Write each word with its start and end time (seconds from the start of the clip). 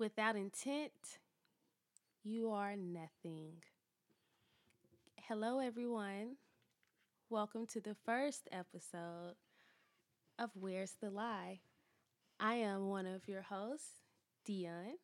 Without 0.00 0.34
intent, 0.34 1.18
you 2.24 2.52
are 2.52 2.74
nothing. 2.74 3.56
Hello, 5.28 5.58
everyone. 5.58 6.36
Welcome 7.28 7.66
to 7.66 7.82
the 7.82 7.94
first 8.06 8.48
episode 8.50 9.34
of 10.38 10.48
Where's 10.54 10.94
the 11.02 11.10
Lie? 11.10 11.60
I 12.40 12.54
am 12.54 12.88
one 12.88 13.04
of 13.04 13.28
your 13.28 13.42
hosts, 13.42 14.00
Dion. 14.46 14.96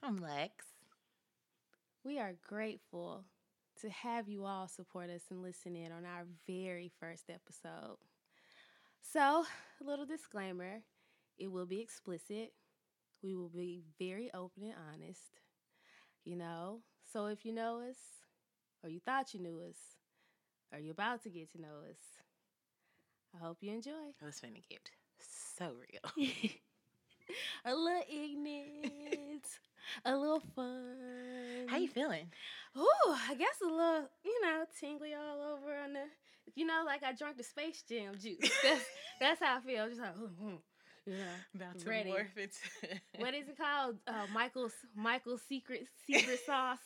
I'm 0.00 0.18
Lex. 0.18 0.64
We 2.04 2.20
are 2.20 2.34
grateful 2.46 3.24
to 3.80 3.90
have 3.90 4.28
you 4.28 4.44
all 4.44 4.68
support 4.68 5.10
us 5.10 5.22
and 5.28 5.42
listen 5.42 5.74
in 5.74 5.90
on 5.90 6.04
our 6.04 6.24
very 6.46 6.92
first 7.00 7.24
episode. 7.28 7.96
So, 9.02 9.44
a 9.80 9.84
little 9.84 10.06
disclaimer 10.06 10.82
it 11.36 11.50
will 11.50 11.66
be 11.66 11.80
explicit. 11.80 12.52
We 13.24 13.34
will 13.34 13.48
be 13.48 13.80
very 13.98 14.30
open 14.34 14.64
and 14.64 14.74
honest, 14.92 15.40
you 16.26 16.36
know. 16.36 16.80
So, 17.10 17.24
if 17.24 17.46
you 17.46 17.54
know 17.54 17.80
us, 17.80 17.96
or 18.82 18.90
you 18.90 19.00
thought 19.00 19.32
you 19.32 19.40
knew 19.40 19.62
us, 19.66 19.78
or 20.70 20.78
you're 20.78 20.92
about 20.92 21.22
to 21.22 21.30
get 21.30 21.50
to 21.52 21.60
know 21.60 21.88
us, 21.90 21.96
I 23.34 23.42
hope 23.42 23.58
you 23.62 23.72
enjoy. 23.72 23.90
Oh, 23.92 24.14
I 24.22 24.26
was 24.26 24.40
finna 24.40 24.62
get 24.68 24.90
so 25.56 25.70
real. 25.72 26.28
a 27.64 27.74
little 27.74 28.02
ignorant, 28.12 29.46
a 30.04 30.14
little 30.14 30.42
fun. 30.54 31.66
How 31.68 31.78
you 31.78 31.88
feeling? 31.88 32.26
Ooh, 32.76 33.14
I 33.26 33.34
guess 33.38 33.56
a 33.62 33.66
little, 33.66 34.10
you 34.22 34.42
know, 34.42 34.64
tingly 34.78 35.14
all 35.14 35.54
over 35.54 35.74
on 35.82 35.94
the, 35.94 36.04
you 36.54 36.66
know, 36.66 36.82
like 36.84 37.02
I 37.02 37.12
drank 37.12 37.38
the 37.38 37.42
Space 37.42 37.82
Jam 37.88 38.16
juice. 38.20 38.50
That's 38.62 38.84
that's 39.20 39.42
how 39.42 39.56
I 39.56 39.60
feel. 39.60 39.88
Just 39.88 40.00
like, 40.02 40.16
ooh, 40.18 40.44
ooh, 40.46 40.58
know, 41.12 41.34
About 41.54 41.78
to 41.78 41.88
ready. 41.88 42.10
morph 42.10 42.36
into 42.36 43.00
What 43.18 43.34
is 43.34 43.48
it 43.48 43.56
called? 43.58 43.96
Uh, 44.06 44.26
Michael's 44.32 44.72
Michael's 44.96 45.42
secret 45.48 45.86
secret 46.06 46.40
sauce. 46.46 46.78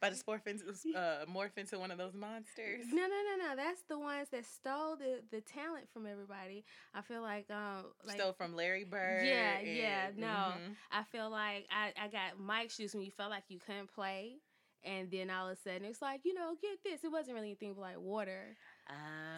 about 0.00 0.14
to 0.14 0.24
morph 0.24 0.46
into 0.46 0.64
uh, 0.98 1.26
morph 1.26 1.56
into 1.58 1.78
one 1.78 1.90
of 1.90 1.98
those 1.98 2.14
monsters. 2.14 2.86
No, 2.90 3.02
no, 3.02 3.08
no, 3.08 3.48
no. 3.48 3.56
That's 3.56 3.82
the 3.88 3.98
ones 3.98 4.28
that 4.30 4.44
stole 4.46 4.96
the 4.96 5.20
the 5.30 5.40
talent 5.42 5.86
from 5.92 6.06
everybody. 6.06 6.64
I 6.94 7.02
feel 7.02 7.20
like, 7.22 7.50
um, 7.50 7.84
like 8.06 8.16
Stole 8.18 8.32
from 8.32 8.54
Larry 8.56 8.84
Bird. 8.84 9.26
Yeah, 9.26 9.60
yeah, 9.60 10.06
and- 10.08 10.18
no. 10.18 10.26
mhm. 10.26 10.76
I 10.92 11.02
feel 11.12 11.28
like 11.28 11.66
I, 11.70 11.92
I 12.02 12.08
got 12.08 12.38
Mike's 12.40 12.76
shoes 12.76 12.94
when 12.94 13.02
you 13.04 13.10
felt 13.10 13.30
like 13.30 13.44
you 13.48 13.58
couldn't 13.58 13.92
play. 13.92 14.36
And 14.84 15.10
then 15.10 15.30
all 15.30 15.48
of 15.48 15.58
a 15.58 15.60
sudden 15.60 15.84
it's 15.84 16.00
like, 16.00 16.20
you 16.24 16.32
know, 16.32 16.54
get 16.62 16.78
this. 16.84 17.02
It 17.02 17.10
wasn't 17.10 17.34
really 17.34 17.48
anything 17.48 17.74
but 17.74 17.80
like 17.80 17.98
water. 17.98 18.56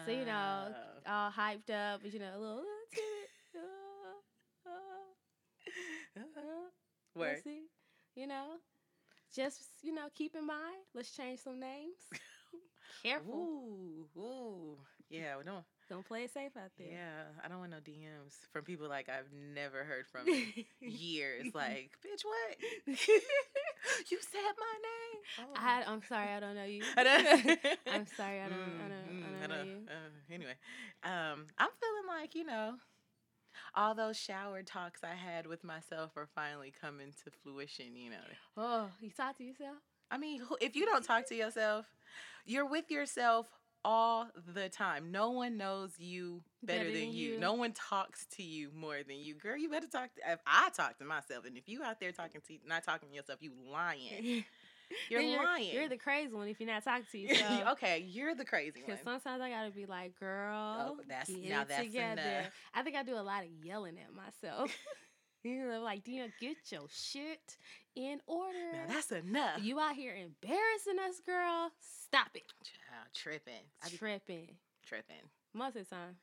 So, 0.05 0.11
you 0.11 0.23
know, 0.25 0.67
Oh. 1.07 1.11
all 1.11 1.31
hyped 1.31 1.71
up, 1.71 2.01
but 2.03 2.13
you 2.13 2.19
know, 2.19 2.29
a 2.35 2.37
little 2.39 2.63
uh, 6.17 6.21
uh, 6.21 6.41
Word. 7.15 7.29
let's 7.29 7.43
see. 7.43 7.63
You 8.15 8.27
know? 8.27 8.45
Just, 9.35 9.61
you 9.83 9.93
know, 9.93 10.07
keep 10.15 10.35
in 10.35 10.45
mind, 10.47 10.77
let's 10.95 11.11
change 11.11 11.39
some 11.39 11.59
names. 11.59 11.97
Careful. 13.03 13.33
Ooh, 13.35 14.19
ooh. 14.19 14.77
Yeah, 15.09 15.37
we 15.37 15.43
don't. 15.43 15.63
Don't 15.89 16.05
play 16.05 16.23
it 16.25 16.31
safe 16.33 16.51
out 16.57 16.69
there. 16.77 16.87
Yeah, 16.91 17.23
I 17.43 17.47
don't 17.47 17.59
want 17.59 17.71
no 17.71 17.77
DMs 17.77 18.33
from 18.51 18.63
people 18.63 18.87
like 18.87 19.09
I've 19.09 19.31
never 19.55 19.83
heard 19.83 20.05
from 20.07 20.27
in 20.27 20.53
years. 20.81 21.47
Like, 21.53 21.91
bitch, 22.05 22.23
what? 22.23 22.57
you 22.87 24.17
said 24.21 24.53
my 24.57 24.75
name. 24.85 25.21
Oh. 25.39 25.53
I, 25.55 25.83
I'm 25.87 26.01
sorry, 26.07 26.29
I 26.29 26.39
don't 26.39 26.55
know 26.55 26.63
you. 26.65 26.81
I 26.97 27.03
don't- 27.03 27.59
I'm 27.91 28.05
sorry, 28.17 28.39
I 28.41 28.49
don't, 28.49 28.59
I 28.59 28.85
Mm, 28.85 28.89
don't, 28.89 29.23
mm, 29.23 29.35
I 29.43 29.47
don't 29.47 29.49
know 29.49 29.63
you. 29.63 29.77
uh, 29.87 30.33
anyway, 30.35 30.55
um, 31.03 31.45
I'm 31.57 31.69
feeling 31.79 32.07
like 32.19 32.35
you 32.35 32.43
know, 32.45 32.73
all 33.75 33.95
those 33.95 34.17
shower 34.17 34.63
talks 34.63 35.01
I 35.03 35.15
had 35.15 35.47
with 35.47 35.63
myself 35.63 36.11
are 36.15 36.27
finally 36.35 36.73
coming 36.81 37.13
to 37.23 37.31
fruition. 37.43 37.95
You 37.95 38.11
know, 38.11 38.17
Oh, 38.57 38.89
you 39.01 39.11
talk 39.11 39.37
to 39.37 39.43
yourself? 39.43 39.77
I 40.11 40.17
mean, 40.17 40.41
if 40.61 40.75
you 40.75 40.85
don't 40.85 41.03
talk 41.03 41.27
to 41.27 41.35
yourself, 41.35 41.85
you're 42.45 42.65
with 42.65 42.89
yourself 42.89 43.47
all 43.85 44.27
the 44.53 44.69
time. 44.69 45.11
No 45.11 45.31
one 45.31 45.57
knows 45.57 45.91
you 45.97 46.41
better, 46.63 46.91
than, 46.91 47.13
you. 47.13 47.39
No 47.39 47.53
one 47.53 47.73
talks 47.73 48.25
to 48.37 48.43
you 48.43 48.71
more 48.75 48.97
than 49.07 49.17
you. 49.19 49.35
Girl, 49.35 49.57
you 49.57 49.69
better 49.69 49.87
talk 49.87 50.13
to 50.15 50.31
if 50.31 50.39
I 50.45 50.69
talk 50.75 50.97
to 50.97 51.05
myself 51.05 51.45
and 51.45 51.57
if 51.57 51.69
you 51.69 51.83
out 51.83 51.99
there 51.99 52.11
talking 52.11 52.41
to 52.47 52.57
not 52.67 52.83
talking 52.83 53.09
to 53.09 53.15
yourself, 53.15 53.39
you 53.41 53.51
lying. 53.71 54.43
You're 55.09 55.21
Then 55.21 55.37
lying. 55.43 55.73
You're 55.73 55.89
the 55.89 55.97
crazy 55.97 56.33
one 56.33 56.47
if 56.47 56.59
you're 56.59 56.69
not 56.69 56.83
talking 56.83 57.05
to 57.11 57.17
yourself. 57.17 57.63
okay, 57.73 57.99
you're 58.07 58.35
the 58.35 58.45
crazy 58.45 58.81
one. 58.81 58.85
Because 58.85 58.99
sometimes 59.03 59.41
I 59.41 59.49
gotta 59.49 59.71
be 59.71 59.85
like, 59.85 60.19
girl, 60.19 60.95
Oh, 60.97 60.99
that's- 61.07 61.27
get 61.29 61.49
now 61.49 61.61
it 61.61 61.67
that's 61.69 61.83
together. 61.85 62.21
enough. 62.21 62.51
I 62.73 62.81
think 62.83 62.95
I 62.95 63.03
do 63.03 63.15
a 63.15 63.21
lot 63.21 63.43
of 63.43 63.49
yelling 63.63 63.97
at 63.99 64.13
myself. 64.13 64.71
you 65.43 65.65
know, 65.67 65.81
like, 65.81 66.03
Dina, 66.03 66.27
get 66.41 66.57
your 66.71 66.87
shit 66.91 67.57
in 67.95 68.19
order. 68.27 68.57
Now 68.73 68.93
that's 68.93 69.11
enough. 69.11 69.59
you 69.61 69.79
out 69.79 69.95
here 69.95 70.13
embarrassing 70.15 70.99
us, 71.07 71.19
girl. 71.25 71.71
Stop 71.79 72.29
it. 72.35 72.43
Child, 72.63 73.07
tripping. 73.13 73.65
I 73.83 73.89
be 73.89 73.97
Tripping. 73.97 74.55
tripping. 74.85 75.29
Most 75.53 75.75
of 75.75 75.87
the 75.89 75.95
time. 75.95 76.15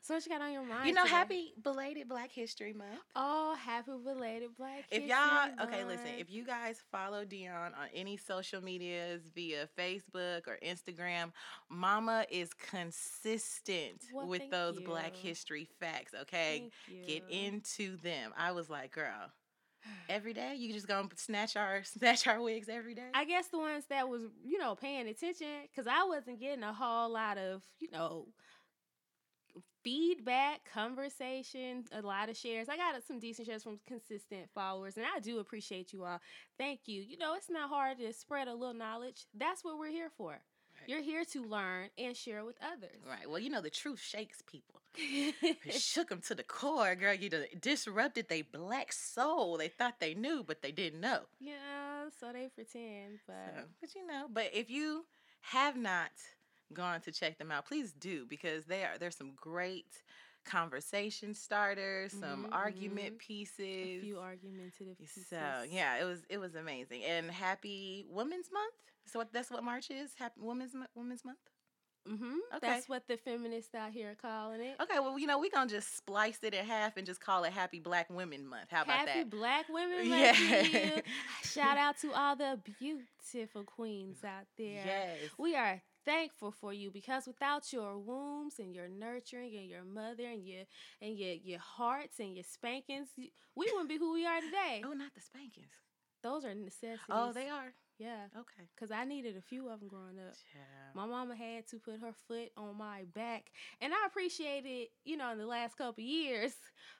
So, 0.00 0.14
what 0.14 0.26
you 0.26 0.32
got 0.32 0.42
on 0.42 0.52
your 0.52 0.64
mind? 0.64 0.86
you 0.86 0.92
know, 0.92 1.02
today? 1.04 1.14
happy 1.14 1.52
belated 1.62 2.08
Black 2.08 2.30
History 2.30 2.72
Month. 2.72 3.00
Oh, 3.16 3.54
happy 3.54 3.92
belated 4.04 4.50
Black 4.56 4.84
history. 4.90 5.08
Month. 5.08 5.50
If 5.58 5.58
y'all, 5.58 5.66
okay, 5.68 5.84
listen, 5.84 6.10
if 6.18 6.30
you 6.30 6.44
guys 6.44 6.82
follow 6.92 7.24
Dion 7.24 7.72
on 7.74 7.88
any 7.94 8.16
social 8.16 8.62
medias 8.62 9.22
via 9.34 9.68
Facebook 9.78 10.46
or 10.46 10.58
Instagram, 10.64 11.32
Mama 11.70 12.26
is 12.30 12.50
consistent 12.54 14.02
Well, 14.12 14.26
with 14.26 14.50
those 14.50 14.80
Black. 14.80 15.16
History 15.16 15.68
facts, 15.80 16.12
okay? 16.22 16.70
Get 17.06 17.22
into 17.28 17.96
them. 17.98 18.32
I 18.36 18.52
was 18.52 18.68
like, 18.68 18.92
girl, 18.92 19.30
every 20.08 20.32
day 20.32 20.54
you 20.56 20.72
just 20.72 20.88
gonna 20.88 21.08
snatch 21.16 21.56
our 21.56 21.82
snatch 21.84 22.26
our 22.26 22.40
wigs 22.40 22.68
every 22.68 22.94
day. 22.94 23.08
I 23.14 23.24
guess 23.24 23.48
the 23.48 23.58
ones 23.58 23.84
that 23.90 24.08
was, 24.08 24.22
you 24.44 24.58
know, 24.58 24.74
paying 24.74 25.08
attention, 25.08 25.46
because 25.70 25.86
I 25.86 26.04
wasn't 26.04 26.40
getting 26.40 26.64
a 26.64 26.72
whole 26.72 27.10
lot 27.12 27.38
of, 27.38 27.62
you 27.80 27.88
know, 27.90 28.28
feedback, 29.84 30.60
conversation, 30.72 31.84
a 31.92 32.02
lot 32.02 32.28
of 32.28 32.36
shares. 32.36 32.68
I 32.68 32.76
got 32.76 32.94
some 33.06 33.18
decent 33.20 33.46
shares 33.46 33.62
from 33.62 33.78
consistent 33.86 34.48
followers, 34.54 34.96
and 34.96 35.06
I 35.14 35.20
do 35.20 35.38
appreciate 35.38 35.92
you 35.92 36.04
all. 36.04 36.20
Thank 36.58 36.80
you. 36.86 37.02
You 37.02 37.18
know, 37.18 37.34
it's 37.34 37.50
not 37.50 37.68
hard 37.68 37.98
to 37.98 38.12
spread 38.12 38.48
a 38.48 38.54
little 38.54 38.74
knowledge. 38.74 39.26
That's 39.38 39.62
what 39.62 39.78
we're 39.78 39.90
here 39.90 40.10
for. 40.16 40.38
You're 40.86 41.02
here 41.02 41.24
to 41.32 41.42
learn 41.44 41.88
and 41.96 42.16
share 42.16 42.44
with 42.44 42.56
others. 42.60 42.98
Right. 43.08 43.28
Well, 43.30 43.38
you 43.38 43.48
know 43.48 43.60
the 43.62 43.70
truth 43.70 44.00
shakes 44.00 44.42
people. 44.42 44.80
It 44.96 45.72
shook 45.80 46.08
them 46.10 46.20
to 46.26 46.34
the 46.34 46.42
core, 46.42 46.94
girl. 46.94 47.14
You 47.14 47.30
disrupted 47.60 48.28
their 48.28 48.42
black 48.52 48.92
soul. 48.92 49.56
They 49.56 49.68
thought 49.68 50.00
they 50.00 50.14
knew, 50.14 50.44
but 50.46 50.62
they 50.62 50.72
didn't 50.72 51.00
know. 51.00 51.20
yeah, 51.40 52.08
so 52.20 52.32
they 52.32 52.48
pretend, 52.54 53.20
but 53.26 53.34
So, 53.54 53.62
but 53.80 53.94
you 53.94 54.06
know, 54.06 54.26
but 54.30 54.50
if 54.52 54.68
you 54.68 55.06
have 55.40 55.76
not 55.76 56.10
gone 56.72 57.00
to 57.02 57.12
check 57.12 57.38
them 57.38 57.50
out, 57.50 57.66
please 57.66 57.92
do 57.92 58.26
because 58.28 58.64
they 58.64 58.82
are 58.84 58.98
there's 58.98 59.16
some 59.16 59.32
great 59.36 60.02
conversation 60.44 61.34
starters, 61.34 62.12
some 62.12 62.44
Mhm, 62.46 62.52
argument 62.52 63.18
pieces. 63.18 63.58
a 63.60 64.00
few 64.00 64.18
argumentative 64.18 64.98
pieces. 64.98 65.26
So 65.28 65.64
yeah, 65.68 65.96
it 65.96 66.04
was 66.04 66.22
it 66.28 66.38
was 66.38 66.54
amazing. 66.54 67.02
And 67.04 67.30
happy 67.30 68.04
Women's 68.08 68.50
Month. 68.52 68.74
So 69.06 69.18
what 69.18 69.32
that's 69.32 69.50
what 69.50 69.64
March 69.64 69.90
is. 69.90 70.14
Happy 70.14 70.40
Women's 70.40 70.74
Women's 70.94 71.24
Month. 71.24 71.38
Mm-hmm. 72.06 72.34
Okay. 72.56 72.66
That's 72.66 72.86
what 72.86 73.08
the 73.08 73.16
feminists 73.16 73.74
out 73.74 73.90
here 73.92 74.10
are 74.10 74.14
calling 74.14 74.60
it. 74.60 74.76
Okay, 74.78 74.98
well 74.98 75.18
you 75.18 75.26
know 75.26 75.38
we're 75.38 75.50
gonna 75.50 75.70
just 75.70 75.96
splice 75.96 76.38
it 76.42 76.52
in 76.52 76.64
half 76.64 76.98
and 76.98 77.06
just 77.06 77.20
call 77.20 77.44
it 77.44 77.52
Happy 77.54 77.80
Black 77.80 78.10
Women 78.10 78.46
Month. 78.46 78.66
How 78.70 78.82
about 78.82 78.96
Happy 78.96 79.06
that? 79.06 79.16
Happy 79.16 79.28
Black 79.30 79.68
Women 79.70 80.06
Yeah. 80.06 80.32
Month 80.32 80.36
to 80.72 80.78
you. 80.96 81.02
Shout 81.44 81.78
out 81.78 81.96
to 82.00 82.12
all 82.12 82.36
the 82.36 82.60
beautiful 82.78 83.64
queens 83.76 84.22
out 84.22 84.44
there. 84.58 84.82
Yes. 84.84 85.18
We 85.38 85.56
are 85.56 85.80
thankful 86.04 86.52
for 86.52 86.72
you 86.72 86.90
because 86.90 87.26
without 87.26 87.72
your 87.72 87.98
wombs 87.98 88.58
and 88.58 88.74
your 88.74 88.88
nurturing 88.88 89.56
and 89.56 89.68
your 89.68 89.84
mother 89.84 90.26
and 90.26 90.46
your 90.46 90.64
and 91.00 91.18
your 91.18 91.34
your 91.34 91.58
hearts 91.58 92.20
and 92.20 92.34
your 92.34 92.44
spankings, 92.44 93.08
we 93.16 93.32
wouldn't 93.56 93.88
be 93.88 93.98
who 93.98 94.12
we 94.12 94.26
are 94.26 94.40
today. 94.40 94.82
Oh, 94.84 94.92
not 94.92 95.14
the 95.14 95.20
spankings. 95.20 95.72
Those 96.22 96.44
are 96.44 96.54
necessities. 96.54 96.98
Oh, 97.10 97.32
they 97.32 97.48
are. 97.48 97.74
Yeah, 97.98 98.26
Okay. 98.36 98.68
because 98.74 98.90
I 98.90 99.04
needed 99.04 99.36
a 99.36 99.40
few 99.40 99.68
of 99.68 99.78
them 99.80 99.88
growing 99.88 100.18
up. 100.18 100.34
Child. 100.52 100.94
My 100.96 101.06
mama 101.06 101.34
had 101.36 101.66
to 101.68 101.78
put 101.78 102.00
her 102.00 102.12
foot 102.26 102.50
on 102.56 102.76
my 102.76 103.02
back, 103.14 103.50
and 103.80 103.92
I 103.92 104.06
appreciate 104.06 104.64
it, 104.66 104.90
you 105.04 105.16
know, 105.16 105.30
in 105.32 105.38
the 105.38 105.46
last 105.46 105.76
couple 105.78 106.02
years. 106.02 106.54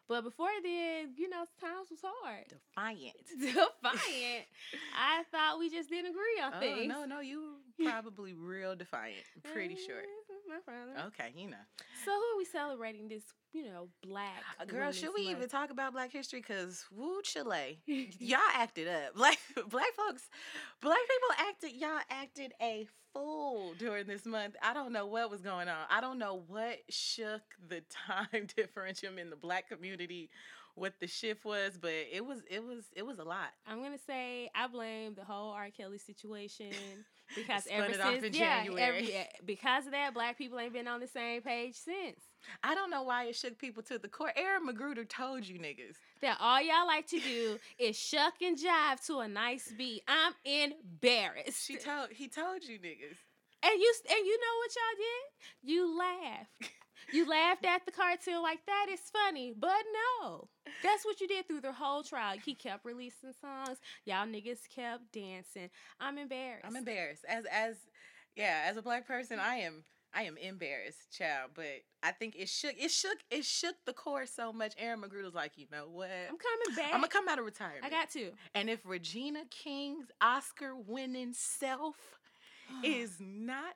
But 0.08 0.23
before 0.23 0.49
then, 0.62 1.14
you 1.17 1.29
know, 1.29 1.44
times 1.61 1.88
was 1.91 2.00
hard. 2.05 2.44
Defiant. 2.49 3.17
Defiant. 3.41 4.46
I 4.96 5.23
thought 5.32 5.58
we 5.58 5.70
just 5.70 5.88
didn't 5.91 6.11
agree 6.11 6.41
on 6.44 6.52
Oh, 6.55 6.61
things. 6.61 6.88
no, 6.88 7.05
no, 7.06 7.20
you 7.20 7.56
probably 7.85 8.32
real 8.32 8.76
defiant. 8.76 9.25
Pretty 9.52 9.76
sure. 9.76 9.96
Mm, 10.02 10.49
My 10.49 10.58
problem. 10.64 11.06
Okay, 11.08 11.32
you 11.37 11.49
know. 11.50 11.56
So 12.05 12.11
who 12.12 12.17
are 12.35 12.38
we 12.38 12.44
celebrating 12.44 13.08
this, 13.08 13.25
you 13.55 13.65
know, 13.65 13.89
black? 14.03 14.43
Uh, 14.61 14.65
Girl, 14.65 14.93
should 14.93 15.11
we 15.17 15.23
even 15.23 15.49
talk 15.49 15.71
about 15.71 15.93
Black 15.93 16.12
History? 16.12 16.43
Cause 16.43 16.85
woo, 16.91 17.23
Chile, 17.23 17.79
y'all 17.87 18.41
acted 18.55 18.89
up. 18.89 19.15
Black 19.17 19.39
black 19.69 19.95
folks, 19.97 20.29
black 20.83 20.99
people 20.99 21.47
acted. 21.49 21.73
Y'all 21.81 22.01
acted 22.11 22.53
a 22.61 22.87
fool 23.15 23.75
during 23.79 24.06
this 24.06 24.27
month. 24.27 24.56
I 24.62 24.75
don't 24.75 24.93
know 24.93 25.06
what 25.06 25.31
was 25.31 25.41
going 25.41 25.69
on. 25.69 25.87
I 25.89 26.01
don't 26.01 26.19
know 26.19 26.43
what 26.49 26.79
shook 26.91 27.43
the 27.69 27.83
time 28.06 28.49
differential 28.56 29.17
in 29.17 29.31
the 29.31 29.37
black 29.37 29.69
community 29.69 30.31
what 30.77 30.95
the 31.01 31.06
shift 31.06 31.45
was, 31.45 31.79
but 31.81 31.93
it 32.12 32.27
was 32.27 32.41
it 32.51 32.65
was 32.65 32.85
it 32.97 33.06
was 33.06 33.19
a 33.19 33.25
lot. 33.25 33.51
I'm 33.67 33.81
gonna 33.81 33.99
say 34.06 34.51
I 34.55 34.67
blame 34.67 35.15
the 35.15 35.25
whole 35.25 35.53
R. 35.53 35.69
Kelly 35.71 35.99
situation 35.99 36.73
because 37.37 37.69
ever 37.71 37.93
since 37.93 38.37
yeah, 38.37 38.65
every, 38.79 39.15
eh, 39.15 39.27
because 39.45 39.87
of 39.87 39.93
that, 39.93 40.15
black 40.15 40.37
people 40.37 40.59
ain't 40.59 40.73
been 40.73 40.89
on 40.89 40.99
the 40.99 41.06
same 41.06 41.43
page 41.43 41.77
since. 41.77 42.19
I 42.62 42.75
don't 42.75 42.91
know 42.91 43.02
why 43.02 43.25
it 43.25 43.37
shook 43.37 43.58
people 43.58 43.82
to 43.85 43.99
the 43.99 44.08
core. 44.08 44.32
Aaron 44.37 44.67
McGruder 44.67 45.08
told 45.08 45.46
you 45.46 45.58
niggas. 45.58 45.96
That 46.20 46.38
all 46.41 46.61
y'all 46.61 46.87
like 46.87 47.06
to 47.08 47.20
do 47.20 47.58
is 47.79 47.99
shuck 47.99 48.35
and 48.43 48.56
jive 48.56 49.05
to 49.06 49.19
a 49.19 49.29
nice 49.29 49.73
beat. 49.76 50.02
I'm 50.08 50.32
embarrassed. 50.44 51.67
She 51.67 51.76
told 51.76 52.11
he 52.11 52.29
told 52.29 52.64
you 52.64 52.79
niggas. 52.79 53.19
And 53.62 53.81
you 53.81 53.94
and 54.11 54.26
you 54.26 54.38
know 54.38 54.56
what 54.58 54.75
y'all 54.76 54.96
did? 54.99 55.70
You 55.73 55.99
laughed. 55.99 56.73
You 57.12 57.29
laughed 57.29 57.64
at 57.64 57.85
the 57.85 57.93
cartoon 57.93 58.43
like 58.43 58.64
that 58.67 58.87
is 58.91 59.00
funny, 59.12 59.52
but 59.56 59.82
no. 60.20 60.49
That's 60.82 61.05
what 61.05 61.20
you 61.20 61.29
did 61.29 61.46
through 61.46 61.61
the 61.61 61.73
whole 61.73 62.02
trial. 62.02 62.37
He 62.43 62.55
kept 62.55 62.85
releasing 62.85 63.32
songs. 63.41 63.79
Y'all 64.05 64.26
niggas 64.26 64.61
kept 64.75 65.12
dancing. 65.12 65.70
I'm 66.00 66.19
embarrassed. 66.19 66.64
I'm 66.67 66.76
embarrassed. 66.76 67.25
As 67.29 67.44
as 67.46 67.76
yeah, 68.37 68.64
as 68.67 68.76
a 68.76 68.82
black 68.82 69.06
person, 69.06 69.38
I 69.38 69.56
am 69.56 69.85
I 70.15 70.23
am 70.25 70.37
embarrassed, 70.37 71.11
child. 71.17 71.51
But 71.55 71.83
I 72.03 72.13
think 72.13 72.37
it 72.39 72.49
shook 72.49 72.75
it 72.79 72.91
shook 72.91 73.19
it 73.31 73.45
shook 73.45 73.75
the 73.87 73.93
core 73.93 74.27
so 74.27 74.53
much. 74.53 74.75
Aaron 74.79 75.01
McGruder 75.01 75.25
was 75.25 75.35
like, 75.35 75.53
you 75.57 75.67
know 75.73 75.87
what? 75.91 76.11
I'm 76.11 76.37
coming 76.39 76.77
back. 76.77 76.95
I'm 76.95 77.01
gonna 77.01 77.09
come 77.09 77.29
out 77.29 77.39
of 77.39 77.45
retirement. 77.45 77.85
I 77.85 77.91
got 77.91 78.11
to. 78.11 78.31
And 78.55 78.71
if 78.71 78.81
Regina 78.85 79.43
King's 79.51 80.07
Oscar 80.21 80.75
winning 80.77 81.33
self 81.33 81.97
is 82.85 83.17
not, 83.21 83.75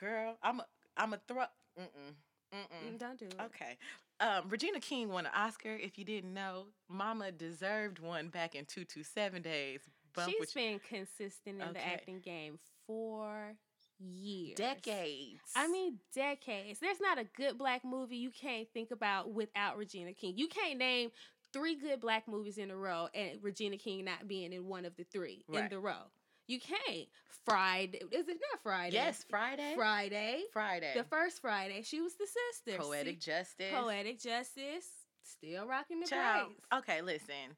girl, 0.00 0.36
I'm 0.42 0.60
a, 0.60 0.66
I'm 0.96 1.12
a 1.12 1.20
throw. 1.26 1.44
Mm-mm, 1.78 2.14
mm-mm. 2.54 2.94
Mm, 2.94 2.98
Don't 2.98 3.18
do 3.18 3.26
it. 3.26 3.36
Okay. 3.46 3.76
Um, 4.20 4.48
Regina 4.48 4.78
King 4.78 5.08
won 5.08 5.26
an 5.26 5.32
Oscar. 5.34 5.74
If 5.74 5.98
you 5.98 6.04
didn't 6.04 6.32
know, 6.32 6.66
Mama 6.88 7.32
deserved 7.32 7.98
one 7.98 8.28
back 8.28 8.54
in 8.54 8.64
227 8.64 9.42
days. 9.42 9.80
Bump 10.14 10.30
She's 10.30 10.52
been 10.52 10.78
consistent 10.78 11.60
in 11.60 11.72
the 11.72 11.84
acting 11.84 12.20
game 12.20 12.60
for 12.86 13.54
years. 14.04 14.56
decades. 14.56 15.40
I 15.56 15.68
mean, 15.68 15.98
decades. 16.14 16.78
There's 16.80 17.00
not 17.00 17.18
a 17.18 17.24
good 17.36 17.58
black 17.58 17.84
movie 17.84 18.16
you 18.16 18.30
can't 18.30 18.68
think 18.72 18.90
about 18.90 19.32
without 19.32 19.76
Regina 19.76 20.12
King. 20.12 20.34
You 20.36 20.48
can't 20.48 20.78
name 20.78 21.10
three 21.52 21.76
good 21.76 22.00
black 22.00 22.26
movies 22.28 22.58
in 22.58 22.70
a 22.70 22.76
row 22.76 23.08
and 23.14 23.38
Regina 23.42 23.76
King 23.76 24.04
not 24.04 24.26
being 24.26 24.52
in 24.52 24.66
one 24.66 24.84
of 24.84 24.96
the 24.96 25.04
three 25.04 25.44
in 25.52 25.68
the 25.68 25.78
row. 25.78 26.10
You 26.46 26.60
can't. 26.60 27.08
Friday. 27.46 27.98
Is 28.10 28.28
it 28.28 28.38
not 28.52 28.62
Friday? 28.62 28.94
yes, 28.94 29.24
Friday. 29.28 29.74
Friday. 29.76 30.42
Friday. 30.52 30.92
The 30.96 31.04
first 31.04 31.40
Friday. 31.40 31.82
She 31.82 32.00
was 32.00 32.14
the 32.14 32.26
sister. 32.26 32.80
Poetic 32.82 33.22
See? 33.22 33.30
Justice. 33.30 33.72
Poetic 33.72 34.20
Justice. 34.20 34.88
Still 35.22 35.66
rocking 35.66 36.00
the 36.00 36.06
Child. 36.06 36.52
praise. 36.70 36.80
Okay, 36.80 37.02
listen. 37.02 37.56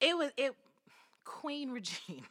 It 0.00 0.16
was 0.16 0.30
it. 0.36 0.54
Queen 1.24 1.70
Regina, 1.70 2.22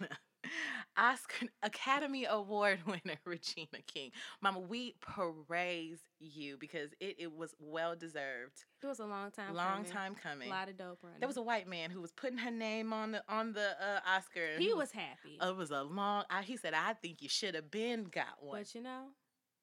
Oscar 0.99 1.47
Academy 1.63 2.25
Award 2.29 2.79
winner 2.85 3.17
Regina 3.25 3.81
King. 3.87 4.11
Mama, 4.41 4.59
we 4.59 4.95
praise 4.99 5.99
you 6.19 6.57
because 6.57 6.91
it, 6.99 7.15
it 7.17 7.35
was 7.35 7.55
well 7.59 7.95
deserved. 7.95 8.65
It 8.83 8.87
was 8.87 8.99
a 8.99 9.05
long 9.05 9.31
time. 9.31 9.53
Long 9.53 9.77
coming. 9.77 9.91
time 9.91 10.15
coming. 10.21 10.47
A 10.49 10.51
lot 10.51 10.69
of 10.69 10.77
dope 10.77 10.99
running. 11.01 11.19
There 11.19 11.27
was 11.27 11.37
a 11.37 11.41
white 11.41 11.67
man 11.67 11.89
who 11.89 12.01
was 12.01 12.11
putting 12.11 12.37
her 12.37 12.51
name 12.51 12.93
on 12.93 13.11
the 13.11 13.23
on 13.29 13.53
the 13.53 13.69
uh, 13.81 13.99
Oscar. 14.15 14.57
He 14.57 14.73
was 14.73 14.91
happy. 14.91 15.39
It 15.41 15.55
was 15.55 15.71
a 15.71 15.83
long. 15.83 16.25
I, 16.29 16.41
he 16.41 16.57
said, 16.57 16.73
"I 16.73 16.93
think 16.93 17.21
you 17.21 17.29
should 17.29 17.55
have 17.55 17.71
been 17.71 18.05
got 18.05 18.41
one." 18.41 18.59
But 18.59 18.75
you 18.75 18.81
know, 18.81 19.07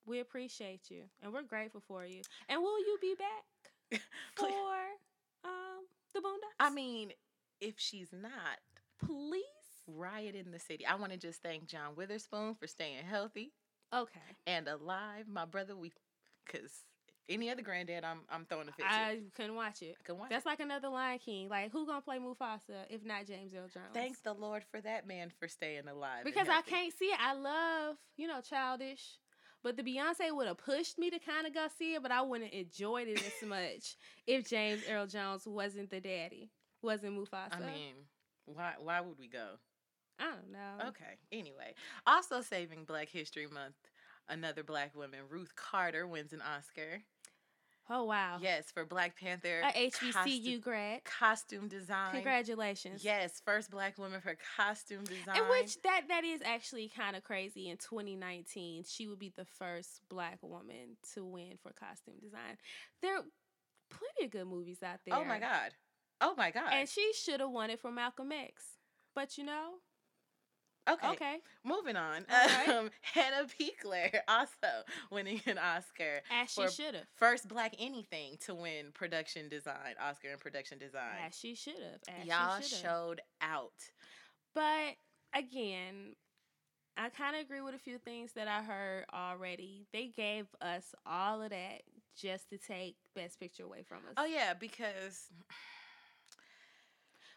we 0.07 0.21
appreciate 0.21 0.91
you 0.91 1.03
and 1.23 1.33
we're 1.33 1.43
grateful 1.43 1.83
for 1.87 2.07
you. 2.07 2.23
And 2.49 2.63
will 2.63 2.79
you 2.79 2.97
be 3.01 3.15
back 3.15 4.01
for 4.37 4.47
um 5.45 5.85
the 6.15 6.21
Boondocks? 6.21 6.57
I 6.61 6.71
mean, 6.71 7.13
if 7.61 7.75
she's 7.79 8.09
not, 8.13 8.59
please. 9.05 9.43
Riot 9.87 10.35
in 10.35 10.51
the 10.51 10.59
city. 10.59 10.85
I 10.87 10.95
want 10.97 11.13
to 11.13 11.19
just 11.19 11.43
thank 11.43 11.67
John 11.67 11.95
Witherspoon 11.97 12.55
for 12.55 12.67
staying 12.67 13.05
healthy 13.05 13.53
Okay. 13.95 14.21
and 14.47 14.67
alive. 14.69 15.27
My 15.29 15.45
brother, 15.45 15.77
we, 15.77 15.93
cause 16.51 16.85
any 17.29 17.51
other 17.51 17.63
granddad, 17.63 18.05
I'm 18.05 18.21
I'm 18.31 18.45
throwing 18.45 18.69
a 18.69 18.73
fit. 18.73 18.85
I 18.89 19.19
couldn't 19.35 19.57
watch 19.57 19.83
it. 19.83 19.97
I 20.01 20.07
can 20.07 20.19
watch. 20.19 20.31
That's 20.31 20.47
like 20.47 20.61
another 20.61 20.89
Lion 20.89 21.19
King. 21.19 21.49
Like 21.49 21.73
who 21.73 21.87
gonna 21.87 22.01
play 22.01 22.19
Mufasa 22.19 22.85
if 22.89 23.05
not 23.05 23.27
James 23.27 23.53
Earl 23.55 23.69
Jones? 23.69 23.87
Thank 23.93 24.23
the 24.23 24.33
Lord 24.33 24.63
for 24.71 24.81
that 24.81 25.07
man 25.09 25.33
for 25.41 25.49
staying 25.49 25.89
alive. 25.89 26.25
because 26.25 26.49
I 26.49 26.63
can't 26.63 26.93
see 26.97 27.07
it. 27.07 27.19
I 27.21 27.35
love, 27.35 27.97
you 28.17 28.29
know, 28.29 28.41
childish. 28.41 29.19
But 29.65 29.77
the 29.77 29.83
Beyonce 29.83 30.31
would 30.31 30.47
have 30.47 30.59
pushed 30.59 30.97
me 30.99 31.11
to 31.11 31.19
kind 31.19 31.45
of 31.45 31.53
go 31.53 31.67
see 31.77 31.95
it, 31.95 32.03
but 32.03 32.13
I 32.13 32.23
wouldn't 32.23 32.53
enjoyed 32.53 33.09
it 33.09 33.19
as 33.19 33.33
much 33.49 33.97
if 34.29 34.49
James 34.49 34.83
Earl 34.89 35.07
Jones 35.09 35.45
wasn't 35.47 35.91
the 35.91 36.01
daddy, 36.01 36.51
wasn't 36.83 37.19
Mufasa. 37.19 37.57
I 37.57 37.61
mean, 37.61 37.95
why 38.45 38.75
why 38.79 39.01
would 39.01 39.19
we 39.19 39.27
go? 39.27 39.55
Oh, 40.21 40.25
I 40.25 40.31
don't 40.31 40.53
know. 40.53 40.89
Okay. 40.89 41.19
Anyway, 41.33 41.75
also 42.07 42.41
saving 42.41 42.85
Black 42.85 43.09
History 43.09 43.47
Month, 43.47 43.77
another 44.29 44.63
black 44.63 44.95
woman, 44.95 45.21
Ruth 45.29 45.55
Carter, 45.57 46.07
wins 46.07 46.33
an 46.33 46.43
Oscar. 46.43 47.03
Oh 47.89 48.05
wow. 48.05 48.39
Yes, 48.41 48.71
for 48.73 48.85
Black 48.85 49.17
Panther. 49.17 49.63
A 49.63 49.91
HBCU 49.91 50.61
grad. 50.61 51.05
costume 51.05 51.69
design. 51.69 52.15
Congratulations. 52.15 53.05
Yes, 53.05 53.41
first 53.45 53.71
black 53.71 53.97
woman 53.97 54.21
for 54.21 54.37
costume 54.57 55.05
design. 55.05 55.37
And 55.37 55.49
which 55.49 55.81
that 55.83 56.03
that 56.09 56.25
is 56.25 56.41
actually 56.45 56.89
kind 56.89 57.15
of 57.15 57.23
crazy. 57.23 57.69
In 57.69 57.77
2019, 57.77 58.85
she 58.89 59.07
would 59.07 59.21
be 59.21 59.33
the 59.37 59.45
first 59.45 60.01
black 60.09 60.39
woman 60.43 60.97
to 61.15 61.25
win 61.25 61.59
for 61.63 61.73
costume 61.73 62.17
design. 62.21 62.57
There 63.03 63.19
are 63.19 63.25
plenty 63.89 64.27
of 64.27 64.33
good 64.33 64.49
movies 64.49 64.83
out 64.83 64.99
there. 65.07 65.15
Oh 65.15 65.25
my 65.25 65.39
god. 65.39 65.73
Oh 66.21 66.35
my 66.37 66.51
god. 66.51 66.73
And 66.73 66.89
she 66.89 67.13
should 67.13 67.39
have 67.39 67.51
won 67.51 67.71
it 67.71 67.79
for 67.79 67.93
Malcolm 67.93 68.33
X. 68.33 68.65
But 69.15 69.39
you 69.39 69.45
know, 69.45 69.75
okay. 70.89 71.09
okay, 71.09 71.37
Moving 71.65 71.97
on. 71.97 72.25
Right. 72.31 72.69
Um, 72.69 72.91
Hannah 73.03 73.47
Beachler 73.61 74.11
also 74.29 74.85
winning 75.11 75.41
an 75.47 75.59
Oscar. 75.59 76.21
as 76.31 76.51
she 76.51 76.69
should 76.69 76.95
have. 76.95 77.05
First 77.17 77.49
black 77.49 77.75
anything 77.79 78.37
to 78.47 78.55
win 78.55 78.93
production 78.95 79.49
design, 79.49 79.95
Oscar 80.01 80.29
in 80.29 80.39
production 80.39 80.79
design. 80.79 81.17
As 81.27 81.37
she 81.37 81.55
should 81.55 81.75
have. 81.75 82.27
Y'all 82.27 82.61
she 82.61 82.69
should 82.69 82.85
have. 82.85 82.93
showed 82.93 83.21
out. 83.41 83.73
But 84.55 84.97
again, 85.35 86.15
I 86.97 87.11
kind 87.11 87.37
of 87.37 87.43
agree 87.43 87.61
with 87.61 87.75
a 87.75 87.79
few 87.79 87.99
things 87.99 88.33
that 88.33 88.49
I 88.49 88.63
heard 88.63 89.05
already. 89.13 89.87
They 89.93 90.07
gave 90.17 90.47
us 90.61 90.95
all 91.05 91.43
of 91.43 91.51
that 91.51 91.83
just 92.17 92.49
to 92.51 92.59
take 92.59 92.97
Best 93.15 93.39
Picture 93.39 93.65
away 93.65 93.83
from 93.87 93.99
us. 93.99 94.15
Oh 94.17 94.25
yeah, 94.25 94.55
because 94.55 95.29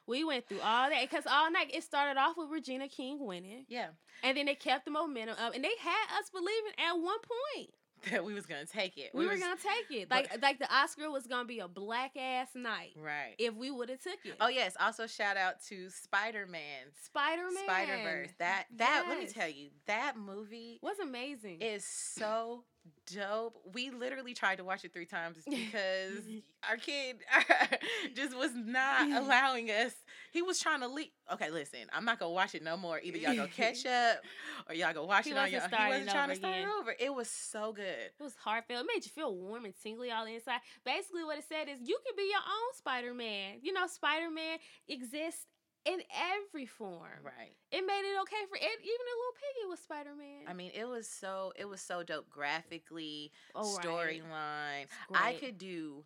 We 0.09 0.23
went 0.23 0.47
through 0.49 0.61
all 0.61 0.89
that 0.89 1.01
because 1.09 1.25
all 1.29 1.49
night 1.51 1.71
it 1.73 1.83
started 1.83 2.19
off 2.19 2.35
with 2.37 2.49
Regina 2.49 2.87
King 2.89 3.25
winning, 3.25 3.65
yeah, 3.69 3.89
and 4.23 4.35
then 4.35 4.47
they 4.47 4.55
kept 4.55 4.85
the 4.85 4.91
momentum 4.91 5.35
up, 5.39 5.53
and 5.55 5.63
they 5.63 5.71
had 5.79 6.19
us 6.19 6.29
believing 6.31 6.73
at 6.77 6.93
one 6.93 7.19
point 7.19 7.69
that 8.11 8.23
we 8.25 8.33
was 8.33 8.45
gonna 8.45 8.65
take 8.65 8.97
it. 8.97 9.11
we, 9.13 9.25
were 9.25 9.31
was- 9.33 9.39
gonna 9.41 9.55
take 9.57 10.01
it. 10.01 10.09
but- 10.09 10.27
Like 10.31 10.41
like 10.41 10.59
the 10.59 10.73
Oscar 10.73 11.11
was 11.11 11.27
gonna 11.27 11.45
be 11.45 11.59
a 11.59 11.67
black 11.67 12.11
ass 12.17 12.47
night 12.55 12.93
right. 12.97 13.35
if 13.37 13.53
we 13.53 13.71
would 13.71 13.89
have 13.89 14.01
took 14.01 14.17
it. 14.25 14.35
Oh 14.39 14.47
yes. 14.47 14.75
Also 14.79 15.05
shout 15.05 15.37
out 15.37 15.55
to 15.67 15.89
Spider 15.89 16.45
Man. 16.47 16.61
Spider 17.03 17.43
Man, 17.53 17.63
Spider 17.65 17.97
Verse. 18.03 18.29
That 18.39 18.65
that 18.77 19.05
let 19.09 19.19
me 19.19 19.27
tell 19.27 19.49
you, 19.49 19.69
that 19.87 20.13
movie 20.17 20.79
was 20.81 20.97
amazing. 20.99 21.61
is 21.61 21.83
so 21.85 22.63
dope. 23.11 23.55
We 23.73 23.89
literally 23.89 24.33
tried 24.33 24.57
to 24.57 24.63
watch 24.63 24.83
it 24.85 24.93
three 24.93 25.05
times 25.05 25.37
because 25.49 26.21
mm-hmm. 26.21 26.39
our 26.69 26.77
kid 26.77 27.17
just 28.15 28.37
was 28.37 28.51
not 28.55 29.09
allowing 29.11 29.69
us. 29.69 29.93
He 30.31 30.41
was 30.41 30.59
trying 30.59 30.81
to 30.81 30.87
leave. 30.87 31.09
Okay, 31.33 31.49
listen, 31.49 31.81
I'm 31.93 32.05
not 32.05 32.19
gonna 32.19 32.31
watch 32.31 32.55
it 32.55 32.63
no 32.63 32.77
more. 32.77 32.99
Either 33.01 33.17
y'all 33.17 33.35
go 33.35 33.47
catch 33.55 33.85
up 33.85 34.19
or 34.67 34.75
y'all 34.75 34.93
go 34.93 35.05
watch 35.05 35.25
He 35.25 35.31
it 35.31 35.37
on 35.37 35.51
your. 35.51 35.61
He 35.61 35.89
wasn't 35.89 36.09
trying 36.09 36.29
to 36.29 36.35
start 36.35 36.55
again. 36.55 36.67
it 36.67 36.71
over. 36.79 36.95
It 36.99 37.13
was 37.13 37.29
so 37.29 37.73
good. 37.73 38.11
It 38.19 38.23
was 38.23 38.35
heartfelt. 38.35 38.85
It 38.85 38.87
made 38.93 39.05
you 39.05 39.11
feel 39.11 39.35
warm 39.35 39.65
and 39.65 39.73
tingly 39.81 40.11
all 40.11 40.25
inside. 40.25 40.59
Basically, 40.85 41.23
what 41.23 41.37
it 41.37 41.45
said 41.47 41.67
is 41.67 41.87
you 41.87 41.97
can 42.05 42.15
be 42.15 42.29
your 42.29 42.39
own 42.39 42.73
Spider 42.75 43.13
Man. 43.13 43.57
You 43.61 43.73
know, 43.73 43.87
Spider 43.87 44.29
Man 44.29 44.57
exists 44.87 45.45
in 45.89 46.01
every 46.37 46.65
form. 46.65 47.23
Right. 47.23 47.55
It 47.71 47.81
made 47.85 48.01
it 48.05 48.21
okay 48.21 48.45
for 48.49 48.55
it. 48.55 48.61
Even 48.61 49.05
a 49.07 49.17
little 49.17 49.37
piggy 49.39 49.69
was 49.69 49.79
Spider 49.79 50.15
Man. 50.17 50.45
I 50.47 50.53
mean, 50.53 50.71
it 50.73 50.87
was 50.87 51.07
so 51.09 51.51
it 51.55 51.65
was 51.67 51.81
so 51.81 52.03
dope 52.03 52.29
graphically, 52.29 53.31
oh, 53.55 53.77
storyline. 53.81 54.83
It's 54.83 54.91
I 55.13 55.33
could 55.33 55.57
do 55.57 56.03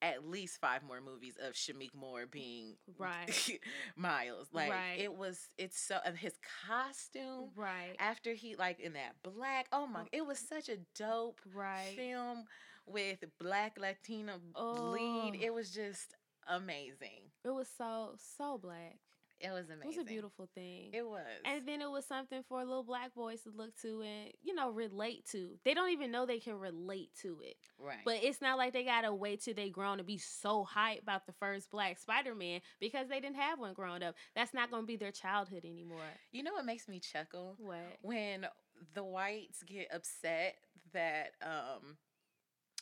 at 0.00 0.24
least 0.24 0.60
five 0.60 0.82
more 0.84 1.00
movies 1.00 1.36
of 1.44 1.54
Shameik 1.54 1.92
Moore 1.94 2.24
being 2.26 2.76
Right. 2.98 3.58
Miles. 3.96 4.46
Like 4.52 4.70
Right. 4.70 4.96
it 4.98 5.12
was 5.14 5.48
it's 5.58 5.78
so 5.80 5.98
and 6.04 6.16
his 6.16 6.34
costume 6.66 7.50
Right. 7.56 7.96
after 7.98 8.32
he 8.34 8.54
like 8.56 8.78
in 8.80 8.92
that 8.92 9.16
black 9.24 9.66
oh 9.72 9.86
my 9.88 10.02
oh. 10.02 10.08
it 10.12 10.24
was 10.24 10.38
such 10.38 10.68
a 10.68 10.78
dope 10.94 11.40
Right. 11.52 11.94
film 11.96 12.44
with 12.86 13.24
black 13.40 13.76
Latina 13.78 14.38
Oh. 14.54 14.90
lead. 14.92 15.42
It 15.42 15.52
was 15.52 15.70
just 15.72 16.14
amazing. 16.46 17.32
It 17.44 17.50
was 17.50 17.68
so 17.76 18.14
so 18.36 18.56
black. 18.56 18.98
It 19.40 19.50
was 19.50 19.66
amazing. 19.66 19.82
It 19.82 19.86
was 19.86 19.98
a 19.98 20.04
beautiful 20.04 20.48
thing. 20.54 20.90
It 20.92 21.06
was. 21.06 21.24
And 21.44 21.66
then 21.66 21.80
it 21.80 21.90
was 21.90 22.04
something 22.04 22.42
for 22.48 22.64
little 22.64 22.82
black 22.82 23.14
boys 23.14 23.42
to 23.42 23.50
look 23.50 23.76
to 23.82 24.02
and, 24.02 24.32
you 24.42 24.54
know, 24.54 24.70
relate 24.70 25.26
to. 25.32 25.50
They 25.64 25.74
don't 25.74 25.90
even 25.90 26.10
know 26.10 26.26
they 26.26 26.40
can 26.40 26.58
relate 26.58 27.10
to 27.22 27.38
it. 27.42 27.56
Right. 27.78 27.98
But 28.04 28.18
it's 28.22 28.40
not 28.40 28.58
like 28.58 28.72
they 28.72 28.84
gotta 28.84 29.12
wait 29.12 29.42
till 29.42 29.54
they 29.54 29.70
grown 29.70 29.98
to 29.98 30.04
be 30.04 30.18
so 30.18 30.66
hyped 30.66 31.02
about 31.02 31.26
the 31.26 31.32
first 31.32 31.70
black 31.70 31.98
Spider 31.98 32.34
Man 32.34 32.60
because 32.80 33.08
they 33.08 33.20
didn't 33.20 33.36
have 33.36 33.60
one 33.60 33.74
growing 33.74 34.02
up. 34.02 34.14
That's 34.34 34.54
not 34.54 34.70
gonna 34.70 34.86
be 34.86 34.96
their 34.96 35.12
childhood 35.12 35.64
anymore. 35.64 35.98
You 36.32 36.42
know 36.42 36.52
what 36.52 36.64
makes 36.64 36.88
me 36.88 36.98
chuckle? 37.00 37.54
What? 37.58 37.98
When 38.02 38.46
the 38.94 39.04
whites 39.04 39.62
get 39.62 39.88
upset 39.92 40.56
that 40.92 41.32
um 41.42 41.96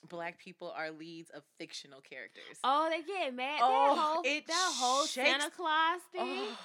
black 0.08 0.38
people 0.38 0.72
are 0.76 0.90
leads 0.90 1.30
of 1.30 1.42
fictional 1.58 2.00
characters. 2.00 2.58
Oh, 2.64 2.88
they 2.90 3.02
get 3.02 3.34
mad. 3.34 3.60
Oh, 3.62 3.94
that 3.94 4.00
whole, 4.02 4.22
it 4.24 4.46
that 4.46 4.72
whole 4.76 5.06
shakes- 5.06 5.30
Santa 5.30 5.50
Claus 5.50 6.00
thing. 6.12 6.44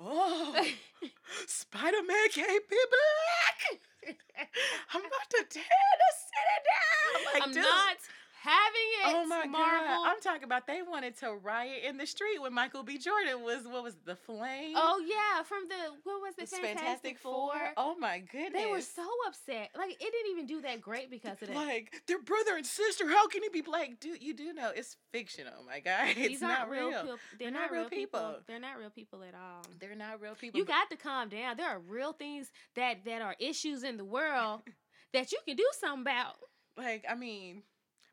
Oh, 0.00 0.54
oh. 0.56 0.64
Spider 1.48 2.02
Man 2.06 2.28
can't 2.32 2.68
be 2.70 2.76
black. 2.94 3.80
I'm 4.94 5.00
about 5.00 5.30
to 5.30 5.44
tear 5.50 5.64
the 5.64 6.10
city 6.22 6.58
down. 6.70 7.34
Like, 7.34 7.42
I'm 7.42 7.52
dude. 7.52 7.62
not 7.64 7.96
having 8.42 8.88
it. 9.04 9.14
Oh 9.16 9.26
my 9.26 9.46
Marvel. 9.46 9.86
god! 9.88 10.08
I'm 10.10 10.20
talking 10.20 10.44
about 10.44 10.66
they 10.66 10.80
wanted 10.82 11.16
to 11.18 11.32
riot 11.34 11.82
in 11.86 11.96
the 11.96 12.06
street 12.06 12.40
when 12.40 12.52
Michael 12.52 12.82
B. 12.82 12.98
Jordan 12.98 13.42
was 13.42 13.64
what 13.66 13.82
was 13.82 13.94
it, 13.94 14.04
the 14.06 14.16
flame? 14.16 14.74
Oh 14.76 15.02
yeah, 15.06 15.42
from 15.42 15.64
the 15.68 15.74
what 16.04 16.20
was 16.20 16.34
it? 16.38 16.42
It's 16.42 16.58
Fantastic, 16.58 17.18
Four. 17.18 17.52
Oh 17.76 17.96
my 17.98 18.20
goodness! 18.20 18.52
They 18.62 18.70
were 18.70 18.80
so 18.80 19.06
upset. 19.26 19.70
Like 19.76 19.92
it 19.92 19.98
didn't 20.12 20.30
even 20.32 20.46
do 20.46 20.60
that 20.62 20.80
great 20.80 21.10
because 21.10 21.40
of 21.42 21.48
that. 21.48 21.56
like 21.56 22.02
they're 22.06 22.22
brother 22.22 22.56
and 22.56 22.66
sister. 22.66 23.08
How 23.08 23.26
can 23.28 23.42
he 23.42 23.48
be 23.48 23.60
black? 23.60 24.00
Dude, 24.00 24.22
you 24.22 24.34
do 24.34 24.52
know 24.52 24.70
it's 24.74 24.96
fictional, 25.12 25.52
oh 25.60 25.64
my 25.66 25.80
guy. 25.80 26.08
It's 26.18 26.28
These 26.28 26.40
not 26.42 26.60
aren't 26.60 26.70
real. 26.70 26.90
peop- 26.90 27.18
They're, 27.38 27.50
not, 27.50 27.70
real 27.70 27.88
people. 27.88 28.36
They're 28.46 28.60
not 28.60 28.78
real 28.78 28.90
people 28.90 29.22
at 29.22 29.34
all. 29.34 29.62
They're 29.80 29.94
not 29.94 30.20
real 30.20 30.34
people. 30.34 30.58
You 30.58 30.64
got 30.66 30.90
to 30.90 30.96
calm 30.96 31.28
down. 31.28 31.56
There 31.56 31.68
are 31.68 31.78
real 31.78 32.12
things 32.12 32.50
that 32.76 33.04
that 33.04 33.22
are 33.22 33.34
issues 33.38 33.82
in 33.84 33.96
the 33.96 34.04
world 34.04 34.62
that 35.12 35.32
you 35.32 35.38
can 35.46 35.56
do 35.56 35.66
something 35.80 36.02
about. 36.02 36.34
like 36.76 37.04
I 37.08 37.14
mean, 37.14 37.62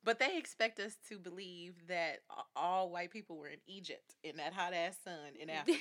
but 0.05 0.19
they 0.19 0.37
expect 0.37 0.79
us 0.79 0.95
to 1.09 1.17
believe 1.17 1.73
that 1.87 2.19
all 2.55 2.89
white 2.89 3.11
people 3.11 3.37
were 3.37 3.47
in 3.47 3.59
Egypt 3.67 4.15
in 4.23 4.37
that 4.37 4.53
hot 4.53 4.73
ass 4.73 4.97
sun 5.03 5.35
in 5.39 5.49
Africa. 5.49 5.77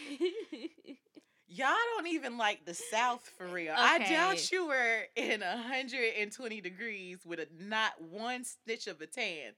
Y'all 1.47 1.75
don't 1.97 2.09
even 2.09 2.39
like 2.39 2.65
the 2.65 2.75
South 2.75 3.31
for 3.37 3.47
real. 3.47 3.75
I 3.77 3.99
doubt 3.99 4.51
you 4.51 4.67
were 4.67 5.03
in 5.15 5.41
120 5.41 6.61
degrees 6.63 7.19
with 7.25 7.39
a 7.39 7.47
not 7.61 7.93
one 8.01 8.45
stitch 8.45 8.87
of 8.87 9.01
a 9.03 9.07
tan. 9.07 9.53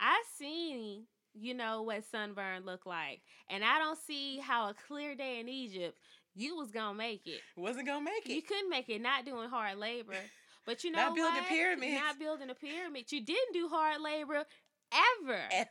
I 0.00 0.22
seen, 0.36 1.04
you 1.32 1.54
know, 1.54 1.82
what 1.82 2.04
sunburn 2.10 2.66
looked 2.66 2.88
like, 2.88 3.20
and 3.48 3.64
I 3.64 3.78
don't 3.78 3.98
see 3.98 4.40
how 4.40 4.68
a 4.68 4.74
clear 4.88 5.14
day 5.14 5.38
in 5.38 5.48
Egypt 5.48 5.96
you 6.34 6.56
was 6.56 6.70
gonna 6.70 6.98
make 6.98 7.26
it. 7.26 7.40
Wasn't 7.56 7.86
gonna 7.86 8.04
make 8.04 8.28
it. 8.28 8.34
You 8.34 8.42
couldn't 8.42 8.70
make 8.70 8.88
it 8.88 9.00
not 9.00 9.24
doing 9.24 9.48
hard 9.48 9.78
labor. 9.78 10.16
But 10.64 10.84
you 10.84 10.90
know 10.90 11.06
Not 11.06 11.14
building 11.16 11.42
pyramids. 11.48 11.94
Not 11.94 12.18
building 12.18 12.50
a 12.50 12.54
pyramid. 12.54 13.10
You 13.10 13.20
didn't 13.20 13.52
do 13.52 13.68
hard 13.68 14.00
labor 14.00 14.44
ever. 14.92 15.40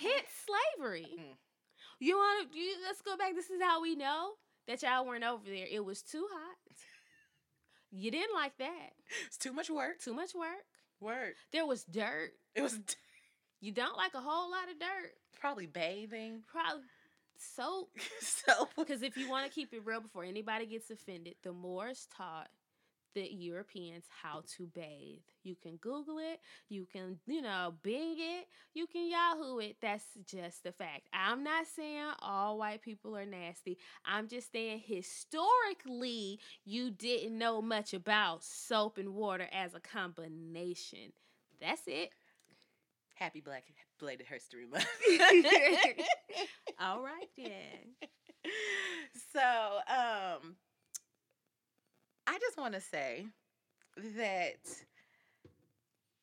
Hit 0.00 0.24
slavery. 0.76 1.06
Mm. 1.18 1.36
You 2.00 2.16
want 2.16 2.52
to? 2.52 2.58
You, 2.58 2.74
let's 2.86 3.00
go 3.00 3.16
back. 3.16 3.34
This 3.34 3.50
is 3.50 3.62
how 3.62 3.80
we 3.80 3.94
know 3.94 4.32
that 4.66 4.82
y'all 4.82 5.06
weren't 5.06 5.24
over 5.24 5.44
there. 5.46 5.66
It 5.70 5.84
was 5.84 6.02
too 6.02 6.26
hot. 6.30 6.56
You 7.90 8.10
didn't 8.10 8.34
like 8.34 8.56
that. 8.58 8.90
It's 9.26 9.36
too 9.36 9.52
much 9.52 9.70
work. 9.70 10.00
Too 10.00 10.14
much 10.14 10.34
work. 10.34 10.64
Work. 11.00 11.36
There 11.52 11.64
was 11.64 11.84
dirt. 11.84 12.32
It 12.54 12.62
was 12.62 12.78
You 13.60 13.72
don't 13.72 13.96
like 13.96 14.14
a 14.14 14.20
whole 14.20 14.50
lot 14.50 14.68
of 14.70 14.78
dirt. 14.78 15.12
probably 15.40 15.66
bathing. 15.66 16.42
Probably 16.50 16.82
soap. 17.38 17.90
so 18.20 18.68
Because 18.76 19.02
if 19.02 19.16
you 19.16 19.30
want 19.30 19.46
to 19.46 19.52
keep 19.52 19.72
it 19.72 19.82
real 19.84 20.00
before 20.00 20.24
anybody 20.24 20.66
gets 20.66 20.90
offended, 20.90 21.36
the 21.42 21.52
Moors 21.52 22.08
taught 22.16 22.48
the 23.14 23.22
Europeans 23.32 24.04
how 24.22 24.42
to 24.56 24.66
bathe. 24.66 25.20
You 25.42 25.56
can 25.56 25.76
Google 25.76 26.18
it, 26.18 26.40
you 26.68 26.86
can, 26.92 27.18
you 27.26 27.42
know, 27.42 27.74
Bing 27.82 28.16
it, 28.18 28.46
you 28.74 28.86
can 28.86 29.08
Yahoo 29.08 29.58
it. 29.58 29.76
That's 29.80 30.04
just 30.26 30.62
the 30.64 30.72
fact. 30.72 31.08
I'm 31.12 31.44
not 31.44 31.66
saying 31.66 32.06
all 32.20 32.58
white 32.58 32.82
people 32.82 33.16
are 33.16 33.26
nasty. 33.26 33.78
I'm 34.04 34.28
just 34.28 34.52
saying 34.52 34.82
historically, 34.86 36.40
you 36.64 36.90
didn't 36.90 37.36
know 37.38 37.62
much 37.62 37.94
about 37.94 38.44
soap 38.44 38.98
and 38.98 39.14
water 39.14 39.48
as 39.52 39.74
a 39.74 39.80
combination. 39.80 41.12
That's 41.60 41.82
it. 41.86 42.10
happy 43.14 43.40
Black 43.40 43.64
Bladed 43.98 44.26
History 44.26 44.66
Month. 44.66 44.86
All 46.80 47.02
right, 47.02 47.28
then. 47.36 48.10
so, 49.32 49.78
um, 49.88 50.56
I 52.26 52.38
just 52.38 52.58
want 52.58 52.74
to 52.74 52.80
say 52.80 53.26
that 54.16 54.56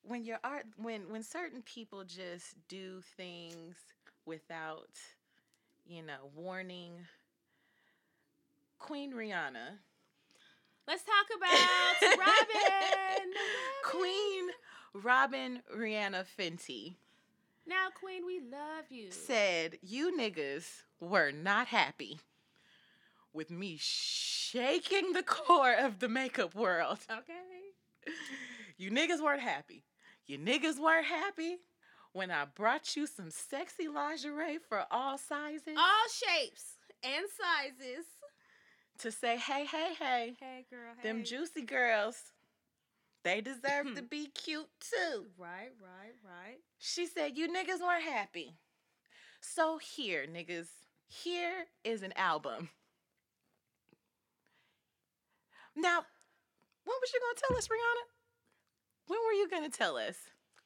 when 0.03 0.23
your 0.25 0.39
art, 0.43 0.65
when 0.77 1.09
when 1.09 1.23
certain 1.23 1.61
people 1.61 2.03
just 2.03 2.55
do 2.67 3.01
things 3.17 3.75
without, 4.25 4.89
you 5.85 6.01
know, 6.01 6.29
warning, 6.35 6.93
Queen 8.79 9.13
Rihanna, 9.13 9.77
Let's 10.87 11.03
talk 11.03 11.27
about 11.37 12.17
Robin. 12.19 13.33
Queen 13.85 14.49
Robin 14.93 15.61
Rihanna 15.73 16.25
Fenty 16.37 16.95
Now, 17.67 17.87
Queen, 17.97 18.25
we 18.25 18.39
love 18.41 18.85
you. 18.89 19.11
said, 19.11 19.77
"You 19.81 20.17
niggas 20.17 20.83
were 20.99 21.31
not 21.31 21.67
happy." 21.67 22.19
With 23.33 23.49
me 23.49 23.77
shaking 24.51 25.13
the 25.13 25.23
core 25.23 25.73
of 25.73 25.99
the 25.99 26.09
makeup 26.09 26.55
world. 26.55 26.99
Okay. 27.11 28.11
You 28.77 28.89
niggas 28.89 29.21
weren't 29.21 29.41
happy. 29.41 29.83
You 30.25 30.39
niggas 30.39 30.79
weren't 30.79 31.05
happy 31.05 31.57
when 32.13 32.31
I 32.31 32.45
brought 32.45 32.95
you 32.97 33.05
some 33.05 33.29
sexy 33.29 33.87
lingerie 33.87 34.57
for 34.67 34.85
all 34.89 35.17
sizes 35.19 35.77
All 35.77 36.07
shapes 36.11 36.63
and 37.03 37.25
sizes. 37.39 38.05
to 38.99 39.11
say, 39.11 39.37
hey, 39.37 39.65
hey, 39.65 39.93
hey, 39.99 40.33
Hey, 40.39 40.65
girl. 40.69 40.93
Hey. 40.99 41.07
them 41.07 41.23
juicy 41.23 41.61
girls, 41.61 42.17
they 43.23 43.39
deserve 43.41 43.93
to 43.95 44.01
be 44.09 44.27
cute 44.27 44.69
too. 44.79 45.25
Right, 45.37 45.71
right, 45.79 46.15
right. 46.25 46.57
She 46.79 47.05
said, 47.05 47.37
you 47.37 47.47
niggas 47.49 47.81
weren't 47.81 48.03
happy. 48.03 48.55
So 49.41 49.77
here, 49.77 50.25
niggas, 50.27 50.69
here 51.07 51.65
is 51.83 52.01
an 52.01 52.13
album. 52.15 52.69
Now, 55.75 55.99
when 56.83 56.95
was 57.01 57.11
you 57.13 57.19
gonna 57.19 57.47
tell 57.47 57.57
us, 57.57 57.67
Rihanna? 57.67 58.05
When 59.07 59.19
were 59.25 59.33
you 59.33 59.49
gonna 59.49 59.69
tell 59.69 59.97
us 59.97 60.15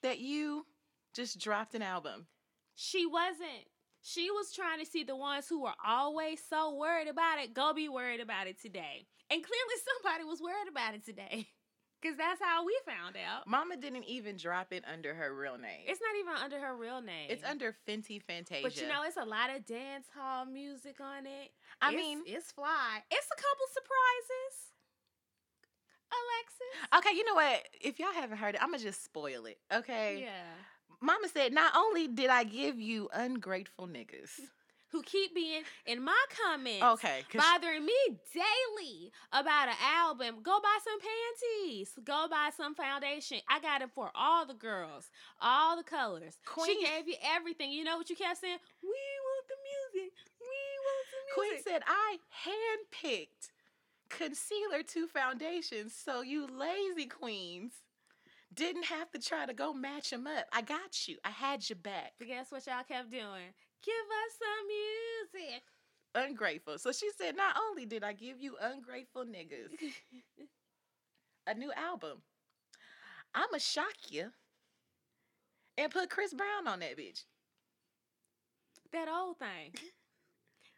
that 0.01 0.19
you 0.19 0.65
just 1.13 1.39
dropped 1.39 1.75
an 1.75 1.81
album? 1.81 2.27
She 2.75 3.05
wasn't. 3.05 3.67
She 4.01 4.29
was 4.29 4.51
trying 4.51 4.79
to 4.79 4.85
see 4.85 5.03
the 5.03 5.15
ones 5.15 5.47
who 5.47 5.61
were 5.63 5.73
always 5.83 6.39
so 6.47 6.75
worried 6.75 7.07
about 7.07 7.39
it 7.39 7.53
go 7.53 7.73
be 7.73 7.89
worried 7.89 8.19
about 8.19 8.47
it 8.47 8.61
today. 8.61 9.07
And 9.31 9.41
clearly 9.43 9.75
somebody 10.03 10.23
was 10.23 10.41
worried 10.41 10.69
about 10.69 10.93
it 10.95 11.05
today. 11.05 11.47
Because 12.01 12.17
that's 12.19 12.39
how 12.39 12.63
we 12.63 12.77
found 12.85 13.15
out. 13.17 13.47
Mama 13.47 13.77
didn't 13.77 14.03
even 14.03 14.37
drop 14.37 14.71
it 14.71 14.83
under 14.85 15.15
her 15.15 15.33
real 15.33 15.57
name. 15.57 15.81
It's 15.87 15.99
not 16.01 16.13
even 16.19 16.33
under 16.43 16.59
her 16.59 16.75
real 16.77 17.01
name. 17.01 17.31
It's 17.31 17.43
under 17.43 17.75
Fenty 17.87 18.21
Fantasia. 18.21 18.61
But 18.61 18.79
you 18.79 18.87
know, 18.87 19.01
it's 19.07 19.17
a 19.17 19.25
lot 19.25 19.49
of 19.49 19.65
dance 19.65 20.05
hall 20.15 20.45
music 20.45 20.97
on 21.01 21.25
it. 21.25 21.49
I 21.81 21.93
It's- 21.93 21.95
mean, 22.05 22.21
it's 22.27 22.51
fly. 22.51 23.01
It's 23.09 23.25
a 23.25 23.35
couple 23.35 23.65
surprises. 23.73 24.74
Alexis. 26.23 26.97
okay, 26.97 27.15
you 27.17 27.23
know 27.25 27.35
what? 27.35 27.63
If 27.81 27.99
y'all 27.99 28.13
haven't 28.13 28.37
heard 28.37 28.55
it, 28.55 28.61
I'm 28.61 28.71
gonna 28.71 28.83
just 28.83 29.03
spoil 29.03 29.45
it. 29.45 29.57
Okay. 29.73 30.19
Yeah. 30.21 30.53
Mama 31.01 31.27
said, 31.33 31.53
not 31.53 31.73
only 31.75 32.07
did 32.07 32.29
I 32.29 32.43
give 32.45 32.79
you 32.79 33.09
ungrateful 33.13 33.87
niggas. 33.87 34.31
Who 34.91 35.01
keep 35.03 35.35
being 35.35 35.63
in 35.85 36.01
my 36.05 36.25
comments. 36.41 36.81
okay, 36.81 37.23
Bothering 37.35 37.85
me 37.85 37.93
daily 38.33 39.11
about 39.33 39.67
an 39.67 39.75
album. 39.83 40.37
Go 40.41 40.57
buy 40.63 40.77
some 40.85 40.99
panties. 41.01 41.91
Go 42.05 42.27
buy 42.29 42.49
some 42.55 42.75
foundation. 42.75 43.39
I 43.49 43.59
got 43.59 43.81
it 43.81 43.89
for 43.93 44.09
all 44.15 44.45
the 44.45 44.53
girls, 44.53 45.09
all 45.41 45.75
the 45.75 45.83
colors. 45.83 46.37
Queen- 46.45 46.79
She 46.79 46.85
gave 46.85 47.09
you 47.09 47.15
everything. 47.35 47.71
You 47.73 47.83
know 47.83 47.97
what 47.97 48.09
you 48.09 48.15
kept 48.15 48.39
saying? 48.39 48.57
We 48.81 48.87
want 48.87 49.47
the 49.49 49.55
music. 49.99 50.13
We 50.39 50.61
want 50.85 51.05
the 51.11 51.41
music. 51.43 51.65
Queen 51.65 51.73
said, 51.73 51.83
I 51.85 52.17
handpicked 52.47 53.49
concealer 54.09 54.83
to 54.83 55.07
foundation 55.07 55.89
so 55.89 56.21
you 56.21 56.47
lazy 56.47 57.07
queens 57.07 57.73
didn't 58.53 58.85
have 58.85 59.11
to 59.11 59.19
try 59.19 59.45
to 59.45 59.53
go 59.53 59.73
match 59.73 60.09
them 60.11 60.27
up. 60.27 60.45
I 60.53 60.61
got 60.61 61.07
you. 61.07 61.17
I 61.25 61.29
had 61.29 61.67
your 61.69 61.77
back. 61.77 62.13
But 62.17 62.27
guess 62.27 62.51
what 62.51 62.65
y'all 62.67 62.83
kept 62.87 63.11
doing? 63.11 63.53
Give 63.83 63.93
us 63.93 64.39
some 64.39 65.41
music. 65.41 65.63
Ungrateful. 66.15 66.77
So 66.77 66.91
she 66.91 67.09
said, 67.17 67.35
not 67.35 67.55
only 67.69 67.85
did 67.85 68.03
I 68.03 68.13
give 68.13 68.39
you 68.39 68.55
ungrateful 68.61 69.25
niggas 69.25 69.71
a 71.47 71.53
new 71.53 71.71
album, 71.73 72.21
I'ma 73.33 73.57
shock 73.57 73.95
you 74.09 74.31
and 75.77 75.91
put 75.91 76.09
Chris 76.09 76.33
Brown 76.33 76.67
on 76.67 76.79
that 76.79 76.97
bitch. 76.97 77.23
that 78.93 79.09
old 79.09 79.37
thing. 79.39 79.73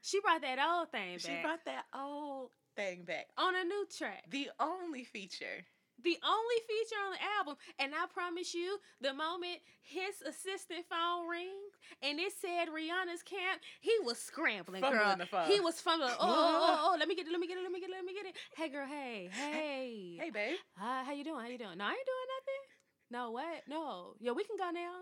She 0.01 0.19
brought 0.21 0.41
that 0.41 0.57
old 0.57 0.89
thing 0.91 1.17
back. 1.17 1.21
She 1.21 1.41
brought 1.41 1.65
that 1.65 1.83
old 1.93 2.49
thing 2.77 3.03
back 3.03 3.27
on 3.37 3.55
a 3.55 3.63
new 3.63 3.85
track. 3.97 4.23
The 4.29 4.49
only 4.59 5.03
feature 5.03 5.65
the 6.03 6.17
only 6.21 6.59
feature 6.67 7.01
on 7.05 7.11
the 7.13 7.23
album. 7.37 7.55
And 7.79 7.93
I 7.93 8.05
promise 8.13 8.53
you, 8.53 8.77
the 9.01 9.13
moment 9.13 9.59
his 9.81 10.21
assistant 10.21 10.85
phone 10.89 11.27
rings 11.27 11.73
and 12.01 12.19
it 12.19 12.33
said 12.39 12.69
Rihanna's 12.69 13.23
camp, 13.23 13.61
he 13.81 13.93
was 14.03 14.17
scrambling, 14.19 14.81
fumbling 14.81 15.27
girl. 15.31 15.45
He 15.45 15.59
was 15.59 15.81
fumbling. 15.81 16.13
Oh, 16.19 16.21
oh, 16.21 16.27
oh, 16.29 16.67
oh, 16.69 16.93
oh 16.93 16.95
let 16.99 17.07
me 17.07 17.15
get 17.15 17.27
it, 17.27 17.31
let 17.31 17.39
me 17.39 17.47
get 17.47 17.57
it, 17.57 17.63
let 17.63 17.71
me 17.71 17.79
get 17.79 17.89
it, 17.89 17.93
let 17.93 18.05
me 18.05 18.13
get 18.13 18.25
it. 18.25 18.35
Hey, 18.55 18.69
girl, 18.69 18.85
hey, 18.85 19.29
hey. 19.31 20.17
Hey, 20.19 20.29
babe. 20.29 20.57
Hi, 20.77 21.03
how 21.03 21.13
you 21.13 21.23
doing? 21.23 21.41
How 21.41 21.49
you 21.49 21.57
doing? 21.57 21.77
No, 21.77 21.85
I 21.85 21.89
ain't 21.89 22.05
doing 22.05 22.29
nothing. 22.37 22.63
No, 23.09 23.31
what? 23.31 23.63
No. 23.67 24.13
Yo, 24.19 24.33
we 24.33 24.43
can 24.43 24.57
go 24.57 24.69
now. 24.69 25.01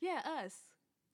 Yeah, 0.00 0.20
us. 0.42 0.54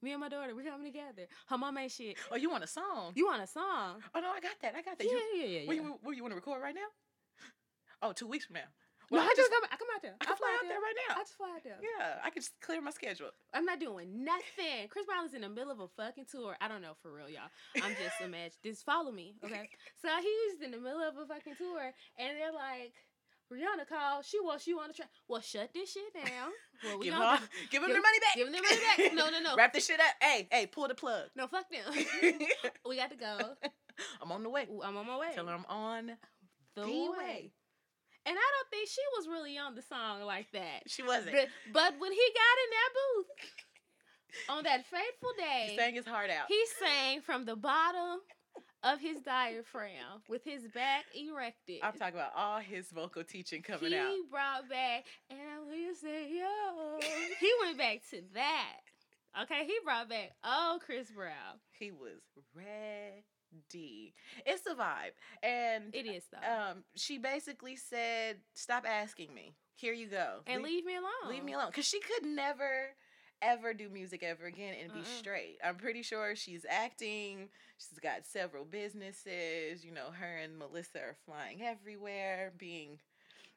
Me 0.00 0.12
and 0.12 0.20
my 0.20 0.28
daughter, 0.28 0.54
we're 0.54 0.64
coming 0.64 0.92
together. 0.92 1.26
Her 1.48 1.58
mom 1.58 1.76
ain't 1.78 1.90
shit. 1.90 2.16
Oh, 2.30 2.36
you 2.36 2.50
want 2.50 2.62
a 2.62 2.68
song? 2.68 3.12
You 3.14 3.26
want 3.26 3.42
a 3.42 3.46
song? 3.46 4.00
Oh 4.14 4.20
no, 4.20 4.30
I 4.30 4.40
got 4.40 4.54
that. 4.62 4.74
I 4.76 4.82
got 4.82 4.98
that. 4.98 5.04
Yeah, 5.04 5.10
you, 5.10 5.18
yeah, 5.34 5.44
yeah. 5.44 5.60
yeah. 5.60 5.66
Where, 5.66 5.76
you, 5.76 5.98
where 6.02 6.14
you 6.14 6.22
want 6.22 6.32
to 6.32 6.36
record 6.36 6.62
right 6.62 6.74
now? 6.74 6.86
Oh, 8.00 8.12
two 8.12 8.28
weeks 8.28 8.46
from 8.46 8.54
now. 8.54 8.70
Well, 9.10 9.22
no, 9.22 9.26
I, 9.26 9.30
I 9.30 9.34
just 9.34 9.50
come. 9.50 9.64
I 9.64 9.76
come 9.76 9.88
out 9.94 10.02
there. 10.02 10.14
I 10.20 10.24
can 10.24 10.36
fly 10.36 10.52
out 10.54 10.62
there. 10.62 10.76
there 10.76 10.80
right 10.84 10.98
now. 11.08 11.14
I 11.16 11.20
just 11.24 11.36
fly 11.36 11.50
out 11.56 11.64
there. 11.64 11.78
Yeah, 11.80 12.20
I 12.22 12.30
can 12.30 12.42
just 12.42 12.52
clear 12.60 12.80
my 12.80 12.90
schedule. 12.90 13.30
I'm 13.54 13.64
not 13.64 13.80
doing 13.80 14.22
nothing. 14.22 14.86
Chris 14.90 15.06
Brown 15.06 15.24
is 15.26 15.34
in 15.34 15.40
the 15.40 15.48
middle 15.48 15.72
of 15.72 15.80
a 15.80 15.88
fucking 15.88 16.26
tour. 16.30 16.56
I 16.60 16.68
don't 16.68 16.82
know 16.82 16.92
for 17.00 17.10
real, 17.10 17.28
y'all. 17.28 17.48
I'm 17.82 17.96
just 17.96 18.20
imagine. 18.24 18.52
Just 18.62 18.84
follow 18.84 19.10
me, 19.10 19.34
okay? 19.44 19.68
So 20.02 20.08
he 20.20 20.30
was 20.52 20.62
in 20.62 20.70
the 20.70 20.78
middle 20.78 21.00
of 21.00 21.16
a 21.16 21.26
fucking 21.26 21.56
tour, 21.56 21.90
and 22.18 22.36
they're 22.36 22.52
like. 22.52 22.92
Rihanna 23.52 23.88
called. 23.88 24.24
She 24.24 24.40
wants 24.40 24.66
you 24.66 24.78
on 24.78 24.88
the 24.88 24.94
track. 24.94 25.08
Well, 25.26 25.40
shut 25.40 25.70
this 25.72 25.92
shit 25.92 26.14
down. 26.14 26.50
Well, 26.84 26.96
we 27.00 27.06
give, 27.06 27.14
her, 27.14 27.40
give 27.70 27.82
them 27.82 27.90
their 27.90 28.00
money 28.00 28.20
back. 28.20 28.36
Give 28.36 28.46
them 28.46 28.52
their 28.52 28.62
money 28.62 28.76
back. 28.76 29.12
No, 29.12 29.30
no, 29.30 29.40
no. 29.40 29.56
Wrap 29.58 29.72
this 29.72 29.84
shit 29.84 29.98
up. 29.98 30.14
Hey, 30.22 30.46
hey, 30.48 30.66
pull 30.66 30.86
the 30.86 30.94
plug. 30.94 31.24
No, 31.34 31.48
fuck 31.48 31.64
them. 31.72 31.92
we 32.88 32.94
got 32.94 33.10
to 33.10 33.16
go. 33.16 33.36
I'm 34.22 34.30
on 34.30 34.44
the 34.44 34.48
way. 34.48 34.68
I'm 34.84 34.96
on 34.96 35.04
my 35.04 35.18
way. 35.18 35.30
Tell 35.34 35.48
her 35.48 35.54
I'm 35.54 35.66
on 35.68 36.12
the, 36.76 36.82
the 36.82 36.86
way. 36.86 37.08
way. 37.18 37.52
And 38.26 38.36
I 38.36 38.48
don't 38.56 38.70
think 38.70 38.88
she 38.88 39.00
was 39.16 39.26
really 39.26 39.58
on 39.58 39.74
the 39.74 39.82
song 39.82 40.22
like 40.22 40.52
that. 40.52 40.82
She 40.86 41.02
wasn't. 41.02 41.32
But, 41.32 41.48
but 41.72 41.94
when 41.98 42.12
he 42.12 42.22
got 42.34 42.56
in 42.62 42.70
that 42.70 42.90
booth 42.94 44.50
on 44.50 44.64
that 44.64 44.86
fateful 44.86 45.30
day, 45.36 45.70
he 45.70 45.76
sang 45.76 45.94
his 45.94 46.06
heart 46.06 46.30
out. 46.30 46.46
He 46.46 46.62
sang 46.78 47.22
from 47.22 47.44
the 47.44 47.56
bottom 47.56 48.20
of 48.82 49.00
his 49.00 49.18
diaphragm 49.20 50.22
with 50.28 50.44
his 50.44 50.62
back 50.68 51.04
erected. 51.14 51.80
I'm 51.82 51.92
talking 51.94 52.14
about 52.14 52.32
all 52.36 52.58
his 52.60 52.90
vocal 52.90 53.24
teaching 53.24 53.62
coming 53.62 53.90
he 53.90 53.96
out. 53.96 54.10
He 54.10 54.22
brought 54.30 54.68
back, 54.68 55.04
and 55.30 55.38
I 55.40 55.58
will 55.60 55.94
say, 55.94 56.30
yo. 56.30 56.98
he 57.40 57.52
went 57.62 57.78
back 57.78 58.00
to 58.10 58.22
that. 58.34 58.80
Okay, 59.42 59.66
he 59.66 59.76
brought 59.84 60.08
back 60.08 60.32
oh 60.42 60.78
Chris 60.84 61.10
Brown. 61.10 61.60
He 61.78 61.92
was 61.92 62.20
ready. 62.56 64.14
It's 64.44 64.62
the 64.62 64.70
vibe. 64.70 65.12
And 65.42 65.94
it 65.94 66.06
is 66.06 66.24
though. 66.32 66.38
Um, 66.38 66.84
she 66.96 67.18
basically 67.18 67.76
said, 67.76 68.38
Stop 68.54 68.84
asking 68.86 69.34
me. 69.34 69.54
Here 69.76 69.92
you 69.92 70.08
go. 70.08 70.40
And 70.46 70.62
leave, 70.62 70.76
leave 70.76 70.86
me 70.86 70.96
alone. 70.96 71.32
Leave 71.32 71.44
me 71.44 71.52
alone. 71.52 71.68
Because 71.68 71.86
she 71.86 72.00
could 72.00 72.26
never 72.26 72.96
ever 73.42 73.74
do 73.74 73.88
music 73.88 74.22
ever 74.22 74.46
again 74.46 74.74
and 74.82 74.92
be 74.92 75.00
uh-uh. 75.00 75.18
straight. 75.18 75.58
I'm 75.64 75.76
pretty 75.76 76.02
sure 76.02 76.34
she's 76.34 76.64
acting. 76.68 77.48
She's 77.78 77.98
got 78.00 78.26
several 78.26 78.64
businesses. 78.64 79.84
You 79.84 79.92
know, 79.92 80.10
her 80.18 80.36
and 80.36 80.58
Melissa 80.58 80.98
are 80.98 81.16
flying 81.26 81.62
everywhere, 81.62 82.52
being 82.58 82.98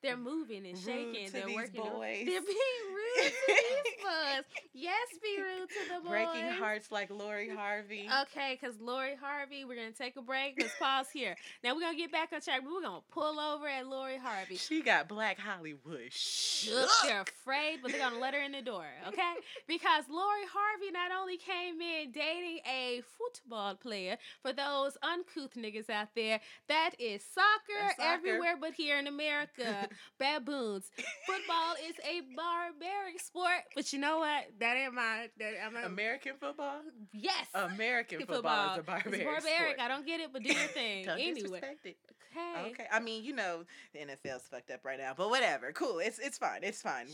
they're 0.01 0.17
moving 0.17 0.65
and 0.65 0.77
shaking. 0.77 1.29
They're 1.31 1.53
working. 1.53 1.81
Boys. 1.81 2.25
They're 2.25 2.41
being 2.41 2.85
rude 2.91 3.31
to 3.31 3.31
these 3.47 3.95
boys. 4.03 4.43
Yes, 4.73 5.07
be 5.21 5.41
rude 5.41 5.69
to 5.69 5.93
the 5.95 6.01
boys. 6.01 6.09
Breaking 6.09 6.49
hearts 6.51 6.91
like 6.91 7.09
Lori 7.09 7.49
Harvey. 7.55 8.09
Okay, 8.23 8.57
because 8.59 8.79
Lori 8.79 9.15
Harvey, 9.21 9.65
we're 9.65 9.75
gonna 9.75 9.91
take 9.91 10.15
a 10.17 10.21
break. 10.21 10.55
Let's 10.59 10.73
pause 10.79 11.07
here. 11.13 11.35
Now 11.63 11.75
we're 11.75 11.81
gonna 11.81 11.97
get 11.97 12.11
back 12.11 12.29
on 12.33 12.41
track. 12.41 12.61
We're 12.65 12.81
gonna 12.81 13.01
pull 13.11 13.39
over 13.39 13.67
at 13.67 13.87
Lori 13.87 14.17
Harvey. 14.17 14.55
She 14.57 14.81
got 14.81 15.07
Black 15.07 15.39
Hollywood. 15.39 16.11
Shook. 16.11 16.89
They're 17.03 17.21
afraid, 17.21 17.79
but 17.81 17.91
they're 17.91 17.99
gonna 18.01 18.19
let 18.19 18.33
her 18.33 18.41
in 18.41 18.51
the 18.53 18.61
door. 18.61 18.85
Okay, 19.11 19.33
because 19.67 20.05
Lori 20.09 20.45
Harvey 20.53 20.91
not 20.91 21.11
only 21.11 21.35
came 21.37 21.81
in 21.81 22.11
dating 22.11 22.59
a 22.65 23.01
football 23.17 23.75
player 23.75 24.17
for 24.41 24.53
those 24.53 24.97
uncouth 25.03 25.53
niggas 25.55 25.89
out 25.89 26.09
there. 26.15 26.39
That 26.69 26.91
is 26.97 27.21
soccer, 27.23 27.89
soccer. 27.97 28.01
everywhere 28.01 28.55
but 28.59 28.73
here 28.73 28.97
in 28.97 29.07
America 29.07 29.89
baboons. 30.19 30.89
Football 31.25 31.75
is 31.87 31.95
a 32.03 32.21
barbaric 32.35 33.19
sport, 33.19 33.63
but 33.75 33.91
you 33.93 33.99
know 33.99 34.19
what? 34.19 34.45
That 34.59 34.77
ain't 34.77 34.93
my. 34.93 35.29
That, 35.39 35.53
I'm 35.65 35.73
not, 35.73 35.85
American 35.85 36.33
football. 36.39 36.81
Yes, 37.13 37.47
American 37.53 38.19
football, 38.19 38.35
football 38.35 38.73
is 38.73 38.79
a 38.79 38.83
barbaric. 38.83 39.15
It's 39.15 39.23
barbaric. 39.23 39.75
Sport. 39.75 39.79
I 39.79 39.87
don't 39.87 40.05
get 40.05 40.19
it, 40.19 40.33
but 40.33 40.43
do 40.43 40.53
your 40.53 40.67
thing. 40.67 41.05
don't 41.05 41.19
anyway. 41.19 41.61
it. 41.83 41.97
Okay. 42.31 42.71
Okay. 42.71 42.87
I 42.91 42.99
mean, 42.99 43.23
you 43.23 43.33
know, 43.33 43.65
the 43.93 43.99
NFL's 43.99 44.47
fucked 44.49 44.71
up 44.71 44.85
right 44.85 44.97
now, 44.97 45.13
but 45.15 45.29
whatever. 45.29 45.71
Cool. 45.71 45.99
It's 45.99 46.19
it's 46.19 46.37
fine. 46.37 46.61
It's 46.63 46.81
fine. 46.81 47.07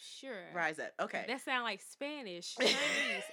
Sure. 0.00 0.44
Rise 0.54 0.78
up. 0.78 0.92
Okay. 1.00 1.24
That 1.28 1.40
sound 1.42 1.64
like 1.64 1.80
Spanish. 1.80 2.54
Chinese. 2.60 2.74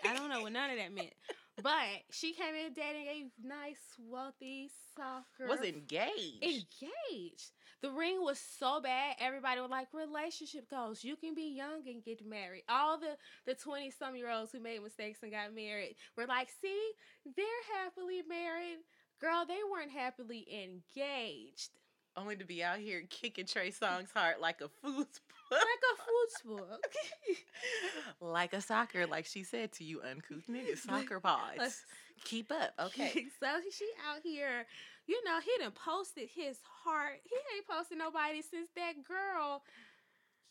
I 0.06 0.14
don't 0.16 0.30
know 0.30 0.42
what 0.42 0.52
none 0.52 0.70
of 0.72 0.78
that 0.78 0.94
meant. 0.94 1.14
But 1.62 2.04
she 2.12 2.34
came 2.34 2.56
in 2.56 2.74
dating 2.74 3.08
a 3.08 3.48
nice, 3.48 3.98
wealthy 4.00 4.70
soccer. 4.96 5.50
Was 5.50 5.62
engaged. 5.62 6.42
Engaged. 6.42 7.52
The 7.82 7.92
ring 7.92 8.22
was 8.22 8.40
so 8.40 8.82
bad. 8.82 9.16
Everybody 9.20 9.62
was 9.62 9.70
like, 9.70 9.88
relationship 9.94 10.70
goals. 10.70 11.04
You 11.04 11.16
can 11.16 11.34
be 11.34 11.56
young 11.56 11.88
and 11.88 12.04
get 12.04 12.26
married. 12.26 12.64
All 12.68 13.00
the 13.00 13.18
the 13.46 13.56
twenty 13.56 13.92
some 13.92 14.16
year 14.16 14.30
olds 14.30 14.52
who 14.52 14.60
made 14.60 14.84
mistakes 14.84 15.20
and 15.24 15.32
got 15.32 15.56
married 15.56 15.96
were 16.18 16.26
like, 16.26 16.50
see, 16.62 16.92
they're 17.26 17.46
happily 17.84 18.22
married. 18.28 18.80
Girl, 19.22 19.46
they 19.48 19.60
weren't 19.72 19.92
happily 19.92 20.48
engaged. 20.52 21.72
Only 22.18 22.36
to 22.38 22.46
be 22.46 22.64
out 22.64 22.80
here 22.80 23.04
kicking 23.10 23.46
Trey 23.46 23.72
Songz 23.72 24.12
heart 24.14 24.42
like 24.42 24.62
a 24.62 24.68
food 24.68 25.08
like 25.52 25.62
a 25.62 26.52
football. 26.52 26.78
like 28.22 28.54
a 28.54 28.62
soccer, 28.62 29.08
like 29.08 29.26
she 29.26 29.44
said 29.44 29.72
to 29.74 29.84
you 29.84 30.02
uncouth 30.02 30.46
niggas, 30.50 30.78
soccer 30.86 31.20
pods. 31.20 31.84
Keep 32.26 32.52
up, 32.52 32.74
okay. 32.80 33.12
so 33.40 33.48
she 33.72 33.90
out 34.10 34.22
here, 34.24 34.66
you 35.10 35.18
know, 35.26 35.42
he 35.42 35.50
done 35.58 35.74
posted 35.74 36.30
his 36.30 36.62
heart. 36.86 37.18
He 37.26 37.34
ain't 37.58 37.66
posted 37.66 37.98
nobody 37.98 38.46
since 38.46 38.70
that 38.78 39.02
girl, 39.02 39.66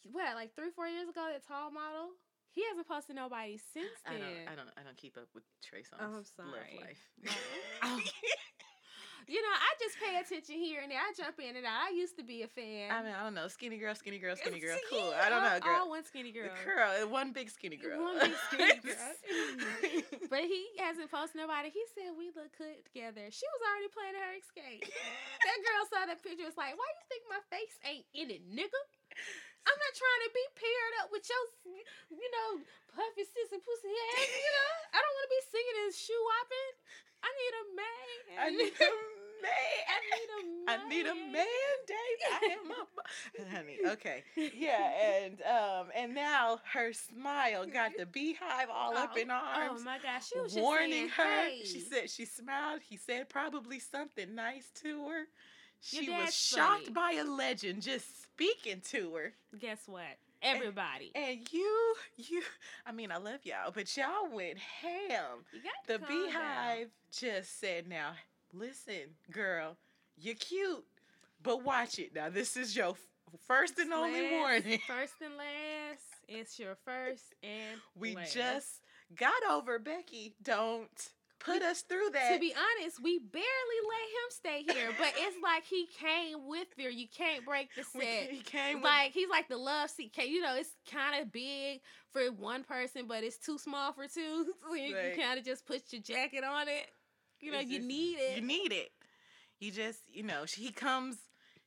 what, 0.02 0.34
like 0.34 0.50
three, 0.58 0.74
four 0.74 0.90
years 0.90 1.08
ago, 1.08 1.30
that 1.30 1.46
tall 1.46 1.70
model? 1.70 2.10
He 2.50 2.66
hasn't 2.66 2.88
posted 2.88 3.14
nobody 3.14 3.54
since 3.54 3.94
then. 4.02 4.18
I 4.18 4.18
don't, 4.18 4.48
I 4.50 4.54
don't, 4.58 4.70
I 4.74 4.82
don't 4.82 4.96
keep 4.96 5.16
up 5.16 5.30
with 5.32 5.44
Trey 5.62 5.86
Songz' 5.86 6.02
oh, 6.02 6.18
I'm 6.18 6.26
sorry. 6.34 6.74
love 6.74 6.90
life. 6.90 7.02
oh 7.84 8.00
you 9.28 9.44
know, 9.44 9.52
I 9.52 9.70
just 9.76 10.00
pay 10.00 10.16
attention 10.16 10.56
here 10.56 10.80
and 10.80 10.88
there. 10.88 10.96
I 10.96 11.12
jump 11.12 11.36
in 11.36 11.52
and 11.52 11.68
out. 11.68 11.84
I 11.84 11.92
used 11.92 12.16
to 12.16 12.24
be 12.24 12.40
a 12.40 12.48
fan. 12.48 12.88
I 12.88 13.04
mean, 13.04 13.12
I 13.12 13.20
don't 13.28 13.36
know. 13.36 13.44
Skinny 13.52 13.76
girl, 13.76 13.92
skinny 13.92 14.16
girl, 14.16 14.32
skinny 14.40 14.56
girl. 14.56 14.80
Cool. 14.88 15.12
I 15.12 15.28
don't 15.28 15.44
know, 15.44 15.60
girl. 15.60 15.84
All 15.84 15.92
one 15.92 16.00
skinny 16.08 16.32
girl. 16.32 16.48
Girl, 16.64 16.88
uh, 16.88 17.04
one 17.04 17.36
big 17.36 17.52
skinny 17.52 17.76
girl. 17.76 18.00
One 18.00 18.16
big 18.16 18.32
skinny 18.48 18.80
girl. 18.88 19.12
but 20.32 20.48
he 20.48 20.72
hasn't 20.80 21.12
posted 21.12 21.44
nobody. 21.44 21.68
He 21.68 21.84
said 21.92 22.16
we 22.16 22.32
look 22.32 22.48
good 22.56 22.80
together. 22.88 23.28
She 23.28 23.44
was 23.44 23.60
already 23.68 23.92
playing 23.92 24.16
her 24.16 24.32
escape. 24.32 24.88
that 25.44 25.58
girl 25.60 25.82
saw 25.92 26.08
that 26.08 26.24
picture. 26.24 26.48
Was 26.48 26.56
like, 26.56 26.72
why 26.72 26.88
you 26.88 27.04
think 27.12 27.22
my 27.28 27.42
face 27.52 27.76
ain't 27.84 28.08
in 28.16 28.32
it, 28.32 28.40
nigga? 28.48 28.82
I'm 29.68 29.76
not 29.76 29.92
trying 29.92 30.22
to 30.24 30.30
be 30.32 30.44
paired 30.56 30.94
up 31.04 31.08
with 31.12 31.28
your, 31.28 31.44
you 32.16 32.28
know, 32.32 32.64
puffy 32.96 33.28
sis 33.28 33.52
and 33.52 33.60
pussy 33.60 33.92
ass. 33.92 34.24
You 34.24 34.52
know, 34.56 34.72
I 34.96 34.98
don't 35.04 35.12
want 35.12 35.26
to 35.28 35.34
be 35.36 35.42
singing 35.52 35.78
and 35.84 35.92
shoe 35.92 36.22
whopping. 36.24 36.72
I 37.20 37.28
need 37.36 37.52
a 37.52 37.64
man. 37.76 38.14
I 38.38 38.46
need 38.54 38.74
a 38.80 39.17
man. 39.42 39.78
I 39.88 39.98
need 40.14 40.28
a 40.34 40.44
man. 40.46 40.80
I 40.80 40.88
need 40.88 41.06
a 41.06 41.14
man, 41.32 41.76
Dave. 41.86 41.96
I 42.30 42.46
am 42.52 42.70
a 42.70 43.50
honey. 43.56 43.78
Okay. 43.86 44.24
Yeah, 44.36 44.90
and 45.22 45.42
um 45.42 45.86
and 45.94 46.14
now 46.14 46.60
her 46.72 46.92
smile 46.92 47.66
got 47.66 47.92
the 47.96 48.04
BeyHive 48.04 48.68
all 48.72 48.92
oh, 48.94 49.02
up 49.02 49.16
in 49.16 49.30
arms. 49.30 49.80
Oh 49.80 49.84
my 49.84 49.98
gosh. 50.02 50.28
She 50.28 50.38
was 50.38 50.54
warning 50.54 50.92
saying, 50.92 51.08
her. 51.10 51.48
Hey. 51.48 51.62
She 51.64 51.80
said 51.80 52.10
she 52.10 52.24
smiled. 52.24 52.80
He 52.88 52.96
said 52.96 53.28
probably 53.28 53.78
something 53.78 54.34
nice 54.34 54.70
to 54.82 55.08
her. 55.08 55.24
She 55.80 56.10
was 56.10 56.34
shocked 56.34 56.88
funny. 56.88 56.90
by 56.90 57.12
a 57.20 57.24
legend 57.24 57.82
just 57.82 58.22
speaking 58.22 58.80
to 58.90 59.14
her. 59.14 59.32
Guess 59.58 59.82
what? 59.86 60.18
Everybody. 60.42 61.10
And, 61.14 61.38
and, 61.38 61.52
you, 61.52 61.94
you, 62.16 62.42
I 62.86 62.92
mean, 62.92 63.10
I 63.10 63.16
love 63.16 63.40
y'all, 63.44 63.72
but 63.72 63.96
y'all 63.96 64.30
went 64.32 64.58
ham. 64.58 65.44
the 65.86 65.98
BeyHive 65.98 66.32
down. 66.32 66.86
just 67.10 67.60
said, 67.60 67.88
now, 67.88 68.12
listen, 68.52 69.16
girl, 69.30 69.76
you're 70.16 70.34
cute, 70.34 70.84
but 71.42 71.64
watch 71.64 71.98
it. 71.98 72.14
Now, 72.14 72.28
this 72.28 72.56
is 72.56 72.74
your 72.76 72.94
first 73.46 73.78
and 73.78 73.92
only 73.92 74.30
warning. 74.30 74.80
First 74.86 75.14
and 75.24 75.36
last. 75.36 76.02
It's 76.28 76.58
your 76.58 76.76
first 76.84 77.34
and 77.42 77.80
We 77.94 78.14
last. 78.14 78.34
just 78.34 78.68
got 79.14 79.32
over 79.50 79.78
Becky. 79.78 80.34
Don't 80.42 80.88
put 81.40 81.62
us 81.62 81.82
through 81.82 82.10
that. 82.12 82.34
To 82.34 82.38
be 82.40 82.52
honest, 82.54 83.02
we 83.02 83.18
barely 83.18 83.44
let 83.88 84.62
him 84.62 84.66
stay 84.66 84.74
here, 84.74 84.90
but 84.98 85.12
it's 85.16 85.36
like 85.42 85.64
he 85.64 85.86
came 85.98 86.46
with 86.48 86.68
her. 86.78 86.90
You 86.90 87.06
can't 87.16 87.44
break 87.46 87.68
the 87.74 87.82
set. 87.84 88.30
He 88.30 88.40
came 88.40 88.82
like 88.82 89.12
he's 89.12 89.28
like 89.30 89.48
the 89.48 89.56
love 89.56 89.88
seat. 89.90 90.14
You 90.18 90.42
know, 90.42 90.54
it's 90.56 90.70
kind 90.90 91.22
of 91.22 91.32
big 91.32 91.80
for 92.12 92.24
one 92.32 92.62
person, 92.64 93.06
but 93.06 93.24
it's 93.24 93.38
too 93.38 93.56
small 93.58 93.92
for 93.92 94.06
two. 94.06 94.46
So 94.68 94.74
you, 94.74 94.94
like, 94.94 95.16
you 95.16 95.22
kind 95.22 95.38
of 95.38 95.44
just 95.46 95.66
put 95.66 95.82
your 95.92 96.02
jacket 96.02 96.44
on 96.44 96.68
it. 96.68 96.86
You 97.40 97.52
know, 97.52 97.58
It's 97.60 97.70
you 97.70 97.78
just- 97.78 97.88
need 97.88 98.18
it. 98.18 98.36
You 98.36 98.42
need 98.46 98.72
it. 98.72 98.92
You 99.60 99.70
just, 99.72 100.00
you 100.12 100.22
know, 100.22 100.46
she- 100.46 100.62
he 100.62 100.72
comes. 100.72 101.16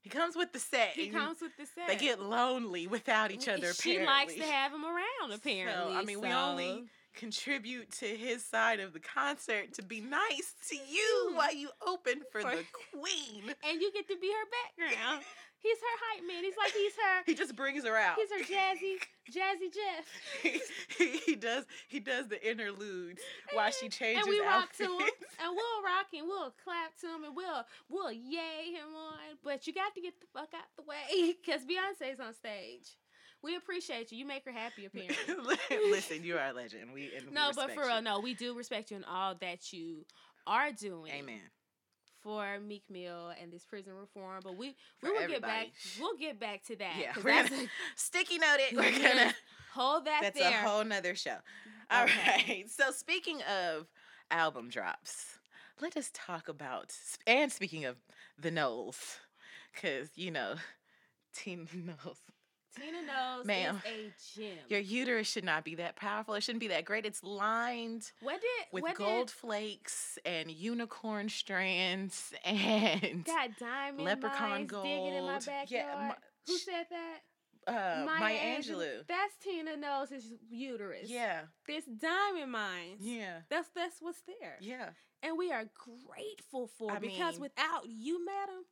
He 0.01 0.09
comes 0.09 0.35
with 0.35 0.51
the 0.51 0.59
set. 0.59 0.93
he 0.93 1.09
comes 1.09 1.41
with 1.41 1.55
the 1.57 1.65
set. 1.67 1.87
They 1.87 1.95
get 1.95 2.19
lonely 2.19 2.87
without 2.87 3.31
each 3.31 3.47
other. 3.47 3.71
She 3.73 3.97
apparently. 3.97 4.05
likes 4.05 4.33
to 4.33 4.43
have 4.51 4.73
him 4.73 4.83
around, 4.83 5.31
apparently. 5.31 5.93
So, 5.93 5.99
I 5.99 6.03
mean, 6.03 6.19
we 6.21 6.29
only 6.29 6.89
contribute 7.13 7.91
to 7.91 8.07
his 8.07 8.43
side 8.43 8.79
of 8.79 8.93
the 8.93 8.99
concert 8.99 9.73
to 9.75 9.83
be 9.83 10.01
nice 10.01 10.55
to 10.69 10.75
you 10.75 11.31
while 11.35 11.53
you 11.53 11.69
open 11.85 12.23
for, 12.31 12.41
For- 12.41 12.55
the 12.55 12.65
queen. 12.93 13.53
and 13.63 13.79
you 13.81 13.91
get 13.93 14.07
to 14.07 14.17
be 14.17 14.31
her 14.31 14.87
background. 14.89 15.23
He's 15.61 15.77
her 15.77 15.97
hype 16.05 16.27
man. 16.27 16.43
He's 16.43 16.57
like 16.57 16.73
he's 16.73 16.93
her. 16.95 17.21
He 17.25 17.35
just 17.35 17.55
brings 17.55 17.85
her 17.85 17.95
out. 17.95 18.17
He's 18.17 18.31
her 18.31 18.43
jazzy, 18.43 18.97
jazzy 19.29 19.69
Jeff. 19.71 20.05
he, 20.97 21.17
he 21.17 21.35
does 21.35 21.65
he 21.87 21.99
does 21.99 22.27
the 22.27 22.39
interludes 22.49 23.21
while 23.53 23.71
she 23.71 23.89
changes 23.89 24.25
and 24.25 24.29
we 24.29 24.41
rock 24.41 24.73
to 24.77 24.83
him, 24.83 25.09
and 25.39 25.55
we'll 25.55 25.83
rock 25.83 26.07
and 26.13 26.27
we'll 26.27 26.53
clap 26.63 26.97
to 27.01 27.07
him, 27.07 27.23
and 27.23 27.35
we'll 27.35 27.63
we'll 27.89 28.11
yay 28.11 28.73
him 28.73 28.95
on. 28.95 29.37
But 29.43 29.67
you 29.67 29.73
got 29.73 29.93
to 29.95 30.01
get 30.01 30.19
the 30.19 30.27
fuck 30.33 30.49
out 30.55 30.67
the 30.77 30.83
way 30.83 31.35
because 31.41 31.61
Beyonce's 31.61 32.19
on 32.19 32.33
stage. 32.33 32.97
We 33.43 33.55
appreciate 33.55 34.11
you. 34.11 34.19
You 34.19 34.25
make 34.25 34.45
her 34.45 34.51
happy, 34.51 34.85
apparently. 34.87 35.55
Listen, 35.89 36.23
you 36.23 36.37
are 36.37 36.49
a 36.49 36.53
legend. 36.53 36.93
We 36.93 37.11
no, 37.31 37.51
but 37.55 37.71
for 37.71 37.87
real, 37.87 38.01
no, 38.01 38.19
we 38.19 38.33
do 38.33 38.55
respect 38.55 38.91
you 38.91 38.97
and 38.97 39.05
all 39.05 39.35
that 39.41 39.73
you 39.73 40.05
are 40.45 40.71
doing. 40.71 41.11
Amen. 41.11 41.41
For 42.23 42.59
Meek 42.59 42.83
Mill 42.89 43.31
and 43.41 43.51
this 43.51 43.65
prison 43.65 43.93
reform, 43.93 44.41
but 44.43 44.55
we 44.57 44.75
we 45.01 45.11
will 45.11 45.27
get 45.27 45.41
back. 45.41 45.67
We'll 45.99 46.17
get 46.17 46.39
back 46.39 46.63
to 46.65 46.75
that. 46.77 46.95
Yeah, 46.99 47.13
we're 47.17 47.43
gonna 47.43 47.63
a- 47.63 47.67
sticky 47.95 48.37
note 48.37 48.57
it. 48.59 48.75
We're 48.75 48.91
gonna 49.09 49.33
hold 49.73 50.05
that 50.05 50.19
That's 50.21 50.39
there. 50.39 50.49
a 50.63 50.67
whole 50.69 50.83
nother 50.83 51.15
show. 51.15 51.31
Mm-hmm. 51.31 51.97
All 51.97 52.05
right. 52.05 52.39
Okay. 52.43 52.65
So 52.67 52.91
speaking 52.91 53.41
of 53.43 53.87
album 54.29 54.69
drops, 54.69 55.39
let 55.81 55.97
us 55.97 56.11
talk 56.13 56.47
about 56.47 56.93
and 57.25 57.51
speaking 57.51 57.85
of 57.85 57.97
the 58.39 58.51
Knowles, 58.51 59.17
because 59.73 60.09
you 60.15 60.29
know, 60.31 60.55
Tina 61.33 61.65
Knowles. 61.73 62.19
Tina 62.79 63.01
Knowles 63.01 63.45
Ma'am, 63.45 63.81
is 63.85 64.11
a 64.35 64.39
gem. 64.41 64.57
Your 64.69 64.79
uterus 64.79 65.27
should 65.27 65.43
not 65.43 65.63
be 65.65 65.75
that 65.75 65.95
powerful. 65.95 66.33
It 66.35 66.41
shouldn't 66.43 66.61
be 66.61 66.67
that 66.69 66.85
great. 66.85 67.05
It's 67.05 67.23
lined 67.23 68.11
did 68.21 68.39
with 68.71 68.95
gold 68.95 69.27
Did, 69.27 69.33
flakes 69.33 70.17
and 70.25 70.49
unicorn 70.49 71.29
strands 71.29 72.33
and 72.45 73.23
got 73.25 73.57
diamond 73.59 74.03
leprechaun 74.05 74.67
digging 74.67 75.05
in 75.05 75.23
my 75.23 75.31
gold. 75.33 75.45
backyard. 75.45 75.67
Yeah, 75.69 76.13
Who 76.47 76.57
said 76.57 76.85
that? 76.89 77.19
uh, 77.67 78.05
Maya 78.05 78.35
Angelou. 78.37 78.77
Angelou. 78.77 79.07
That's 79.07 79.35
Tina 79.43 79.77
Knowles 79.77 80.09
his 80.09 80.33
uterus. 80.49 81.09
Yeah, 81.09 81.41
This 81.67 81.85
diamond 81.85 82.51
mines. 82.51 82.97
yeah, 83.01 83.41
That's 83.49 83.69
that's 83.75 83.97
what's 84.01 84.21
there. 84.21 84.57
yeah. 84.61 84.89
And 85.23 85.37
we 85.37 85.51
are 85.51 85.65
grateful 86.07 86.67
for 86.79 86.91
I 86.91 86.95
it 86.95 87.01
because 87.01 87.33
mean- 87.33 87.41
without 87.41 87.83
you, 87.87 88.25
madam, 88.25 88.63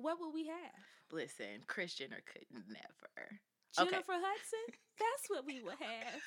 what 0.00 0.18
would 0.20 0.32
we 0.32 0.46
have? 0.46 0.82
Listen, 1.10 1.62
Kris 1.66 1.94
Jenner 1.94 2.22
could 2.32 2.46
never. 2.68 3.40
Okay. 3.78 3.90
Jennifer 3.90 4.12
Hudson? 4.12 4.74
That's 4.98 5.28
what 5.28 5.44
we 5.46 5.60
would 5.60 5.78
have. 5.80 6.20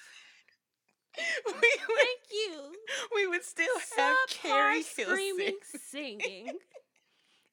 we 1.45 1.53
would, 1.53 1.61
Thank 1.61 2.19
you. 2.31 2.71
we 3.15 3.27
would 3.27 3.43
still 3.43 3.77
have 3.97 4.15
Carrie 4.29 4.83
screaming, 4.83 5.57
singing. 5.89 6.47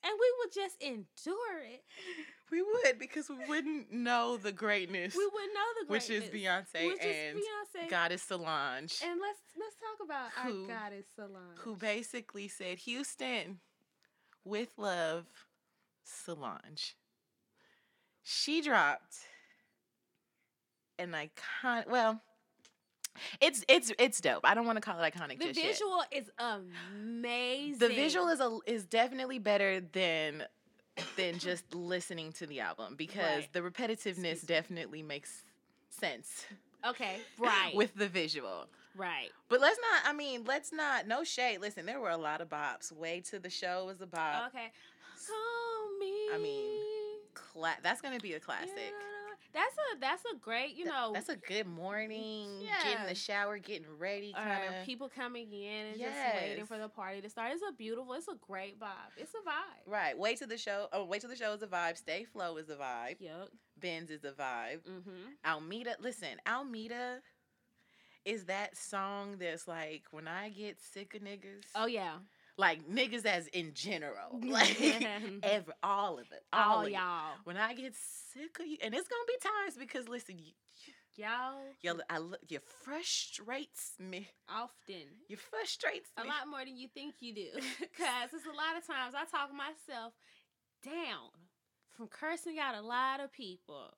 And 0.04 0.12
we 0.20 0.32
would 0.38 0.52
just 0.54 0.80
endure 0.80 1.60
it. 1.64 1.82
We 2.52 2.62
would 2.62 2.98
because 3.00 3.28
we 3.28 3.36
wouldn't 3.48 3.92
know 3.92 4.36
the 4.36 4.52
greatness, 4.52 5.14
We 5.16 5.26
wouldn't 5.26 5.54
know 5.54 5.82
the 5.86 5.92
which 5.92 6.08
is 6.08 6.24
Beyonce 6.24 6.86
Which 6.86 7.02
is 7.04 7.16
and 7.34 7.38
Beyonce. 7.38 7.90
Goddess 7.90 8.22
Solange, 8.22 9.02
And 9.04 9.20
let's 9.20 9.40
let's 9.58 9.76
talk 9.76 10.04
about 10.06 10.30
Who- 10.46 10.62
our 10.62 10.68
goddess 10.80 11.06
Solange. 11.16 11.58
who 11.58 11.76
basically 11.76 12.46
said, 12.48 12.78
"Houston, 12.78 13.58
with 14.44 14.70
love, 14.78 15.26
Solange." 16.08 16.96
She 18.22 18.60
dropped 18.60 19.16
an 20.98 21.14
icon. 21.14 21.84
Well, 21.88 22.20
it's 23.40 23.64
it's 23.68 23.92
it's 23.98 24.20
dope. 24.20 24.40
I 24.44 24.54
don't 24.54 24.66
want 24.66 24.76
to 24.76 24.80
call 24.82 25.00
it 25.02 25.14
iconic 25.14 25.38
the 25.38 25.46
just 25.46 25.58
yet. 25.58 25.66
visual 25.72 26.02
is 26.12 26.30
amazing. 26.38 27.78
The 27.78 27.88
visual 27.88 28.28
is 28.28 28.40
a 28.40 28.58
is 28.66 28.84
definitely 28.84 29.38
better 29.38 29.80
than 29.80 30.44
than 31.16 31.38
just 31.38 31.74
listening 31.74 32.32
to 32.32 32.46
the 32.46 32.60
album 32.60 32.94
because 32.96 33.18
Right. 33.42 33.52
the 33.52 33.60
repetitiveness 33.60 34.44
definitely 34.44 35.02
makes 35.02 35.44
sense 35.90 36.44
okay, 36.84 37.18
right, 37.38 37.72
with 37.74 37.94
the 37.94 38.08
visual. 38.08 38.66
right. 38.96 39.30
But 39.48 39.60
let's 39.60 39.78
not. 39.80 40.10
I 40.10 40.12
mean, 40.16 40.44
let's 40.44 40.72
not. 40.72 41.06
No 41.06 41.22
shade. 41.24 41.60
Listen, 41.60 41.86
there 41.86 42.00
were 42.00 42.10
a 42.10 42.16
lot 42.16 42.40
of 42.40 42.48
bops. 42.48 42.90
Way 42.92 43.20
to 43.30 43.38
the 43.38 43.48
show 43.50 43.86
was 43.86 44.00
a 44.00 44.06
bop. 44.06 44.48
Okay, 44.48 44.70
call 45.26 45.36
me. 45.98 46.12
I 46.34 46.38
mean, 46.38 46.80
Cla- 47.34 47.78
that's 47.82 48.00
gonna 48.00 48.18
be 48.20 48.34
a 48.34 48.40
classic. 48.40 48.92
that's 49.52 49.74
a 49.74 50.00
that's 50.00 50.22
a 50.32 50.36
great 50.38 50.76
you 50.76 50.84
know. 50.84 51.10
that's 51.14 51.28
a 51.28 51.36
good 51.36 51.66
morning. 51.66 52.60
Get 52.84 53.00
in 53.00 53.06
the 53.06 53.14
shower, 53.14 53.58
getting 53.58 53.86
ready, 53.98 54.32
kind 54.32 54.74
of. 54.74 54.84
people 54.86 55.08
coming 55.08 55.52
in 55.52 55.86
and 55.86 55.98
just 55.98 56.16
waiting 56.40 56.66
for 56.66 56.78
the 56.78 56.88
party 56.88 57.20
to 57.20 57.30
start. 57.30 57.52
It's 57.52 57.62
a 57.68 57.72
beautiful. 57.72 58.14
It's 58.14 58.28
a 58.28 58.36
great 58.46 58.78
vibe. 58.78 59.12
It's 59.16 59.32
a 59.34 59.48
vibe. 59.48 59.90
Right. 59.90 60.18
Wait 60.18 60.38
to 60.38 60.46
the 60.46 60.58
show. 60.58 60.88
Oh, 60.92 61.04
wait 61.04 61.20
till 61.20 61.30
the 61.30 61.36
show 61.36 61.52
is 61.52 61.62
a 61.62 61.66
vibe. 61.66 61.96
Stay 61.96 62.24
Flo 62.24 62.56
is 62.56 62.68
a 62.68 62.76
vibe. 62.76 63.16
Yep. 63.20 63.48
Binz 63.80 64.10
is 64.10 64.24
a 64.24 64.32
vibe. 64.32 64.80
Mm-hmm. 64.88 65.46
Almeda, 65.46 65.96
listen, 66.00 66.36
Almeda 66.46 67.20
is 68.24 68.44
that 68.44 68.76
song 68.76 69.36
that's 69.38 69.66
like 69.66 70.02
when 70.10 70.28
I 70.28 70.50
get 70.50 70.80
sick 70.80 71.14
of 71.14 71.22
niggas. 71.22 71.64
Oh 71.74 71.86
yeah. 71.86 72.16
Like 72.58 72.86
niggas 72.88 73.24
as 73.24 73.46
in 73.48 73.72
general. 73.72 74.30
Like 74.44 74.76
every 75.42 75.72
all 75.82 76.18
of 76.18 76.26
it. 76.32 76.42
All, 76.52 76.78
All 76.78 76.84
of 76.84 76.90
y'all. 76.90 77.32
When 77.44 77.56
I 77.56 77.72
get 77.74 77.94
sick 77.94 78.58
of 78.60 78.66
you, 78.66 78.76
and 78.82 78.92
it's 78.94 79.08
gonna 79.08 79.22
be 79.26 79.36
times 79.40 79.76
because 79.78 80.08
listen, 80.08 80.38
you, 80.38 80.52
Y'all 81.16 81.62
you, 81.82 82.00
I, 82.08 82.18
lo- 82.18 82.36
you 82.48 82.60
frustrates 82.84 83.92
me. 83.98 84.28
often. 84.48 85.02
You 85.28 85.36
frustrates 85.36 86.10
me. 86.16 86.24
A 86.24 86.26
lot 86.28 86.48
more 86.48 86.64
than 86.64 86.76
you 86.76 86.88
think 86.94 87.14
you 87.20 87.34
do. 87.34 87.48
Because 87.80 88.30
it's 88.32 88.46
a 88.46 88.50
lot 88.50 88.76
of 88.78 88.86
times 88.86 89.14
I 89.16 89.24
talk 89.24 89.50
myself 89.52 90.12
down 90.84 91.30
from 91.96 92.06
cursing 92.06 92.58
out 92.60 92.76
a 92.76 92.80
lot 92.82 93.18
of 93.20 93.32
people. 93.32 93.90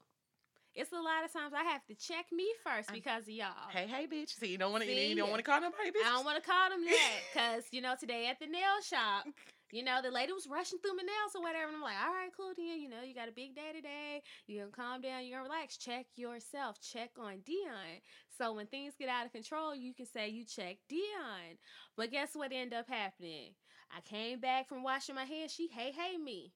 It's 0.75 0.93
a 0.93 0.97
lot 0.97 1.25
of 1.25 1.33
times 1.33 1.53
I 1.53 1.65
have 1.65 1.85
to 1.87 1.95
check 1.95 2.27
me 2.33 2.47
first 2.65 2.93
because 2.93 3.25
of 3.25 3.31
y'all. 3.31 3.71
Hey, 3.71 3.87
hey, 3.87 4.07
bitch. 4.07 4.39
See, 4.39 4.49
you 4.49 4.59
don't 4.59 4.71
want 4.71 4.85
to. 4.85 4.91
You 4.91 5.17
don't 5.17 5.31
want 5.31 5.45
to 5.45 5.51
call 5.51 5.61
nobody 5.61 5.91
bitch. 5.91 6.07
I 6.07 6.13
don't 6.13 6.25
want 6.25 6.43
to 6.43 6.49
call 6.49 6.71
them 6.71 6.85
that 6.85 7.19
because, 7.33 7.65
you 7.73 7.81
know, 7.83 7.95
today 7.99 8.29
at 8.29 8.39
the 8.39 8.47
nail 8.47 8.79
shop, 8.83 9.27
you 9.73 9.83
know, 9.83 10.01
the 10.03 10.11
lady 10.11 10.33
was 10.33 10.47
rushing 10.47 10.79
through 10.79 10.95
my 10.95 11.03
nails 11.03 11.35
or 11.35 11.43
whatever. 11.43 11.67
And 11.67 11.77
I'm 11.77 11.83
like, 11.83 11.99
all 11.99 12.15
right, 12.15 12.31
cool, 12.37 12.53
then. 12.57 12.81
You 12.81 12.89
know, 12.89 13.03
you 13.03 13.15
got 13.15 13.29
a 13.29 13.33
big 13.33 13.57
day 13.57 13.73
today. 13.75 14.23
You're 14.47 14.63
going 14.63 14.73
to 14.73 14.77
calm 14.77 15.01
down. 15.01 15.27
You're 15.27 15.39
going 15.39 15.51
to 15.51 15.53
relax. 15.53 15.77
Check 15.77 16.07
yourself. 16.15 16.81
Check 16.81 17.11
on 17.19 17.43
Dion. 17.45 17.99
So 18.39 18.53
when 18.53 18.67
things 18.67 18.95
get 18.99 19.09
out 19.09 19.27
of 19.27 19.33
control, 19.33 19.75
you 19.75 19.93
can 19.93 20.07
say 20.07 20.29
you 20.29 20.45
checked 20.45 20.87
Dion. 20.89 21.59
But 21.97 22.13
guess 22.13 22.31
what 22.35 22.53
ended 22.53 22.79
up 22.79 22.89
happening? 22.89 23.55
I 23.91 24.01
came 24.03 24.39
back 24.39 24.69
from 24.69 24.85
washing 24.85 25.17
my 25.17 25.25
hands. 25.25 25.53
She 25.53 25.69
hey, 25.69 25.91
hey 25.91 26.17
me. 26.17 26.53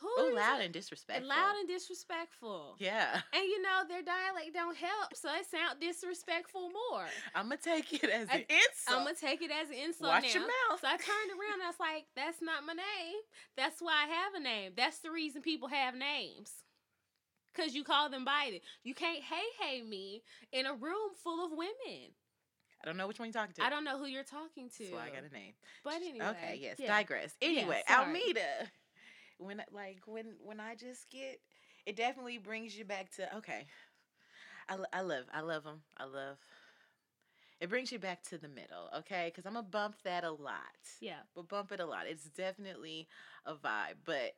Who 0.00 0.08
Oh, 0.16 0.32
loud 0.34 0.60
and 0.60 0.72
disrespectful. 0.72 1.28
loud 1.28 1.56
and 1.58 1.68
disrespectful. 1.68 2.76
Yeah, 2.78 3.20
And 3.32 3.42
you 3.44 3.60
know, 3.62 3.82
their 3.88 4.02
dialect 4.02 4.52
don't 4.54 4.76
help. 4.76 5.14
So 5.14 5.28
it 5.34 5.46
sound 5.50 5.80
disrespectful 5.80 6.70
more. 6.70 7.06
I'm 7.34 7.46
gonna 7.48 7.56
take 7.56 7.92
it 7.92 8.08
as 8.10 8.28
I- 8.30 8.34
an 8.34 8.44
insult. 8.48 8.98
I'm 8.98 9.04
gonna 9.04 9.16
take 9.16 9.42
it 9.42 9.50
as 9.50 9.68
an 9.70 9.74
insult 9.76 10.10
Watch 10.10 10.22
now. 10.24 10.40
your 10.40 10.42
mouth. 10.42 10.80
So 10.80 10.86
I 10.88 10.96
turned 10.96 11.30
around 11.32 11.54
and 11.54 11.62
I 11.64 11.66
was 11.66 11.80
like, 11.80 12.06
"That's 12.14 12.40
not 12.40 12.64
my 12.64 12.74
name. 12.74 13.16
That's 13.56 13.80
why 13.82 14.04
I 14.04 14.06
have 14.06 14.34
a 14.34 14.40
name. 14.40 14.74
That's 14.76 14.98
the 15.00 15.10
reason 15.10 15.42
people 15.42 15.68
have 15.68 15.94
names." 15.94 16.52
Cause 17.54 17.74
you 17.74 17.82
call 17.82 18.08
them 18.08 18.24
by 18.24 18.50
it. 18.52 18.62
You 18.84 18.94
can't 18.94 19.20
hey 19.22 19.46
hey 19.60 19.82
me 19.82 20.22
in 20.52 20.66
a 20.66 20.74
room 20.74 21.10
full 21.24 21.44
of 21.44 21.50
women. 21.50 22.14
I 22.80 22.86
don't 22.86 22.96
know 22.96 23.08
which 23.08 23.18
one 23.18 23.26
you're 23.26 23.32
talking 23.32 23.54
to. 23.56 23.64
I 23.64 23.70
don't 23.70 23.82
know 23.82 23.98
who 23.98 24.06
you're 24.06 24.22
talking 24.22 24.70
to. 24.78 24.86
So 24.90 24.96
I 24.96 25.08
got 25.10 25.24
a 25.28 25.34
name. 25.34 25.54
But 25.82 25.94
anyway. 25.94 26.24
Okay, 26.26 26.58
yes. 26.60 26.76
yeah. 26.78 26.86
Digress. 26.86 27.34
Anyway, 27.42 27.82
sorry. 27.88 28.04
Almeda. 28.06 28.70
When 29.38 29.62
like 29.72 30.00
when 30.06 30.34
when 30.44 30.60
I 30.60 30.74
just 30.74 31.10
get 31.10 31.40
it 31.86 31.96
definitely 31.96 32.38
brings 32.38 32.76
you 32.76 32.84
back 32.84 33.10
to 33.16 33.36
okay. 33.36 33.66
I, 34.68 34.76
I 34.92 35.00
love 35.00 35.24
I 35.32 35.40
love 35.40 35.64
them. 35.64 35.80
I 35.96 36.04
love 36.04 36.38
it 37.60 37.68
brings 37.68 37.90
you 37.90 37.98
back 37.98 38.22
to 38.24 38.38
the 38.38 38.48
middle, 38.48 38.88
okay? 38.98 39.30
Because 39.30 39.46
I'm 39.46 39.54
gonna 39.54 39.66
bump 39.66 39.96
that 40.04 40.24
a 40.24 40.30
lot. 40.30 40.60
Yeah. 41.00 41.20
But 41.34 41.48
bump 41.48 41.72
it 41.72 41.80
a 41.80 41.86
lot. 41.86 42.06
It's 42.06 42.24
definitely 42.24 43.08
a 43.46 43.54
vibe. 43.54 43.98
But 44.04 44.34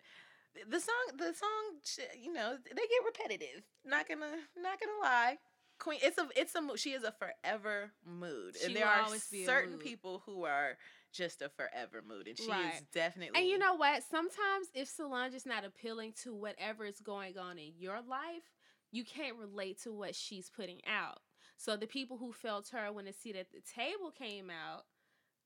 the 0.69 0.81
song, 0.81 1.17
the 1.17 1.35
song, 1.35 2.09
you 2.21 2.33
know, 2.33 2.57
they 2.65 2.75
get 2.75 3.05
repetitive. 3.05 3.63
Not 3.85 4.09
gonna, 4.09 4.37
not 4.57 4.81
gonna 4.81 4.99
lie. 5.03 5.39
Queen, 5.79 5.99
it's 6.03 6.19
a, 6.19 6.29
it's 6.37 6.55
a, 6.55 6.77
she 6.77 6.91
is 6.91 7.05
a 7.05 7.13
forever 7.13 7.91
mood, 8.05 8.57
She 8.59 8.67
and 8.67 8.77
there 8.77 8.87
are 8.87 9.03
always 9.03 9.27
be 9.29 9.43
a 9.43 9.47
certain 9.47 9.79
people 9.79 10.23
who 10.27 10.45
are 10.45 10.77
just 11.13 11.43
a 11.43 11.49
forever 11.49 12.03
mood, 12.07 12.29
and 12.29 12.39
she 12.39 12.45
is 12.45 12.83
definitely. 12.93 13.39
And 13.39 13.49
you 13.49 13.59
know 13.59 13.75
what? 13.75 14.03
Sometimes 14.03 14.69
if 14.75 14.89
Solange 14.89 15.35
is 15.35 15.47
not 15.47 15.65
appealing 15.65 16.15
to 16.23 16.35
whatever 16.35 16.85
is 16.85 17.01
going 17.01 17.39
on 17.39 17.59
in 17.59 17.73
your 17.79 17.97
life, 17.97 18.51
you 18.93 19.05
can't 19.05 19.37
relate 19.37 19.83
to 19.83 19.93
what 19.93 20.15
she's 20.15 20.51
putting 20.51 20.81
out. 20.87 21.19
So 21.57 21.77
the 21.77 21.87
people 21.87 22.17
who 22.17 22.33
felt 22.33 22.69
her 22.71 22.93
when 22.93 23.05
the 23.05 23.13
seat 23.13 23.37
at 23.37 23.51
the 23.51 23.61
table 23.61 24.11
came 24.11 24.51
out, 24.51 24.85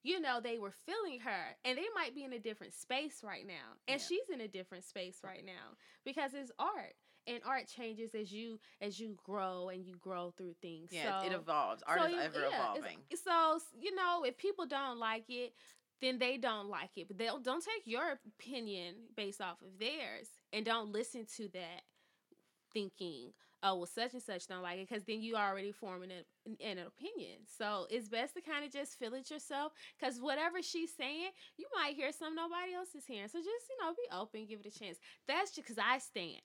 you 0.03 0.21
know, 0.21 0.39
they 0.41 0.59
were 0.59 0.71
feeling 0.71 1.21
her 1.21 1.57
and 1.65 1.77
they 1.77 1.87
might 1.95 2.15
be 2.15 2.25
in 2.25 2.33
a 2.33 2.39
different 2.39 2.75
space 2.75 3.23
right 3.25 3.47
now. 3.47 3.75
And 3.89 4.01
yeah. 4.01 4.07
she's 4.07 4.29
in 4.33 4.41
a 4.41 4.49
different 4.49 4.85
space 4.85 5.21
right 5.25 5.45
now 5.45 5.77
because 6.05 6.35
it's 6.35 6.53
art. 6.59 6.95
And 7.27 7.41
art 7.47 7.67
changes 7.67 8.15
as 8.15 8.31
you 8.31 8.61
as 8.81 9.01
you 9.01 9.17
grow 9.25 9.71
and 9.71 9.85
you 9.85 9.97
grow 9.97 10.33
through 10.37 10.55
things. 10.61 10.91
Yeah, 10.93 11.21
so, 11.21 11.27
it 11.27 11.33
evolves. 11.33 11.83
Art 11.87 12.01
so 12.01 12.07
is 12.07 12.23
ever 12.23 12.41
yeah, 12.41 12.61
evolving. 12.61 12.99
So 13.15 13.59
you 13.81 13.95
know, 13.95 14.25
if 14.25 14.37
people 14.37 14.67
don't 14.67 14.99
like 14.99 15.25
it, 15.29 15.55
then 16.03 16.19
they 16.19 16.37
don't 16.37 16.69
like 16.69 16.91
it. 16.97 17.09
But 17.09 17.19
they'll 17.19 17.39
don't 17.39 17.65
take 17.65 17.87
your 17.87 18.19
opinion 18.39 18.95
based 19.17 19.41
off 19.41 19.63
of 19.63 19.79
theirs 19.79 20.29
and 20.53 20.65
don't 20.67 20.93
listen 20.93 21.27
to 21.37 21.49
that 21.55 21.83
thinking 22.75 23.33
oh 23.65 23.77
well 23.77 23.87
such 23.87 24.13
and 24.13 24.23
such 24.23 24.47
don't 24.47 24.63
like 24.63 24.79
it 24.79 24.89
because 24.89 25.05
then 25.05 25.23
you 25.23 25.35
already 25.37 25.73
forming 25.73 26.11
an, 26.11 26.57
an 26.61 26.79
opinion 26.79 27.39
so 27.47 27.87
it's 27.91 28.09
best 28.09 28.35
to 28.35 28.41
kind 28.41 28.65
of 28.65 28.71
just 28.71 28.99
feel 28.99 29.15
it 29.15 29.31
yourself 29.31 29.73
because 29.99 30.21
whatever 30.21 30.61
she's 30.61 30.93
saying 30.95 31.31
you 31.57 31.67
might 31.75 31.95
hear 31.95 32.13
some 32.13 32.35
nobody 32.35 32.75
else 32.75 32.95
is 32.95 33.07
hearing 33.07 33.29
so 33.29 33.39
just 33.39 33.65
you 33.71 33.77
know 33.81 33.93
be 33.93 34.17
open 34.17 34.47
give 34.47 34.61
it 34.61 34.67
a 34.67 34.79
chance 34.79 34.99
that's 35.27 35.51
just 35.51 35.67
because 35.67 35.79
i 35.79 35.99
stand 35.99 36.43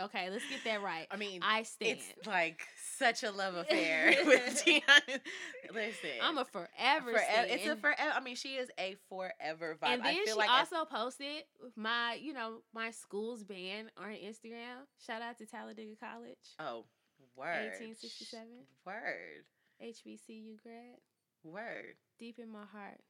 Okay, 0.00 0.30
let's 0.30 0.44
get 0.48 0.64
that 0.64 0.82
right. 0.82 1.06
I 1.10 1.16
mean, 1.16 1.40
I 1.42 1.64
stand. 1.64 1.98
It's 1.98 2.26
like 2.26 2.62
such 2.98 3.22
a 3.22 3.30
love 3.30 3.54
affair 3.56 4.14
with 4.24 4.64
Tiana. 4.64 5.20
Listen, 5.72 6.10
I'm 6.22 6.38
a 6.38 6.44
forever. 6.46 7.12
forever 7.12 7.46
it's 7.48 7.66
a 7.66 7.76
forever. 7.76 8.12
I 8.14 8.20
mean, 8.20 8.36
she 8.36 8.54
is 8.54 8.70
a 8.78 8.96
forever 9.08 9.76
vibe. 9.82 9.94
And 9.94 10.04
then 10.04 10.16
she 10.24 10.32
like 10.32 10.50
also 10.50 10.84
posted 10.84 11.44
my, 11.76 12.18
you 12.20 12.32
know, 12.32 12.58
my 12.74 12.90
school's 12.90 13.44
band 13.44 13.90
on 13.98 14.10
Instagram. 14.10 14.86
Shout 15.04 15.20
out 15.20 15.36
to 15.38 15.46
Talladega 15.46 15.94
College. 16.00 16.36
Oh, 16.58 16.84
word. 17.36 17.70
1867. 17.78 18.46
Word. 18.86 19.44
HBCU 19.82 20.56
grad. 20.62 20.98
Word. 21.44 21.96
Deep 22.18 22.38
in 22.38 22.50
my 22.50 22.64
heart. 22.72 23.00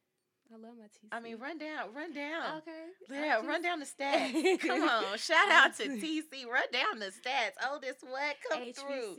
I 0.53 0.57
love 0.57 0.75
my 0.77 0.85
TC. 0.85 1.07
I 1.11 1.19
mean, 1.19 1.37
run 1.39 1.57
down, 1.57 1.93
run 1.95 2.13
down. 2.13 2.57
Okay. 2.57 2.71
Yeah, 3.09 3.35
just... 3.37 3.47
run 3.47 3.61
down 3.61 3.79
the 3.79 3.85
stats. 3.85 4.59
Come 4.59 4.83
on, 4.83 5.03
shout 5.17 5.49
out 5.49 5.75
to 5.77 5.83
TC. 5.83 6.45
Run 6.45 6.63
down 6.71 6.99
the 6.99 7.07
stats. 7.07 7.71
Oldest 7.71 8.03
what? 8.03 8.35
Come 8.49 8.61
HBCU 8.61 8.75
through. 8.75 9.15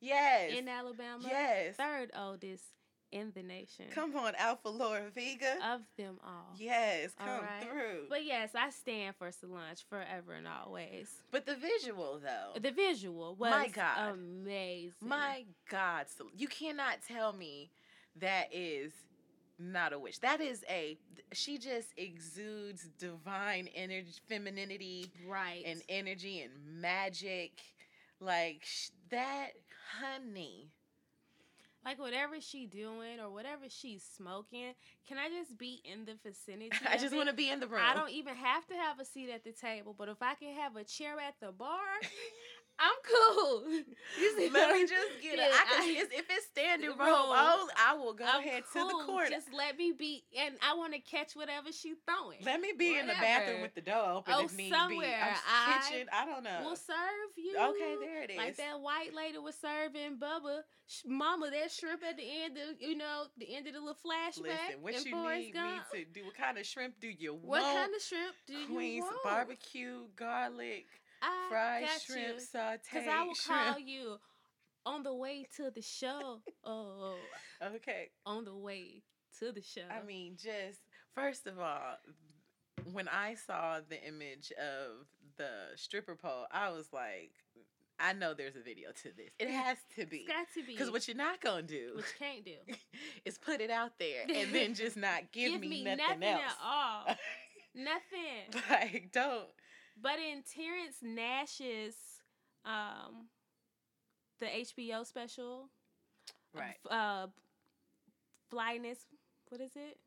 Yes. 0.00 0.52
In 0.56 0.68
Alabama. 0.68 1.22
Yes. 1.22 1.76
Third 1.76 2.10
oldest 2.18 2.64
in 3.12 3.30
the 3.34 3.42
nation. 3.42 3.86
Come 3.90 4.16
on, 4.16 4.34
Alpha 4.38 4.68
Laura 4.68 5.08
Vega. 5.14 5.54
Of 5.72 5.82
them 5.96 6.18
all. 6.24 6.54
Yes, 6.58 7.12
come 7.18 7.28
right? 7.28 7.62
through. 7.62 8.06
But 8.10 8.24
yes, 8.24 8.50
I 8.54 8.70
stand 8.70 9.14
for 9.16 9.30
Solange 9.30 9.84
forever 9.88 10.32
and 10.32 10.48
always. 10.48 11.08
But 11.30 11.46
the 11.46 11.56
visual 11.56 12.20
though. 12.22 12.60
The 12.60 12.72
visual 12.72 13.36
was 13.36 13.50
My 13.50 13.68
God. 13.68 14.14
amazing. 14.14 14.92
My 15.00 15.44
God. 15.70 16.06
You 16.36 16.48
cannot 16.48 16.98
tell 17.06 17.32
me 17.32 17.70
that 18.20 18.48
is 18.52 18.92
not 19.72 19.92
a 19.92 19.98
witch. 19.98 20.20
That 20.20 20.40
is 20.40 20.64
a 20.68 20.98
she 21.32 21.58
just 21.58 21.88
exudes 21.96 22.88
divine 22.98 23.68
energy, 23.74 24.12
femininity, 24.28 25.10
right, 25.26 25.62
and 25.66 25.82
energy 25.88 26.40
and 26.40 26.52
magic. 26.80 27.60
Like 28.20 28.62
sh- 28.64 28.90
that, 29.10 29.48
honey. 30.00 30.70
Like 31.84 31.98
whatever 31.98 32.40
she 32.40 32.64
doing 32.64 33.20
or 33.20 33.28
whatever 33.28 33.64
she's 33.68 34.02
smoking, 34.02 34.72
can 35.06 35.18
I 35.18 35.28
just 35.28 35.58
be 35.58 35.82
in 35.84 36.06
the 36.06 36.14
vicinity? 36.24 36.70
I 36.88 36.96
just 36.96 37.14
want 37.14 37.28
to 37.28 37.34
be 37.34 37.50
in 37.50 37.60
the 37.60 37.66
room. 37.66 37.82
I 37.84 37.94
don't 37.94 38.10
even 38.10 38.34
have 38.36 38.66
to 38.68 38.74
have 38.74 38.98
a 39.00 39.04
seat 39.04 39.28
at 39.28 39.44
the 39.44 39.52
table, 39.52 39.94
but 39.96 40.08
if 40.08 40.22
I 40.22 40.34
can 40.34 40.54
have 40.54 40.76
a 40.76 40.84
chair 40.84 41.16
at 41.20 41.34
the 41.40 41.52
bar, 41.52 41.78
I'm 42.78 42.98
cool. 43.06 43.62
let 44.52 44.72
me 44.74 44.82
just 44.82 45.22
get 45.22 45.38
yeah, 45.38 45.46
it. 45.46 45.52
I 45.54 45.64
can, 45.70 45.82
I, 45.82 46.06
if 46.10 46.26
it's 46.28 46.46
standing 46.46 46.88
room, 46.98 46.98
I, 46.98 47.66
I 47.78 47.94
will 47.94 48.12
go 48.14 48.24
I'm 48.26 48.40
ahead 48.40 48.64
cool. 48.72 48.88
to 48.88 48.96
the 48.96 49.04
corner. 49.04 49.28
Just 49.30 49.52
let 49.52 49.78
me 49.78 49.92
be, 49.96 50.24
and 50.36 50.56
I 50.60 50.74
want 50.74 50.92
to 50.92 50.98
catch 50.98 51.34
whatever 51.34 51.70
she's 51.70 51.96
throwing. 52.04 52.38
Let 52.44 52.60
me 52.60 52.72
be 52.76 52.90
Whatever. 52.90 53.00
in 53.00 53.06
the 53.08 53.20
bathroom 53.20 53.62
with 53.62 53.74
the 53.74 53.80
door 53.80 54.04
open 54.18 54.34
oh, 54.36 54.44
if 54.44 54.56
need 54.56 54.70
somewhere. 54.70 55.06
be. 55.06 55.14
I'm 55.14 55.36
I 55.46 55.88
kitchen. 55.88 56.08
I 56.12 56.26
don't 56.26 56.42
know. 56.42 56.60
We'll 56.64 56.76
serve 56.76 57.30
you. 57.36 57.56
Okay, 57.56 57.94
there 58.00 58.22
it 58.24 58.30
is. 58.30 58.38
Like 58.38 58.56
that 58.56 58.80
white 58.80 59.14
lady 59.14 59.38
was 59.38 59.54
serving 59.54 60.18
Bubba, 60.18 60.62
Mama, 61.06 61.50
that 61.50 61.70
shrimp 61.70 62.02
at 62.02 62.16
the 62.16 62.26
end 62.26 62.56
of 62.58 62.80
you 62.80 62.96
know 62.96 63.24
the 63.38 63.54
end 63.54 63.68
of 63.68 63.74
the 63.74 63.80
little 63.80 63.94
flashback. 63.94 64.74
Listen, 64.74 64.82
what 64.82 65.04
you 65.04 65.14
need 65.14 65.52
Gump. 65.54 65.82
me 65.92 66.04
to 66.04 66.10
do? 66.10 66.24
What 66.24 66.36
kind 66.36 66.58
of 66.58 66.66
shrimp 66.66 67.00
do 67.00 67.08
you 67.08 67.34
want? 67.34 67.46
What 67.46 67.62
kind 67.62 67.94
of 67.94 68.02
shrimp 68.02 68.34
do 68.46 68.66
Queen's 68.66 68.94
you 68.96 69.02
want? 69.02 69.22
Queen's 69.22 69.24
barbecue, 69.24 69.98
garlic. 70.16 70.86
I 71.24 71.46
fried 71.48 71.88
shrimp, 72.06 72.40
saute 72.40 72.78
Because 72.92 73.08
I 73.08 73.22
will 73.24 73.34
shrimp. 73.34 73.62
call 73.62 73.78
you 73.78 74.16
on 74.86 75.02
the 75.02 75.14
way 75.14 75.46
to 75.56 75.70
the 75.74 75.82
show. 75.82 76.40
Oh, 76.64 77.16
okay. 77.76 78.10
On 78.26 78.44
the 78.44 78.54
way 78.54 79.02
to 79.38 79.52
the 79.52 79.62
show. 79.62 79.82
I 79.90 80.04
mean, 80.04 80.36
just 80.36 80.80
first 81.14 81.46
of 81.46 81.58
all, 81.58 81.96
when 82.92 83.08
I 83.08 83.34
saw 83.34 83.78
the 83.88 84.02
image 84.06 84.52
of 84.52 85.06
the 85.36 85.76
stripper 85.76 86.16
pole, 86.16 86.46
I 86.52 86.70
was 86.70 86.88
like, 86.92 87.32
I 87.98 88.12
know 88.12 88.34
there's 88.34 88.56
a 88.56 88.60
video 88.60 88.90
to 89.02 89.08
this. 89.16 89.32
It 89.38 89.48
has 89.48 89.78
to 89.96 90.04
be. 90.10 90.18
It's 90.18 90.28
got 90.28 90.46
to 90.54 90.66
be. 90.66 90.72
Because 90.72 90.90
what 90.90 91.06
you're 91.08 91.16
not 91.16 91.40
gonna 91.40 91.62
do, 91.62 91.92
what 91.94 92.04
you 92.04 92.26
can't 92.26 92.44
do, 92.44 92.74
is 93.24 93.38
put 93.38 93.60
it 93.60 93.70
out 93.70 93.92
there 93.98 94.24
and 94.28 94.52
then 94.54 94.74
just 94.74 94.96
not 94.96 95.32
give, 95.32 95.52
give 95.52 95.60
me, 95.60 95.68
me, 95.68 95.84
nothing, 95.84 96.20
nothing 96.20 96.22
else. 96.24 96.42
at 96.42 96.56
all. 96.62 97.16
nothing. 97.74 98.62
Like 98.70 99.10
don't. 99.12 99.46
But 100.00 100.18
in 100.18 100.42
Terence 100.42 100.96
Nance's 101.02 101.96
um 102.64 103.28
the 104.40 104.46
HBO 104.46 105.06
special, 105.06 105.68
right? 106.54 106.76
Uh, 106.90 107.28
flyness. 108.50 108.98
What 109.48 109.60
is 109.60 109.72
it? 109.76 109.98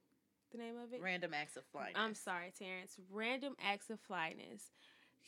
The 0.51 0.57
name 0.57 0.75
of 0.81 0.93
it? 0.93 1.01
Random 1.01 1.33
acts 1.33 1.57
of 1.57 1.63
flyness. 1.71 1.95
I'm 1.95 2.15
sorry, 2.15 2.53
Terrence. 2.57 2.97
Random 3.11 3.55
acts 3.63 3.89
of 3.89 3.99
flyness 3.99 4.71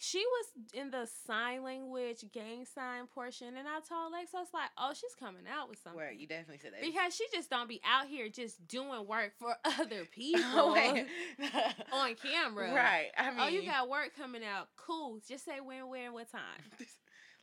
she 0.02 0.20
was 0.20 0.46
in 0.74 0.92
the 0.92 1.06
sign 1.28 1.62
language 1.62 2.24
gang 2.32 2.66
sign 2.66 3.06
portion, 3.14 3.58
and 3.58 3.68
I 3.68 3.82
told 3.82 4.14
Lex, 4.14 4.34
I 4.34 4.40
was 4.40 4.48
like, 4.54 4.70
"Oh, 4.78 4.94
she's 4.94 5.14
coming 5.20 5.44
out 5.46 5.68
with 5.70 5.78
something." 5.80 5.98
Where 5.98 6.12
you 6.14 6.26
definitely 6.26 6.60
said 6.60 6.72
that 6.72 6.82
because 6.82 7.14
she 7.14 7.26
just 7.34 7.50
don't 7.50 7.68
be 7.68 7.82
out 7.86 8.08
here 8.08 8.30
just 8.30 8.66
doing 8.66 9.06
work 9.06 9.34
for 9.38 9.56
other 9.66 10.06
people 10.12 10.42
on 11.92 12.16
camera, 12.16 12.74
right? 12.74 13.08
I 13.18 13.32
mean, 13.32 13.40
oh, 13.42 13.48
you 13.50 13.66
got 13.66 13.90
work 13.90 14.12
coming 14.18 14.42
out, 14.42 14.70
cool. 14.78 15.20
Just 15.28 15.44
say 15.44 15.60
when, 15.60 15.90
where, 15.90 16.06
and 16.06 16.14
what 16.14 16.32
time. 16.32 16.64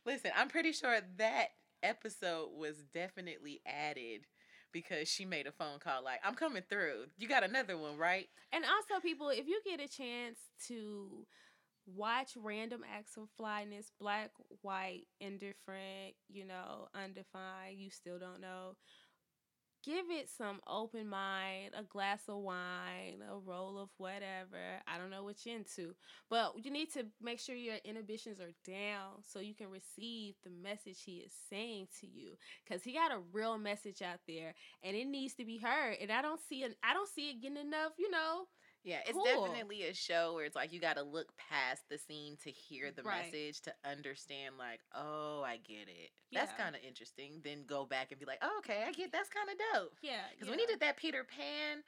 Listen, 0.03 0.31
I'm 0.35 0.47
pretty 0.47 0.71
sure 0.71 0.97
that 1.17 1.49
episode 1.83 2.49
was 2.57 2.77
definitely 2.91 3.61
added 3.67 4.21
because 4.71 5.07
she 5.07 5.25
made 5.25 5.45
a 5.45 5.51
phone 5.51 5.77
call 5.77 6.03
like, 6.03 6.21
"I'm 6.25 6.33
coming 6.33 6.63
through. 6.67 7.05
You 7.19 7.27
got 7.27 7.43
another 7.43 7.77
one, 7.77 7.97
right?" 7.97 8.27
And 8.51 8.65
also, 8.65 8.99
people, 8.99 9.29
if 9.29 9.47
you 9.47 9.61
get 9.63 9.79
a 9.79 9.87
chance 9.87 10.39
to 10.69 11.27
watch 11.87 12.33
random 12.37 12.81
acts 12.95 13.17
of 13.17 13.29
flyness, 13.37 13.91
black, 13.99 14.31
white, 14.61 15.07
indifferent, 15.19 16.15
you 16.29 16.45
know, 16.45 16.87
undefined, 16.93 17.77
you 17.79 17.89
still 17.89 18.19
don't 18.19 18.41
know. 18.41 18.75
Give 19.83 20.09
it 20.09 20.27
some 20.29 20.59
open 20.67 21.07
mind, 21.07 21.71
a 21.77 21.83
glass 21.83 22.23
of 22.27 22.39
wine, 22.39 23.23
a 23.31 23.37
roll 23.37 23.77
of 23.77 23.89
whatever. 23.97 24.81
I 24.85 24.97
don't 24.97 25.11
know 25.11 25.23
what 25.23 25.45
you're 25.45 25.55
into. 25.55 25.95
But 26.29 26.55
you 26.61 26.71
need 26.71 26.91
to 26.93 27.05
make 27.21 27.39
sure 27.39 27.55
your 27.55 27.77
inhibitions 27.85 28.41
are 28.41 28.51
down 28.69 29.21
so 29.23 29.39
you 29.39 29.55
can 29.55 29.69
receive 29.69 30.35
the 30.43 30.49
message 30.49 31.03
he 31.05 31.17
is 31.19 31.31
saying 31.49 31.87
to 32.01 32.07
you. 32.07 32.33
Cause 32.69 32.83
he 32.83 32.93
got 32.93 33.13
a 33.13 33.21
real 33.31 33.57
message 33.57 34.01
out 34.01 34.19
there 34.27 34.55
and 34.83 34.97
it 34.97 35.05
needs 35.05 35.35
to 35.35 35.45
be 35.45 35.57
heard. 35.57 35.97
And 36.01 36.11
I 36.11 36.21
don't 36.21 36.41
see 36.49 36.63
it 36.63 36.75
I 36.83 36.93
don't 36.93 37.09
see 37.09 37.29
it 37.29 37.41
getting 37.41 37.57
enough, 37.57 37.93
you 37.97 38.11
know, 38.11 38.47
yeah, 38.87 38.99
it's 39.05 39.11
cool. 39.11 39.25
definitely 39.25 39.83
a 39.83 39.93
show 39.93 40.33
where 40.33 40.45
it's 40.45 40.55
like 40.55 40.71
you 40.71 40.79
got 40.79 40.95
to 40.95 41.03
look 41.03 41.27
past 41.35 41.83
the 41.89 41.97
scene 41.97 42.37
to 42.45 42.49
hear 42.49 42.89
the 42.95 43.03
right. 43.03 43.25
message 43.25 43.59
to 43.63 43.73
understand. 43.83 44.55
Like, 44.57 44.79
oh, 44.95 45.43
I 45.45 45.57
get 45.57 45.89
it. 45.89 46.11
Yeah. 46.31 46.39
That's 46.39 46.53
kind 46.53 46.73
of 46.73 46.81
interesting. 46.87 47.41
Then 47.43 47.65
go 47.67 47.85
back 47.85 48.11
and 48.11 48.19
be 48.19 48.25
like, 48.25 48.39
oh, 48.41 48.59
okay, 48.59 48.85
I 48.87 48.93
get. 48.93 49.11
That's 49.11 49.27
kind 49.27 49.49
of 49.49 49.57
dope. 49.73 49.93
Yeah, 50.01 50.13
because 50.31 50.47
yeah. 50.47 50.51
when 50.51 50.59
he 50.59 50.65
did 50.67 50.79
that 50.79 50.95
Peter 50.95 51.25
Pan, 51.25 51.83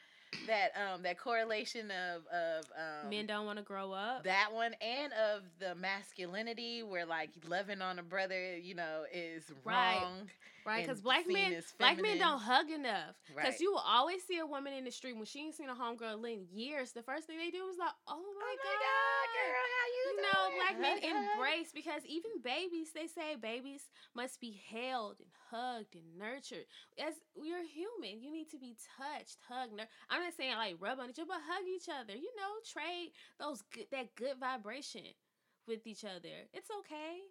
that 0.46 0.72
um 0.76 1.04
that 1.04 1.18
correlation 1.18 1.90
of 1.90 2.28
of 2.28 2.66
um 2.78 3.10
men 3.10 3.26
don't 3.26 3.46
want 3.46 3.60
to 3.60 3.64
grow 3.64 3.94
up. 3.94 4.26
That 4.26 4.50
one 4.52 4.74
and 4.82 5.14
of 5.14 5.44
the 5.60 5.76
masculinity 5.76 6.84
where 6.84 7.06
like 7.06 7.30
loving 7.48 7.82
on 7.82 7.98
a 7.98 8.04
brother, 8.04 8.58
you 8.58 8.76
know, 8.76 9.06
is 9.14 9.46
right. 9.64 10.02
wrong. 10.02 10.30
Right, 10.70 10.86
because 10.86 11.02
black 11.02 11.26
men, 11.26 11.64
black 11.80 12.00
men 12.00 12.20
don't 12.20 12.38
hug 12.38 12.70
enough. 12.70 13.18
Because 13.26 13.58
right. 13.58 13.60
you 13.60 13.72
will 13.74 13.82
always 13.82 14.22
see 14.22 14.38
a 14.38 14.46
woman 14.46 14.72
in 14.74 14.86
the 14.86 14.92
street 14.92 15.18
when 15.18 15.26
she 15.26 15.40
ain't 15.42 15.56
seen 15.56 15.68
a 15.68 15.74
homegirl 15.74 16.22
in 16.30 16.46
years. 16.54 16.92
The 16.92 17.02
first 17.02 17.26
thing 17.26 17.40
they 17.42 17.50
do 17.50 17.66
is 17.74 17.78
like, 17.82 17.90
"Oh, 18.06 18.14
oh 18.14 18.34
my, 18.38 18.54
oh 18.54 18.54
my 18.54 18.56
god. 18.62 18.78
god, 18.86 19.26
girl, 19.34 19.66
how 19.66 19.88
you?" 19.90 20.06
You 20.06 20.22
know, 20.30 20.42
black 20.62 20.76
men 20.78 20.98
embrace 21.10 21.72
because 21.74 22.06
even 22.06 22.38
babies, 22.44 22.94
they 22.94 23.08
say 23.08 23.34
babies 23.34 23.90
must 24.14 24.40
be 24.40 24.62
held 24.70 25.18
and 25.18 25.34
hugged 25.50 25.96
and 25.96 26.06
nurtured. 26.22 26.70
As 27.02 27.16
we're 27.34 27.66
human, 27.66 28.22
you 28.22 28.30
need 28.32 28.52
to 28.52 28.60
be 28.60 28.78
touched, 28.94 29.42
hugged. 29.50 29.74
Nur- 29.74 29.90
I'm 30.12 30.22
not 30.22 30.38
saying 30.38 30.54
like 30.54 30.78
rub 30.78 31.00
on 31.00 31.10
each 31.10 31.18
other, 31.18 31.34
but 31.34 31.42
hug 31.50 31.66
each 31.66 31.90
other. 31.90 32.14
You 32.14 32.30
know, 32.38 32.62
trade 32.62 33.10
those 33.42 33.66
good, 33.74 33.90
that 33.90 34.14
good 34.14 34.38
vibration 34.38 35.18
with 35.66 35.88
each 35.90 36.06
other. 36.06 36.46
It's 36.54 36.70
okay. 36.86 37.26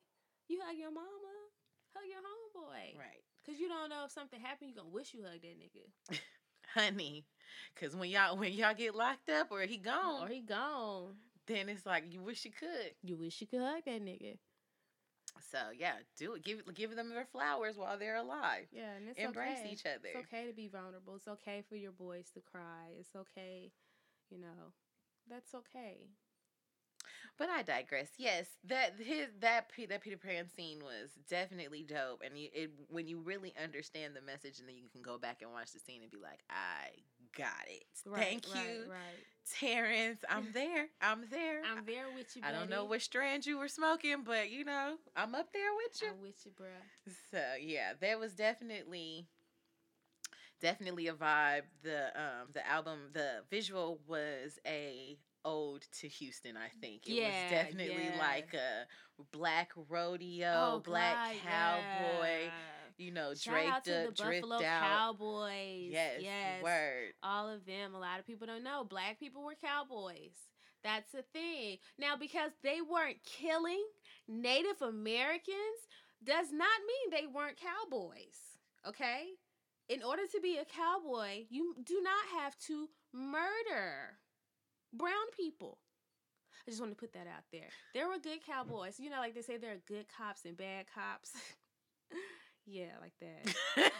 You 0.50 0.58
hug 0.66 0.74
your 0.74 0.90
mama, 0.90 1.38
hug 1.94 2.02
your 2.10 2.18
homeboy. 2.18 2.98
Right. 2.98 3.27
Cause 3.48 3.58
you 3.58 3.68
don't 3.68 3.88
know 3.88 4.04
if 4.04 4.10
something 4.10 4.38
happened, 4.38 4.68
you 4.68 4.76
gonna 4.76 4.90
wish 4.90 5.14
you 5.14 5.22
hugged 5.22 5.42
that 5.42 5.56
nigga. 5.58 6.18
honey. 6.74 7.24
Cause 7.80 7.96
when 7.96 8.10
y'all 8.10 8.36
when 8.36 8.52
y'all 8.52 8.74
get 8.74 8.94
locked 8.94 9.30
up 9.30 9.48
or 9.50 9.62
he 9.62 9.78
gone, 9.78 10.22
or 10.22 10.28
he 10.28 10.42
gone, 10.42 11.14
then 11.46 11.70
it's 11.70 11.86
like 11.86 12.04
you 12.12 12.20
wish 12.20 12.44
you 12.44 12.50
could. 12.50 12.92
You 13.02 13.16
wish 13.16 13.40
you 13.40 13.46
could 13.46 13.60
hug 13.60 13.84
that 13.86 14.04
nigga. 14.04 14.36
So 15.50 15.58
yeah, 15.78 15.94
do 16.18 16.34
it. 16.34 16.44
Give 16.44 16.62
give 16.74 16.94
them 16.94 17.08
their 17.08 17.24
flowers 17.24 17.78
while 17.78 17.98
they're 17.98 18.16
alive. 18.16 18.66
Yeah, 18.70 18.92
and 18.96 19.08
it's 19.08 19.18
embrace 19.18 19.60
okay. 19.60 19.70
each 19.72 19.86
other. 19.86 20.08
It's 20.14 20.26
okay 20.26 20.46
to 20.46 20.52
be 20.52 20.68
vulnerable. 20.68 21.16
It's 21.16 21.28
okay 21.28 21.62
for 21.66 21.76
your 21.76 21.92
boys 21.92 22.28
to 22.34 22.40
cry. 22.40 22.92
It's 22.98 23.16
okay, 23.16 23.72
you 24.30 24.38
know, 24.38 24.74
that's 25.28 25.54
okay. 25.54 26.08
But 27.38 27.48
I 27.50 27.62
digress. 27.62 28.08
Yes, 28.18 28.46
that 28.64 28.94
his 28.98 29.28
that 29.40 29.70
that 29.88 30.02
Peter 30.02 30.16
Pan 30.16 30.46
scene 30.56 30.80
was 30.82 31.10
definitely 31.28 31.84
dope, 31.84 32.22
and 32.24 32.36
you, 32.36 32.48
it 32.52 32.70
when 32.88 33.06
you 33.06 33.20
really 33.20 33.54
understand 33.62 34.16
the 34.16 34.22
message, 34.22 34.58
and 34.58 34.68
then 34.68 34.76
you 34.76 34.88
can 34.90 35.02
go 35.02 35.18
back 35.18 35.42
and 35.42 35.52
watch 35.52 35.72
the 35.72 35.78
scene 35.78 36.02
and 36.02 36.10
be 36.10 36.18
like, 36.18 36.40
I 36.50 36.90
got 37.36 37.66
it. 37.68 37.84
Right, 38.04 38.22
Thank 38.24 38.54
right, 38.54 38.66
you, 38.66 38.90
Right. 38.90 39.24
Terence. 39.58 40.20
I'm 40.28 40.48
there. 40.54 40.88
I'm 41.00 41.24
there. 41.30 41.62
I'm 41.64 41.84
there 41.86 42.06
with 42.14 42.34
you. 42.36 42.42
I 42.44 42.50
don't 42.50 42.68
know 42.68 42.78
buddy. 42.82 42.88
what 42.88 43.02
strand 43.02 43.46
you 43.46 43.58
were 43.58 43.68
smoking, 43.68 44.24
but 44.24 44.50
you 44.50 44.64
know, 44.64 44.96
I'm 45.16 45.34
up 45.34 45.52
there 45.52 45.70
with 45.76 46.02
you. 46.02 46.08
I'm 46.08 46.22
with 46.22 46.44
you, 46.44 46.52
bro. 46.56 46.66
So 47.30 47.40
yeah, 47.60 47.92
there 48.00 48.18
was 48.18 48.34
definitely 48.34 49.26
definitely 50.60 51.06
a 51.08 51.14
vibe. 51.14 51.62
The 51.82 52.06
um 52.16 52.48
the 52.52 52.66
album, 52.66 53.10
the 53.12 53.42
visual 53.50 54.00
was 54.06 54.58
a 54.66 55.18
ode 55.44 55.84
to 56.00 56.08
Houston, 56.08 56.56
I 56.56 56.68
think. 56.80 57.06
It 57.06 57.12
Yeah, 57.12 57.26
was 57.26 57.50
definitely 57.50 58.10
yeah. 58.12 58.18
like 58.18 58.54
a 58.54 58.86
black 59.32 59.70
rodeo, 59.88 60.52
oh, 60.76 60.82
black 60.84 61.14
God, 61.14 61.50
cowboy, 61.50 62.44
yeah. 62.44 62.50
you 62.96 63.10
know, 63.10 63.34
Shout 63.34 63.54
draped 63.54 63.70
out 63.70 63.84
to 63.84 64.08
up, 64.08 64.16
the 64.16 64.22
Buffalo. 64.22 64.60
Cowboys. 64.60 65.88
Yes, 65.90 66.20
yes. 66.20 66.62
word. 66.62 67.12
All 67.22 67.48
of 67.48 67.64
them. 67.66 67.94
A 67.94 67.98
lot 67.98 68.18
of 68.18 68.26
people 68.26 68.46
don't 68.46 68.64
know. 68.64 68.84
Black 68.88 69.18
people 69.18 69.44
were 69.44 69.54
cowboys. 69.54 70.36
That's 70.84 71.10
the 71.12 71.22
thing. 71.32 71.78
Now, 71.98 72.16
because 72.16 72.52
they 72.62 72.78
weren't 72.80 73.18
killing 73.24 73.84
Native 74.28 74.80
Americans, 74.80 75.56
does 76.22 76.52
not 76.52 76.68
mean 76.86 77.10
they 77.10 77.26
weren't 77.26 77.58
cowboys. 77.58 78.58
Okay? 78.86 79.26
In 79.88 80.02
order 80.02 80.22
to 80.32 80.40
be 80.40 80.58
a 80.58 80.64
cowboy, 80.64 81.46
you 81.48 81.74
do 81.84 82.00
not 82.02 82.40
have 82.40 82.56
to 82.66 82.88
murder 83.12 84.18
brown 84.92 85.30
people. 85.36 85.78
I 86.66 86.70
just 86.70 86.80
want 86.82 86.92
to 86.92 87.00
put 87.00 87.14
that 87.14 87.26
out 87.26 87.44
there. 87.52 87.68
There 87.94 88.08
were 88.08 88.18
good 88.18 88.44
cowboys. 88.46 88.98
You 88.98 89.10
know, 89.10 89.18
like 89.18 89.34
they 89.34 89.42
say 89.42 89.56
there 89.56 89.72
are 89.72 89.82
good 89.86 90.06
cops 90.08 90.44
and 90.44 90.56
bad 90.56 90.86
cops. 90.94 91.32
yeah, 92.66 92.92
like 93.00 93.14
that. 93.20 93.90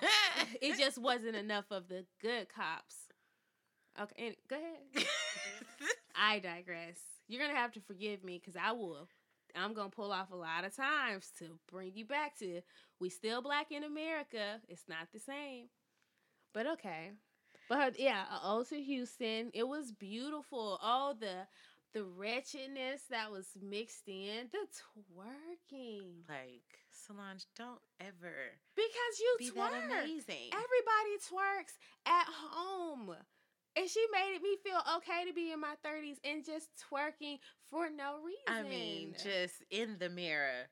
it 0.61 0.79
just 0.79 0.99
wasn't 0.99 1.37
enough 1.37 1.65
of 1.71 1.89
the 1.89 2.05
good 2.21 2.49
cops. 2.49 2.95
Okay, 4.01 4.27
and, 4.27 4.37
go 4.49 4.57
ahead. 4.57 5.07
I 6.15 6.39
digress. 6.41 6.99
You're 7.27 7.41
gonna 7.41 7.59
have 7.59 7.73
to 7.73 7.81
forgive 7.81 8.23
me 8.23 8.39
because 8.39 8.61
I 8.61 8.73
will. 8.73 9.09
I'm 9.57 9.75
gonna 9.75 9.91
pull 9.91 10.13
off 10.13 10.31
a 10.31 10.37
lot 10.37 10.65
of 10.65 10.77
times 10.77 11.33
to 11.39 11.59
bring 11.71 11.93
you 11.95 12.05
back 12.05 12.39
to 12.39 12.61
we 13.01 13.09
still 13.09 13.43
black 13.43 13.73
in 13.73 13.83
America. 13.83 14.61
It's 14.69 14.85
not 14.89 15.09
the 15.13 15.19
same, 15.19 15.69
but 16.53 16.67
okay. 16.67 17.13
But 17.69 17.99
yeah, 18.01 18.25
a 18.33 18.47
ode 18.49 18.69
to 18.69 18.81
Houston. 18.81 19.51
It 19.55 19.69
was 19.69 19.93
beautiful. 19.93 20.79
All 20.83 21.15
the 21.15 21.47
the 21.95 22.05
wretchedness 22.05 23.03
that 23.11 23.31
was 23.31 23.47
mixed 23.61 24.09
in, 24.09 24.49
the 24.53 24.67
twerking. 25.17 26.29
like 26.29 26.63
Solange, 26.91 27.47
don't 27.57 27.81
ever 28.01 28.35
Because 28.77 29.21
you 29.21 29.37
be 29.39 29.51
twerk. 29.51 29.71
that 29.71 29.85
amazing. 29.85 30.51
Everybody 30.53 31.17
twerks 31.31 31.79
at 32.07 32.27
home. 32.29 33.15
And 33.77 33.89
she 33.89 34.05
made 34.13 34.35
it 34.35 34.43
me 34.43 34.57
feel 34.65 34.81
okay 34.97 35.25
to 35.29 35.33
be 35.35 35.53
in 35.53 35.61
my 35.61 35.75
30s 35.87 36.17
and 36.25 36.45
just 36.45 36.69
twerking 36.91 37.39
for 37.71 37.89
no 37.89 38.17
reason. 38.25 38.49
I 38.49 38.63
mean, 38.69 39.15
just 39.23 39.63
in 39.71 39.97
the 39.99 40.09
mirror. 40.09 40.69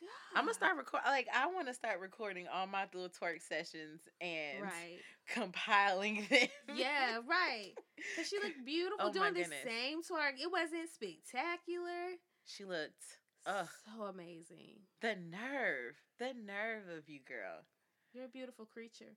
God. 0.00 0.38
I'm 0.38 0.44
gonna 0.44 0.54
start 0.54 0.76
record. 0.76 1.02
Like 1.06 1.26
I 1.34 1.46
want 1.46 1.66
to 1.68 1.74
start 1.74 2.00
recording 2.00 2.46
all 2.52 2.66
my 2.66 2.86
little 2.92 3.08
twerk 3.08 3.42
sessions 3.42 4.00
and 4.20 4.62
Right. 4.62 4.98
compiling 5.28 6.26
them. 6.30 6.48
Yeah, 6.74 7.18
right. 7.28 7.72
Because 7.96 8.28
she 8.28 8.38
looked 8.38 8.64
beautiful 8.64 9.08
Oh 9.08 9.12
doing 9.12 9.34
the 9.34 9.44
same 9.64 10.02
twerk. 10.02 10.40
It 10.40 10.50
wasn't 10.50 10.88
spectacular. 10.92 12.16
She 12.44 12.64
looked. 12.64 13.18
Ugh. 13.46 13.68
So 13.84 14.04
amazing. 14.04 14.80
The 15.00 15.16
nerve, 15.16 15.96
the 16.18 16.32
nerve 16.34 16.88
of 16.96 17.08
you, 17.08 17.20
girl. 17.26 17.64
You're 18.12 18.26
a 18.26 18.28
beautiful 18.28 18.66
creature. 18.66 19.16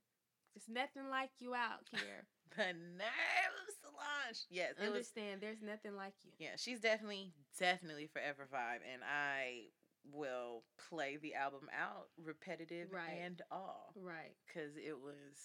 There's 0.53 0.67
nothing 0.69 1.09
like 1.09 1.29
you 1.39 1.53
out 1.55 1.87
here. 1.91 2.27
The 2.57 2.73
nerve 2.73 3.55
of 3.67 3.73
Solange. 3.81 4.45
Yes, 4.49 4.73
it 4.77 4.81
was. 4.81 4.87
Understand, 4.87 5.41
there's 5.41 5.61
nothing 5.61 5.95
like 5.95 6.13
you. 6.23 6.31
Yeah, 6.39 6.55
she's 6.57 6.79
definitely, 6.81 7.31
definitely 7.57 8.07
forever 8.07 8.47
vibe, 8.53 8.83
and 8.91 9.01
I 9.03 9.71
will 10.03 10.63
play 10.89 11.17
the 11.17 11.35
album 11.35 11.69
out, 11.77 12.09
repetitive 12.17 12.91
Right. 12.91 13.19
and 13.21 13.41
all, 13.51 13.93
Right. 13.95 14.35
because 14.45 14.75
it 14.77 14.99
was 14.99 15.37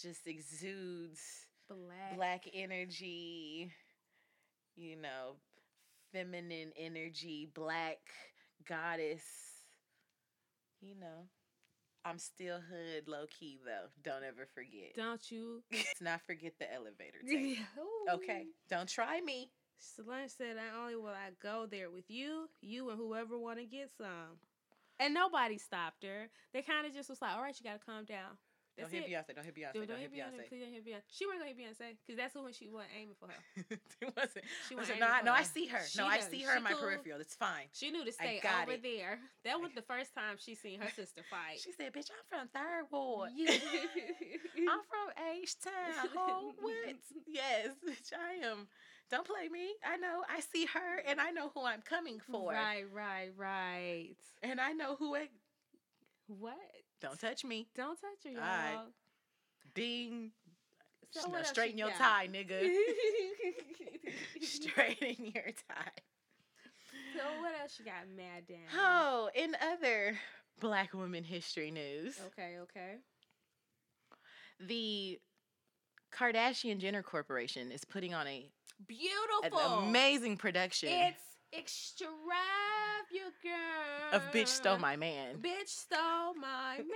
just 0.00 0.26
exudes 0.26 1.46
Black. 1.68 2.14
black 2.16 2.44
energy, 2.54 3.72
you 4.76 4.96
know, 4.96 5.36
feminine 6.12 6.72
energy, 6.76 7.46
black 7.54 7.98
goddess. 8.66 9.22
You 10.80 10.94
know, 10.94 11.28
I'm 12.04 12.18
still 12.18 12.60
hood 12.60 13.08
low 13.08 13.26
key 13.26 13.58
though. 13.64 13.88
Don't 14.02 14.24
ever 14.24 14.46
forget. 14.54 14.94
Don't 14.96 15.30
you? 15.30 15.62
Let's 15.72 16.00
not 16.00 16.22
forget 16.26 16.54
the 16.58 16.72
elevator 16.72 17.18
tape. 17.28 17.58
Okay, 18.12 18.46
don't 18.70 18.88
try 18.88 19.20
me. 19.20 19.50
Solange 19.78 20.30
said, 20.30 20.56
"Not 20.56 20.80
only 20.80 20.96
will 20.96 21.08
I 21.08 21.30
go 21.42 21.66
there 21.66 21.90
with 21.90 22.10
you, 22.10 22.48
you 22.60 22.90
and 22.90 22.98
whoever 22.98 23.38
want 23.38 23.58
to 23.58 23.64
get 23.64 23.90
some." 23.96 24.38
And 25.00 25.14
nobody 25.14 25.58
stopped 25.58 26.02
her. 26.02 26.28
They 26.52 26.62
kind 26.62 26.86
of 26.86 26.92
just 26.92 27.08
was 27.08 27.22
like, 27.22 27.34
"All 27.34 27.42
right, 27.42 27.58
you 27.58 27.64
got 27.64 27.80
to 27.80 27.86
calm 27.86 28.04
down." 28.04 28.38
Don't 28.78 28.86
That's 28.92 28.94
hit 28.94 29.10
it. 29.10 29.10
Beyonce. 29.10 29.34
Don't 29.34 29.44
hit 29.44 29.54
Beyonce. 29.58 29.74
Don't, 29.74 29.88
Don't, 29.88 29.98
hit 29.98 30.10
hit 30.14 30.22
Beyonce. 30.22 30.38
Beyonce. 30.38 30.48
Please 30.48 30.62
don't 30.62 30.72
hit 30.72 30.86
Beyonce. 30.86 31.02
She 31.10 31.26
wasn't 31.26 31.42
gonna 31.42 31.50
hit 31.50 31.58
Beyonce 31.58 31.86
because 31.98 32.16
that's 32.16 32.34
who 32.34 32.46
she 32.54 32.70
wasn't 32.70 32.94
aiming 32.94 33.18
for 33.18 33.26
her. 33.26 33.42
it 33.74 34.08
wasn't. 34.14 34.44
She 34.68 34.74
wasn't 34.78 35.00
no, 35.00 35.10
I, 35.10 35.22
no, 35.22 35.32
I 35.34 35.42
see 35.42 35.66
her. 35.66 35.82
She 35.82 35.98
no, 35.98 36.06
I 36.06 36.20
see 36.20 36.42
her 36.46 36.56
in 36.56 36.62
my 36.62 36.70
cool. 36.70 36.86
peripheral. 36.86 37.20
It's 37.20 37.34
fine. 37.34 37.66
She 37.74 37.90
knew 37.90 38.06
to 38.06 38.14
I 38.22 38.38
stay 38.38 38.40
got 38.40 38.70
over 38.70 38.78
it. 38.78 38.82
there. 38.86 39.18
That 39.42 39.58
was 39.58 39.74
the 39.74 39.82
first 39.90 40.14
time 40.14 40.38
she 40.38 40.54
seen 40.54 40.78
her 40.78 40.90
sister 40.94 41.26
fight. 41.26 41.58
She 41.58 41.74
said, 41.74 41.90
"Bitch, 41.90 42.06
I'm 42.14 42.22
from 42.30 42.46
Third 42.54 42.86
Ward. 42.94 43.30
Yeah. 43.34 43.50
I'm 44.70 44.82
from 44.86 45.10
H 45.42 45.58
Town. 45.58 46.10
Oh, 46.14 46.54
what? 46.62 46.94
Yes, 47.26 47.74
bitch, 47.82 48.14
I 48.14 48.46
am. 48.46 48.68
Don't 49.10 49.26
play 49.26 49.48
me. 49.48 49.68
I 49.86 49.96
know. 49.96 50.22
I 50.28 50.40
see 50.40 50.66
her, 50.66 50.98
and 51.06 51.20
I 51.20 51.30
know 51.30 51.50
who 51.54 51.64
I'm 51.64 51.80
coming 51.82 52.20
for, 52.30 52.52
Right, 52.52 52.84
right, 52.92 53.30
right. 53.36 54.14
and 54.42 54.60
I 54.60 54.72
know 54.72 54.96
who. 54.96 55.14
It, 55.14 55.30
What? 56.26 56.56
don't 57.00 57.18
touch 57.18 57.44
me. 57.44 57.68
Don't 57.74 57.98
touch 57.98 58.24
her, 58.24 58.30
y'all. 58.30 58.40
Alright. 58.42 58.86
Ding. 59.74 60.32
So 61.10 61.32
else 61.34 61.48
straighten 61.48 61.78
your 61.78 61.88
got? 61.88 61.98
tie, 61.98 62.28
nigga. 62.28 62.60
Straighten 64.42 65.26
your 65.34 65.44
tie. 65.68 66.02
So 67.16 67.22
what 67.40 67.52
else 67.60 67.78
you 67.78 67.84
got 67.86 68.08
mad 68.14 68.46
down? 68.46 68.58
Oh, 68.76 69.30
in 69.34 69.56
other 69.72 70.18
Black 70.60 70.92
women 70.92 71.24
history 71.24 71.70
news, 71.70 72.20
Okay, 72.28 72.56
okay. 72.62 72.96
the 74.60 75.18
Kardashian 76.12 76.78
Jenner 76.78 77.02
Corporation 77.02 77.70
is 77.72 77.84
putting 77.84 78.12
on 78.14 78.26
a 78.26 78.50
an 78.78 78.84
Beautiful. 78.86 79.58
amazing 79.80 80.36
production 80.36 80.88
It's 80.90 81.22
extravagant. 81.52 82.14
of 84.12 84.22
"Bitch 84.32 84.48
Stole 84.48 84.78
My 84.78 84.96
Man." 84.96 85.36
Bitch 85.38 85.68
stole 85.68 86.34
my 86.34 86.76
man. 86.78 86.86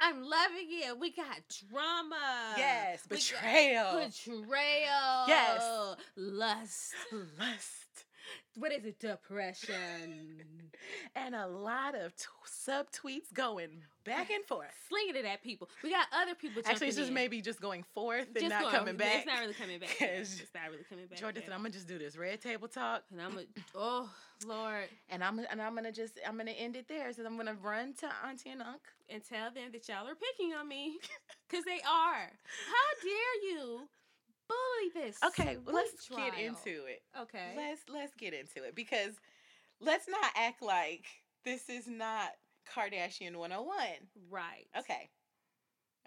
I'm 0.00 0.22
loving 0.22 0.66
it. 0.70 0.98
We 0.98 1.12
got 1.12 1.38
drama. 1.70 2.54
Yes, 2.58 3.06
betrayal, 3.06 4.00
Betrayal. 4.04 5.24
Yes. 5.28 5.96
Lust. 6.16 6.94
lust, 7.12 8.04
What 8.56 8.70
is 8.72 8.84
it? 8.84 9.00
Depression. 9.00 10.42
and 11.16 11.34
a 11.34 11.46
lot 11.48 11.96
of 11.96 12.14
t- 12.14 12.26
subtweets 12.46 13.32
going 13.34 13.82
back 14.04 14.30
and 14.30 14.44
forth. 14.44 14.68
Slinging 14.88 15.16
it 15.16 15.24
at 15.24 15.42
people. 15.42 15.68
We 15.82 15.90
got 15.90 16.06
other 16.12 16.36
people. 16.36 16.62
Actually, 16.64 16.86
it's 16.88 16.96
just 16.96 17.08
in. 17.08 17.14
maybe 17.14 17.40
just 17.40 17.60
going 17.60 17.84
forth 17.94 18.26
and 18.28 18.36
Just 18.36 18.50
not 18.50 18.62
going- 18.62 18.74
coming 18.76 18.96
back. 18.96 19.16
It's 19.16 19.26
not 19.26 19.40
really 19.40 19.54
coming 19.54 19.80
back. 19.80 19.96
It's 20.00 20.40
not 20.54 20.70
really 20.70 20.84
coming 20.88 21.06
back. 21.06 21.18
Jordyn 21.18 21.42
said, 21.44 21.52
"I'm 21.52 21.58
gonna 21.60 21.70
just 21.70 21.88
do 21.88 21.98
this 21.98 22.16
red 22.16 22.40
table 22.40 22.68
talk, 22.68 23.02
And 23.10 23.20
I'm 23.20 23.36
a, 23.38 23.42
oh 23.74 24.08
Lord, 24.46 24.88
and 25.10 25.24
I'm 25.24 25.40
and 25.50 25.60
I'm 25.60 25.74
gonna 25.74 25.90
just 25.92 26.18
I'm 26.26 26.36
gonna 26.36 26.52
end 26.52 26.76
it 26.76 26.86
there. 26.86 27.12
So 27.12 27.24
I'm 27.26 27.36
gonna 27.36 27.56
run 27.60 27.94
to 27.94 28.08
Auntie 28.24 28.50
and 28.50 28.62
Unc. 28.62 28.82
and 29.08 29.20
tell 29.24 29.50
them 29.50 29.72
that 29.72 29.88
y'all 29.88 30.06
are 30.06 30.14
picking 30.14 30.54
on 30.54 30.68
me, 30.68 30.98
cause 31.50 31.64
they 31.66 31.80
are. 31.80 32.30
How 32.70 32.88
dare 33.02 33.50
you 33.50 33.88
bully 34.48 35.04
this? 35.04 35.18
Okay, 35.24 35.56
well, 35.64 35.74
let's 35.74 36.06
sweet 36.06 36.32
get 36.32 36.38
into 36.38 36.86
it. 36.86 37.02
Okay. 37.20 37.54
Let's 37.56 37.82
let's 37.92 38.14
get 38.14 38.34
into 38.34 38.64
it 38.66 38.74
because 38.74 39.14
let's 39.80 40.08
not 40.08 40.30
act 40.36 40.62
like 40.62 41.06
this 41.44 41.68
is 41.68 41.86
not 41.86 42.30
Kardashian 42.74 43.36
101. 43.36 43.76
right. 44.30 44.66
Okay. 44.78 45.10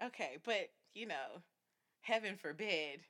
Okay, 0.04 0.38
but 0.44 0.70
you 0.94 1.06
know, 1.06 1.42
heaven 2.00 2.36
forbid. 2.36 3.00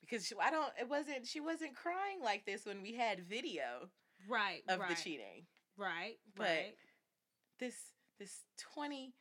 Because 0.00 0.26
she, 0.26 0.34
I 0.40 0.50
don't, 0.50 0.70
it 0.80 0.88
wasn't, 0.88 1.26
she 1.26 1.40
wasn't 1.40 1.74
crying 1.74 2.20
like 2.22 2.44
this 2.46 2.64
when 2.64 2.80
we 2.80 2.94
had 2.94 3.26
video 3.28 3.88
right 4.28 4.62
of 4.68 4.78
right, 4.78 4.90
the 4.90 4.94
cheating. 4.94 5.46
Right, 5.76 6.16
But- 6.36 6.44
right. 6.44 6.74
This, 7.58 7.74
this 8.18 8.44
20, 8.74 9.14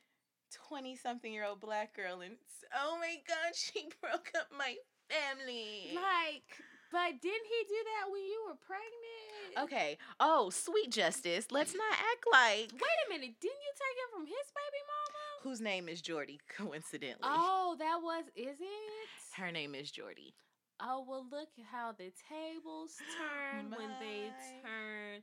20 0.67 0.95
something 0.95 1.31
year 1.33 1.45
old 1.45 1.59
black 1.59 1.95
girl, 1.95 2.21
and 2.21 2.35
oh 2.75 2.97
my 2.99 3.17
God, 3.27 3.53
she 3.55 3.89
broke 4.01 4.31
up 4.37 4.47
my 4.57 4.75
family. 5.09 5.91
Like, 5.95 6.47
but 6.91 7.21
didn't 7.21 7.47
he 7.47 7.59
do 7.67 7.79
that 7.85 8.11
when 8.11 8.23
you 8.23 8.43
were 8.47 8.57
pregnant? 8.65 9.69
Okay. 9.71 9.97
Oh, 10.19 10.49
sweet 10.49 10.91
justice. 10.91 11.47
Let's 11.51 11.73
not 11.73 11.93
act 11.93 12.25
like. 12.31 12.71
Wait 12.73 12.99
a 13.05 13.09
minute. 13.09 13.35
Didn't 13.41 13.63
you 13.63 13.73
take 13.75 13.97
him 14.03 14.09
from 14.13 14.25
his 14.25 14.47
baby 14.53 14.81
mama? 14.87 15.25
Whose 15.43 15.61
name 15.61 15.89
is 15.89 16.01
Jordy, 16.01 16.39
coincidentally. 16.57 17.21
Oh, 17.23 17.75
that 17.79 17.99
was. 18.01 18.25
Is 18.35 18.59
it? 18.59 19.09
Her 19.35 19.51
name 19.51 19.75
is 19.75 19.91
Jordy. 19.91 20.33
Oh 20.81 21.05
well, 21.07 21.25
look 21.31 21.49
how 21.71 21.93
the 21.93 22.11
tables 22.29 22.95
turn 23.17 23.69
when 23.71 23.89
they 24.01 24.29
turn 24.61 25.21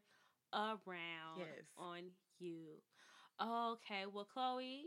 around 0.55 1.39
Yes. 1.39 1.66
on 1.76 1.99
you. 2.39 2.80
Okay, 3.41 4.05
well, 4.12 4.26
Khloe, 4.37 4.83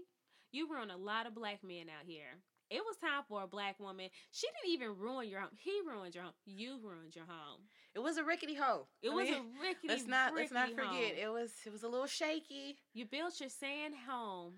you 0.56 0.72
ruined 0.72 0.92
a 0.92 0.98
lot 0.98 1.28
of 1.28 1.36
black 1.36 1.60
men 1.64 1.88
out 1.90 2.06
here. 2.06 2.40
It 2.70 2.82
was 2.84 2.98
time 2.98 3.24
for 3.28 3.44
a 3.44 3.48
black 3.48 3.80
woman. 3.80 4.10
She 4.32 4.48
didn't 4.48 4.74
even 4.74 4.98
ruin 4.98 5.30
your 5.30 5.42
home. 5.42 5.52
He 5.56 5.82
ruined 5.86 6.16
your 6.16 6.24
home. 6.24 6.34
You 6.46 6.80
ruined 6.84 7.16
your 7.16 7.26
home. 7.26 7.62
It 7.94 8.00
was 8.00 8.18
a 8.18 8.24
rickety 8.24 8.56
hoe. 8.56 8.88
It 9.04 9.12
I 9.12 9.14
was 9.14 9.30
mean, 9.30 9.36
a 9.36 9.62
rickety. 9.62 9.88
Let's 9.88 10.08
not 10.08 10.34
let's 10.34 10.52
not 10.52 10.70
forget. 10.70 10.88
home. 10.88 11.12
It 11.22 11.32
was 11.32 11.52
it 11.66 11.72
was 11.72 11.84
a 11.84 11.88
little 11.88 12.08
shaky. 12.08 12.78
You 12.94 13.06
built 13.06 13.40
your 13.40 13.50
sand 13.50 13.94
home 14.10 14.56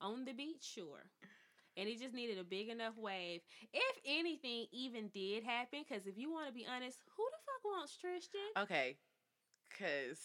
on 0.00 0.24
the 0.24 0.32
beach 0.32 0.62
shore. 0.62 1.08
And 1.76 1.88
it 1.88 1.98
just 2.00 2.14
needed 2.14 2.38
a 2.38 2.44
big 2.44 2.68
enough 2.68 2.98
wave. 2.98 3.40
If 3.72 3.96
anything 4.04 4.66
even 4.72 5.08
did 5.14 5.44
happen, 5.44 5.84
because 5.88 6.06
if 6.06 6.18
you 6.18 6.30
want 6.30 6.48
to 6.48 6.52
be 6.52 6.66
honest, 6.66 6.98
who 7.16 7.24
the 7.30 7.38
fuck 7.46 7.64
wants 7.64 7.96
Tristan? 7.96 8.40
Okay. 8.58 8.96
Cause 9.78 10.18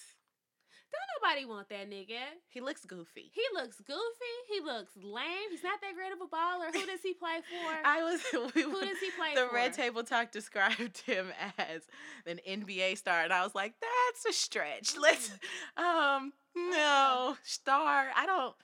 Don't 0.96 1.22
nobody 1.22 1.46
want 1.46 1.70
that 1.70 1.89
nigga. 1.89 2.22
he 2.50 2.62
looks 2.62 2.86
goofy. 2.86 3.32
He 3.34 3.41
looks 3.54 3.78
goofy. 3.82 4.36
He 4.50 4.62
looks 4.62 4.91
lame. 5.02 5.50
He's 5.52 5.64
not 5.64 5.82
that 5.82 5.93
great 5.96 6.12
of 6.12 6.20
a 6.22 6.28
baller. 6.28 6.74
Who 6.74 6.86
does 6.86 7.02
he 7.02 7.14
play 7.14 7.39
for? 7.41 7.74
I 7.86 8.04
was 8.04 8.22
we, 8.56 8.62
Who 8.62 8.82
does 8.82 9.00
he 9.00 9.12
play 9.12 9.34
the 9.36 9.41
for? 9.41 9.48
The 9.48 9.54
Red 9.54 9.74
Table 9.74 10.04
Talk 10.04 10.32
described 10.32 11.02
him 11.06 11.28
as 11.58 11.82
an 12.26 12.39
NBA 12.48 12.98
star, 12.98 13.24
and 13.24 13.34
I 13.34 13.43
was 13.43 13.56
like, 13.56 13.74
that's 13.82 14.26
a 14.36 14.38
stretch. 14.38 14.96
Mm. 14.96 15.02
Let's 15.02 15.32
um 15.78 16.34
no 16.56 17.32
uh-huh. 17.32 17.34
star. 17.43 18.08
I 18.16 18.26
don't. 18.26 18.56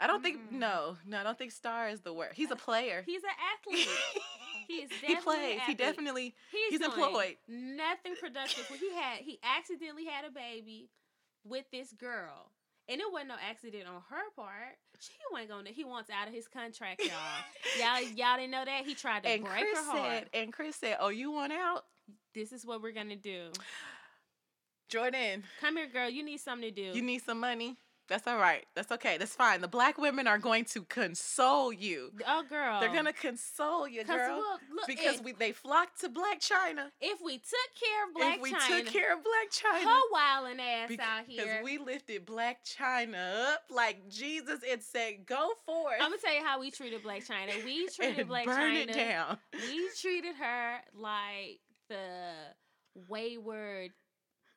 I 0.00 0.06
don't 0.06 0.22
think 0.22 0.50
no 0.50 0.96
no. 1.06 1.18
I 1.18 1.22
don't 1.22 1.38
think 1.38 1.52
star 1.52 1.88
is 1.88 2.00
the 2.00 2.12
word. 2.12 2.30
He's 2.34 2.50
a 2.50 2.54
uh, 2.54 2.56
player. 2.56 3.04
He's 3.06 3.22
an 3.22 3.30
athlete. 3.54 3.88
He 4.66 4.74
is 4.74 4.90
he 5.02 5.16
plays. 5.16 5.60
He 5.66 5.74
definitely. 5.74 6.34
He's, 6.50 6.78
he's 6.78 6.80
employed. 6.80 7.36
Nothing 7.48 8.14
productive. 8.18 8.66
Well, 8.70 8.78
he 8.78 8.92
had 8.94 9.18
he 9.20 9.38
accidentally 9.42 10.06
had 10.06 10.24
a 10.24 10.30
baby 10.30 10.88
with 11.44 11.64
this 11.70 11.92
girl. 11.92 12.50
And 12.86 13.00
it 13.00 13.06
wasn't 13.10 13.28
no 13.30 13.36
accident 13.48 13.84
on 13.86 14.02
her 14.10 14.30
part. 14.36 14.76
She 14.98 15.12
wasn't 15.32 15.50
gonna. 15.50 15.70
He 15.70 15.84
wants 15.84 16.10
out 16.10 16.28
of 16.28 16.34
his 16.34 16.46
contract, 16.46 17.00
y'all. 17.02 17.10
y'all, 17.78 18.02
y'all 18.14 18.36
didn't 18.36 18.50
know 18.50 18.64
that. 18.64 18.84
He 18.84 18.94
tried 18.94 19.22
to 19.22 19.30
And 19.30 19.42
break 19.44 19.54
Kris 19.64 19.78
her 19.78 19.84
heart. 19.90 20.12
said, 20.12 20.30
and 20.34 20.52
Kris 20.52 20.76
said, 20.76 20.98
"Oh, 21.00 21.08
you 21.08 21.30
want 21.32 21.52
out, 21.52 21.84
This 22.34 22.52
is 22.52 22.66
what 22.66 22.82
we're 22.82 22.92
gonna 22.92 23.16
do. 23.16 23.46
Jordyn? 24.92 25.42
Come 25.60 25.76
here, 25.78 25.86
girl. 25.86 26.10
You 26.10 26.22
need 26.22 26.40
something 26.40 26.68
to 26.68 26.74
do. 26.74 26.96
You 26.96 27.02
need 27.02 27.22
some 27.22 27.40
money. 27.40 27.76
That's 28.08 28.26
all 28.26 28.36
right. 28.38 28.64
That's 28.74 28.92
okay. 28.92 29.16
That's 29.18 29.34
fine. 29.34 29.60
The 29.60 29.68
black 29.68 29.96
women 29.98 30.26
are 30.26 30.38
going 30.38 30.64
to 30.66 30.82
console 30.82 31.72
you. 31.72 32.10
oh, 32.28 32.42
girl. 32.48 32.80
They're 32.80 32.92
gonna 32.92 33.12
console 33.12 33.88
you, 33.88 34.04
girl, 34.04 34.36
look, 34.36 34.60
look, 34.74 34.86
because 34.86 35.22
we 35.22 35.32
they 35.32 35.52
flocked 35.52 36.00
to 36.00 36.08
Blac 36.08 36.40
Chyna. 36.40 36.90
if 37.00 37.18
we 37.24 37.38
took 37.38 37.70
care 37.80 38.04
of 38.08 38.14
Blac 38.14 38.32
Chyna. 38.32 38.36
if 38.36 38.42
we 38.42 38.50
China, 38.52 38.82
took 38.84 38.92
care 38.92 39.12
of 39.14 39.20
Blac 39.20 39.58
Chyna, 39.58 39.84
her 39.84 40.00
wilding 40.12 40.60
ass 40.60 40.88
because 40.88 41.06
out 41.06 41.24
here. 41.26 41.44
Because 41.44 41.64
we 41.64 41.78
lifted 41.78 42.26
Blac 42.26 42.56
Chyna 42.78 43.52
up 43.54 43.62
like 43.70 44.08
Jesus 44.10 44.60
and 44.70 44.82
said, 44.82 45.24
"Go 45.26 45.52
forth." 45.64 45.94
I'm 46.00 46.10
gonna 46.10 46.20
tell 46.22 46.34
you 46.34 46.44
how 46.44 46.60
we 46.60 46.70
treated 46.70 47.02
Blac 47.02 47.26
Chyna. 47.26 47.64
We 47.64 47.88
treated 47.96 48.28
Black 48.28 48.44
burn 48.44 48.56
China. 48.56 48.80
it 48.80 48.92
down. 48.92 49.38
we 49.52 49.88
treated 50.00 50.34
her 50.36 50.76
like 50.94 51.60
the 51.88 52.32
wayward 53.08 53.90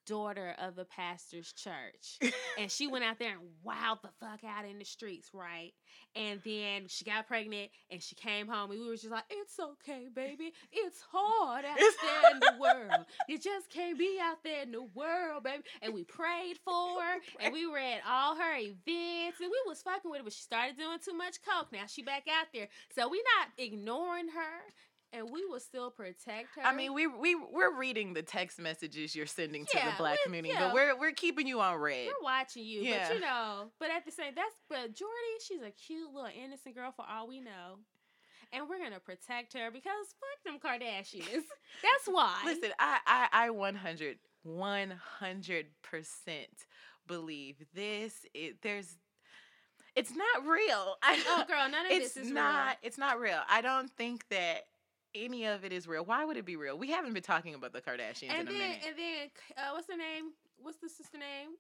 daughter 0.08 0.56
of 0.60 0.78
a 0.78 0.86
pastor's 0.86 1.54
church. 1.54 2.20
And 2.60 2.72
she 2.72 2.88
went 2.88 3.06
out 3.06 3.20
there 3.20 3.34
and 3.34 3.42
wowed 3.64 4.02
the 4.02 4.10
fuck 4.20 4.40
out 4.44 4.66
in 4.66 4.80
the 4.80 4.84
streets, 4.86 5.30
right? 5.32 5.74
And 6.16 6.42
then 6.44 6.88
she 6.88 7.06
got 7.06 7.28
pregnant 7.28 7.70
and 7.92 8.02
she 8.02 8.16
came 8.16 8.48
home 8.48 8.72
and 8.72 8.80
we 8.80 8.88
were 8.88 8.96
just 8.96 9.12
like, 9.12 9.26
it's 9.30 9.60
okay, 9.60 10.08
baby. 10.14 10.54
It's 10.72 11.00
hard 11.12 11.64
out 11.66 11.78
It's 11.78 11.98
there 12.02 12.32
in 12.32 12.40
the 12.40 12.56
world. 12.60 13.06
You 13.28 13.38
just 13.38 13.70
can't 13.70 14.00
be 14.00 14.18
out 14.20 14.44
there 14.44 14.64
in 14.64 14.72
the 14.72 14.82
world, 14.96 15.44
baby. 15.44 15.62
And 15.84 15.94
we 15.94 16.04
prayed 16.04 16.58
for 16.66 17.00
her 17.00 17.20
and 17.40 17.54
we 17.54 17.68
were 17.68 17.78
at 17.78 18.02
all 18.10 18.36
her 18.36 18.56
events 18.58 19.40
and 19.40 19.52
we 19.52 19.62
was 19.68 19.84
fucking 19.84 20.10
with 20.10 20.20
her, 20.20 20.24
but 20.24 20.34
she 20.34 20.42
started 20.42 20.78
doing 20.78 20.98
too 21.04 21.14
much 21.14 21.38
coke. 21.48 21.72
Now 21.72 21.86
she 21.86 22.02
back 22.02 22.24
out 22.28 22.48
there. 22.56 22.70
So 22.96 23.08
we 23.08 23.22
not 23.38 23.50
ignoring 23.64 24.30
her 24.30 24.74
and 25.14 25.30
we 25.32 25.46
will 25.46 25.60
still 25.60 25.90
protect 25.90 26.56
her. 26.56 26.62
I 26.64 26.74
mean, 26.74 26.94
we 26.94 27.08
we 27.08 27.36
we're 27.36 27.76
reading 27.76 28.14
the 28.14 28.22
text 28.22 28.60
messages 28.60 29.16
you're 29.16 29.26
sending 29.26 29.66
to 29.66 29.78
the 29.78 29.94
black 29.98 30.18
community, 30.24 30.54
yeah. 30.54 30.68
but 30.68 30.74
we're 30.74 30.98
we're 30.98 31.12
keeping 31.14 31.48
you 31.48 31.62
on 31.62 31.76
red. 31.78 32.08
we're 32.08 32.24
watching 32.24 32.66
you, 32.66 32.82
Yeah. 32.82 33.08
but 33.08 33.16
you 33.16 33.22
know, 33.22 33.72
but 33.80 33.90
at 33.92 34.06
the 34.06 34.12
same, 34.12 34.34
that's 34.36 34.56
but 34.70 34.94
Jordy, 34.94 35.14
she's 35.46 35.62
a 35.62 35.72
cute 35.72 36.14
little 36.14 36.30
innocent 36.44 36.76
girl 36.76 36.92
for 36.92 37.06
all 37.10 37.28
we 37.28 37.40
know, 37.40 37.80
and 38.52 38.68
we're 38.70 38.80
gonna 38.80 39.00
protect 39.00 39.54
her 39.54 39.72
because 39.72 39.92
fuck 40.20 40.44
them 40.46 40.60
Kardashians. 40.60 41.24
that's 41.82 42.06
why. 42.06 42.42
Listen, 42.46 42.72
I 42.80 43.00
I 43.06 43.28
I 43.32 43.50
100 43.50 44.18
100 44.44 45.66
percent 45.82 46.66
believe 47.08 47.56
this. 47.74 48.26
It, 48.34 48.62
there's. 48.62 48.98
It's 49.96 50.12
not 50.16 50.46
real. 50.46 50.96
I, 51.02 51.24
oh 51.28 51.44
girl, 51.48 51.68
none 51.72 51.86
of 51.88 51.92
it's 51.92 52.14
this 52.14 52.26
is 52.26 52.32
not. 52.32 52.78
It's 52.84 52.98
not 52.98 53.20
real. 53.20 53.40
I 53.50 53.62
don't 53.62 53.90
think 53.98 54.28
that 54.30 54.64
any 55.18 55.46
of 55.46 55.64
it 55.66 55.72
is 55.72 55.88
real. 55.88 56.06
Why 56.06 56.26
would 56.26 56.38
it 56.38 56.46
be 56.46 56.56
real? 56.56 56.78
We 56.78 56.92
haven't 56.92 57.14
been 57.14 57.24
talking 57.24 57.56
about 57.56 57.74
the 57.74 57.82
Kardashians. 57.82 58.32
And 58.32 58.48
in 58.48 58.56
a 58.56 58.58
minute. 58.58 58.78
and 58.88 58.96
then, 58.98 59.30
uh, 59.58 59.70
what's 59.74 59.88
her 59.88 59.98
name? 59.98 60.32
What's 60.62 60.78
the 60.78 60.90
sister 60.90 61.18
name? 61.18 61.58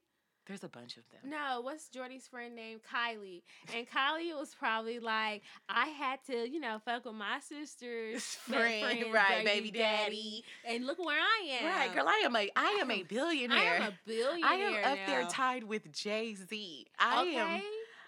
There's 0.48 0.64
a 0.64 0.70
bunch 0.70 0.96
of 0.96 1.04
them. 1.10 1.30
No, 1.30 1.60
what's 1.60 1.90
Jordy's 1.90 2.26
friend 2.26 2.56
named 2.56 2.80
Kylie? 2.82 3.42
And 3.76 3.86
Kylie 3.86 4.34
was 4.34 4.56
probably 4.58 5.00
like, 5.00 5.42
I 5.68 5.88
had 5.88 6.24
to, 6.28 6.50
you 6.50 6.62
know, 6.62 6.80
fuck 6.86 7.04
with 7.04 7.16
my 7.16 7.40
sister's 7.42 8.14
best 8.50 8.82
Friend, 8.82 9.14
right, 9.14 9.44
baby 9.44 9.72
daddy. 9.72 10.46
and 10.66 10.86
look 10.86 11.04
where 11.04 11.20
I 11.20 11.60
am. 11.60 11.66
Right, 11.66 11.94
girl. 11.94 12.08
I 12.08 12.22
am 12.24 12.34
a 12.38 12.50
I 12.56 12.78
am 12.80 12.90
a 12.92 13.04
billionaire. 13.04 13.58
I 13.60 13.76
am 13.76 13.82
a 13.84 13.94
billionaire. 14.06 14.50
I 14.50 14.56
am 14.56 14.94
up 14.94 15.00
there 15.06 15.26
tied 15.26 15.66
with 15.66 15.92
Jay 15.92 16.34
Z. 16.34 16.88
I 16.98 17.22
okay. 17.24 17.36
am. 17.36 17.62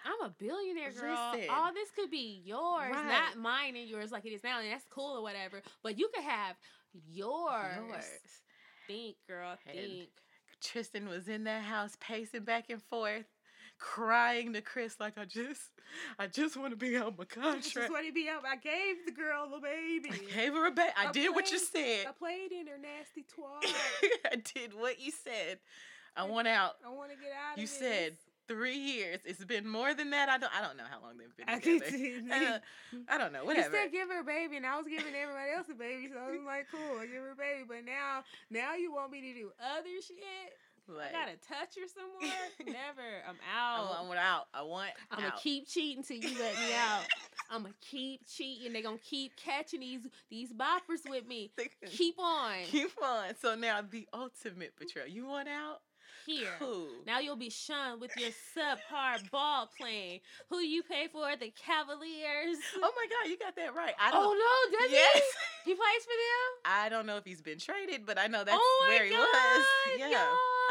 I'm 0.04 0.26
a 0.26 0.30
billionaire 0.30 0.92
girl. 0.92 1.32
Listen. 1.34 1.50
All 1.50 1.72
this 1.74 1.90
could 1.90 2.10
be 2.10 2.42
yours, 2.44 2.94
Right. 2.94 3.06
not 3.06 3.36
mine 3.36 3.76
and 3.76 3.88
yours 3.88 4.10
like 4.10 4.24
it 4.24 4.30
is 4.32 4.42
now, 4.42 4.60
and 4.60 4.70
that's 4.70 4.86
cool 4.90 5.18
or 5.18 5.22
whatever. 5.22 5.62
But 5.82 5.98
you 5.98 6.08
could 6.14 6.24
have 6.24 6.56
yours. 7.08 7.76
Yours. 7.88 8.04
Think, 8.86 9.16
girl, 9.28 9.56
And 9.66 9.76
think. 9.76 10.08
Tristan 10.62 11.08
was 11.08 11.28
in 11.28 11.44
that 11.44 11.62
house 11.62 11.96
pacing 12.00 12.44
back 12.44 12.66
and 12.70 12.82
forth, 12.82 13.24
crying 13.78 14.52
to 14.52 14.60
Kris 14.60 14.96
like 15.00 15.16
I 15.16 15.24
just 15.24 15.60
I 16.18 16.26
just 16.26 16.56
want 16.56 16.70
to 16.72 16.76
be 16.76 16.96
on 16.96 17.14
my 17.18 17.24
contract. 17.24 17.64
Just 17.72 17.90
want 17.90 18.06
to 18.06 18.12
be 18.12 18.28
out. 18.28 18.44
I 18.46 18.56
gave 18.56 19.04
the 19.06 19.12
girl 19.12 19.48
the 19.48 19.58
baby. 19.60 20.10
I 20.12 20.32
gave 20.34 20.52
her 20.54 20.66
a 20.66 20.70
baby. 20.70 20.90
I, 20.96 21.08
I 21.08 21.12
did 21.12 21.34
what 21.34 21.50
you 21.50 21.58
said. 21.58 22.06
I 22.08 22.12
played 22.12 22.52
in 22.52 22.66
her 22.66 22.78
nasty 22.78 23.24
twat. 23.38 23.72
I 24.32 24.36
did 24.54 24.74
what 24.74 25.00
you 25.00 25.10
said. 25.12 25.58
I 26.16 26.24
want 26.24 26.48
out. 26.48 26.72
I 26.84 26.90
want 26.90 27.10
to 27.10 27.16
get 27.16 27.30
out 27.32 27.58
You 27.58 27.66
said 27.66 28.16
three 28.50 28.76
years. 28.76 29.20
It's 29.24 29.44
been 29.44 29.66
more 29.66 29.94
than 29.94 30.10
that. 30.10 30.28
I 30.28 30.38
don't. 30.38 30.52
I 30.56 30.60
don't 30.60 30.76
know 30.76 30.84
how 30.90 31.00
long 31.00 31.16
they've 31.16 31.34
been 31.36 31.48
I 31.48 31.58
together. 31.60 31.90
did. 31.96 32.30
Uh, 32.30 32.58
I 33.08 33.18
don't 33.18 33.32
know. 33.32 33.44
Whatever. 33.44 33.76
You 33.76 33.82
said 33.84 33.92
give 33.92 34.08
her 34.08 34.20
a 34.20 34.24
baby, 34.24 34.56
and 34.56 34.66
I 34.66 34.76
was 34.76 34.86
giving 34.88 35.14
everybody 35.14 35.52
else 35.56 35.66
a 35.70 35.74
baby, 35.74 36.10
so 36.12 36.18
I 36.18 36.30
was 36.32 36.40
like, 36.44 36.66
cool, 36.70 36.98
I 36.98 37.06
give 37.06 37.22
her 37.22 37.32
a 37.32 37.36
baby. 37.36 37.64
But 37.66 37.84
now, 37.86 38.24
now 38.50 38.74
you 38.74 38.92
want 38.92 39.12
me 39.12 39.20
to 39.22 39.34
do 39.34 39.50
other 39.62 39.88
shit? 40.04 40.18
Like, 40.88 41.10
I 41.10 41.12
gotta 41.12 41.36
touch 41.46 41.76
her 41.78 41.86
somewhere. 41.86 42.34
Never. 42.66 43.22
I'm 43.28 43.36
out. 43.56 43.96
I 43.96 44.02
want 44.06 44.18
out. 44.18 44.46
I 44.52 44.62
want 44.62 44.90
I'm 45.12 45.18
out. 45.18 45.30
gonna 45.30 45.40
keep 45.40 45.68
cheating 45.68 46.02
till 46.02 46.16
you 46.16 46.36
let 46.38 46.54
me 46.56 46.74
out. 46.74 47.02
I'm 47.48 47.62
gonna 47.62 47.74
keep 47.80 48.26
cheating. 48.26 48.72
They're 48.72 48.82
gonna 48.82 48.98
keep 48.98 49.36
catching 49.36 49.80
these 49.80 50.00
these 50.30 50.52
boppers 50.52 51.08
with 51.08 51.26
me. 51.28 51.52
Keep 51.86 52.18
on 52.18 52.64
Keep 52.64 52.92
on. 53.02 53.34
So 53.40 53.54
now 53.54 53.80
the 53.88 54.08
ultimate 54.12 54.74
betrayal. 54.76 55.08
You 55.08 55.26
want 55.26 55.48
out? 55.48 55.80
Here. 56.30 56.48
Cool. 56.58 56.88
Now 57.06 57.18
you'll 57.20 57.36
be 57.36 57.50
shunned 57.50 58.00
with 58.00 58.10
your 58.16 58.30
subpar 58.30 59.30
ball 59.30 59.68
playing. 59.78 60.20
Who 60.50 60.58
you 60.60 60.82
pay 60.82 61.08
for? 61.08 61.28
The 61.36 61.52
Cavaliers. 61.64 62.56
Oh 62.82 62.92
my 62.96 63.06
God, 63.10 63.30
you 63.30 63.38
got 63.38 63.56
that 63.56 63.74
right. 63.74 63.94
I 64.00 64.10
don't. 64.10 64.24
Oh 64.24 64.32
no, 64.32 64.78
does 64.78 64.90
yes. 64.92 65.22
he? 65.64 65.70
He 65.70 65.74
plays 65.74 66.02
for 66.02 66.16
them. 66.16 66.72
I 66.72 66.88
don't 66.88 67.06
know 67.06 67.16
if 67.16 67.24
he's 67.24 67.42
been 67.42 67.58
traded, 67.58 68.06
but 68.06 68.18
I 68.18 68.26
know 68.26 68.44
that's 68.44 68.56
oh 68.58 68.86
where 68.88 69.04
he 69.04 69.10
God, 69.10 69.20
was. 69.20 69.64
Yeah. 69.98 70.06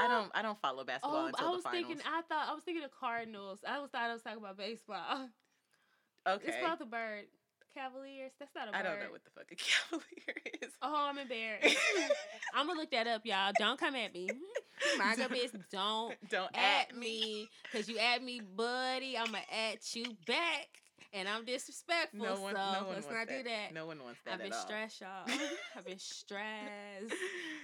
I 0.02 0.08
don't. 0.08 0.32
I 0.34 0.42
don't 0.42 0.60
follow 0.62 0.84
basketball 0.84 1.24
Oh, 1.24 1.28
until 1.28 1.48
I 1.48 1.50
was 1.52 1.64
the 1.64 1.70
finals. 1.70 1.88
thinking. 1.88 2.06
I 2.08 2.22
thought 2.30 2.48
I 2.50 2.54
was 2.54 2.64
thinking 2.64 2.84
of 2.84 2.92
Cardinals. 2.92 3.60
I 3.68 3.80
was 3.80 3.90
thought 3.92 4.10
I 4.10 4.14
was 4.14 4.22
talking 4.22 4.40
about 4.40 4.58
baseball. 4.58 5.30
Okay. 6.28 6.48
It's 6.50 6.58
about 6.62 6.78
the 6.80 6.86
bird. 6.86 7.26
Cavaliers. 7.74 8.32
That's 8.40 8.54
not 8.56 8.68
a 8.68 8.72
bird. 8.72 8.78
I 8.80 8.84
don't 8.84 9.00
know 9.00 9.12
what 9.12 9.24
the 9.24 9.32
fuck 9.32 9.46
a 9.52 9.56
cavalier 9.56 10.60
is. 10.62 10.72
Oh, 10.82 11.08
I'm 11.10 11.18
embarrassed. 11.18 11.78
I'm 12.54 12.68
gonna 12.68 12.80
look 12.80 12.92
that 12.92 13.08
up, 13.08 13.22
y'all. 13.26 13.52
Don't 13.58 13.80
come 13.80 13.96
at 13.96 14.14
me. 14.14 14.30
Mark 14.98 15.20
up 15.20 15.32
is 15.36 15.52
don't 15.72 16.16
Don't 16.30 16.56
at 16.56 16.96
me. 16.96 17.48
Cause 17.72 17.88
you 17.90 17.98
at 17.98 18.24
me, 18.24 18.42
buddy. 18.42 19.18
I'ma 19.18 19.40
at 19.72 19.96
you 19.96 20.06
back. 20.26 20.68
And 21.12 21.28
I'm 21.28 21.44
disrespectful. 21.44 22.20
No 22.20 22.40
one, 22.40 22.54
so 22.54 22.62
no 22.62 22.86
one 22.86 22.94
let's 22.94 23.08
not 23.08 23.28
that. 23.28 23.30
do 23.30 23.44
that. 23.50 23.74
No 23.74 23.88
one 23.88 23.98
wants 24.04 24.20
that 24.26 24.34
I've 24.36 24.40
been 24.44 24.52
at 24.52 24.54
all. 24.54 24.62
stressed, 24.64 25.02
y'all. 25.02 25.26
I've 25.76 25.84
been 25.86 25.98
stressed. 25.98 27.16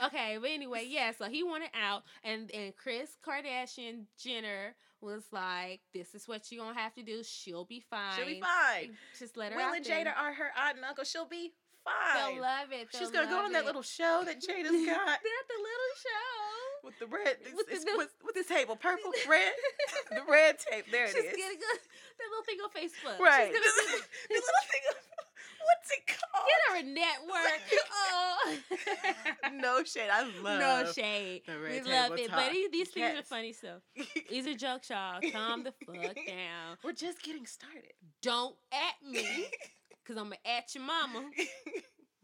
Okay, 0.03 0.37
but 0.41 0.49
anyway, 0.49 0.87
yeah. 0.89 1.11
So 1.15 1.25
he 1.29 1.43
wanted 1.43 1.69
out, 1.79 2.01
and 2.23 2.49
and 2.55 2.75
Kris 2.75 3.11
Kardashian 3.23 4.05
Jenner 4.17 4.75
was 5.05 5.23
like, 5.31 5.81
"This 5.93 6.13
is 6.15 6.27
what 6.27 6.51
you 6.51 6.59
gonna 6.59 6.77
have 6.77 6.93
to 6.95 7.03
do. 7.03 7.23
She'll 7.23 7.63
be 7.65 7.79
fine. 7.79 8.17
She'll 8.17 8.25
be 8.25 8.41
fine. 8.41 8.97
Just 9.17 9.37
let 9.37 9.51
her 9.53 9.57
Will 9.57 9.65
out 9.65 9.75
and 9.77 9.85
there. 9.85 10.05
Jada 10.05 10.17
are 10.17 10.33
her 10.33 10.51
aunt 10.57 10.77
and 10.77 10.85
uncle. 10.85 11.03
She'll 11.05 11.25
be 11.25 11.53
fine. 11.85 12.33
They'll 12.33 12.41
love 12.41 12.71
it. 12.71 12.87
She's 12.91 13.11
They'll 13.11 13.23
gonna 13.23 13.29
go 13.35 13.45
on 13.45 13.51
that 13.53 13.65
little 13.65 13.83
show 13.83 14.23
that 14.25 14.37
Jada's 14.41 14.85
got 14.85 15.21
They're 15.21 15.39
at 15.39 15.47
the 15.47 15.61
little 15.61 15.93
show. 16.01 16.83
with 16.83 16.99
the 16.99 17.07
red. 17.07 17.37
It's, 17.45 17.55
With 17.55 17.67
the 17.67 17.73
it's, 17.75 17.85
what's, 17.85 18.13
what's 18.21 18.47
the 18.47 18.53
table? 18.53 18.75
Purple, 18.75 19.11
red, 19.29 19.53
the 20.11 20.21
red 20.29 20.57
tape. 20.59 20.85
There 20.91 21.05
it 21.05 21.13
She's 21.15 21.23
is. 21.23 21.35
getting 21.37 21.57
a, 21.57 21.73
that 21.77 22.27
little 22.29 22.45
thing 22.45 22.57
on 22.65 22.69
Facebook. 22.73 23.19
Right. 23.23 23.51
She's 23.53 23.61
gonna 23.61 24.01
get, 24.29 24.29
little 24.33 24.65
thing. 24.71 24.83
Of, 24.89 25.24
what's 25.65 25.91
it 25.91 26.07
called? 26.07 26.25
get 26.47 26.59
her 26.69 26.77
a 26.79 26.83
network. 26.83 27.61
oh. 28.11 28.55
no 29.53 29.83
shade. 29.83 30.09
I 30.11 30.23
love. 30.43 30.59
no 30.59 30.91
shade. 30.91 31.41
We 31.47 31.81
love 31.81 32.17
it. 32.17 32.29
talk. 32.29 32.37
But 32.37 32.51
these, 32.51 32.71
these 32.71 32.89
things 32.89 33.19
are 33.19 33.23
funny 33.23 33.53
stuff. 33.53 33.81
These 34.29 34.47
are 34.47 34.53
jokes, 34.53 34.89
y'all. 34.89 35.19
Calm 35.31 35.63
the 35.63 35.73
fuck 35.85 36.15
down. 36.15 36.77
We're 36.83 36.93
just 36.93 37.21
getting 37.21 37.45
started. 37.45 37.93
Don't 38.21 38.55
at 38.71 39.07
me, 39.07 39.47
cause 40.05 40.17
I'm 40.17 40.25
gonna 40.25 40.37
at 40.45 40.73
your 40.73 40.83
mama. 40.83 41.29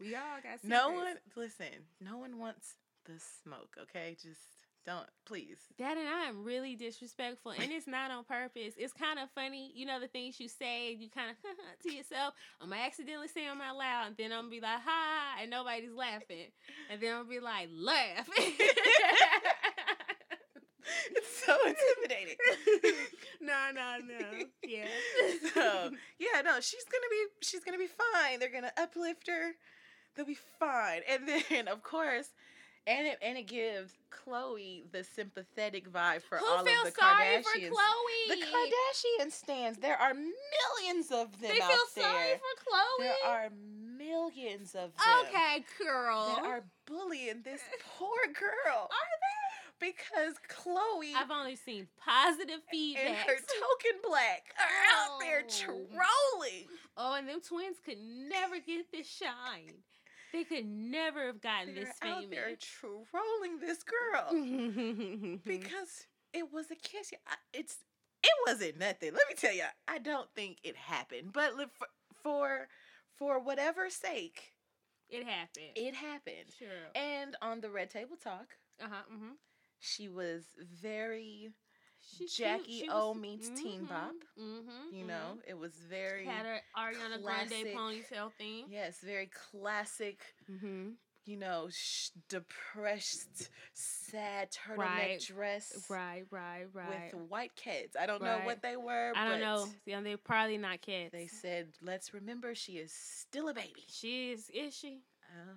We 0.00 0.14
all 0.14 0.40
got 0.42 0.64
no 0.64 0.90
one, 0.90 1.16
listen. 1.36 1.66
No 2.00 2.18
one 2.18 2.38
wants 2.38 2.74
the 3.06 3.14
smoke. 3.44 3.76
Okay, 3.80 4.16
just 4.20 4.40
don't, 4.84 5.06
please. 5.26 5.58
Dad 5.78 5.96
and 5.96 6.08
I 6.08 6.24
am 6.24 6.44
really 6.44 6.74
disrespectful, 6.74 7.52
and 7.52 7.70
it's 7.70 7.86
not 7.86 8.10
on 8.10 8.24
purpose. 8.24 8.74
It's 8.76 8.92
kind 8.92 9.18
of 9.18 9.28
funny, 9.34 9.72
you 9.74 9.86
know, 9.86 10.00
the 10.00 10.08
things 10.08 10.40
you 10.40 10.48
say, 10.48 10.92
you 10.92 11.08
kind 11.08 11.30
of 11.30 11.36
to 11.82 11.94
yourself. 11.94 12.34
I'm 12.60 12.70
gonna 12.70 12.82
accidentally 12.82 13.28
say 13.28 13.46
them 13.46 13.60
out 13.60 13.76
loud, 13.76 14.06
and 14.08 14.16
then 14.16 14.32
I'm 14.32 14.42
gonna 14.42 14.50
be 14.50 14.60
like, 14.60 14.80
"Ha!" 14.84 15.38
and 15.40 15.50
nobody's 15.50 15.92
laughing, 15.92 16.50
and 16.90 17.00
then 17.00 17.14
I'm 17.14 17.22
gonna 17.22 17.28
be 17.28 17.40
like, 17.40 17.68
"Laugh." 17.72 18.28
It's 21.14 21.44
so 21.46 21.56
intimidating. 21.64 22.36
no, 23.40 23.70
no, 23.74 23.98
no. 24.04 24.44
Yeah. 24.64 24.86
so 25.54 25.90
yeah, 26.18 26.42
no, 26.42 26.60
she's 26.60 26.84
gonna 26.84 27.10
be 27.10 27.24
she's 27.40 27.64
gonna 27.64 27.78
be 27.78 27.86
fine. 27.86 28.40
They're 28.40 28.50
gonna 28.50 28.72
uplift 28.76 29.28
her. 29.28 29.52
They'll 30.14 30.26
be 30.26 30.36
fine. 30.58 31.02
And 31.08 31.28
then 31.28 31.68
of 31.68 31.82
course, 31.82 32.28
and 32.86 33.06
it 33.06 33.18
and 33.22 33.38
it 33.38 33.46
gives 33.46 33.92
Khloe 34.10 34.82
the 34.92 35.04
sympathetic 35.04 35.90
vibe 35.90 36.22
for 36.22 36.38
Who 36.38 36.46
all 36.46 36.60
of 36.60 36.64
the 36.64 36.70
sorry 36.70 36.92
Kardashians. 36.92 37.42
for 37.44 37.58
Khloe? 37.58 38.28
The 38.28 38.46
Kardashian 38.46 39.32
stands. 39.32 39.78
There 39.78 39.96
are 39.96 40.14
millions 40.14 41.10
of 41.10 41.32
them 41.40 41.50
They 41.54 41.60
out 41.60 41.70
feel 41.70 41.78
there. 41.96 42.04
sorry 42.04 42.32
for 42.34 42.64
Khloe. 42.64 42.98
there 43.00 43.30
are 43.30 43.48
millions 43.98 44.74
of 44.74 44.90
them 44.96 45.26
okay, 45.28 45.64
girl. 45.82 46.34
that 46.36 46.44
are 46.44 46.64
bullying 46.86 47.42
this 47.44 47.60
poor 47.98 48.16
girl 48.38 48.88
Are 48.90 49.14
they? 49.80 49.86
because 49.92 50.34
Khloe? 50.48 51.12
I've 51.16 51.30
only 51.30 51.56
seen 51.56 51.88
positive 52.04 52.60
feedback. 52.70 53.04
and 53.06 53.16
her 53.16 53.34
token 53.36 54.00
black 54.02 54.54
are 54.58 54.96
out 55.14 55.20
there 55.20 55.44
Oh. 55.44 55.86
trolling. 56.38 56.68
Oh, 56.96 57.14
and 57.14 57.28
them 57.28 57.40
twins 57.40 57.78
could 57.84 57.98
never 57.98 58.58
get 58.60 58.90
this 58.92 59.08
shine. 59.08 59.72
They 60.32 60.44
could 60.44 60.66
never 60.66 61.26
have 61.26 61.40
gotten 61.40 61.74
They're 61.74 61.84
this 61.84 61.94
out 62.02 62.30
there 62.30 62.44
famous. 62.44 62.64
trolling 63.10 63.58
this 63.60 63.82
girl 63.82 64.32
Mm-hmm. 64.32 65.34
because 65.46 66.06
it 66.32 66.52
was 66.52 66.70
a 66.70 66.74
kiss. 66.76 67.12
Yeah, 67.12 67.18
It's 67.52 67.76
it 68.22 68.32
wasn't 68.46 68.78
nothing. 68.78 69.12
Let 69.12 69.28
me 69.28 69.34
tell 69.36 69.52
you, 69.52 69.64
I 69.88 69.98
don't 69.98 70.28
think 70.34 70.58
it 70.62 70.76
happened. 70.76 71.32
But 71.32 71.52
for 71.80 71.86
for, 72.22 72.68
for 73.16 73.38
whatever 73.40 73.90
sake, 73.90 74.52
it 75.10 75.24
happened. 75.26 75.72
it 75.76 75.94
happened. 75.94 76.52
sure. 76.58 76.68
And 76.94 77.36
on 77.42 77.60
the 77.60 77.68
Red 77.70 77.90
Table 77.90 78.16
Talk, 78.16 78.46
Uh 78.82 78.86
huh. 78.90 79.02
Mm-hmm. 79.12 79.32
she 79.80 80.08
was 80.08 80.44
very 80.58 81.50
Jackie. 82.36 82.80
She 82.80 82.88
O 82.90 83.10
was- 83.12 83.20
meets 83.20 83.48
Teen 83.50 83.84
Bop. 83.84 84.14
Mm-hmm. 84.40 84.94
You 84.96 85.04
know, 85.06 85.38
it 85.46 85.54
was 85.58 85.72
very 85.88 86.24
had 86.26 86.46
her 86.46 86.60
Ariana 86.76 87.22
classic- 87.22 87.48
Grande 87.74 87.76
ponytail 87.76 88.32
thing. 88.38 88.64
yes, 88.70 88.98
very 89.02 89.30
classic. 89.50 90.20
Mm-hmm. 90.50 90.90
You 91.24 91.36
know, 91.36 91.68
sh- 91.70 92.08
depressed, 92.28 93.48
sad 93.74 94.48
turtleneck 94.50 94.76
Right. 94.78 95.20
dress. 95.24 95.86
Right, 95.88 96.24
right, 96.32 96.66
right. 96.72 97.14
with 97.14 97.22
white 97.30 97.54
kids. 97.54 97.94
I 97.98 98.06
don't 98.06 98.22
know 98.22 98.40
what 98.44 98.60
they 98.60 98.76
were. 98.76 99.12
I 99.14 99.28
don't 99.28 99.40
know. 99.40 99.68
Yeah, 99.86 100.00
they're 100.00 100.16
probably 100.16 100.58
not 100.58 100.80
kids. 100.80 101.12
They 101.12 101.28
said, 101.28 101.68
"Let's 101.80 102.12
remember 102.12 102.56
she 102.56 102.72
is 102.72 102.92
still 102.92 103.48
a 103.48 103.54
baby." 103.54 103.84
she 103.88 104.32
is. 104.32 104.50
Is 104.52 104.76
she? 104.76 105.02
Uh, 105.30 105.54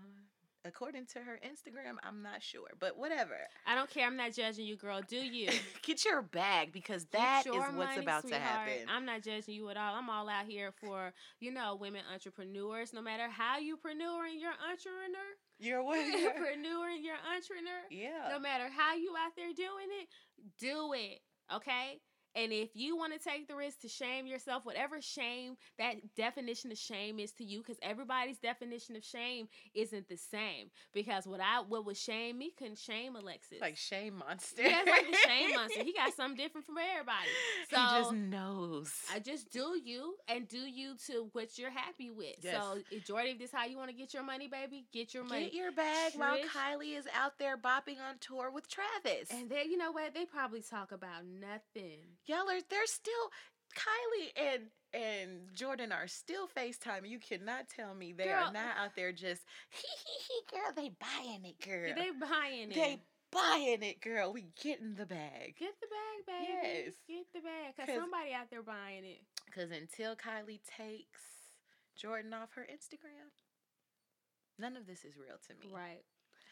according 0.66 1.06
to 1.08 1.20
her 1.20 1.40
Instagram, 1.46 1.96
I'm 2.04 2.22
not 2.22 2.42
sure, 2.42 2.68
but 2.80 2.98
whatever. 2.98 3.36
I 3.66 3.76
don't 3.76 3.90
care. 3.90 4.06
I'm 4.06 4.18
not 4.18 4.34
judging 4.34 4.66
you, 4.66 4.76
girl. 4.76 5.02
Do 5.08 5.18
you? 5.18 5.50
Get 5.84 6.04
your 6.04 6.22
bag 6.22 6.72
because 6.72 7.06
that 7.12 7.44
is 7.46 7.54
what's 7.54 7.74
money, 7.74 8.00
about 8.00 8.28
to 8.28 8.36
happen. 8.36 8.88
I'm 8.90 9.06
not 9.06 9.22
judging 9.22 9.54
you 9.54 9.70
at 9.70 9.78
all. 9.78 9.96
I'm 9.96 10.10
all 10.10 10.28
out 10.28 10.46
here 10.48 10.72
for, 10.72 11.14
you 11.40 11.52
know, 11.52 11.78
women 11.80 12.02
entrepreneurs. 12.12 12.94
No 12.94 13.02
matter 13.02 13.30
how 13.30 13.60
you 13.60 13.78
preneuring 13.78 14.40
your 14.40 14.54
entrepreneur, 14.70 15.30
You're 15.60 15.84
what? 15.84 15.98
preneuring 15.98 17.04
your 17.04 17.18
entrepreneur, 17.34 17.82
yeah. 17.92 18.30
no 18.32 18.40
matter 18.40 18.66
how 18.76 18.96
you 18.96 19.14
out 19.18 19.32
there 19.36 19.54
doing 19.56 19.90
it, 20.02 20.10
do 20.60 20.94
it. 20.94 21.20
Okay? 21.54 22.00
And 22.36 22.52
if 22.52 22.70
you 22.74 22.98
want 22.98 23.14
to 23.14 23.20
take 23.20 23.48
the 23.48 23.56
risk 23.56 23.82
to 23.82 23.88
shame 23.88 24.28
yourself, 24.28 24.66
whatever 24.66 25.02
shame 25.02 25.56
that 25.80 26.16
definition 26.16 26.72
of 26.72 26.78
shame 26.78 27.20
is 27.20 27.32
to 27.34 27.44
you, 27.44 27.60
because 27.60 27.78
everybody's 27.82 28.38
definition 28.38 28.96
of 28.96 29.04
shame 29.04 29.48
isn't 29.74 30.10
the 30.10 30.18
same. 30.18 30.70
Because 30.94 31.26
what 31.26 31.40
I 31.40 31.62
what 31.68 31.86
would 31.86 31.98
shame 31.98 32.38
me 32.38 32.52
couldn't 32.58 32.78
shame 32.78 33.16
Alexis. 33.16 33.62
like 33.62 33.78
Shame 33.78 34.16
Monster. 34.18 34.62
yeah, 34.64 34.82
it's 34.82 34.90
like 34.90 35.12
the 35.12 35.18
shame 35.28 35.56
monster. 35.56 35.84
He 35.84 35.94
got 35.94 36.14
something 36.18 36.38
different 36.38 36.66
from 36.66 36.76
everybody. 36.78 37.28
So 37.70 37.78
he 37.78 38.02
just 38.02 38.14
knows. 38.14 38.92
I 39.14 39.20
just 39.20 39.52
do 39.52 39.80
you 39.84 40.16
and 40.28 40.48
do 40.48 40.60
you 40.60 40.96
to 41.08 41.30
what 41.34 41.58
you're 41.58 41.72
happy 41.72 42.12
with. 42.12 42.36
Yes. 42.42 42.56
Eh, 42.56 42.60
so, 42.60 42.78
if 42.92 43.06
Jordy, 43.06 43.30
if 43.32 43.40
this 43.40 43.52
how 43.52 43.66
you 43.66 43.78
want 43.78 43.90
to 43.90 43.96
get 43.96 44.14
your 44.14 44.24
money, 44.24 44.48
baby, 44.48 44.86
get 44.92 45.14
your 45.14 45.24
money. 45.24 45.46
Get 45.46 45.54
your 45.54 45.72
bag 45.72 46.14
while 46.16 46.38
Kylie 46.38 46.98
is 46.98 47.06
out 47.18 47.38
there 47.40 47.58
bopping 47.58 47.98
on 48.08 48.18
tour 48.20 48.52
with 48.52 48.68
Travis. 48.68 49.30
and 49.32 49.50
then 49.50 49.70
you 49.70 49.78
know 49.78 49.92
what? 49.92 50.14
They 50.14 50.26
probably 50.26 50.62
talk 50.62 50.92
about 50.92 51.24
nothing. 51.26 52.00
Y'all 52.26 52.50
are 52.50 52.62
they're 52.70 52.86
still 52.88 53.32
Kylie 53.76 54.32
and 54.36 54.64
and 54.94 55.54
Jordyn 55.54 55.92
are 55.94 56.08
still 56.08 56.48
FaceTime. 56.48 57.08
You 57.10 57.20
cannot 57.20 57.68
tell 57.70 57.94
me 57.94 58.14
they 58.14 58.26
Girl. 58.26 58.46
are 58.46 58.54
not 58.54 58.78
out 58.80 58.96
there 58.96 59.12
just 59.12 59.44
hee 59.70 59.82
hee 59.88 60.24
hee 60.28 60.58
girl, 60.58 60.72
they 60.76 60.92
buying 61.00 61.44
it, 61.46 61.60
girl. 61.66 61.94
They 61.96 62.12
buying 62.12 62.72
it. 62.72 62.76
They 62.76 63.00
buying 63.32 63.84
it, 63.84 64.00
girl. 64.02 64.32
We 64.32 64.46
getting 64.62 64.96
the 64.96 65.06
bag. 65.06 65.56
Get 65.60 65.74
the 65.82 65.88
bag, 65.88 66.26
baby. 66.26 66.54
Yes. 66.54 66.94
Get 67.08 67.26
the 67.34 67.42
bag. 67.42 67.76
Because 67.76 67.90
'Cause- 67.90 68.00
somebody 68.02 68.32
out 68.34 68.50
there 68.50 68.64
buying 68.64 69.04
it. 69.04 69.22
Cause 69.54 69.72
until 69.72 70.16
Kylie 70.16 70.62
takes 70.66 71.22
Jordyn 72.02 72.34
off 72.34 72.54
her 72.56 72.68
Instagram, 72.72 73.32
none 74.58 74.76
of 74.78 74.86
this 74.88 75.04
is 75.06 75.16
real 75.18 75.38
to 75.48 75.54
me. 75.56 75.74
Right. 75.74 76.04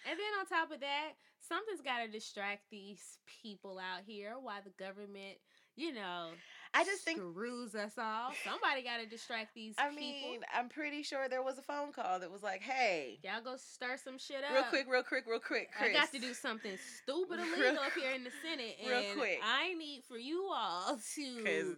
And 0.10 0.20
then 0.20 0.34
on 0.40 0.46
top 0.46 0.72
of 0.72 0.82
that, 0.82 1.14
something's 1.40 1.82
got 1.82 2.00
to 2.04 2.08
distract 2.12 2.70
these 2.70 3.20
people 3.26 3.80
out 3.80 4.04
here 4.06 4.36
while 4.40 4.62
the 4.64 4.72
government, 4.72 5.40
you 5.76 5.94
know, 5.94 6.30
I 6.74 6.84
just 6.84 7.04
think 7.04 7.20
screws 7.20 7.76
us 7.76 7.94
all. 7.98 8.32
Somebody 8.44 8.84
got 8.84 8.98
to 8.98 9.06
distract 9.06 9.54
these 9.54 9.76
I 9.78 9.90
people. 9.90 10.00
mean, 10.02 10.40
I'm 10.56 10.70
pretty 10.70 11.04
sure 11.04 11.30
there 11.30 11.44
was 11.44 11.58
a 11.58 11.62
phone 11.62 11.92
call 11.92 12.20
that 12.20 12.32
was 12.32 12.42
like, 12.42 12.62
hey, 12.62 13.20
Y'all 13.24 13.42
go 13.44 13.56
stir 13.58 13.98
some 14.04 14.18
shit 14.18 14.44
up. 14.44 14.54
real 14.54 14.64
quick, 14.64 14.86
real 14.90 15.04
quick, 15.04 15.26
real 15.28 15.40
quick, 15.40 15.70
Kris. 15.78 15.90
I 15.90 15.94
got 15.94 16.12
to 16.12 16.20
do 16.20 16.34
something 16.34 16.72
stupid 17.04 17.40
illegal 17.40 17.84
up 17.84 17.94
here 17.94 18.12
in 18.12 18.24
the 18.24 18.32
Senate, 18.42 18.78
and 18.82 18.90
real 18.90 19.16
quick. 19.16 19.40
I 19.44 19.74
need 19.74 20.04
for 20.08 20.18
you 20.18 20.50
all 20.52 20.98
to, 21.16 21.78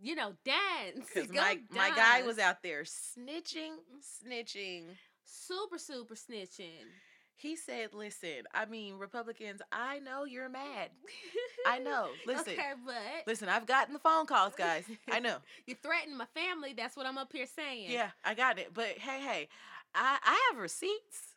you 0.00 0.14
know, 0.16 0.32
dance. 0.44 1.08
Because 1.14 1.30
my, 1.32 1.58
my 1.70 1.90
guy 1.94 2.22
was 2.22 2.38
out 2.38 2.62
there 2.62 2.82
snitching, 2.82 3.74
snitching. 4.26 4.84
super, 5.24 5.78
super 5.78 6.14
snitching. 6.14 6.82
He 7.42 7.56
said, 7.56 7.92
listen, 7.92 8.44
I 8.54 8.66
mean, 8.66 8.98
Republicans, 8.98 9.60
I 9.72 9.98
know 9.98 10.24
you're 10.24 10.48
mad. 10.48 10.90
I 11.66 11.78
know. 11.80 12.10
Listen. 12.24 12.52
Okay, 12.52 12.72
but 12.86 12.94
Listen, 13.26 13.48
I've 13.48 13.66
gotten 13.66 13.92
the 13.92 13.98
phone 13.98 14.26
calls, 14.26 14.54
guys. 14.56 14.84
I 15.12 15.18
know. 15.18 15.38
you 15.66 15.74
threatened 15.82 16.16
my 16.16 16.26
family. 16.34 16.72
That's 16.72 16.96
what 16.96 17.04
I'm 17.04 17.18
up 17.18 17.32
here 17.32 17.46
saying. 17.46 17.90
Yeah, 17.90 18.10
I 18.24 18.34
got 18.34 18.60
it. 18.60 18.70
But 18.72 18.96
hey, 18.96 19.20
hey, 19.20 19.48
I, 19.92 20.18
I 20.24 20.50
have 20.52 20.62
receipts. 20.62 21.31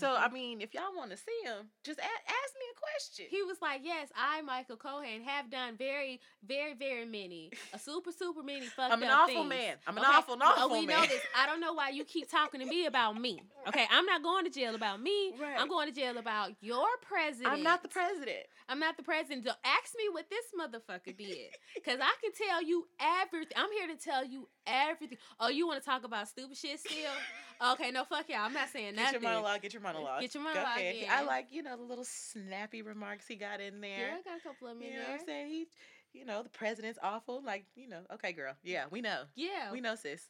So 0.00 0.14
I 0.16 0.28
mean, 0.30 0.60
if 0.60 0.74
y'all 0.74 0.94
want 0.96 1.10
to 1.10 1.16
see 1.16 1.38
him, 1.44 1.66
just 1.84 1.98
a- 1.98 2.02
ask 2.02 2.52
me 2.58 2.66
a 2.74 2.78
question. 2.80 3.26
He 3.30 3.42
was 3.42 3.58
like, 3.62 3.82
"Yes, 3.84 4.08
I, 4.16 4.40
Michael 4.42 4.76
Cohen, 4.76 5.22
have 5.24 5.50
done 5.50 5.76
very, 5.76 6.20
very, 6.46 6.74
very 6.74 7.04
many, 7.04 7.50
a 7.72 7.78
super, 7.78 8.10
super 8.12 8.42
many 8.42 8.66
fucked 8.76 8.92
I'm 8.92 9.02
an 9.02 9.10
awful 9.10 9.34
things. 9.34 9.48
man. 9.48 9.76
I'm 9.86 9.96
an 9.98 10.04
Okay? 10.04 10.12
awful, 10.12 10.34
an 10.34 10.42
awful 10.42 10.62
oh, 10.64 10.80
we 10.80 10.86
man. 10.86 11.00
know 11.02 11.06
this. 11.06 11.20
I 11.36 11.46
don't 11.46 11.60
know 11.60 11.72
why 11.74 11.90
you 11.90 12.04
keep 12.04 12.30
talking 12.30 12.60
to 12.60 12.66
me 12.66 12.86
about 12.86 13.20
me. 13.20 13.40
Okay, 13.68 13.86
I'm 13.90 14.06
not 14.06 14.22
going 14.22 14.46
to 14.46 14.50
jail 14.50 14.74
about 14.74 15.02
me. 15.02 15.32
Right. 15.38 15.54
I'm 15.58 15.68
going 15.68 15.86
to 15.86 15.94
jail 15.94 16.16
about 16.16 16.52
your 16.62 16.86
president. 17.02 17.52
I'm 17.52 17.62
not 17.62 17.82
the 17.82 17.90
president. 17.90 18.46
I'm 18.70 18.78
not 18.78 18.96
the 18.96 19.02
president. 19.02 19.44
Don't 19.44 19.58
ask 19.64 19.92
me 19.98 20.04
what 20.10 20.30
this 20.30 20.46
motherfucker 20.58 21.14
did, 21.14 21.50
cause 21.84 21.98
I 22.00 22.14
can 22.22 22.32
tell 22.32 22.62
you 22.62 22.86
everything. 22.98 23.52
I'm 23.56 23.70
here 23.72 23.94
to 23.94 24.02
tell 24.02 24.24
you 24.24 24.48
everything. 24.70 25.18
Oh, 25.38 25.48
you 25.48 25.66
want 25.66 25.82
to 25.82 25.88
talk 25.88 26.04
about 26.04 26.28
stupid 26.28 26.56
shit 26.56 26.78
still? 26.80 26.94
Okay, 27.72 27.90
no, 27.90 28.04
fuck 28.04 28.26
y'all. 28.30 28.38
I'm 28.40 28.54
not 28.54 28.70
saying 28.70 28.96
that. 28.96 29.12
Get 29.12 29.20
nothing. 29.20 29.22
your 29.22 29.30
monologue. 29.32 29.60
Get 29.60 29.74
your 29.74 29.82
monologue. 29.82 30.20
Get 30.22 30.34
your 30.34 30.42
Go 30.42 30.48
monologue 30.48 30.78
ahead. 30.78 31.08
I 31.10 31.22
like 31.24 31.48
you 31.50 31.62
know 31.62 31.76
the 31.76 31.82
little 31.82 32.06
snappy 32.06 32.80
remarks 32.80 33.26
he 33.26 33.34
got 33.36 33.60
in 33.60 33.82
there. 33.82 33.98
Yeah, 33.98 34.16
I 34.18 34.22
got 34.22 34.38
a 34.38 34.42
couple 34.42 34.68
of 34.68 34.78
them 34.78 34.82
you 34.82 34.94
know 34.94 35.00
there. 35.00 35.10
what 35.10 35.20
I'm 35.20 35.26
saying? 35.26 35.48
He, 35.48 35.66
you 36.14 36.24
know, 36.24 36.42
the 36.42 36.48
president's 36.48 36.98
awful. 37.02 37.42
Like 37.44 37.66
you 37.76 37.86
know, 37.86 38.00
okay, 38.14 38.32
girl. 38.32 38.54
Yeah, 38.62 38.84
we 38.90 39.02
know. 39.02 39.24
Yeah. 39.36 39.72
We 39.72 39.82
know, 39.82 39.94
sis. 39.94 40.22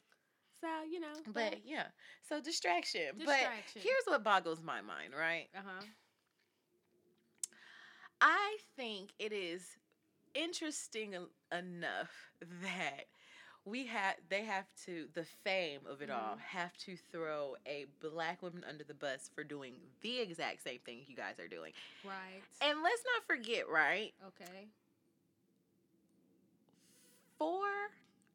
So 0.61 0.67
you 0.91 0.99
know. 0.99 1.13
But 1.33 1.59
yeah, 1.65 1.85
so 2.29 2.41
distraction. 2.41 3.13
But 3.17 3.27
Distraction. 3.27 3.83
here's 3.83 4.05
what 4.07 4.25
boggles 4.25 4.61
my 4.61 4.81
mind, 4.81 5.13
right? 5.17 5.47
uh 5.57 5.61
huh. 5.65 5.85
I 8.21 8.57
think 8.77 9.11
it 9.19 9.33
is 9.33 9.77
interesting 10.35 11.15
enough 11.53 12.11
that 12.63 13.07
we 13.67 13.87
have 13.87 14.17
they 14.29 14.45
have 14.45 14.65
to 14.85 15.07
the 15.15 15.25
fame 15.45 15.81
of 15.87 16.01
it 16.03 16.11
all 16.11 16.37
Mhm. 16.37 16.41
have 16.41 16.77
to 16.79 16.97
throw 16.97 17.57
a 17.67 17.85
black 18.01 18.43
woman 18.43 18.65
under 18.65 18.85
the 18.85 18.95
bus 18.95 19.29
for 19.35 19.45
doing 19.45 19.75
the 20.01 20.19
exact 20.21 20.63
same 20.63 20.81
thing 20.81 21.05
you 21.07 21.15
guys 21.15 21.39
are 21.39 21.49
doing. 21.49 21.73
Right. 22.05 22.43
And 22.63 22.83
let's 22.83 23.05
not 23.05 23.27
forget, 23.27 23.69
right? 23.69 24.15
okay. 24.27 24.69
Four 27.39 27.67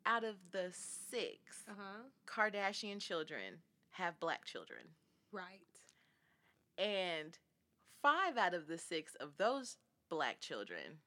out 0.05 0.23
of 0.23 0.35
the 0.51 0.71
6 0.71 1.63
Uh 1.67 1.73
huh. 1.77 2.03
Kardashian 2.27 3.01
children 3.01 3.61
have 3.91 4.19
black 4.19 4.45
children. 4.45 4.95
Right. 5.31 5.61
And 6.77 7.37
five 8.01 8.37
out 8.37 8.53
of 8.53 8.67
the 8.67 8.77
six 8.77 9.15
of 9.15 9.37
those 9.37 9.77
black 10.09 10.39
children 10.39 11.01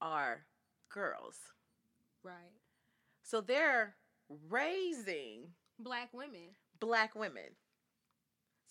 are 0.00 0.46
girls. 0.88 1.52
Right. 2.22 2.60
So 3.28 3.42
they're 3.42 3.94
raising 4.48 5.48
Black 5.78 6.08
women. 6.14 6.56
black 6.80 7.14
women. 7.14 7.44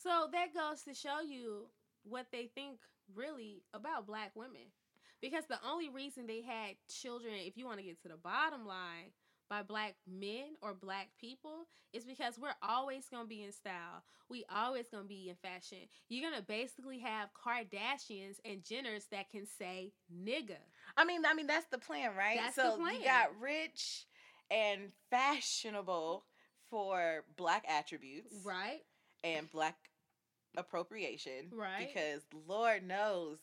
So 0.01 0.29
that 0.31 0.51
goes 0.51 0.81
to 0.83 0.95
show 0.95 1.21
you 1.21 1.67
what 2.03 2.25
they 2.31 2.49
think 2.55 2.79
really 3.13 3.61
about 3.75 4.07
black 4.07 4.31
women. 4.35 4.71
Because 5.21 5.43
the 5.47 5.59
only 5.67 5.89
reason 5.89 6.25
they 6.25 6.41
had 6.41 6.75
children, 6.89 7.33
if 7.37 7.55
you 7.55 7.65
want 7.65 7.77
to 7.77 7.85
get 7.85 8.01
to 8.01 8.07
the 8.07 8.17
bottom 8.17 8.65
line, 8.65 9.11
by 9.49 9.61
black 9.61 9.95
men 10.07 10.55
or 10.61 10.73
black 10.73 11.09
people 11.21 11.67
is 11.93 12.03
because 12.03 12.37
we're 12.37 12.49
always 12.61 13.07
going 13.09 13.23
to 13.23 13.29
be 13.29 13.43
in 13.43 13.51
style. 13.51 14.03
We 14.29 14.43
always 14.53 14.89
going 14.89 15.03
to 15.03 15.07
be 15.07 15.29
in 15.29 15.35
fashion. 15.35 15.87
You're 16.09 16.29
going 16.29 16.39
to 16.41 16.45
basically 16.45 16.99
have 16.99 17.29
Kardashians 17.33 18.37
and 18.43 18.63
Jenners 18.63 19.07
that 19.11 19.29
can 19.29 19.45
say 19.45 19.93
nigga. 20.13 20.57
I 20.97 21.05
mean, 21.05 21.21
I 21.25 21.33
mean 21.33 21.47
that's 21.47 21.67
the 21.71 21.77
plan, 21.77 22.11
right? 22.17 22.37
That's 22.41 22.55
the 22.55 22.71
so 22.71 22.77
plan. 22.77 22.95
you 22.95 23.05
got 23.05 23.29
rich 23.39 24.05
and 24.51 24.91
fashionable 25.09 26.25
for 26.69 27.23
black 27.37 27.65
attributes 27.67 28.33
Right? 28.45 28.81
and 29.23 29.49
black 29.51 29.75
appropriation. 30.55 31.49
Right. 31.51 31.87
Because 31.93 32.21
Lord 32.47 32.83
knows 32.83 33.37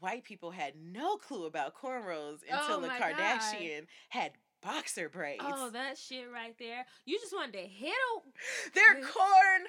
white 0.00 0.24
people 0.24 0.50
had 0.50 0.74
no 0.80 1.16
clue 1.16 1.46
about 1.46 1.74
cornrows 1.74 2.38
Oh 2.50 2.58
until 2.60 2.80
the 2.80 2.88
my 2.88 2.98
God. 2.98 3.14
Kardashian 3.14 3.86
had 4.08 4.32
boxer 4.62 5.08
braids. 5.08 5.42
Oh, 5.44 5.70
that 5.70 5.98
shit 5.98 6.26
right 6.32 6.54
there. 6.58 6.84
You 7.06 7.18
just 7.18 7.34
wanted 7.34 7.52
to 7.54 7.66
hit 7.66 7.92
a 7.92 8.70
They're 8.74 8.94
corn 9.02 9.62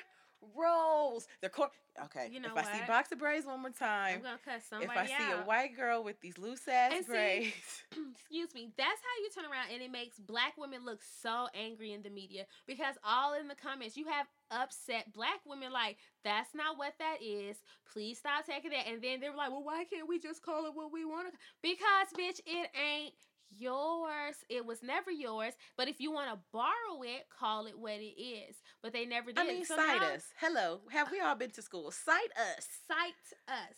rolls. 0.55 1.27
They're 1.41 1.49
corn. 1.49 1.69
Okay. 2.05 2.29
You 2.31 2.39
know 2.39 2.49
if 2.55 2.57
I 2.57 2.63
see 2.71 2.79
what? 2.79 2.87
boxer 2.87 3.15
braids 3.17 3.45
one 3.45 3.59
more 3.59 3.67
I'm 3.67 3.73
time, 3.73 4.21
gonna 4.21 4.37
cut 4.45 4.55
if 4.57 4.63
somebody 4.63 4.97
I 4.97 5.05
see 5.07 5.31
a 5.33 5.43
white 5.45 5.75
girl 5.75 6.03
with 6.03 6.21
these 6.21 6.37
loose 6.37 6.65
ass 6.67 6.93
And 6.95 7.05
see- 7.05 7.11
braids, 7.11 7.83
excuse 8.13 8.53
me, 8.55 8.71
that's 8.77 9.01
how 9.01 9.23
you 9.23 9.29
turn 9.35 9.51
around 9.51 9.73
and 9.73 9.81
it 9.81 9.91
makes 9.91 10.17
black 10.17 10.53
women 10.57 10.85
look 10.85 11.01
so 11.21 11.47
angry 11.53 11.91
in 11.91 12.01
the 12.01 12.09
media 12.09 12.45
because 12.65 12.95
all 13.03 13.33
in 13.33 13.47
the 13.49 13.55
comments 13.55 13.97
you 13.97 14.07
have 14.07 14.25
upset 14.51 15.11
black 15.13 15.41
women 15.45 15.71
like 15.73 15.97
that's 16.23 16.55
not 16.55 16.77
what 16.77 16.93
that 16.99 17.17
is. 17.21 17.57
Please 17.91 18.19
stop 18.19 18.45
taking 18.45 18.71
that. 18.71 18.87
And 18.87 19.01
then 19.01 19.19
they're 19.19 19.35
like, 19.35 19.49
well, 19.51 19.63
why 19.63 19.83
can't 19.83 20.07
we 20.07 20.17
just 20.17 20.41
call 20.41 20.65
it 20.67 20.73
what 20.73 20.93
we 20.93 21.03
want 21.03 21.27
to? 21.31 21.37
Because 21.61 22.07
bitch, 22.17 22.39
it 22.45 22.69
ain't 22.79 23.13
yours. 23.61 24.35
It 24.49 24.65
was 24.65 24.81
never 24.83 25.11
yours. 25.11 25.53
But 25.77 25.87
if 25.87 25.99
you 26.01 26.11
want 26.11 26.31
to 26.31 26.39
borrow 26.51 27.01
it, 27.03 27.25
call 27.39 27.67
it 27.67 27.77
what 27.77 27.93
it 27.99 28.19
is. 28.21 28.55
But 28.81 28.93
they 28.93 29.05
never 29.05 29.31
did. 29.31 29.39
I 29.39 29.47
mean, 29.47 29.65
So 29.65 29.75
cite 29.75 30.01
now- 30.01 30.13
us. 30.13 30.23
Hello, 30.39 30.81
have 30.91 31.11
we 31.11 31.19
all 31.19 31.35
been 31.35 31.51
to 31.51 31.61
school? 31.61 31.91
Cite 31.91 32.31
us. 32.57 32.67
Cite 32.87 33.37
us. 33.47 33.77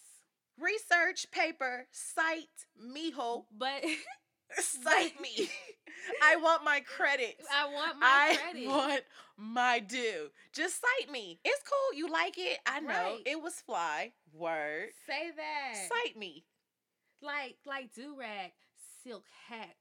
Research 0.59 1.29
paper. 1.31 1.87
Cite 1.91 2.47
mijo. 2.79 3.45
But 3.55 3.83
Cite 4.59 5.19
me. 5.19 5.49
I 6.23 6.35
want 6.37 6.63
my 6.63 6.81
credits. 6.81 7.45
I 7.53 7.65
want 7.65 7.99
my 7.99 8.07
I 8.07 8.37
credit. 8.51 8.67
want 8.67 9.01
my 9.37 9.79
due. 9.79 10.29
Just 10.53 10.79
cite 10.81 11.11
me. 11.11 11.39
It's 11.43 11.63
cool. 11.67 11.97
You 11.97 12.09
like 12.11 12.35
it. 12.37 12.59
I 12.65 12.79
know. 12.79 12.89
Right. 12.89 13.21
It 13.25 13.41
was 13.41 13.55
fly. 13.55 14.11
Word. 14.33 14.89
Say 15.07 15.31
that. 15.35 15.75
Cite 15.89 16.17
me. 16.17 16.45
like 17.21 17.55
like 17.65 17.93
do 17.93 18.15
rag 18.19 18.51
silk 19.03 19.23
hat 19.47 19.75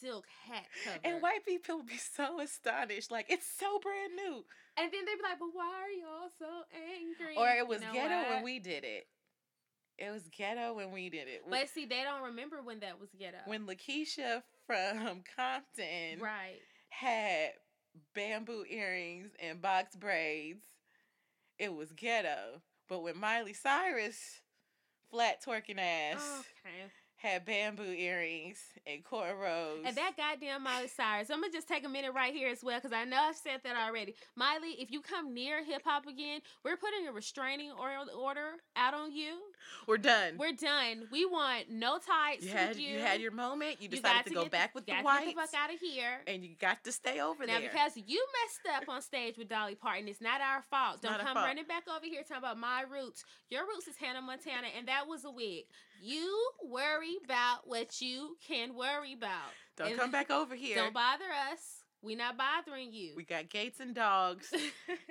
silk 0.00 0.24
hat 0.48 0.64
cover. 0.84 0.98
And 1.04 1.22
white 1.22 1.44
people 1.46 1.78
would 1.78 1.86
be 1.86 1.96
so 1.96 2.40
astonished. 2.40 3.10
Like, 3.10 3.26
it's 3.30 3.46
so 3.58 3.78
brand 3.80 4.12
new. 4.16 4.44
and 4.76 4.92
then 4.92 5.04
they 5.06 5.14
be 5.14 5.22
like, 5.22 5.38
but 5.38 5.48
why 5.52 5.64
are 5.84 5.90
y'all 5.90 6.30
so 6.38 6.46
angry? 6.96 7.36
Or 7.36 7.48
it 7.48 7.58
You 7.58 7.66
was 7.66 7.80
know 7.80 7.92
ghetto 7.92 8.30
when 8.34 8.42
we 8.44 8.58
did 8.58 8.84
it. 8.84 9.06
It 9.96 10.10
was 10.10 10.22
ghetto 10.36 10.74
when 10.74 10.90
we 10.92 11.08
did 11.08 11.28
it. 11.28 11.42
But 11.48 11.68
see, 11.68 11.86
they 11.86 12.02
don't 12.02 12.22
remember 12.24 12.60
when 12.62 12.80
that 12.80 12.98
was 13.00 13.10
ghetto. 13.18 13.38
when 13.46 13.66
Lakeisha 13.66 14.42
from 14.66 15.22
Compton 15.36 16.18
right. 16.20 16.58
had 16.90 17.50
bamboo 18.14 18.64
earrings 18.68 19.30
and 19.40 19.62
box 19.62 19.94
braids, 19.96 20.64
it 21.58 21.72
was 21.72 21.92
ghetto. 21.92 22.60
But 22.88 23.02
when 23.02 23.16
Miley 23.18 23.52
Cyrus, 23.54 24.40
flat 25.10 25.42
twerking 25.44 25.78
ass, 25.78 26.22
Okay. 26.40 26.90
Had 27.24 27.46
bamboo 27.46 27.82
earrings 27.84 28.58
and 28.86 29.02
cornrows. 29.02 29.80
And 29.86 29.96
that 29.96 30.12
goddamn 30.14 30.62
Miley 30.62 30.88
Cyrus. 30.88 31.30
I'm 31.30 31.40
gonna 31.40 31.50
just 31.50 31.66
take 31.66 31.84
a 31.86 31.88
minute 31.88 32.12
right 32.12 32.34
here 32.34 32.50
as 32.50 32.62
well 32.62 32.78
because 32.78 32.92
I 32.92 33.04
know 33.04 33.16
I've 33.16 33.36
said 33.36 33.60
that 33.64 33.76
already. 33.76 34.14
Miley, 34.36 34.76
if 34.78 34.90
you 34.90 35.00
come 35.00 35.32
near 35.32 35.64
hip 35.64 35.80
hop 35.86 36.06
again, 36.06 36.42
we're 36.62 36.76
putting 36.76 37.08
a 37.08 37.12
restraining 37.12 37.72
order 37.72 38.50
out 38.76 38.92
on 38.92 39.10
you. 39.10 39.38
We're 39.86 39.98
done. 39.98 40.36
We're 40.38 40.52
done. 40.52 41.08
We 41.10 41.24
want 41.26 41.70
no 41.70 41.98
tights 41.98 42.44
you 42.44 42.50
had 42.52 42.76
you. 42.76 42.88
you 42.94 42.98
had 43.00 43.20
your 43.20 43.30
moment. 43.32 43.76
You 43.80 43.84
You 43.84 43.96
decided 43.96 44.16
got 44.16 44.26
to, 44.26 44.34
go 44.34 44.42
get 44.44 44.52
back 44.52 44.74
with 44.74 44.86
the 44.86 44.92
got 44.92 44.98
to 44.98 45.04
whites, 45.04 45.24
Get 45.26 45.34
the 45.36 45.40
fuck 45.42 45.54
out 45.60 45.74
of 45.74 45.80
here. 45.80 46.20
and 46.26 46.44
you 46.44 46.54
got 46.60 46.82
to 46.84 46.92
stay 46.92 47.20
over 47.20 47.46
Now, 47.46 47.58
there. 47.58 47.62
Now, 47.62 47.68
because 47.72 47.92
you 48.06 48.24
messed 48.42 48.82
up 48.82 48.88
on 48.88 49.02
stage 49.02 49.36
with 49.38 49.48
Dolly 49.48 49.74
Parton, 49.74 50.08
it's 50.08 50.20
not 50.20 50.40
our 50.40 50.62
fault. 50.62 51.02
Don't 51.02 51.18
come 51.18 51.34
fault. 51.34 51.46
running 51.46 51.64
back 51.66 51.84
over 51.88 52.04
here 52.04 52.22
talking 52.22 52.38
about 52.38 52.58
my 52.58 52.82
roots. 52.90 53.24
Your 53.50 53.62
roots 53.64 53.86
is 53.86 53.96
Hannah 53.96 54.22
Montana, 54.22 54.68
and 54.76 54.88
that 54.88 55.06
was 55.06 55.24
a 55.24 55.30
wig. 55.30 55.64
You 56.02 56.50
worry 56.64 57.16
about 57.24 57.60
what 57.66 58.00
you 58.00 58.36
can 58.46 58.74
worry 58.74 59.12
about. 59.12 59.50
Don't 59.76 59.88
and 59.88 59.98
come 59.98 60.10
back 60.10 60.30
over 60.30 60.54
here. 60.54 60.76
Don't 60.76 60.94
bother 60.94 61.24
us. 61.52 61.83
We 62.04 62.14
not 62.14 62.36
bothering 62.36 62.92
you. 62.92 63.12
we 63.16 63.24
got 63.24 63.48
gates 63.48 63.80
and 63.80 63.94
dogs 63.94 64.52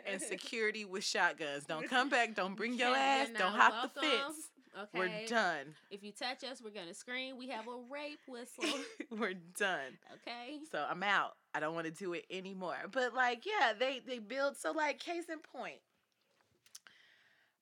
and 0.05 0.21
security 0.29 0.85
with 0.85 1.03
shotguns. 1.03 1.65
Don't 1.65 1.89
come 1.89 2.09
back. 2.09 2.35
Don't 2.35 2.55
bring 2.55 2.73
your 2.75 2.95
ass. 2.95 3.29
Don't 3.37 3.53
hop 3.53 3.93
the 3.93 4.01
fence. 4.01 4.49
Okay. 4.75 4.99
We're 4.99 5.27
done. 5.27 5.75
If 5.91 6.03
you 6.03 6.11
touch 6.11 6.43
us, 6.43 6.61
we're 6.63 6.71
gonna 6.71 6.95
scream. 6.95 7.37
We 7.37 7.47
have 7.49 7.67
a 7.67 7.75
rape 7.91 8.21
whistle. 8.27 8.79
We're 9.11 9.35
done. 9.55 9.99
Okay. 10.13 10.61
So 10.71 10.83
I'm 10.89 11.03
out. 11.03 11.33
I 11.53 11.59
don't 11.59 11.75
want 11.75 11.85
to 11.85 11.91
do 11.91 12.13
it 12.13 12.25
anymore. 12.31 12.77
But 12.91 13.13
like, 13.13 13.45
yeah, 13.45 13.73
they 13.77 14.01
they 14.05 14.17
build 14.17 14.57
so 14.57 14.71
like 14.71 14.97
case 14.97 15.25
in 15.31 15.37
point. 15.39 15.77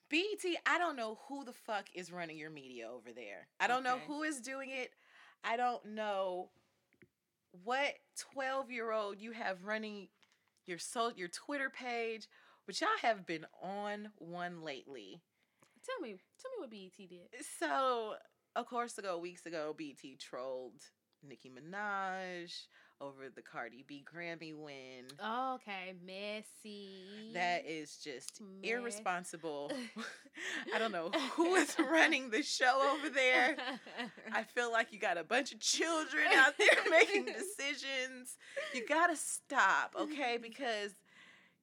BET, 0.10 0.56
I 0.66 0.78
don't 0.78 0.96
know 0.96 1.20
who 1.28 1.44
the 1.44 1.52
fuck 1.54 1.86
is 1.94 2.12
running 2.14 2.38
your 2.38 2.50
media 2.50 2.90
over 2.90 3.12
there. 3.14 3.48
I 3.60 3.68
don't 3.68 3.84
know 3.84 3.98
who 4.08 4.24
is 4.24 4.40
doing 4.40 4.70
it. 4.70 4.92
I 5.44 5.58
don't 5.58 5.84
know 5.86 6.50
what 7.64 7.94
12 8.34 8.72
year 8.72 8.92
old 8.92 9.20
you 9.20 9.32
have 9.32 9.64
running 9.64 10.08
your 10.66 10.78
so 10.78 11.12
your 11.16 11.28
Twitter 11.28 11.70
page, 11.70 12.28
but 12.66 12.80
y'all 12.80 12.90
have 13.02 13.26
been 13.26 13.46
on 13.62 14.10
one 14.18 14.62
lately. 14.62 15.22
Tell 15.86 16.00
me. 16.02 16.16
Tell 16.42 16.52
me 16.52 16.60
what 16.60 16.70
BET 16.72 17.10
did. 17.10 17.46
So, 17.60 18.16
of 18.56 18.66
course, 18.68 18.98
ago 18.98 19.18
weeks 19.18 19.46
ago, 19.46 19.74
BT 19.76 20.18
trolled 20.18 20.82
Nicki 21.28 21.50
Minaj 21.50 22.52
over 23.02 23.30
the 23.34 23.42
Cardi 23.42 23.84
B 23.88 24.04
Grammy 24.06 24.54
win. 24.56 25.06
Oh, 25.22 25.56
okay, 25.56 25.94
messy. 26.06 27.32
That 27.34 27.66
is 27.68 27.98
just 27.98 28.40
Mess. 28.40 28.72
irresponsible. 28.72 29.72
I 30.74 30.80
don't 30.80 30.92
know 30.92 31.10
who 31.34 31.56
is 31.56 31.76
running 31.80 32.30
the 32.30 32.44
show 32.44 32.96
over 32.96 33.10
there. 33.10 33.58
I 34.32 34.44
feel 34.44 34.72
like 34.72 34.92
you 34.92 35.00
got 35.00 35.18
a 35.18 35.24
bunch 35.24 35.52
of 35.52 35.60
children 35.60 36.26
out 36.36 36.54
there 36.58 36.70
making 36.90 37.26
decisions. 37.26 38.38
You 38.74 38.86
got 38.88 39.08
to 39.08 39.16
stop, 39.16 39.96
okay? 40.00 40.38
Because 40.42 40.92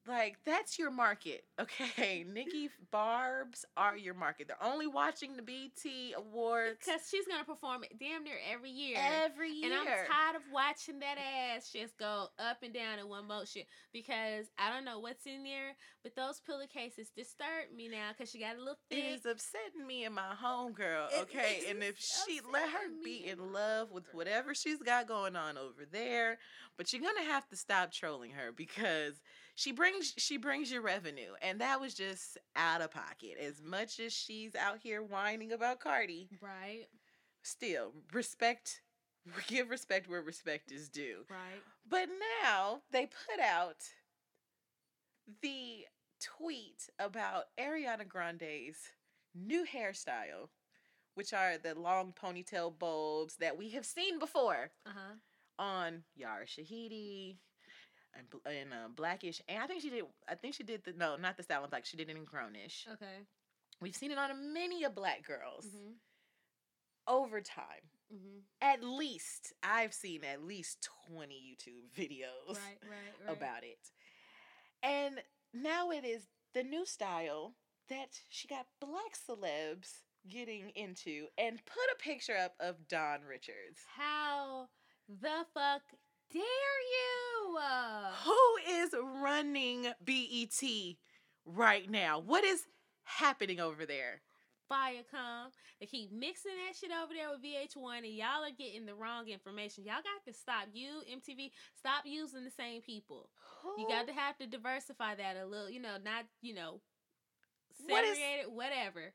like 0.07 0.37
that's 0.45 0.79
your 0.79 0.91
market, 0.91 1.45
okay? 1.61 2.25
Nicki 2.27 2.71
Barb's 2.91 3.65
are 3.77 3.97
your 3.97 4.15
market. 4.15 4.49
They're 4.49 4.71
only 4.71 4.87
watching 4.87 5.37
the 5.37 5.43
BT 5.43 6.15
Awards 6.17 6.79
because 6.85 7.03
she's 7.11 7.27
gonna 7.27 7.45
perform 7.45 7.85
it 7.85 7.99
damn 7.99 8.25
near 8.25 8.39
every 8.53 8.71
year. 8.71 8.97
Every 8.99 9.51
year, 9.51 9.71
and 9.71 9.81
I'm 9.81 9.87
tired 9.87 10.37
of 10.37 10.43
watching 10.53 11.01
that 11.01 11.17
ass 11.19 11.71
just 11.73 11.99
go 11.99 12.29
up 12.39 12.59
and 12.63 12.73
down 12.73 12.99
in 12.99 13.09
one 13.09 13.27
motion 13.27 13.63
because 13.93 14.47
I 14.59 14.73
don't 14.73 14.85
know 14.85 14.99
what's 14.99 15.27
in 15.27 15.43
there, 15.43 15.77
but 16.03 16.15
those 16.17 16.41
pillowcases 16.41 17.11
disturb 17.17 17.75
me 17.77 17.89
now 17.89 18.11
because 18.17 18.31
she 18.31 18.39
got 18.39 18.57
a 18.57 18.59
little 18.59 18.79
thick. 18.89 18.99
It 18.99 19.15
is 19.15 19.27
upsetting 19.27 19.87
me 19.87 20.05
and 20.05 20.15
my 20.15 20.35
homegirl, 20.43 21.23
okay? 21.23 21.63
and 21.69 21.83
if 21.83 21.97
she 21.99 22.41
let 22.53 22.69
her 22.69 22.89
be 23.05 23.27
in 23.27 23.53
love 23.53 23.91
with 23.93 24.05
whatever 24.13 24.55
she's 24.55 24.79
got 24.79 25.07
going 25.07 25.37
on 25.37 25.59
over 25.59 25.85
there, 25.91 26.39
but 26.77 26.93
you're 26.93 27.03
gonna 27.03 27.31
have 27.31 27.49
to 27.49 27.57
stop 27.57 27.93
trolling 27.93 28.31
her 28.33 28.53
because 28.53 29.21
she 29.59 29.73
brings 29.73 30.15
she 30.17 30.37
brings 30.37 30.71
you 30.71 30.81
revenue 30.81 31.33
and 31.43 31.61
that 31.61 31.81
was 31.81 31.93
just 31.93 32.39
out 32.55 32.81
of 32.81 32.93
pocket. 32.93 33.33
As 33.45 33.61
much 33.61 33.99
as 33.99 34.13
she's 34.13 34.55
out 34.55 34.79
here 34.79 35.03
whining 35.03 35.51
about 35.51 35.81
cardi 35.81 36.29
right. 36.41 36.87
still 37.43 37.93
respect 38.13 38.83
give 39.49 39.69
respect 39.69 40.09
where 40.09 40.23
respect 40.23 40.71
is 40.71 40.89
due. 40.89 41.25
Right. 41.29 41.61
But 41.91 42.09
now 42.45 42.83
they 42.93 43.07
put 43.07 43.45
out 43.45 43.83
the 45.43 45.87
tweet 46.23 46.89
about 47.01 47.47
ariana 47.61 48.07
grande's 48.07 48.79
new 49.35 49.65
hairstyle 49.65 50.49
which 51.15 51.33
are 51.33 51.59
the 51.59 51.75
long 51.75 52.13
ponytail 52.13 52.77
bulbs 52.79 53.37
that 53.37 53.59
we 53.59 53.71
have 53.71 53.85
seen 53.85 54.19
before 54.19 54.71
uh-huh. 54.87 55.15
on 55.59 56.03
yara 56.17 56.47
shahidi 56.47 57.37
and 58.19 58.27
and 58.45 58.73
uh, 58.73 58.89
blackish, 58.95 59.41
and 59.49 59.63
I 59.63 59.67
think 59.67 59.83
she 59.83 59.91
did. 59.91 60.05
I 60.29 60.35
think 60.35 60.55
she 60.55 60.65
did 60.65 60.85
the 60.85 60.93
no, 60.93 61.17
not 61.17 61.37
the 61.37 61.43
style 61.43 61.65
of 61.65 61.71
black. 61.71 61.87
She 61.87 61.97
did 61.97 62.11
it 62.11 62.17
in 62.17 62.25
grownish. 62.25 62.87
Okay. 62.93 63.27
We've 63.81 63.95
seen 63.95 64.11
it 64.11 64.19
on 64.19 64.53
many 64.53 64.85
of 64.85 64.95
black 64.95 65.25
girls 65.25 65.67
mm-hmm. 65.67 65.93
over 67.07 67.41
time. 67.41 67.87
Mm-hmm. 68.13 68.39
At 68.61 68.83
least 68.83 69.53
I've 69.63 69.95
seen 69.95 70.25
at 70.25 70.43
least 70.43 70.89
twenty 71.07 71.37
YouTube 71.37 71.91
videos 71.97 72.57
right, 72.57 72.79
right, 72.83 73.27
right. 73.27 73.37
about 73.37 73.63
it, 73.63 73.91
and 74.83 75.23
now 75.55 75.91
it 75.91 76.05
is 76.05 76.27
the 76.55 76.63
new 76.63 76.85
style 76.85 77.55
that 77.89 78.21
she 78.29 78.49
got 78.49 78.67
black 78.81 79.17
celebs 79.17 80.03
getting 80.29 80.71
into, 80.75 81.27
and 81.39 81.65
put 81.65 81.95
a 81.95 82.03
picture 82.03 82.37
up 82.37 82.55
of 82.61 82.89
Dawn 82.89 83.21
Richards. 83.29 83.81
How 83.97 84.69
the 85.09 85.47
fuck 85.55 85.83
dare 86.33 86.43
you? 86.43 87.59
Who 88.25 88.39
is 88.71 88.95
running 89.23 89.93
BET 90.05 90.63
right 91.45 91.91
now? 91.91 92.19
What 92.21 92.45
is 92.45 92.67
happening 93.05 93.61
over 93.61 93.87
there? 93.87 94.21
Viacom. 94.71 95.51
They 95.81 95.87
keep 95.87 96.13
mixing 96.13 96.53
that 96.67 96.77
shit 96.77 96.91
over 96.91 97.13
there 97.15 97.31
with 97.31 97.43
VH1, 97.43 97.99
and 97.99 98.15
y'all 98.15 98.45
are 98.45 98.51
getting 98.57 98.85
the 98.85 98.95
wrong 98.95 99.29
information. 99.29 99.85
Y'all 99.85 99.97
got 99.97 100.25
to 100.27 100.39
stop. 100.39 100.67
You, 100.73 101.03
MTV, 101.11 101.51
stop 101.77 102.05
using 102.05 102.45
the 102.45 102.51
same 102.51 102.83
people. 102.83 103.31
Who? 103.63 103.81
You 103.81 103.89
got 103.89 104.07
to 104.09 104.13
have 104.13 104.37
to 104.39 104.47
diversify 104.47 105.15
that 105.17 105.37
a 105.43 105.47
little, 105.47 105.71
you 105.71 105.81
know, 105.81 105.97
not, 106.05 106.27
you 106.43 106.55
know, 106.55 106.81
segregated, 107.87 108.47
what 108.53 108.67
is, 108.67 108.77
whatever. 108.77 109.13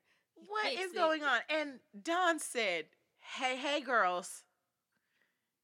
What 0.47 0.73
is 0.73 0.91
it. 0.91 0.95
going 0.95 1.23
on? 1.23 1.39
And 1.49 1.79
Dawn 2.01 2.39
said, 2.39 2.85
hey, 3.19 3.55
hey, 3.55 3.81
girls, 3.81 4.43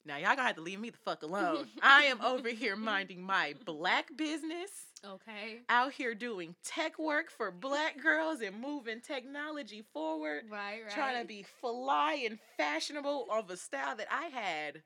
now 0.05 0.17
y'all 0.17 0.35
gonna 0.35 0.43
have 0.43 0.55
to 0.55 0.61
leave 0.61 0.79
me 0.79 0.89
the 0.89 0.97
fuck 0.97 1.23
alone. 1.23 1.67
I 1.81 2.03
am 2.05 2.21
over 2.21 2.49
here 2.49 2.75
minding 2.75 3.21
my 3.21 3.55
black 3.65 4.15
business. 4.15 4.69
Okay. 5.05 5.59
Out 5.69 5.93
here 5.93 6.13
doing 6.13 6.55
tech 6.63 6.99
work 6.99 7.31
for 7.31 7.51
black 7.51 8.01
girls 8.01 8.41
and 8.41 8.59
moving 8.59 9.01
technology 9.01 9.83
forward. 9.93 10.43
Right, 10.49 10.81
right. 10.83 10.93
Trying 10.93 11.21
to 11.21 11.27
be 11.27 11.45
fly 11.61 12.23
and 12.25 12.39
fashionable 12.57 13.27
of 13.31 13.49
a 13.49 13.57
style 13.57 13.95
that 13.95 14.07
I 14.11 14.27
had 14.27 14.83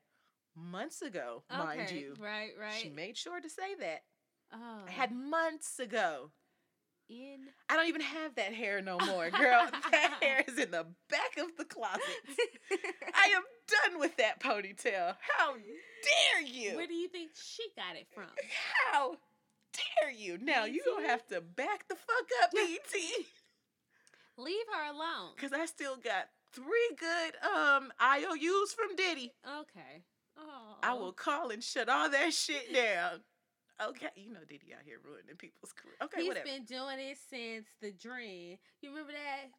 months 0.56 1.02
ago, 1.02 1.42
okay. 1.52 1.62
mind 1.62 1.90
you. 1.90 2.14
Right, 2.18 2.50
right. 2.60 2.80
She 2.80 2.90
made 2.90 3.16
sure 3.16 3.40
to 3.40 3.50
say 3.50 3.74
that. 3.80 4.02
Oh. 4.52 4.84
I 4.86 4.90
had 4.90 5.10
oh. 5.12 5.16
months 5.16 5.78
ago. 5.78 6.30
In 7.08 7.48
I 7.68 7.76
don't 7.76 7.88
even 7.88 8.00
have 8.00 8.34
that 8.36 8.54
hair 8.54 8.80
no 8.80 8.98
more, 8.98 9.30
girl. 9.30 9.68
that 9.90 10.18
hair 10.22 10.42
is 10.48 10.58
in 10.58 10.70
the 10.70 10.86
back 11.10 11.36
of 11.38 11.54
the 11.58 11.64
closet. 11.64 12.00
I 13.14 13.26
am 13.28 13.42
done 13.68 14.00
with 14.00 14.16
that 14.16 14.40
ponytail. 14.40 15.14
How 15.36 15.52
dare 15.52 16.42
you? 16.46 16.76
Where 16.76 16.86
do 16.86 16.94
you 16.94 17.08
think 17.08 17.32
she 17.34 17.64
got 17.76 17.96
it 17.96 18.06
from? 18.14 18.24
How 18.90 19.16
dare 20.00 20.12
you? 20.12 20.38
Now 20.40 20.64
you 20.64 20.82
don't 20.84 21.04
have 21.04 21.26
to 21.28 21.42
back 21.42 21.88
the 21.88 21.94
fuck 21.94 22.26
up, 22.42 22.52
BT. 22.52 23.26
Leave 24.38 24.66
her 24.72 24.90
alone. 24.90 25.32
Cause 25.38 25.52
I 25.52 25.66
still 25.66 25.96
got 25.96 26.28
three 26.52 26.90
good 26.98 27.34
um 27.44 27.92
IOUs 28.00 28.72
from 28.72 28.96
Diddy. 28.96 29.32
Okay. 29.46 30.04
Oh. 30.38 30.76
I 30.82 30.94
will 30.94 31.12
call 31.12 31.50
and 31.50 31.62
shut 31.62 31.88
all 31.88 32.08
that 32.10 32.32
shit 32.32 32.72
down. 32.72 33.20
Okay, 33.82 34.08
you 34.16 34.32
know 34.32 34.44
Diddy 34.48 34.72
out 34.74 34.82
here 34.84 34.98
ruining 35.04 35.36
people's 35.36 35.72
career. 35.72 35.96
Okay, 36.02 36.22
He's 36.22 36.28
whatever. 36.28 36.46
been 36.46 36.64
doing 36.64 36.98
it 37.00 37.18
since 37.28 37.66
the 37.80 37.90
dream. 37.90 38.58
You 38.80 38.90
remember 38.90 39.12
that? 39.12 39.50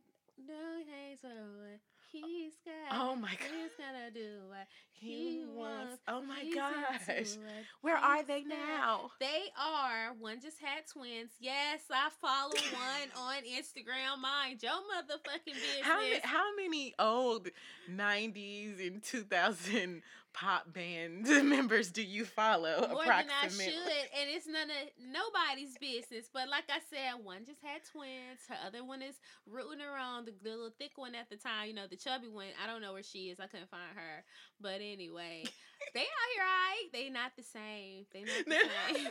No, 0.48 0.84
he's 0.84 1.20
what 1.24 1.80
he's 2.12 2.54
got. 2.64 2.98
Oh 2.98 3.16
my 3.16 3.30
god. 3.30 3.50
He's 3.52 3.72
gonna 3.78 4.12
do 4.14 4.48
what 4.48 4.68
he, 4.92 5.40
he 5.40 5.46
wants. 5.46 5.98
Oh 6.08 6.22
my 6.22 6.44
gosh. 6.54 7.38
Where 7.82 7.98
are 7.98 8.24
they 8.24 8.44
now? 8.44 9.12
They 9.20 9.52
are. 9.60 10.14
One 10.20 10.42
just 10.42 10.60
had 10.60 10.88
twins. 10.92 11.32
Yes, 11.40 11.82
I 11.92 12.10
follow 12.22 12.52
one 12.74 13.28
on 13.28 13.44
Instagram. 13.44 14.22
Mind 14.22 14.62
your 14.64 14.72
motherfucking 14.72 15.54
business. 15.54 15.84
How 15.84 16.00
many, 16.00 16.20
how 16.24 16.56
many 16.56 16.94
old 17.00 17.50
90s 17.92 18.86
and 18.86 19.04
2000 19.04 20.02
pop 20.36 20.72
band 20.74 21.24
members 21.48 21.90
do 21.90 22.04
you 22.04 22.26
follow? 22.26 22.88
More 22.92 23.06
than 23.06 23.32
I 23.32 23.48
should, 23.48 23.72
and 23.72 24.28
it's 24.28 24.46
none 24.46 24.68
of 24.68 24.84
nobody's 25.00 25.78
business. 25.80 26.30
But 26.32 26.50
like 26.50 26.68
I 26.70 26.84
said, 26.92 27.24
one 27.24 27.46
just 27.46 27.64
had 27.64 27.82
twins. 27.90 28.44
Her 28.50 28.60
other 28.68 28.84
one 28.84 29.02
is 29.02 29.16
rooting 29.48 29.80
around 29.80 30.28
the, 30.28 30.34
the 30.44 30.52
little 30.52 30.76
thick 30.78 30.98
one 30.98 31.16
at 31.16 31.30
the 31.30 31.38
time. 31.38 31.68
You 31.68 31.74
know, 31.74 31.88
the 31.90 31.96
chubby 31.96 32.28
one. 32.28 32.52
I 32.62 32.68
don't 32.68 32.82
know 32.82 32.92
where 32.92 33.04
she 33.04 33.32
is. 33.32 33.40
I 33.40 33.48
couldn't 33.48 33.72
find 33.72 33.96
her. 33.96 34.28
But 34.60 34.84
anyway, 34.84 35.48
they 35.96 36.04
out 36.04 36.30
here, 36.36 36.44
right? 36.44 36.88
They 36.92 37.10
not 37.10 37.32
the 37.40 37.48
same. 37.48 38.04
They 38.12 38.28
not 38.28 38.44
the 38.44 38.60
same. 38.92 39.08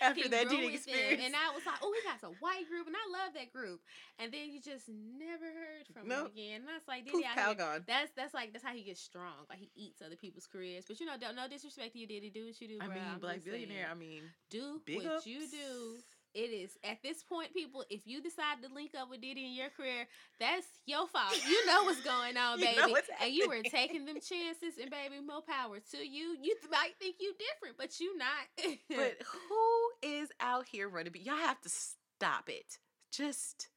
After 0.00 0.28
that 0.30 0.48
dating 0.48 0.74
experience, 0.74 1.18
them. 1.18 1.34
and 1.34 1.34
I 1.34 1.50
was 1.50 1.66
like, 1.66 1.82
oh, 1.82 1.90
he 1.90 2.00
got 2.06 2.22
a 2.22 2.32
white 2.38 2.70
group, 2.70 2.86
and 2.86 2.94
I 2.94 3.04
love 3.10 3.34
that 3.34 3.50
group. 3.50 3.82
And 4.22 4.30
then 4.30 4.54
you 4.54 4.62
just 4.62 4.86
never 4.86 5.50
heard 5.50 5.90
from 5.90 6.06
nope. 6.06 6.30
him 6.30 6.38
again. 6.38 6.56
And 6.62 6.70
I 6.70 6.78
was 6.78 6.86
like, 6.86 7.02
Diddy 7.10 7.26
out 7.26 7.58
here, 7.58 7.82
that's 7.86 8.14
that's 8.14 8.34
like 8.34 8.54
that's 8.54 8.64
how 8.64 8.74
he 8.74 8.86
gets 8.86 9.02
strong. 9.02 9.50
Like 9.50 9.58
he 9.58 9.70
eats 9.74 9.98
other 9.98 10.16
people's 10.16 10.46
careers. 10.60 10.84
But 10.86 11.00
you 11.00 11.06
know, 11.06 11.16
don't 11.20 11.36
no 11.36 11.48
disrespect 11.48 11.92
to 11.94 11.98
you, 11.98 12.06
Diddy. 12.06 12.30
Do 12.30 12.46
what 12.46 12.60
you 12.60 12.68
do, 12.68 12.78
bro. 12.78 12.86
I 12.86 12.94
mean, 12.94 13.04
I'm 13.12 13.18
black 13.18 13.44
billionaire. 13.44 13.88
Saying. 13.88 13.90
I 13.90 13.94
mean, 13.94 14.22
do 14.50 14.80
what 14.94 15.06
ups. 15.06 15.26
you 15.26 15.40
do. 15.40 15.96
It 16.32 16.54
is 16.54 16.70
at 16.84 17.02
this 17.02 17.24
point, 17.24 17.52
people. 17.52 17.84
If 17.90 18.06
you 18.06 18.22
decide 18.22 18.62
to 18.62 18.72
link 18.72 18.92
up 18.96 19.10
with 19.10 19.20
Diddy 19.20 19.46
in 19.46 19.52
your 19.52 19.70
career, 19.70 20.06
that's 20.38 20.66
your 20.86 21.08
fault. 21.08 21.34
You 21.48 21.66
know 21.66 21.82
what's 21.84 22.02
going 22.02 22.36
on, 22.36 22.60
baby, 22.60 22.94
and 23.20 23.32
you 23.32 23.48
were 23.48 23.62
taking 23.68 24.04
them 24.04 24.16
chances. 24.16 24.78
And 24.80 24.90
baby, 24.90 25.16
more 25.26 25.42
power 25.42 25.78
to 25.90 25.98
you. 25.98 26.36
You 26.40 26.54
might 26.70 26.92
think 27.00 27.16
you 27.18 27.34
different, 27.34 27.78
but 27.78 27.98
you 27.98 28.16
not. 28.16 28.28
but 28.88 29.16
who 29.48 30.08
is 30.08 30.28
out 30.40 30.66
here 30.66 30.88
running? 30.88 31.12
Y'all 31.16 31.34
have 31.36 31.60
to 31.62 31.68
stop 31.68 32.48
it. 32.48 32.78
Just 33.10 33.68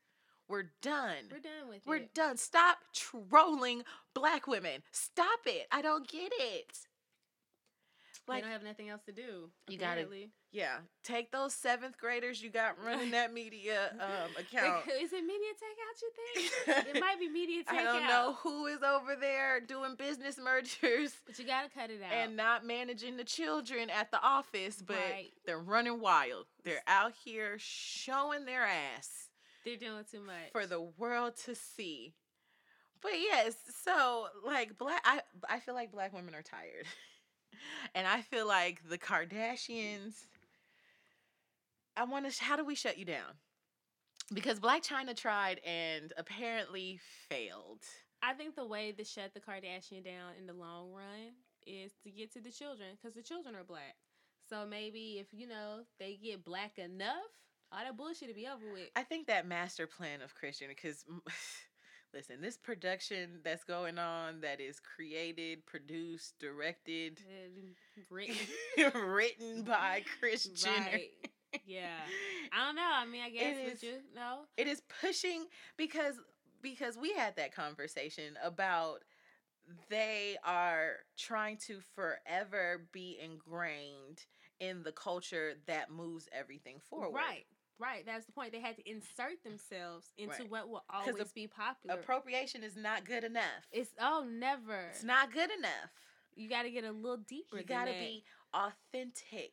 we're 0.54 0.70
done. 0.84 1.32
We're 1.32 1.40
done 1.40 1.68
with 1.68 1.82
We're 1.88 1.96
it. 1.96 2.02
We're 2.16 2.24
done. 2.24 2.38
Stop 2.38 2.78
trolling 2.94 3.82
black 4.14 4.46
women. 4.46 4.84
Stop 4.92 5.40
it. 5.48 5.66
I 5.72 5.82
don't 5.82 6.08
get 6.08 6.32
it. 6.38 6.78
Like, 8.28 8.38
they 8.38 8.42
don't 8.44 8.52
have 8.52 8.64
nothing 8.64 8.90
else 8.90 9.02
to 9.08 9.12
do. 9.12 9.50
You 9.68 9.80
got 9.80 9.96
to, 9.96 10.06
yeah. 10.52 10.78
Take 11.04 11.32
those 11.32 11.56
seventh 11.56 11.98
graders 11.98 12.42
you 12.42 12.52
got 12.52 12.76
running 12.86 13.12
that 13.12 13.34
media 13.34 13.94
um, 14.00 14.32
account. 14.40 14.84
Is 15.02 15.12
it 15.12 15.26
media 15.26 15.50
takeout? 15.58 16.02
You 16.02 16.50
think 16.66 16.88
it 16.96 17.00
might 17.02 17.20
be 17.20 17.30
media 17.30 17.64
takeout? 17.64 17.80
I 17.80 17.84
don't 17.84 18.08
know 18.08 18.38
who 18.44 18.68
is 18.68 18.84
over 18.84 19.16
there 19.20 19.60
doing 19.60 19.96
business 19.98 20.38
mergers, 20.38 21.16
but 21.26 21.40
you 21.40 21.46
got 21.46 21.64
to 21.64 21.70
cut 21.70 21.90
it 21.90 22.02
out 22.04 22.14
and 22.14 22.38
not 22.38 22.64
managing 22.64 23.18
the 23.18 23.24
children 23.24 23.90
at 23.90 24.12
the 24.12 24.22
office. 24.22 24.84
But 24.86 24.98
right. 24.98 25.32
they're 25.48 25.58
running 25.58 26.00
wild. 26.00 26.46
They're 26.64 26.84
out 26.86 27.14
here 27.26 27.56
showing 27.58 28.46
their 28.46 28.64
ass. 28.64 29.30
They're 29.66 29.78
doing 29.78 30.04
too 30.10 30.22
much 30.22 30.52
for 30.52 30.66
the 30.66 30.82
world 30.82 31.34
to 31.46 31.56
see. 31.56 32.14
But 33.02 33.14
yes, 33.20 33.56
so 33.84 34.28
like 34.46 34.78
black, 34.78 35.02
I 35.06 35.22
I 35.50 35.60
feel 35.60 35.74
like 35.74 35.92
black 35.92 36.14
women 36.14 36.36
are 36.36 36.42
tired. 36.42 36.86
and 37.96 38.08
I 38.08 38.22
feel 38.22 38.48
like 38.48 38.82
the 38.90 38.98
Kardashians. 38.98 40.26
I 41.96 42.06
want 42.06 42.32
to. 42.32 42.44
How 42.44 42.56
do 42.56 42.66
we 42.66 42.76
shut 42.76 42.98
you 42.98 43.06
down? 43.06 43.38
Because 44.34 44.60
Blac 44.60 44.88
Chyna 44.88 45.16
tried 45.16 45.60
and 45.66 46.14
apparently 46.18 47.00
failed. 47.30 47.84
I 48.22 48.34
think 48.34 48.56
the 48.56 48.66
way 48.66 48.94
to 48.94 49.04
shut 49.04 49.34
the 49.34 49.42
Kardashian 49.42 50.04
down 50.04 50.32
in 50.40 50.48
the 50.48 50.54
long 50.54 50.94
run 50.94 51.34
is 51.68 51.92
to 52.04 52.10
get 52.10 52.32
to 52.34 52.42
the 52.42 52.52
children 52.52 52.90
because 52.96 53.16
the 53.16 53.22
children 53.22 53.54
are 53.54 53.66
black. 53.66 53.96
So 54.50 54.66
maybe 54.66 55.18
if 55.20 55.28
you 55.34 55.48
know 55.48 55.82
they 56.00 56.18
get 56.22 56.46
black 56.46 56.78
enough, 56.78 57.32
all 57.74 57.84
that 57.84 57.98
bullshit 57.98 58.30
to 58.30 58.34
be 58.34 58.48
over 58.48 58.72
with. 58.72 58.90
I 58.96 59.04
think 59.04 59.28
that 59.28 59.48
master 59.48 59.88
plan 59.88 60.22
of 60.22 60.36
Christian 60.36 60.68
because. 60.70 61.06
listen, 62.14 62.42
this 62.42 62.58
production 62.58 63.40
that's 63.44 63.64
going 63.64 63.98
on 63.98 64.42
that 64.42 64.62
is 64.62 64.80
created, 64.80 65.66
produced, 65.66 66.36
directed, 66.40 67.20
written, 68.10 68.36
written 68.94 69.62
by 69.68 70.04
Christian. 70.20 70.72
Right. 70.72 71.10
Yeah. 71.66 71.88
I 72.52 72.66
don't 72.66 72.76
know. 72.76 72.90
I 72.94 73.06
mean, 73.06 73.22
I 73.24 73.30
guess 73.30 73.58
it 73.58 73.74
is, 73.74 73.84
you 73.84 73.94
know. 74.16 74.42
It 74.58 74.68
is 74.68 74.82
pushing 75.02 75.46
because 75.78 76.16
because 76.62 76.98
we 76.98 77.14
had 77.14 77.36
that 77.36 77.54
conversation 77.54 78.38
about 78.44 79.00
they 79.90 80.38
are 80.44 80.98
trying 81.18 81.58
to 81.58 81.80
forever 81.96 82.88
be 82.92 83.18
ingrained 83.24 84.26
in 84.60 84.84
the 84.84 84.92
culture 84.92 85.54
that 85.68 85.92
moves 85.92 86.28
everything 86.32 86.80
forward. 86.80 87.16
Right. 87.16 87.46
Right, 87.84 88.06
that's 88.06 88.26
the 88.26 88.32
point. 88.32 88.54
They 88.54 88.62
had 88.62 88.78
to 88.78 88.90
insert 88.90 89.44
themselves 89.44 90.08
into 90.18 90.44
right. 90.44 90.50
what 90.50 90.70
will 90.70 90.86
always 90.90 91.34
be 91.34 91.48
popular. 91.48 92.00
Appropriation 92.00 92.64
is 92.64 92.78
not 92.78 93.04
good 93.04 93.26
enough. 93.26 93.68
It's 93.74 93.92
oh 94.00 94.26
never. 94.26 94.88
It's 94.92 95.04
not 95.04 95.34
good 95.34 95.50
enough. 95.58 95.92
You 96.36 96.50
got 96.50 96.64
to 96.64 96.72
get 96.72 96.86
a 96.86 96.92
little 96.92 97.18
deeper. 97.18 97.58
You 97.58 97.64
got 97.66 97.86
to 97.86 97.92
be 97.92 98.24
authentic. 98.54 99.52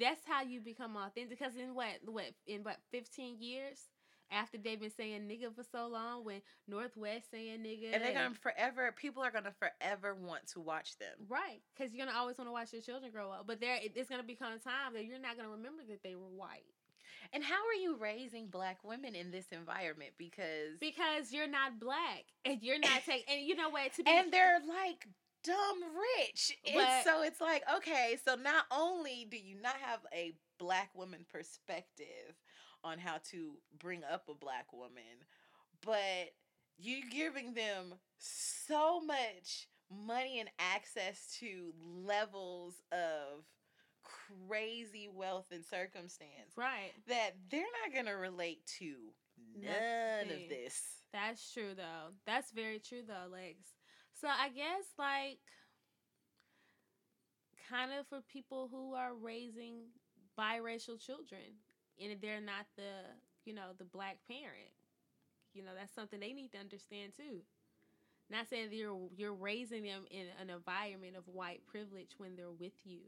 That's 0.00 0.20
how 0.24 0.42
you 0.42 0.60
become 0.60 0.96
authentic. 0.96 1.36
Because 1.36 1.56
in 1.56 1.74
what 1.74 1.98
what 2.06 2.30
in 2.46 2.62
what 2.62 2.76
fifteen 2.92 3.40
years 3.40 3.88
after 4.30 4.56
they've 4.56 4.80
been 4.80 4.94
saying 4.96 5.22
nigga 5.22 5.54
for 5.54 5.64
so 5.70 5.88
long, 5.88 6.24
when 6.24 6.42
North 6.68 6.96
West 6.96 7.30
saying 7.32 7.58
nigga, 7.58 7.92
and 7.92 8.04
they're 8.04 8.14
gonna 8.14 8.34
forever. 8.34 8.94
People 8.96 9.22
are 9.22 9.32
gonna 9.32 9.52
forever 9.58 10.14
want 10.14 10.46
to 10.52 10.60
watch 10.60 10.96
them. 10.98 11.26
Right, 11.28 11.60
because 11.74 11.92
you're 11.92 12.06
gonna 12.06 12.16
always 12.16 12.38
want 12.38 12.48
to 12.48 12.52
watch 12.52 12.72
your 12.72 12.82
children 12.82 13.10
grow 13.10 13.30
up. 13.30 13.46
But 13.46 13.60
there, 13.60 13.78
it's 13.82 14.08
gonna 14.08 14.22
become 14.22 14.52
a 14.52 14.58
time 14.58 14.94
that 14.94 15.04
you're 15.04 15.18
not 15.18 15.36
gonna 15.36 15.50
remember 15.50 15.82
that 15.88 16.02
they 16.04 16.14
were 16.14 16.30
white. 16.30 16.62
And 17.32 17.42
how 17.42 17.54
are 17.54 17.80
you 17.80 17.96
raising 17.96 18.48
black 18.48 18.78
women 18.84 19.14
in 19.14 19.30
this 19.30 19.46
environment? 19.52 20.12
Because 20.18 20.78
because 20.80 21.32
you're 21.32 21.48
not 21.48 21.80
black 21.80 22.24
and 22.44 22.62
you're 22.62 22.78
not 22.78 23.02
taking. 23.06 23.24
And 23.28 23.46
you 23.46 23.56
know 23.56 23.70
what? 23.70 23.94
To 23.94 24.04
be 24.04 24.10
and 24.10 24.32
they're 24.32 24.60
like 24.68 25.06
dumb 25.42 25.80
rich. 26.18 26.56
But, 26.64 26.74
and 26.74 27.04
so 27.04 27.22
it's 27.22 27.40
like 27.40 27.62
okay, 27.76 28.16
so 28.24 28.34
not 28.34 28.64
only 28.70 29.26
do 29.30 29.36
you 29.36 29.56
not 29.60 29.76
have 29.80 30.00
a 30.12 30.34
black 30.58 30.90
woman 30.94 31.24
perspective 31.30 32.34
on 32.82 32.98
how 32.98 33.16
to 33.30 33.52
bring 33.78 34.02
up 34.04 34.28
a 34.28 34.34
black 34.34 34.72
woman, 34.72 35.24
but 35.84 36.32
you're 36.78 37.08
giving 37.10 37.54
them 37.54 37.94
so 38.18 39.00
much 39.00 39.68
money 40.06 40.40
and 40.40 40.48
access 40.58 41.36
to 41.40 41.72
levels 41.82 42.74
of 42.92 43.44
crazy 44.48 45.08
wealth 45.12 45.46
and 45.52 45.64
circumstance. 45.64 46.56
Right. 46.56 46.92
That 47.08 47.32
they're 47.50 47.60
not 47.84 47.92
going 47.92 48.06
to 48.06 48.18
relate 48.20 48.66
to 48.78 48.94
none 49.60 50.28
Nothing. 50.28 50.44
of 50.44 50.48
this. 50.48 50.80
That's 51.12 51.52
true 51.52 51.74
though. 51.76 52.12
That's 52.26 52.50
very 52.50 52.80
true 52.80 53.02
though, 53.06 53.30
Lex. 53.30 53.56
So 54.20 54.28
I 54.28 54.48
guess 54.48 54.84
like 54.98 55.38
kind 57.70 57.90
of 57.98 58.06
for 58.08 58.20
people 58.32 58.68
who 58.70 58.94
are 58.94 59.14
raising 59.14 59.82
biracial 60.38 60.98
children 61.00 61.62
and 62.00 62.20
they're 62.20 62.40
not 62.40 62.66
the, 62.76 63.14
you 63.44 63.54
know, 63.54 63.70
the 63.78 63.84
black 63.84 64.18
parent. 64.28 64.72
You 65.52 65.62
know, 65.62 65.70
that's 65.78 65.94
something 65.94 66.18
they 66.18 66.32
need 66.32 66.50
to 66.52 66.58
understand 66.58 67.12
too. 67.16 67.42
Not 68.30 68.48
saying 68.48 68.70
that 68.70 68.76
you're 68.76 69.08
you're 69.16 69.34
raising 69.34 69.84
them 69.84 70.04
in 70.10 70.26
an 70.40 70.50
environment 70.50 71.16
of 71.16 71.28
white 71.28 71.60
privilege 71.66 72.14
when 72.18 72.34
they're 72.36 72.50
with 72.50 72.72
you 72.84 73.00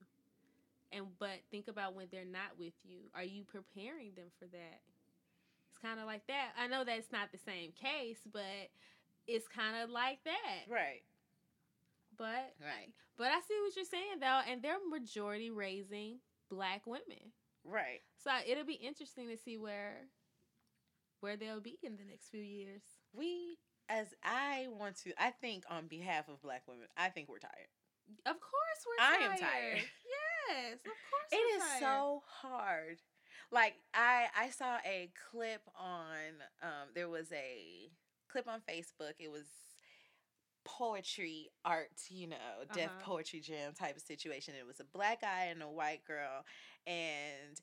and 0.96 1.06
but 1.18 1.40
think 1.50 1.68
about 1.68 1.94
when 1.94 2.06
they're 2.10 2.24
not 2.24 2.58
with 2.58 2.74
you. 2.84 2.98
Are 3.14 3.24
you 3.24 3.44
preparing 3.44 4.14
them 4.14 4.28
for 4.38 4.46
that? 4.46 4.80
It's 5.70 5.78
kind 5.82 6.00
of 6.00 6.06
like 6.06 6.26
that. 6.28 6.52
I 6.58 6.66
know 6.66 6.84
that's 6.84 7.12
not 7.12 7.32
the 7.32 7.38
same 7.38 7.72
case, 7.72 8.18
but 8.32 8.70
it's 9.26 9.46
kind 9.48 9.76
of 9.82 9.90
like 9.90 10.18
that. 10.24 10.72
Right. 10.72 11.02
But 12.16 12.54
right. 12.60 12.92
But 13.18 13.28
I 13.28 13.40
see 13.46 13.58
what 13.62 13.76
you're 13.76 13.84
saying 13.84 14.20
though, 14.20 14.40
and 14.48 14.62
they're 14.62 14.78
majority 14.88 15.50
raising 15.50 16.18
black 16.50 16.86
women. 16.86 17.32
Right. 17.64 18.00
So 18.22 18.30
it'll 18.46 18.64
be 18.64 18.74
interesting 18.74 19.28
to 19.28 19.36
see 19.36 19.58
where 19.58 20.08
where 21.20 21.36
they'll 21.36 21.60
be 21.60 21.78
in 21.82 21.96
the 21.96 22.04
next 22.04 22.28
few 22.28 22.42
years. 22.42 22.82
We 23.12 23.58
as 23.88 24.08
I 24.24 24.66
want 24.70 24.96
to 25.04 25.12
I 25.22 25.30
think 25.30 25.64
on 25.70 25.86
behalf 25.88 26.28
of 26.28 26.40
black 26.42 26.62
women, 26.66 26.86
I 26.96 27.08
think 27.08 27.28
we're 27.28 27.38
tired. 27.38 27.68
Of 28.24 28.36
course 28.40 28.80
we're 28.86 29.04
tired. 29.04 29.20
I 29.20 29.32
am 29.32 29.38
tired. 29.38 29.82
Yes, 30.48 30.74
of 30.74 30.92
course. 31.10 31.32
It 31.32 31.36
is 31.36 31.62
tired. 31.62 31.80
so 31.80 32.22
hard. 32.26 32.98
Like 33.50 33.74
I 33.94 34.26
I 34.38 34.50
saw 34.50 34.76
a 34.84 35.10
clip 35.30 35.62
on 35.78 36.42
um 36.62 36.88
there 36.94 37.08
was 37.08 37.32
a 37.32 37.90
clip 38.28 38.48
on 38.48 38.60
Facebook. 38.68 39.14
It 39.18 39.30
was 39.30 39.44
poetry 40.64 41.50
art, 41.64 41.90
you 42.08 42.26
know, 42.26 42.36
uh-huh. 42.36 42.74
Def 42.74 42.90
Poetry 43.02 43.40
Jam 43.40 43.72
type 43.72 43.96
of 43.96 44.02
situation. 44.02 44.54
It 44.58 44.66
was 44.66 44.80
a 44.80 44.84
black 44.84 45.20
guy 45.20 45.44
and 45.50 45.62
a 45.62 45.68
white 45.68 46.04
girl 46.04 46.44
and 46.86 47.60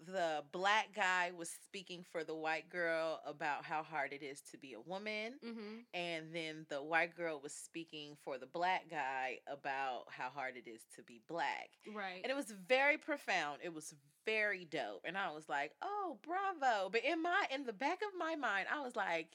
the 0.00 0.42
black 0.52 0.94
guy 0.94 1.30
was 1.36 1.50
speaking 1.64 2.04
for 2.10 2.24
the 2.24 2.34
white 2.34 2.68
girl 2.68 3.20
about 3.26 3.64
how 3.64 3.82
hard 3.82 4.12
it 4.12 4.22
is 4.22 4.40
to 4.50 4.58
be 4.58 4.74
a 4.74 4.80
woman 4.80 5.34
mm-hmm. 5.44 5.78
and 5.92 6.26
then 6.34 6.66
the 6.68 6.82
white 6.82 7.16
girl 7.16 7.40
was 7.42 7.52
speaking 7.52 8.16
for 8.22 8.38
the 8.38 8.46
black 8.46 8.90
guy 8.90 9.38
about 9.46 10.04
how 10.08 10.28
hard 10.28 10.54
it 10.56 10.68
is 10.68 10.82
to 10.96 11.02
be 11.02 11.20
black. 11.28 11.70
Right. 11.94 12.20
and 12.22 12.30
it 12.30 12.36
was 12.36 12.52
very 12.68 12.98
profound. 12.98 13.60
It 13.62 13.72
was 13.72 13.94
very 14.26 14.64
dope. 14.64 15.02
And 15.04 15.16
i 15.16 15.30
was 15.32 15.48
like 15.48 15.72
oh 15.82 16.18
bravo. 16.22 16.88
But 16.90 17.04
in 17.04 17.22
my 17.22 17.46
in 17.52 17.64
the 17.64 17.72
back 17.72 18.00
of 18.02 18.18
my 18.18 18.34
mind 18.34 18.66
i 18.74 18.80
was 18.80 18.96
like 18.96 19.28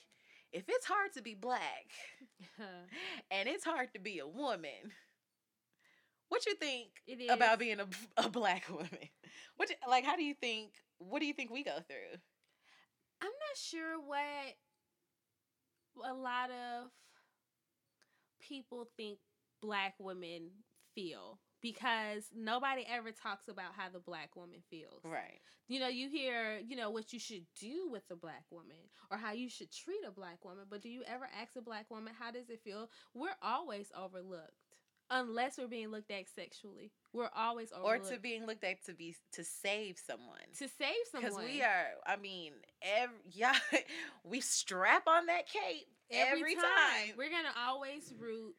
if 0.52 0.64
it's 0.68 0.86
hard 0.86 1.14
to 1.14 1.22
be 1.22 1.36
black 1.36 1.92
and 3.32 3.48
it's 3.48 3.64
hard 3.66 3.94
to 3.94 4.00
be 4.00 4.20
a 4.20 4.28
woman 4.28 4.92
what 6.30 6.46
you 6.46 6.56
think 6.56 6.90
about 7.30 7.60
being 7.60 7.80
a, 7.80 7.88
a 8.18 8.30
black 8.30 8.70
woman? 8.70 9.10
What 9.58 9.70
like 9.88 10.06
how 10.06 10.16
do 10.16 10.24
you 10.24 10.34
think 10.34 10.72
what 11.00 11.20
do 11.20 11.26
you 11.26 11.34
think 11.34 11.52
we 11.52 11.64
go 11.64 11.78
through? 11.88 12.20
I'm 13.22 13.28
not 13.28 13.58
sure 13.58 14.00
what 14.00 14.56
a 16.10 16.14
lot 16.14 16.50
of 16.50 16.90
people 18.40 18.88
think 18.96 19.20
black 19.62 19.96
women 20.00 20.50
feel 20.96 21.40
because 21.62 22.24
nobody 22.34 22.86
ever 22.90 23.12
talks 23.12 23.48
about 23.50 23.74
how 23.76 23.90
the 23.90 24.00
black 24.00 24.36
woman 24.36 24.60
feels. 24.70 25.02
Right. 25.04 25.40
You 25.68 25.80
know, 25.80 25.88
you 25.88 26.10
hear, 26.10 26.60
you 26.66 26.76
know, 26.76 26.90
what 26.90 27.12
you 27.12 27.20
should 27.20 27.46
do 27.60 27.90
with 27.92 28.04
a 28.12 28.16
black 28.16 28.46
woman 28.50 28.78
or 29.12 29.18
how 29.18 29.34
you 29.34 29.50
should 29.50 29.72
treat 29.72 30.00
a 30.08 30.12
black 30.12 30.44
woman, 30.46 30.66
but 30.70 30.82
do 30.82 30.90
you 30.90 31.04
ever 31.06 31.28
ask 31.40 31.56
a 31.58 31.62
black 31.62 31.92
woman 31.92 32.14
how 32.18 32.32
does 32.32 32.50
it 32.50 32.62
feel? 32.64 32.90
We're 33.14 33.36
always 33.44 33.92
overlooked 33.98 34.54
unless 35.12 35.58
we're 35.58 35.68
being 35.68 35.92
looked 35.92 36.12
at 36.12 36.28
sexually. 36.30 36.92
We're 37.14 37.30
always 37.36 37.72
overlooked. 37.72 38.08
or 38.08 38.12
to 38.12 38.20
being 38.20 38.46
looked 38.46 38.64
at 38.64 38.84
to 38.86 38.94
be 38.94 39.16
to 39.34 39.44
save 39.44 39.98
someone. 39.98 40.38
To 40.60 40.68
save 40.68 40.96
someone. 41.12 41.32
Because 41.32 41.46
we 41.46 41.62
are. 41.62 41.88
I 42.06 42.16
mean, 42.18 42.54
every 42.82 43.16
yeah, 43.32 43.56
we 44.24 44.42
strap 44.42 45.08
on 45.08 45.26
that 45.28 45.48
cape 45.48 45.88
every, 46.12 46.40
every 46.40 46.56
time. 46.56 46.64
time. 46.64 47.16
We're 47.18 47.30
gonna 47.32 47.54
always 47.68 48.14
root 48.20 48.56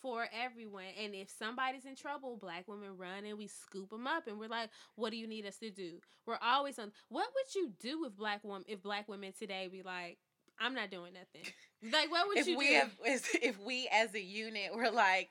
for 0.00 0.26
everyone. 0.32 0.84
And 1.02 1.14
if 1.14 1.30
somebody's 1.30 1.84
in 1.84 1.94
trouble, 1.94 2.36
black 2.40 2.66
women 2.68 2.96
run 2.96 3.24
and 3.24 3.36
we 3.38 3.46
scoop 3.46 3.90
them 3.90 4.06
up 4.06 4.26
and 4.26 4.38
we're 4.38 4.48
like, 4.48 4.70
what 4.96 5.10
do 5.10 5.16
you 5.16 5.26
need 5.26 5.46
us 5.46 5.58
to 5.58 5.70
do? 5.70 5.98
We're 6.26 6.38
always 6.42 6.78
on 6.78 6.92
what 7.08 7.28
would 7.34 7.54
you 7.54 7.72
do 7.80 8.00
with 8.00 8.16
black 8.16 8.42
women 8.42 8.64
if 8.66 8.82
black 8.82 9.08
women 9.08 9.32
today 9.38 9.68
be 9.70 9.82
like, 9.82 10.18
I'm 10.58 10.74
not 10.74 10.90
doing 10.90 11.12
nothing. 11.14 11.50
Like 11.82 12.10
what 12.10 12.28
would 12.28 12.36
if 12.36 12.46
you 12.46 12.58
we 12.58 12.68
do? 12.68 12.74
Have, 12.74 12.92
if 13.42 13.58
we 13.58 13.88
as 13.90 14.14
a 14.14 14.20
unit 14.20 14.74
were 14.74 14.90
like, 14.90 15.30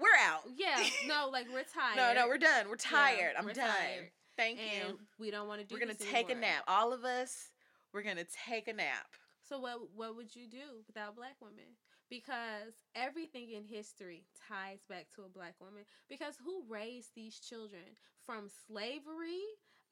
we're 0.00 0.18
out. 0.26 0.42
Yeah, 0.56 0.82
no, 1.06 1.28
like 1.30 1.46
we're 1.52 1.64
tired. 1.64 1.96
no, 1.96 2.14
no, 2.14 2.28
we're 2.28 2.38
done. 2.38 2.68
We're 2.68 2.76
tired. 2.76 3.32
Yeah, 3.34 3.38
I'm 3.38 3.44
we're 3.44 3.52
done. 3.52 3.68
Tired. 3.68 4.10
Thank 4.36 4.58
and 4.58 4.88
you. 4.90 4.98
We 5.18 5.30
don't 5.30 5.48
want 5.48 5.60
to 5.60 5.66
do. 5.66 5.74
We're 5.74 5.80
gonna 5.80 5.94
take 5.94 6.30
anymore. 6.30 6.36
a 6.38 6.40
nap. 6.40 6.64
All 6.66 6.92
of 6.92 7.04
us. 7.04 7.50
We're 7.92 8.02
gonna 8.02 8.26
take 8.46 8.68
a 8.68 8.72
nap. 8.72 9.06
So 9.48 9.58
what 9.58 9.78
what 9.94 10.16
would 10.16 10.34
you 10.34 10.46
do 10.48 10.82
without 10.86 11.16
black 11.16 11.36
women? 11.40 11.76
Because 12.08 12.74
everything 12.94 13.50
in 13.50 13.64
history 13.64 14.24
ties 14.48 14.80
back 14.88 15.06
to 15.14 15.22
a 15.22 15.28
black 15.28 15.54
woman. 15.60 15.84
Because 16.08 16.34
who 16.44 16.64
raised 16.68 17.10
these 17.14 17.38
children 17.38 17.82
from 18.26 18.48
slavery 18.66 19.42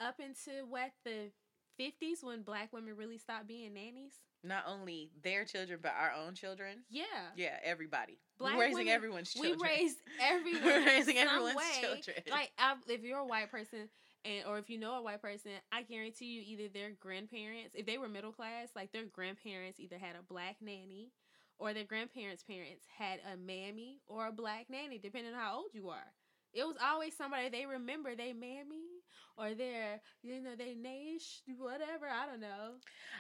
up 0.01 0.19
into 0.19 0.67
what 0.69 0.91
the 1.05 1.31
50s 1.79 2.23
when 2.25 2.43
black 2.43 2.73
women 2.73 2.97
really 2.97 3.19
stopped 3.19 3.47
being 3.47 3.75
nannies? 3.75 4.15
Not 4.45 4.65
only 4.67 5.11
their 5.23 5.45
children 5.45 5.79
but 5.83 5.93
our 5.99 6.13
own 6.13 6.35
children. 6.35 6.79
Yeah. 6.91 7.05
Yeah, 7.37 7.57
everybody. 7.65 8.19
Black 8.39 8.55
We're 8.55 8.61
raising 8.63 8.77
women- 8.79 8.93
everyone's 8.95 9.33
children. 9.33 9.59
We 9.61 9.67
raised 9.69 9.99
everyone. 10.21 10.65
We're 10.65 10.87
raising 10.87 11.17
everyone's 11.19 11.57
way. 11.57 11.81
children. 11.81 12.17
Like 12.31 12.51
I, 12.59 12.75
if 12.89 13.03
you're 13.03 13.19
a 13.19 13.27
white 13.27 13.51
person, 13.51 13.89
and 14.25 14.45
or 14.47 14.59
if 14.59 14.69
you 14.71 14.79
know 14.79 14.95
a 14.95 15.03
white 15.03 15.23
person, 15.23 15.53
I 15.73 15.83
guarantee 15.83 16.27
you 16.27 16.43
either 16.47 16.69
their 16.73 16.91
grandparents, 17.01 17.75
if 17.75 17.87
they 17.87 17.99
were 17.99 18.09
middle 18.09 18.33
class, 18.33 18.69
like 18.77 18.93
their 18.93 19.05
grandparents 19.05 19.79
either 19.81 19.99
had 19.99 20.15
a 20.19 20.23
black 20.23 20.57
nanny, 20.61 21.11
or 21.59 21.75
their 21.75 21.85
grandparents' 21.85 22.43
parents 22.45 22.85
had 22.97 23.21
a 23.33 23.37
mammy 23.37 24.01
or 24.07 24.29
a 24.29 24.33
black 24.33 24.67
nanny, 24.71 24.99
depending 24.99 25.35
on 25.35 25.41
how 25.41 25.57
old 25.57 25.71
you 25.73 25.89
are. 25.89 26.13
It 26.53 26.65
was 26.65 26.77
always 26.83 27.17
somebody 27.17 27.49
they 27.49 27.67
remember 27.67 28.15
they 28.15 28.33
mammy 28.33 28.98
or 29.39 29.55
their 29.55 30.01
you 30.23 30.41
know 30.41 30.57
they 30.57 30.75
niche 30.75 31.43
whatever 31.59 32.07
I 32.09 32.27
don't 32.27 32.41
know. 32.41 32.75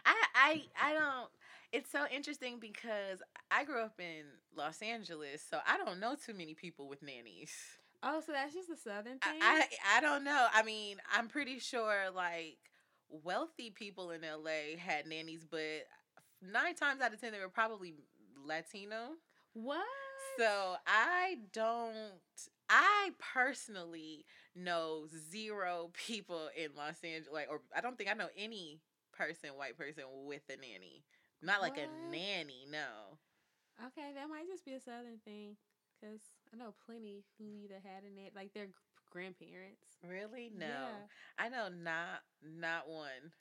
I 0.04 0.14
I 0.34 0.62
I 0.82 0.92
don't. 0.92 1.30
It's 1.70 1.90
so 1.90 2.06
interesting 2.14 2.58
because 2.60 3.22
I 3.50 3.64
grew 3.64 3.82
up 3.82 4.00
in 4.00 4.24
Los 4.56 4.80
Angeles, 4.80 5.44
so 5.48 5.58
I 5.66 5.76
don't 5.76 6.00
know 6.00 6.14
too 6.14 6.32
many 6.32 6.54
people 6.54 6.88
with 6.88 7.02
nannies. 7.02 7.52
Oh, 8.02 8.22
so 8.24 8.32
that's 8.32 8.54
just 8.54 8.70
a 8.70 8.76
southern 8.76 9.18
thing. 9.18 9.40
I, 9.42 9.64
I 9.84 9.98
I 9.98 10.00
don't 10.00 10.24
know. 10.24 10.46
I 10.52 10.62
mean, 10.62 10.98
I'm 11.12 11.28
pretty 11.28 11.58
sure 11.58 12.10
like 12.14 12.58
wealthy 13.10 13.70
people 13.70 14.10
in 14.10 14.22
LA 14.22 14.78
had 14.78 15.06
nannies, 15.06 15.44
but 15.50 15.86
nine 16.42 16.74
times 16.74 17.00
out 17.00 17.12
of 17.12 17.20
ten 17.20 17.32
they 17.32 17.40
were 17.40 17.48
probably 17.48 17.94
Latino. 18.44 19.14
what? 19.54 19.84
So 20.38 20.76
I 20.86 21.38
don't. 21.52 22.20
I 22.68 23.10
personally 23.34 24.24
know 24.54 25.06
zero 25.30 25.90
people 25.94 26.48
in 26.56 26.70
Los 26.76 27.02
Angeles, 27.02 27.32
like, 27.32 27.48
or 27.50 27.60
I 27.74 27.80
don't 27.80 27.96
think 27.96 28.10
I 28.10 28.14
know 28.14 28.28
any 28.36 28.80
person, 29.12 29.50
white 29.56 29.76
person 29.76 30.04
with 30.24 30.42
a 30.48 30.56
nanny. 30.56 31.04
Not 31.42 31.60
like 31.62 31.78
a 31.78 31.86
nanny, 32.10 32.66
no. 32.70 33.18
Okay, 33.86 34.10
that 34.14 34.28
might 34.28 34.48
just 34.48 34.64
be 34.64 34.74
a 34.74 34.80
southern 34.80 35.18
thing, 35.24 35.56
cause 36.02 36.20
I 36.52 36.56
know 36.56 36.74
plenty 36.84 37.24
who 37.38 37.44
either 37.62 37.80
had 37.82 38.02
a 38.02 38.12
net, 38.12 38.32
like 38.34 38.52
their 38.52 38.68
grandparents. 39.10 39.96
Really? 40.06 40.50
No. 40.56 40.66
Yeah. 40.66 41.06
I 41.38 41.48
know 41.48 41.68
not 41.68 42.22
not 42.42 42.88
one. 42.88 43.32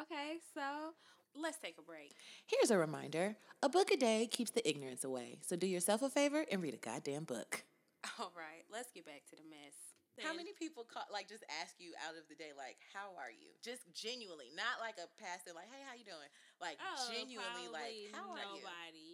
Okay, 0.00 0.38
so 0.54 0.94
let's 1.34 1.58
take 1.58 1.76
a 1.78 1.82
break. 1.82 2.14
Here's 2.46 2.70
a 2.70 2.78
reminder 2.78 3.36
a 3.62 3.68
book 3.68 3.90
a 3.90 3.96
day 3.96 4.28
keeps 4.30 4.52
the 4.52 4.68
ignorance 4.68 5.04
away. 5.04 5.38
So 5.42 5.56
do 5.56 5.66
yourself 5.66 6.02
a 6.02 6.08
favor 6.08 6.44
and 6.50 6.62
read 6.62 6.74
a 6.74 6.78
goddamn 6.78 7.24
book. 7.24 7.64
All 8.20 8.32
right, 8.32 8.64
let's 8.72 8.88
get 8.92 9.04
back 9.04 9.28
to 9.30 9.36
the 9.36 9.44
mess. 9.44 9.76
How 10.20 10.36
many 10.36 10.52
people 10.52 10.84
call, 10.84 11.08
like 11.08 11.32
just 11.32 11.46
ask 11.64 11.80
you 11.80 11.96
out 11.96 12.12
of 12.12 12.28
the 12.28 12.36
day, 12.36 12.52
like, 12.52 12.76
how 12.92 13.16
are 13.16 13.32
you? 13.32 13.56
Just 13.64 13.88
genuinely, 13.96 14.52
not 14.52 14.76
like 14.76 15.00
a 15.00 15.08
passing, 15.16 15.56
like, 15.56 15.72
hey, 15.72 15.80
how 15.80 15.96
you 15.96 16.04
doing? 16.04 16.28
Like 16.60 16.76
Oh, 16.76 17.08
genuinely, 17.08 17.72
like, 17.72 18.12
how 18.12 18.28
are 18.36 18.44
you? 18.52 18.60
Nobody. 18.60 19.12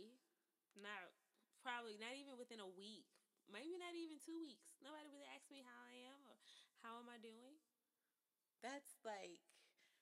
Not 0.75 0.99
probably 1.63 1.95
not 1.95 2.19
even 2.19 2.35
within 2.35 2.59
a 2.59 2.67
week. 2.67 3.07
Maybe 3.47 3.79
not 3.79 3.95
even 3.95 4.19
two 4.19 4.43
weeks. 4.43 4.67
Nobody 4.83 5.07
really 5.15 5.31
asked 5.31 5.47
me 5.47 5.63
how 5.63 5.79
I 5.87 5.95
am 6.11 6.19
or 6.27 6.35
how 6.83 6.99
am 6.99 7.07
I 7.07 7.23
doing. 7.23 7.55
That's 8.67 8.99
like, 9.07 9.39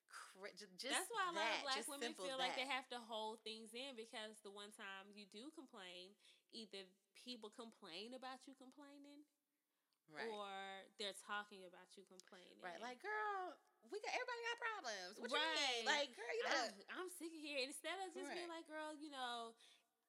cra- 0.09 0.57
just 0.57 0.81
That's 0.81 1.13
why 1.13 1.29
a 1.29 1.35
lot 1.37 1.45
that, 1.45 1.61
of 1.61 1.65
black 1.69 1.85
women 1.85 2.17
feel 2.17 2.41
like 2.41 2.57
they 2.57 2.65
have 2.65 2.89
to 2.97 3.01
hold 3.05 3.45
things 3.45 3.77
in 3.77 3.93
because 3.93 4.41
the 4.41 4.53
one 4.53 4.73
time 4.73 5.13
you 5.13 5.29
do 5.29 5.53
complain, 5.53 6.17
either 6.55 6.87
people 7.19 7.51
complain 7.51 8.15
about 8.15 8.47
you 8.47 8.55
complaining 8.55 9.27
right. 10.11 10.31
or 10.31 10.49
they're 10.97 11.17
talking 11.27 11.67
about 11.67 11.91
you 11.99 12.07
complaining. 12.07 12.57
Right, 12.63 12.79
like 12.79 13.03
girl, 13.03 13.59
we 13.91 13.99
got 14.01 14.13
everybody 14.15 14.41
got 14.47 14.59
problems. 14.63 15.15
What 15.21 15.29
you 15.29 15.37
Right. 15.37 15.59
mean? 15.59 15.85
Like 15.85 16.09
girl, 16.15 16.33
you 16.33 16.45
I'm, 16.47 16.71
better. 16.73 16.85
I'm 16.95 17.09
sick 17.13 17.33
of 17.35 17.41
hearing. 17.41 17.69
Instead 17.69 17.99
of 18.07 18.15
just 18.15 18.31
being 18.33 18.49
like, 18.49 18.65
girl, 18.71 18.95
you 18.97 19.11
know, 19.11 19.53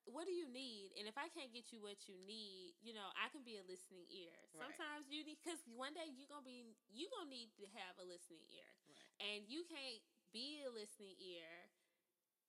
what 0.05 0.29
do 0.29 0.33
you 0.33 0.45
need? 0.45 0.93
And 1.01 1.09
if 1.09 1.17
I 1.17 1.33
can't 1.33 1.49
get 1.49 1.73
you 1.73 1.81
what 1.81 2.05
you 2.05 2.13
need, 2.29 2.77
you 2.85 2.93
know, 2.93 3.09
I 3.17 3.33
can 3.33 3.41
be 3.41 3.57
a 3.57 3.65
listening 3.65 4.05
ear. 4.13 4.37
Right. 4.53 4.69
Sometimes 4.69 5.09
you 5.09 5.25
need 5.25 5.41
because 5.41 5.65
one 5.65 5.97
day 5.97 6.05
you're 6.13 6.29
gonna 6.29 6.45
be 6.45 6.77
you 6.93 7.09
gonna 7.09 7.31
need 7.31 7.49
to 7.57 7.65
have 7.73 7.97
a 7.97 8.05
listening 8.05 8.45
ear, 8.53 8.69
Right. 8.85 9.09
and 9.33 9.39
you 9.49 9.65
can't 9.65 10.01
be 10.29 10.61
a 10.61 10.69
listening 10.69 11.17
ear 11.17 11.71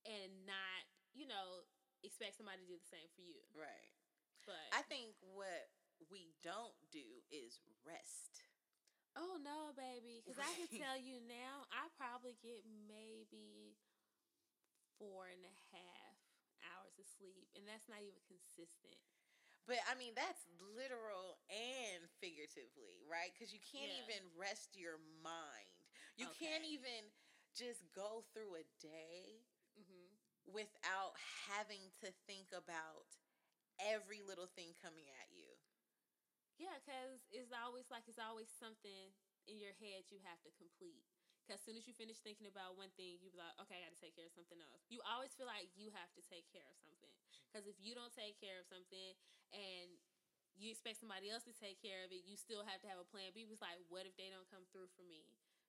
and 0.05 0.47
not, 0.47 0.83
you 1.15 1.27
know, 1.27 1.65
expect 2.07 2.39
somebody 2.39 2.63
to 2.63 2.69
do 2.71 2.79
the 2.79 2.91
same 2.91 3.11
for 3.13 3.23
you. 3.23 3.43
Right. 3.53 3.91
But 4.47 4.63
I 4.73 4.87
think 4.87 5.19
what 5.21 5.69
we 6.11 6.33
don't 6.47 6.77
do 6.95 7.05
is 7.29 7.59
rest. 7.83 8.47
Oh 9.17 9.41
no, 9.41 9.73
baby! 9.73 10.21
Because 10.21 10.39
I 10.39 10.53
can 10.55 10.69
tell 10.77 10.95
you 11.01 11.25
now, 11.25 11.65
I 11.73 11.89
probably 11.97 12.37
get 12.45 12.63
maybe 12.85 13.81
four 15.01 15.29
and 15.33 15.41
a 15.41 15.57
half 15.73 16.17
hours 16.69 17.01
of 17.01 17.09
sleep, 17.09 17.49
and 17.57 17.65
that's 17.65 17.89
not 17.89 18.05
even 18.05 18.21
consistent. 18.29 19.01
But 19.65 19.81
I 19.91 19.97
mean, 19.99 20.15
that's 20.15 20.45
literal 20.61 21.41
and 21.51 22.07
figuratively, 22.23 23.03
right? 23.09 23.33
Because 23.35 23.51
you 23.57 23.59
can't 23.65 23.91
Yeah. 23.91 24.05
even 24.05 24.21
rest 24.37 24.77
your 24.77 25.01
mind. 25.25 25.75
You 26.15 26.29
can't 26.39 26.65
even 26.65 27.11
just 27.57 27.83
go 27.93 28.23
through 28.33 28.57
a 28.57 28.65
day. 28.79 29.46
Without 30.51 31.15
having 31.51 31.91
to 32.03 32.09
think 32.27 32.51
about 32.55 33.07
every 33.83 34.25
little 34.25 34.49
thing 34.49 34.73
coming 34.79 35.07
at 35.21 35.29
you. 35.35 35.51
Yeah, 36.57 36.73
because 36.81 37.21
it's 37.29 37.53
always 37.53 37.87
like 37.93 38.09
it's 38.09 38.21
always 38.21 38.49
something 38.49 39.13
in 39.45 39.61
your 39.61 39.77
head 39.77 40.09
you 40.09 40.19
have 40.25 40.41
to 40.47 40.51
complete. 40.57 41.05
Because 41.45 41.63
as 41.63 41.65
soon 41.69 41.79
as 41.79 41.87
you 41.87 41.95
finish 41.95 42.19
thinking 42.19 42.51
about 42.51 42.75
one 42.75 42.91
thing, 42.99 43.23
you 43.23 43.31
be 43.31 43.39
like, 43.39 43.55
okay, 43.63 43.79
I 43.79 43.87
got 43.87 43.95
to 43.95 44.03
take 44.03 44.19
care 44.19 44.27
of 44.27 44.35
something 44.35 44.59
else. 44.59 44.83
You 44.91 44.99
always 45.07 45.31
feel 45.39 45.47
like 45.47 45.71
you 45.79 45.95
have 45.95 46.11
to 46.19 46.23
take 46.27 46.43
care 46.51 46.67
of 46.67 46.75
something. 46.83 47.07
Mm-hmm. 47.07 47.47
Because 47.47 47.65
if 47.71 47.79
you 47.79 47.95
don't 47.95 48.11
take 48.11 48.35
care 48.43 48.59
of 48.59 48.67
something 48.67 49.15
and 49.55 49.95
you 50.59 50.75
expect 50.75 50.99
somebody 50.99 51.31
else 51.31 51.47
to 51.47 51.55
take 51.55 51.79
care 51.79 52.03
of 52.03 52.11
it, 52.11 52.27
you 52.27 52.35
still 52.35 52.67
have 52.67 52.83
to 52.83 52.91
have 52.91 52.99
a 52.99 53.07
plan 53.07 53.31
B. 53.31 53.47
It's 53.47 53.63
like, 53.63 53.79
what 53.87 54.11
if 54.11 54.19
they 54.19 54.27
don't 54.27 54.49
come 54.51 54.67
through 54.75 54.91
for 54.99 55.07
me? 55.07 55.23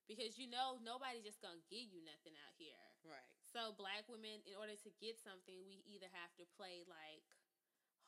Because 0.07 0.39
you 0.39 0.47
know 0.47 0.79
nobody's 0.81 1.27
just 1.27 1.43
gonna 1.43 1.61
give 1.67 1.91
you 1.91 1.99
nothing 2.07 2.33
out 2.47 2.55
here. 2.55 2.79
Right. 3.03 3.27
So 3.43 3.75
black 3.75 4.07
women, 4.07 4.39
in 4.47 4.55
order 4.55 4.75
to 4.75 4.89
get 5.03 5.19
something, 5.19 5.59
we 5.67 5.83
either 5.87 6.07
have 6.15 6.31
to 6.39 6.47
play 6.55 6.83
like 6.87 7.23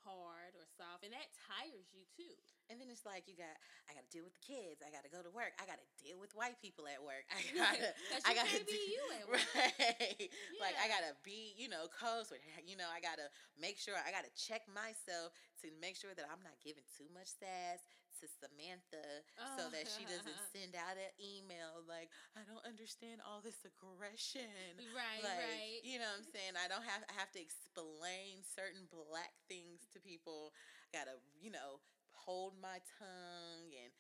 hard 0.04 0.56
or 0.56 0.64
soft, 0.80 1.04
and 1.04 1.12
that 1.12 1.28
tires 1.36 1.92
you 1.92 2.08
too. 2.16 2.32
And 2.72 2.80
then 2.80 2.88
it's 2.88 3.04
like 3.04 3.28
you 3.28 3.36
got, 3.36 3.52
I 3.90 3.94
got 3.98 4.06
to 4.08 4.12
deal 4.14 4.24
with 4.24 4.32
the 4.38 4.46
kids. 4.46 4.80
I 4.80 4.94
got 4.94 5.04
to 5.04 5.12
go 5.12 5.20
to 5.20 5.32
work. 5.34 5.52
I 5.60 5.66
got 5.68 5.82
to 5.82 5.88
deal 6.00 6.16
with 6.22 6.32
white 6.38 6.56
people 6.64 6.88
at 6.88 7.02
work. 7.04 7.26
I 7.34 7.42
got 7.52 7.76
to, 7.76 7.92
'Cause 8.10 8.24
I 8.24 8.32
you 8.32 8.36
got 8.40 8.46
to 8.48 8.52
can't 8.56 8.68
be 8.70 8.80
you 8.96 9.04
at 9.20 9.26
work. 9.32 9.44
Right. 9.56 10.30
Like 10.60 10.76
I 10.78 10.92
got 10.92 11.08
to 11.08 11.16
be, 11.24 11.56
you 11.56 11.72
know, 11.72 11.88
close 11.88 12.30
you 12.68 12.76
know, 12.76 12.88
I 12.92 13.00
got 13.00 13.18
to 13.18 13.28
make 13.56 13.80
sure. 13.80 13.96
I 13.96 14.12
got 14.12 14.28
to 14.28 14.34
check 14.36 14.68
myself 14.68 15.34
to 15.64 15.72
make 15.80 15.96
sure 15.96 16.12
that 16.14 16.28
I'm 16.28 16.44
not 16.44 16.60
giving 16.62 16.86
too 17.00 17.08
much 17.16 17.32
sass 17.40 17.82
to 18.20 18.28
Samantha, 18.28 19.24
so 19.56 19.68
oh. 19.68 19.72
that 19.72 19.88
she 19.88 20.04
doesn't 20.04 20.40
send 20.56 20.76
out 20.76 21.00
an 21.00 21.14
email 21.24 21.80
like, 21.88 22.12
I 22.36 22.44
don't 22.44 22.64
understand 22.68 23.24
all 23.24 23.40
this 23.40 23.64
aggression. 23.64 24.76
Right, 24.92 25.24
like, 25.24 25.40
right. 25.40 25.80
You 25.88 26.04
know 26.04 26.12
what 26.12 26.28
I'm 26.28 26.28
saying? 26.28 26.54
I 26.60 26.68
don't 26.68 26.84
have 26.84 27.08
I 27.08 27.16
have 27.16 27.32
to 27.36 27.42
explain 27.42 28.44
certain 28.44 28.92
black 28.92 29.32
things 29.48 29.88
to 29.96 30.04
people. 30.04 30.52
I 30.92 31.00
gotta, 31.00 31.16
you 31.40 31.52
know, 31.52 31.80
hold 32.12 32.60
my 32.60 32.84
tongue 33.00 33.72
and 33.72 33.92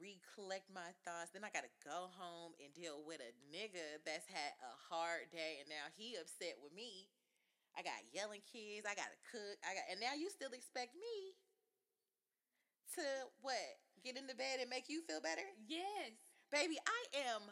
recollect 0.00 0.68
my 0.72 0.92
thoughts. 1.02 1.32
Then 1.32 1.44
I 1.44 1.50
gotta 1.52 1.72
go 1.82 2.10
home 2.14 2.52
and 2.60 2.72
deal 2.74 3.02
with 3.04 3.20
a 3.20 3.32
nigga 3.48 4.02
that's 4.04 4.26
had 4.28 4.52
a 4.62 4.72
hard 4.90 5.32
day 5.32 5.60
and 5.60 5.68
now 5.68 5.88
he 5.96 6.16
upset 6.16 6.60
with 6.62 6.72
me. 6.72 7.08
I 7.74 7.82
got 7.82 8.06
yelling 8.14 8.42
kids, 8.46 8.86
I 8.86 8.94
gotta 8.94 9.18
cook, 9.30 9.56
I 9.66 9.74
got 9.74 9.86
and 9.90 9.98
now 9.98 10.14
you 10.14 10.30
still 10.30 10.54
expect 10.54 10.94
me 10.94 11.34
to 12.94 13.06
what? 13.42 13.82
Get 14.02 14.16
into 14.16 14.36
bed 14.36 14.60
and 14.60 14.70
make 14.70 14.86
you 14.86 15.02
feel 15.02 15.20
better? 15.20 15.44
Yes. 15.66 16.14
Baby, 16.52 16.78
I 16.86 17.00
am 17.34 17.50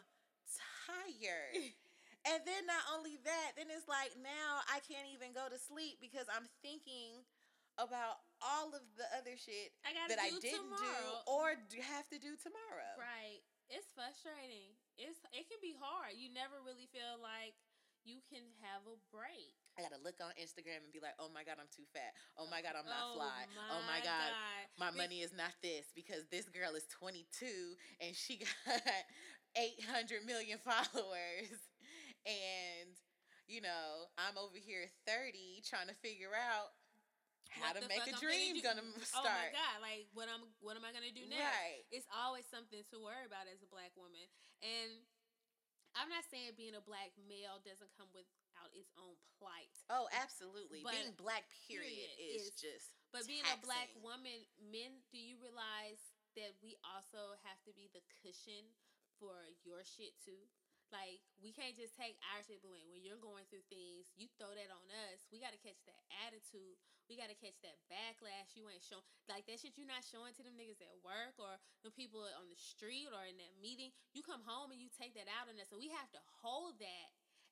tired. 0.87 1.75
and 2.29 2.39
then 2.47 2.63
not 2.63 2.83
only 2.95 3.19
that, 3.25 3.59
then 3.59 3.67
it's 3.67 3.89
like 3.89 4.15
now 4.21 4.63
I 4.71 4.79
can't 4.85 5.09
even 5.11 5.35
go 5.35 5.49
to 5.51 5.59
sleep 5.59 5.99
because 5.99 6.29
I'm 6.31 6.47
thinking 6.63 7.27
about 7.75 8.22
all 8.43 8.75
of 8.75 8.83
the 8.99 9.07
other 9.15 9.39
shit 9.39 9.71
I 9.87 9.95
that 10.11 10.19
I 10.19 10.35
didn't 10.43 10.67
tomorrow. 10.67 11.23
do 11.23 11.31
or 11.31 11.55
do 11.71 11.79
have 11.79 12.05
to 12.11 12.19
do 12.19 12.35
tomorrow. 12.35 12.93
Right. 12.99 13.39
It's 13.71 13.87
frustrating. 13.95 14.75
It's 14.99 15.17
it 15.31 15.47
can 15.47 15.57
be 15.63 15.73
hard. 15.79 16.13
You 16.19 16.27
never 16.35 16.59
really 16.61 16.85
feel 16.91 17.17
like 17.23 17.55
you 18.03 18.19
can 18.27 18.43
have 18.59 18.83
a 18.83 18.99
break. 19.15 19.55
I 19.79 19.81
gotta 19.87 19.97
look 20.03 20.19
on 20.19 20.35
Instagram 20.35 20.83
and 20.83 20.91
be 20.91 20.99
like, 20.99 21.15
oh 21.17 21.31
my 21.31 21.47
god, 21.47 21.55
I'm 21.57 21.71
too 21.71 21.87
fat. 21.95 22.11
Oh 22.35 22.45
my 22.51 22.59
god, 22.61 22.75
I'm 22.75 22.85
not 22.85 22.99
Oh 22.99 23.15
fly. 23.17 23.47
oh 23.71 23.81
my 23.87 24.03
god, 24.03 24.29
my 24.75 24.91
Be- 24.91 24.99
money 24.99 25.19
is 25.23 25.31
not 25.31 25.55
this 25.63 25.87
because 25.95 26.27
this 26.27 26.45
girl 26.51 26.75
is 26.75 26.83
22 26.99 27.23
and 28.03 28.11
she 28.13 28.43
got 28.67 28.83
800 29.55 30.25
million 30.27 30.59
followers 30.59 31.55
and 32.25 32.91
you 33.47 33.61
know 33.61 34.07
i'm 34.17 34.33
over 34.39 34.55
here 34.57 34.87
30 35.05 35.61
trying 35.67 35.87
to 35.87 35.93
figure 36.01 36.31
out 36.33 36.71
how 37.61 37.73
to 37.75 37.83
make 37.85 38.05
a 38.05 38.15
dream 38.17 38.57
do- 38.57 38.65
gonna 38.65 38.85
start. 39.05 39.25
Oh 39.25 39.29
my 39.29 39.49
god! 39.53 39.75
Like 39.83 40.09
what 40.13 40.27
I'm 40.29 40.45
what 40.61 40.77
am 40.77 40.85
I 40.85 40.91
gonna 40.95 41.13
do 41.13 41.25
next? 41.29 41.43
right 41.43 41.83
It's 41.93 42.09
always 42.09 42.47
something 42.49 42.81
to 42.93 42.95
worry 43.01 43.25
about 43.25 43.45
as 43.49 43.61
a 43.61 43.69
black 43.69 43.93
woman, 43.93 44.25
and 44.63 45.03
I'm 45.93 46.09
not 46.09 46.25
saying 46.25 46.57
being 46.57 46.73
a 46.73 46.81
black 46.81 47.13
male 47.29 47.61
doesn't 47.61 47.93
come 47.93 48.09
without 48.17 48.73
its 48.73 48.89
own 48.97 49.13
plight. 49.37 49.73
Oh, 49.93 50.09
absolutely. 50.09 50.81
But 50.81 50.97
being 50.97 51.13
black, 51.21 51.45
period, 51.69 52.09
is, 52.17 52.49
is, 52.49 52.57
just. 52.57 52.97
But 53.13 53.29
taxing. 53.29 53.45
being 53.45 53.47
a 53.53 53.57
black 53.61 53.93
woman, 54.01 54.41
men, 54.57 55.05
do 55.13 55.21
you 55.21 55.37
realize 55.37 56.01
that 56.33 56.57
we 56.65 56.73
also 56.81 57.37
have 57.45 57.61
to 57.69 57.71
be 57.77 57.93
the 57.93 58.01
cushion 58.25 58.73
for 59.21 59.37
your 59.61 59.85
shit 59.85 60.17
too? 60.25 60.49
Like 60.89 61.25
we 61.41 61.49
can't 61.49 61.73
just 61.73 61.97
take 61.97 62.17
our 62.33 62.41
shit, 62.45 62.61
but 62.61 62.69
when, 62.69 62.85
when 62.89 63.01
you're 63.01 63.21
going 63.21 63.45
through 63.49 63.65
things, 63.69 64.09
you 64.13 64.29
throw 64.37 64.53
that 64.53 64.69
on 64.69 64.85
us. 65.09 65.25
We 65.33 65.41
got 65.41 65.53
to 65.53 65.61
catch 65.61 65.81
that 65.89 66.01
attitude. 66.25 66.77
We 67.13 67.21
got 67.21 67.29
to 67.29 67.37
catch 67.37 67.61
that 67.61 67.77
backlash. 67.93 68.57
You 68.57 68.65
ain't 68.73 68.81
showing 68.81 69.05
like 69.29 69.45
that 69.45 69.61
shit. 69.61 69.77
You're 69.77 69.85
not 69.85 70.01
showing 70.01 70.33
to 70.33 70.41
them 70.41 70.57
niggas 70.57 70.81
at 70.81 70.97
work 71.05 71.37
or 71.37 71.61
the 71.85 71.93
people 71.93 72.25
on 72.25 72.49
the 72.49 72.57
street 72.57 73.05
or 73.13 73.21
in 73.29 73.37
that 73.37 73.53
meeting. 73.61 73.93
You 74.17 74.25
come 74.25 74.41
home 74.41 74.73
and 74.73 74.81
you 74.81 74.89
take 74.89 75.13
that 75.13 75.29
out 75.29 75.45
on 75.45 75.53
us. 75.61 75.69
So 75.69 75.77
we 75.77 75.93
have 75.93 76.09
to 76.17 76.21
hold 76.41 76.81
that. 76.81 77.09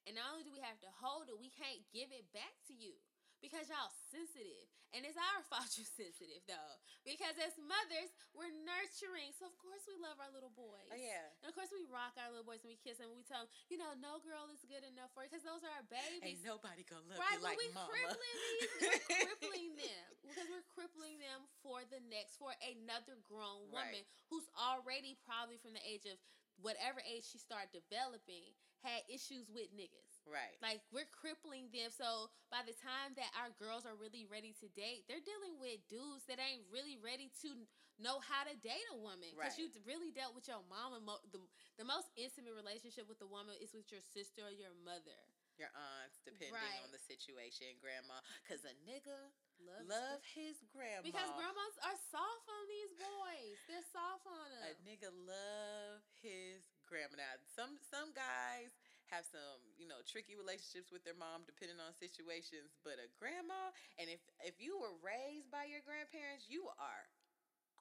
And 0.10 0.18
not 0.18 0.34
only 0.34 0.42
do 0.42 0.50
we 0.50 0.66
have 0.66 0.82
to 0.82 0.90
hold 0.98 1.30
it, 1.30 1.38
we 1.38 1.54
can't 1.54 1.78
give 1.94 2.10
it 2.10 2.26
back 2.34 2.58
to 2.66 2.74
you 2.74 2.98
because 3.38 3.70
y'all 3.70 3.94
sensitive. 4.10 4.66
And 4.92 5.08
it's 5.08 5.18
our 5.20 5.42
fault 5.52 5.72
you're 5.80 5.88
sensitive 5.88 6.44
though. 6.48 6.76
Because 7.08 7.36
as 7.40 7.56
mothers, 7.58 8.12
we're 8.36 8.52
nurturing. 8.52 9.32
So 9.36 9.48
of 9.48 9.56
course 9.58 9.84
we 9.88 9.96
love 9.98 10.20
our 10.20 10.32
little 10.32 10.52
boys. 10.54 10.92
Oh 10.92 11.00
yeah. 11.00 11.32
And 11.42 11.48
of 11.50 11.56
course 11.56 11.72
we 11.72 11.84
rock 11.88 12.16
our 12.20 12.30
little 12.30 12.46
boys 12.48 12.62
and 12.64 12.72
we 12.72 12.80
kiss 12.80 13.00
them 13.00 13.10
and 13.12 13.18
we 13.18 13.26
tell 13.26 13.48
them, 13.48 13.52
you 13.72 13.80
know, 13.80 13.96
no 13.98 14.20
girl 14.22 14.52
is 14.52 14.62
good 14.68 14.84
enough 14.84 15.12
for 15.16 15.24
you 15.24 15.32
because 15.32 15.44
those 15.48 15.64
are 15.64 15.74
our 15.74 15.88
babies. 15.88 16.22
Ain't 16.22 16.44
nobody 16.44 16.84
gonna 16.84 17.08
love 17.08 17.20
right, 17.20 17.40
you 17.40 17.46
like 17.46 17.58
we 17.58 17.72
mama. 17.72 17.88
Crippling 17.88 18.38
these, 18.52 18.70
we're 18.84 19.04
crippling 19.26 19.72
them 19.80 20.08
because 20.28 20.48
we're 20.52 20.68
crippling 20.76 21.18
them 21.24 21.48
for 21.64 21.82
the 21.88 22.04
next 22.12 22.36
for 22.36 22.52
another 22.62 23.16
grown 23.26 23.72
woman 23.72 24.04
right. 24.04 24.08
who's 24.28 24.46
already 24.60 25.16
probably 25.24 25.58
from 25.58 25.74
the 25.74 25.84
age 25.88 26.04
of 26.06 26.20
whatever 26.60 27.02
age 27.08 27.26
she 27.26 27.40
started 27.42 27.72
developing 27.74 28.54
had 28.84 29.06
issues 29.08 29.50
with 29.54 29.70
niggas. 29.74 30.11
Right. 30.32 30.56
Like 30.64 30.80
we're 30.96 31.10
crippling 31.12 31.68
them. 31.76 31.92
So 31.92 32.32
by 32.48 32.64
the 32.64 32.72
time 32.80 33.14
that 33.20 33.28
our 33.36 33.52
girls 33.60 33.84
are 33.84 34.00
really 34.00 34.24
ready 34.24 34.56
to 34.64 34.68
date, 34.72 35.04
they're 35.12 35.24
dealing 35.24 35.60
with 35.60 35.84
dudes 35.92 36.24
that 36.32 36.40
ain't 36.40 36.64
really 36.72 36.96
ready 36.96 37.28
to 37.44 37.68
know 38.00 38.24
how 38.24 38.48
to 38.48 38.56
date 38.64 38.88
a 38.96 38.98
woman. 38.98 39.36
Because 39.36 39.60
right. 39.60 39.68
you 39.68 39.84
really 39.84 40.16
dealt 40.16 40.32
with 40.32 40.48
your 40.48 40.64
mom 40.72 40.96
and 40.96 41.04
mo- 41.04 41.22
the, 41.36 41.44
the 41.76 41.86
most 41.86 42.08
intimate 42.16 42.56
relationship 42.56 43.12
with 43.12 43.20
the 43.20 43.28
woman 43.28 43.60
is 43.60 43.76
with 43.76 43.92
your 43.92 44.02
sister 44.02 44.48
or 44.48 44.56
your 44.56 44.72
mother. 44.88 45.20
Your 45.60 45.70
aunts, 45.76 46.24
depending 46.24 46.58
right. 46.58 46.82
on 46.82 46.90
the 46.90 47.04
situation, 47.04 47.76
grandma. 47.84 48.24
Because 48.42 48.66
a 48.66 48.74
nigga 48.88 49.30
Love, 49.62 49.86
love 49.86 50.22
his 50.26 50.58
grandma. 50.74 51.06
Because 51.06 51.30
grandmas 51.38 51.78
are 51.86 52.00
soft 52.10 52.48
on 52.50 52.64
these 52.66 52.94
boys. 52.98 53.58
They're 53.70 53.86
soft 53.94 54.26
on 54.26 54.48
them. 54.50 54.64
A 54.66 54.74
nigga 54.82 55.14
love 55.14 56.02
his 56.18 56.66
grandma. 56.90 57.22
Now, 57.22 57.38
some 57.54 57.78
some 57.78 58.10
guys 58.18 58.74
have 59.12 59.28
some, 59.28 59.60
you 59.76 59.86
know, 59.86 60.00
tricky 60.08 60.34
relationships 60.40 60.90
with 60.90 61.04
their 61.04 61.18
mom 61.18 61.44
depending 61.44 61.78
on 61.84 61.92
situations, 61.94 62.74
but 62.82 62.98
a 62.98 63.08
grandma, 63.20 63.76
and 64.00 64.08
if 64.08 64.24
if 64.42 64.58
you 64.58 64.80
were 64.80 64.96
raised 65.04 65.52
by 65.52 65.68
your 65.68 65.84
grandparents, 65.84 66.48
you 66.48 66.66
are 66.80 67.06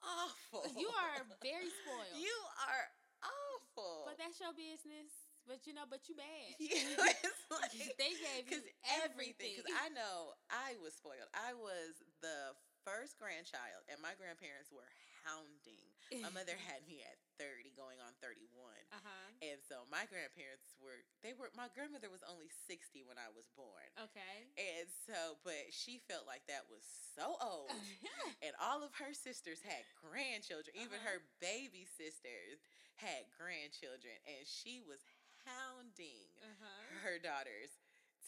awful. 0.03 0.67
You 0.75 0.89
are 0.91 1.23
very 1.41 1.71
spoiled. 1.81 2.19
You 2.19 2.35
are 2.67 2.85
awful. 3.23 4.09
But 4.09 4.19
that's 4.19 4.37
your 4.43 4.53
business. 4.53 5.31
But 5.47 5.65
you 5.65 5.73
know, 5.73 5.89
but 5.89 6.05
you 6.05 6.13
bad. 6.13 6.53
Yeah, 6.61 7.01
like, 7.01 7.17
they 7.99 8.13
gave 8.13 8.45
you 8.47 8.61
everything. 9.01 9.57
Because 9.57 9.73
I 9.73 9.89
know 9.89 10.37
I 10.53 10.77
was 10.79 10.93
spoiled. 10.95 11.27
I 11.33 11.57
was 11.57 11.97
the 12.21 12.53
first 12.85 13.17
grandchild, 13.17 13.83
and 13.89 13.97
my 13.99 14.13
grandparents 14.17 14.69
were 14.69 14.87
hounding. 15.23 15.91
My 16.19 16.33
mother 16.33 16.59
had 16.69 16.83
me 16.83 16.99
at 17.07 17.15
30, 17.39 17.71
going 17.79 17.97
on 18.03 18.11
31. 18.19 18.43
Uh-huh. 18.91 19.27
And 19.39 19.57
so 19.63 19.87
my 19.87 20.03
grandparents 20.11 20.75
were, 20.77 21.01
they 21.23 21.31
were, 21.31 21.47
my 21.55 21.71
grandmother 21.71 22.11
was 22.11 22.21
only 22.27 22.51
60 22.67 23.07
when 23.07 23.15
I 23.15 23.31
was 23.31 23.47
born. 23.55 23.87
Okay. 23.95 24.51
And 24.59 24.91
so, 25.07 25.39
but 25.47 25.71
she 25.71 26.03
felt 26.11 26.27
like 26.27 26.43
that 26.51 26.67
was 26.67 26.83
so 27.15 27.39
old. 27.39 27.71
and 28.45 28.53
all 28.59 28.83
of 28.83 28.91
her 28.99 29.15
sisters 29.15 29.63
had 29.63 29.87
grandchildren. 29.95 30.75
Even 30.75 30.99
uh-huh. 30.99 31.15
her 31.15 31.19
baby 31.39 31.87
sisters 31.87 32.59
had 32.99 33.25
grandchildren. 33.33 34.19
And 34.27 34.43
she 34.43 34.83
was 34.83 34.99
hounding 35.47 36.27
uh-huh. 36.43 37.07
her 37.07 37.17
daughters 37.17 37.71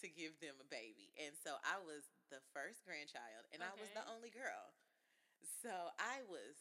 to 0.01 0.11
give 0.11 0.35
them 0.43 0.59
a 0.59 0.67
baby. 0.67 1.13
And 1.15 1.31
so 1.37 1.55
I 1.63 1.79
was 1.79 2.03
the 2.27 2.43
first 2.51 2.83
grandchild 2.83 3.47
and 3.53 3.61
okay. 3.61 3.69
I 3.69 3.73
was 3.77 3.89
the 3.95 4.05
only 4.11 4.33
girl. 4.33 4.73
So 5.63 5.71
I 5.95 6.25
was 6.27 6.59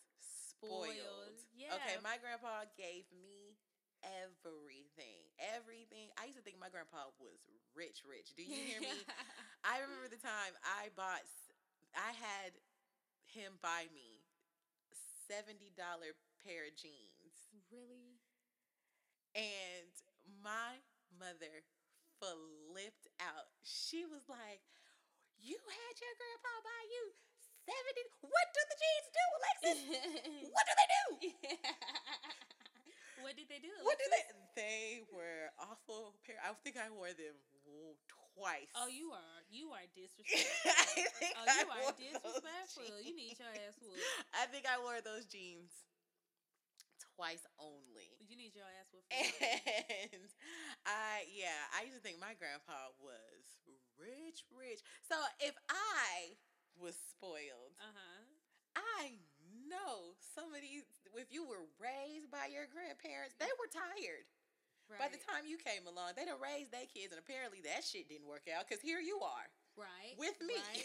spoiled. 0.62 0.94
spoiled. 0.94 1.38
Yeah. 1.58 1.74
Okay, 1.76 1.98
my 2.00 2.22
grandpa 2.22 2.70
gave 2.78 3.10
me 3.10 3.58
everything. 4.02 5.26
Everything. 5.38 6.14
I 6.18 6.30
used 6.30 6.38
to 6.38 6.44
think 6.46 6.62
my 6.62 6.70
grandpa 6.70 7.10
was 7.18 7.42
rich, 7.74 8.06
rich. 8.06 8.34
Do 8.38 8.46
you 8.46 8.54
hear 8.54 8.80
me? 8.82 8.94
I 9.66 9.82
remember 9.82 10.06
the 10.06 10.22
time 10.22 10.54
I 10.62 10.90
bought 10.94 11.22
I 11.92 12.16
had 12.16 12.56
him 13.28 13.60
buy 13.60 13.88
me 13.92 14.24
$70 15.28 15.76
pair 16.40 16.68
of 16.68 16.74
jeans. 16.76 17.52
Really? 17.68 18.20
And 19.36 19.92
my 20.40 20.80
mother 21.16 21.64
flipped 22.20 23.08
out. 23.20 23.48
She 23.64 24.04
was 24.04 24.28
like, 24.28 24.64
You 25.40 25.56
had 25.56 25.94
your 26.00 26.14
grandpa 26.16 26.54
buy 26.64 26.82
you 26.88 27.31
70. 27.66 28.02
What 28.26 28.46
do 28.52 28.60
the 28.66 28.78
jeans 28.78 29.08
do, 29.12 29.24
Alexis? 29.38 29.78
what 30.54 30.64
do 30.66 30.72
they 30.74 30.88
do? 30.90 31.06
what 33.22 33.32
did 33.38 33.46
they 33.48 33.60
do? 33.62 33.70
Alexis? 33.70 33.86
What 33.86 33.96
did 33.98 34.10
they? 34.10 34.24
They 34.52 34.86
were 35.08 35.48
awful 35.56 36.12
pair. 36.26 36.36
I 36.44 36.52
think 36.60 36.76
I 36.76 36.92
wore 36.92 37.14
them 37.14 37.38
twice. 38.36 38.68
Oh, 38.76 38.88
you 38.88 39.12
are 39.12 39.40
you 39.48 39.72
are 39.72 39.84
disrespectful. 39.96 40.72
oh, 41.36 41.46
you 41.46 41.68
I 41.68 41.80
are 41.88 41.96
disrespectful. 41.96 43.00
You 43.00 43.14
need 43.16 43.36
your 43.38 43.52
ass 43.52 43.76
whooped. 43.80 44.00
I 44.40 44.44
think 44.48 44.64
I 44.68 44.80
wore 44.80 45.00
those 45.04 45.28
jeans 45.28 45.72
twice 47.16 47.44
only. 47.60 48.12
You 48.24 48.36
need 48.36 48.56
your 48.56 48.68
ass 48.80 48.88
whooped. 48.92 49.12
And 49.12 50.28
I, 50.88 51.28
yeah, 51.30 51.68
I 51.76 51.84
used 51.84 51.96
to 51.96 52.02
think 52.02 52.18
my 52.18 52.34
grandpa 52.36 52.92
was 52.98 53.44
rich, 54.00 54.44
rich. 54.50 54.80
So 55.04 55.16
if 55.40 55.54
I 55.68 56.36
was 56.82 56.98
spoiled, 56.98 57.78
uh-huh. 57.78 58.22
I 58.74 59.16
know 59.70 60.18
some 60.34 60.50
of 60.50 60.60
these. 60.60 60.84
If 61.14 61.30
you 61.30 61.46
were 61.46 61.64
raised 61.78 62.28
by 62.34 62.50
your 62.50 62.66
grandparents, 62.66 63.38
they 63.38 63.50
were 63.60 63.70
tired. 63.70 64.26
Right. 64.90 64.98
By 64.98 65.08
the 65.08 65.22
time 65.22 65.48
you 65.48 65.56
came 65.56 65.86
along, 65.88 66.18
they'd 66.18 66.28
have 66.28 66.42
raised 66.42 66.74
their 66.74 66.88
kids, 66.90 67.14
and 67.14 67.20
apparently 67.22 67.64
that 67.64 67.86
shit 67.86 68.10
didn't 68.10 68.28
work 68.28 68.50
out 68.50 68.68
because 68.68 68.82
here 68.82 69.00
you 69.00 69.22
are. 69.22 69.48
Right. 69.78 70.18
With 70.20 70.36
me. 70.44 70.58
Right. 70.58 70.84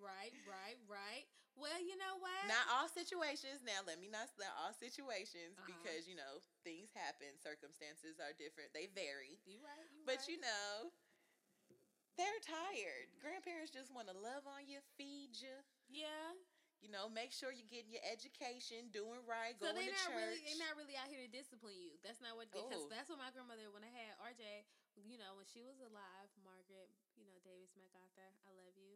right, 0.12 0.34
right, 0.44 0.78
right. 0.90 1.24
Well, 1.56 1.80
you 1.80 1.96
know 1.96 2.20
what? 2.20 2.44
Not 2.44 2.68
all 2.68 2.84
situations. 2.84 3.64
Now, 3.64 3.80
let 3.88 3.96
me 3.96 4.12
not 4.12 4.28
not 4.36 4.52
all 4.60 4.76
situations 4.76 5.56
uh-huh. 5.56 5.72
because 5.72 6.04
you 6.04 6.12
know 6.12 6.44
things 6.60 6.92
happen. 6.92 7.32
Circumstances 7.40 8.20
are 8.20 8.36
different. 8.36 8.76
They 8.76 8.92
vary. 8.92 9.40
You 9.48 9.64
right. 9.64 9.88
You 9.96 10.04
but 10.04 10.20
right. 10.20 10.28
you 10.28 10.36
know, 10.44 10.92
they're 12.16 12.42
tired. 12.42 13.08
Grandparents 13.20 13.72
just 13.72 13.92
want 13.92 14.08
to 14.08 14.16
love 14.16 14.48
on 14.48 14.64
you, 14.66 14.80
feed 14.96 15.36
you. 15.36 15.52
Yeah. 15.88 16.34
You 16.84 16.92
know, 16.92 17.08
make 17.08 17.32
sure 17.32 17.56
you're 17.56 17.68
getting 17.68 17.88
your 17.88 18.04
education, 18.04 18.92
doing 18.92 19.24
right, 19.24 19.56
so 19.56 19.72
going 19.72 19.80
to 19.80 19.96
church. 19.96 20.12
Really, 20.12 20.44
they're 20.44 20.60
not 20.60 20.76
really 20.76 20.92
out 20.92 21.08
here 21.08 21.24
to 21.24 21.32
discipline 21.32 21.76
you. 21.76 21.96
That's 22.04 22.20
not 22.20 22.36
what. 22.36 22.52
Because 22.52 22.84
oh. 22.84 22.92
that's 22.92 23.08
what 23.08 23.16
my 23.16 23.32
grandmother, 23.32 23.72
when 23.72 23.80
I 23.80 23.88
had 23.88 24.12
RJ, 24.20 24.68
you 25.00 25.16
know, 25.16 25.40
when 25.40 25.48
she 25.48 25.64
was 25.64 25.80
alive, 25.80 26.28
Margaret, 26.44 26.92
you 27.16 27.24
know, 27.24 27.36
Davis 27.40 27.72
MacArthur, 27.80 28.28
I 28.44 28.52
love 28.60 28.76
you. 28.76 28.95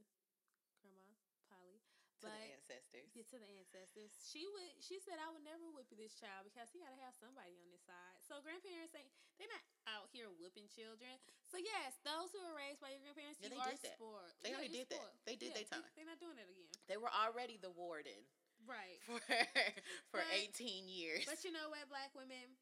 To 2.21 2.29
but, 2.29 2.37
the 2.37 2.53
ancestors. 2.53 3.09
Yeah, 3.17 3.25
to 3.33 3.37
the 3.41 3.51
ancestors. 3.57 4.13
She 4.29 4.45
would. 4.45 4.77
She 4.85 5.01
said, 5.01 5.17
"I 5.17 5.33
would 5.33 5.41
never 5.41 5.65
whip 5.73 5.89
this 5.93 6.13
child 6.17 6.45
because 6.45 6.69
he 6.69 6.85
got 6.85 6.93
to 6.93 7.01
have 7.01 7.17
somebody 7.17 7.57
on 7.57 7.65
his 7.73 7.81
side." 7.85 8.21
So 8.21 8.45
grandparents 8.45 8.93
ain't. 8.93 9.13
They're 9.41 9.49
not 9.49 9.65
out 9.89 10.13
here 10.13 10.29
whipping 10.37 10.69
children. 10.69 11.17
So 11.49 11.57
yes, 11.57 11.97
those 12.05 12.29
who 12.37 12.45
are 12.45 12.53
raised 12.53 12.85
by 12.85 12.93
your 12.93 13.01
grandparents, 13.01 13.41
yeah, 13.41 13.57
you 13.57 13.61
are 13.61 13.73
spoiled. 13.73 14.37
They 14.45 14.53
already 14.53 14.85
did 14.85 14.93
that. 14.93 15.17
They 15.25 15.37
did 15.41 15.57
yeah, 15.57 15.65
their 15.65 15.69
time. 15.81 15.85
They, 15.97 16.05
are 16.05 16.11
not 16.13 16.21
doing 16.21 16.37
it 16.37 16.49
again. 16.49 16.73
They 16.87 17.01
were 17.01 17.11
already 17.11 17.57
the 17.57 17.73
warden. 17.73 18.21
Right. 18.69 19.01
For 19.09 19.17
for 20.13 20.21
but, 20.21 20.53
18 20.53 20.85
years. 20.85 21.25
But 21.25 21.41
you 21.49 21.51
know 21.51 21.73
what, 21.73 21.89
black 21.89 22.13
women 22.13 22.61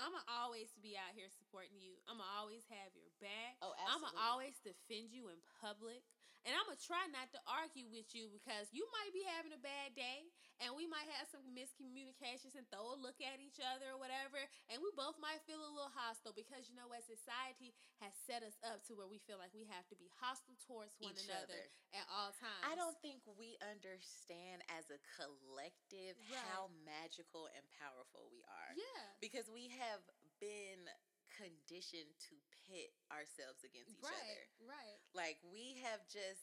I'ma 0.00 0.24
always 0.40 0.72
be 0.80 0.96
out 0.96 1.12
here 1.12 1.28
supporting 1.28 1.76
you. 1.76 2.00
I'ma 2.08 2.24
always 2.40 2.64
have 2.72 2.90
your 2.96 3.12
back. 3.20 3.60
Oh, 3.60 3.76
absolutely. 3.76 4.16
I'ma 4.16 4.32
always 4.32 4.56
defend 4.64 5.12
you 5.12 5.28
in 5.28 5.38
public. 5.60 6.00
And 6.42 6.52
I'm 6.58 6.66
gonna 6.66 6.80
try 6.82 7.06
not 7.14 7.30
to 7.34 7.40
argue 7.46 7.86
with 7.86 8.10
you 8.14 8.26
because 8.34 8.66
you 8.74 8.82
might 8.90 9.14
be 9.14 9.22
having 9.22 9.54
a 9.54 9.62
bad 9.62 9.94
day 9.94 10.26
and 10.58 10.74
we 10.74 10.90
might 10.90 11.06
have 11.18 11.30
some 11.30 11.42
miscommunications 11.54 12.58
and 12.58 12.66
throw 12.70 12.94
a 12.94 12.98
look 12.98 13.18
at 13.22 13.38
each 13.38 13.62
other 13.62 13.94
or 13.94 13.98
whatever. 13.98 14.42
And 14.70 14.82
we 14.82 14.90
both 14.98 15.18
might 15.22 15.42
feel 15.46 15.62
a 15.62 15.70
little 15.70 15.94
hostile 15.94 16.34
because 16.34 16.66
you 16.66 16.74
know 16.74 16.90
what 16.90 17.06
society 17.06 17.74
has 18.02 18.10
set 18.26 18.42
us 18.42 18.58
up 18.66 18.82
to 18.90 18.98
where 18.98 19.06
we 19.06 19.22
feel 19.22 19.38
like 19.38 19.54
we 19.54 19.66
have 19.70 19.86
to 19.90 19.96
be 19.98 20.10
hostile 20.18 20.58
towards 20.66 20.98
one 20.98 21.14
each 21.14 21.30
another 21.30 21.62
other. 21.62 21.62
at 21.94 22.06
all 22.10 22.30
times. 22.34 22.62
I 22.66 22.74
don't 22.74 22.98
think 22.98 23.22
we 23.38 23.54
understand 23.62 24.66
as 24.70 24.90
a 24.90 24.98
collective 25.14 26.18
right. 26.26 26.42
how 26.50 26.70
magical 26.82 27.50
and 27.54 27.64
powerful 27.78 28.26
we 28.30 28.42
are. 28.46 28.70
Yeah. 28.74 29.18
Because 29.22 29.46
we 29.46 29.70
have 29.78 30.02
been 30.42 30.90
conditioned 31.38 32.12
to 32.28 32.36
pit 32.72 32.88
ourselves 33.12 33.60
against 33.60 33.92
each 33.92 34.00
right, 34.00 34.16
other. 34.16 34.42
Right. 34.64 34.98
Like 35.12 35.36
we 35.52 35.84
have 35.84 36.00
just 36.08 36.40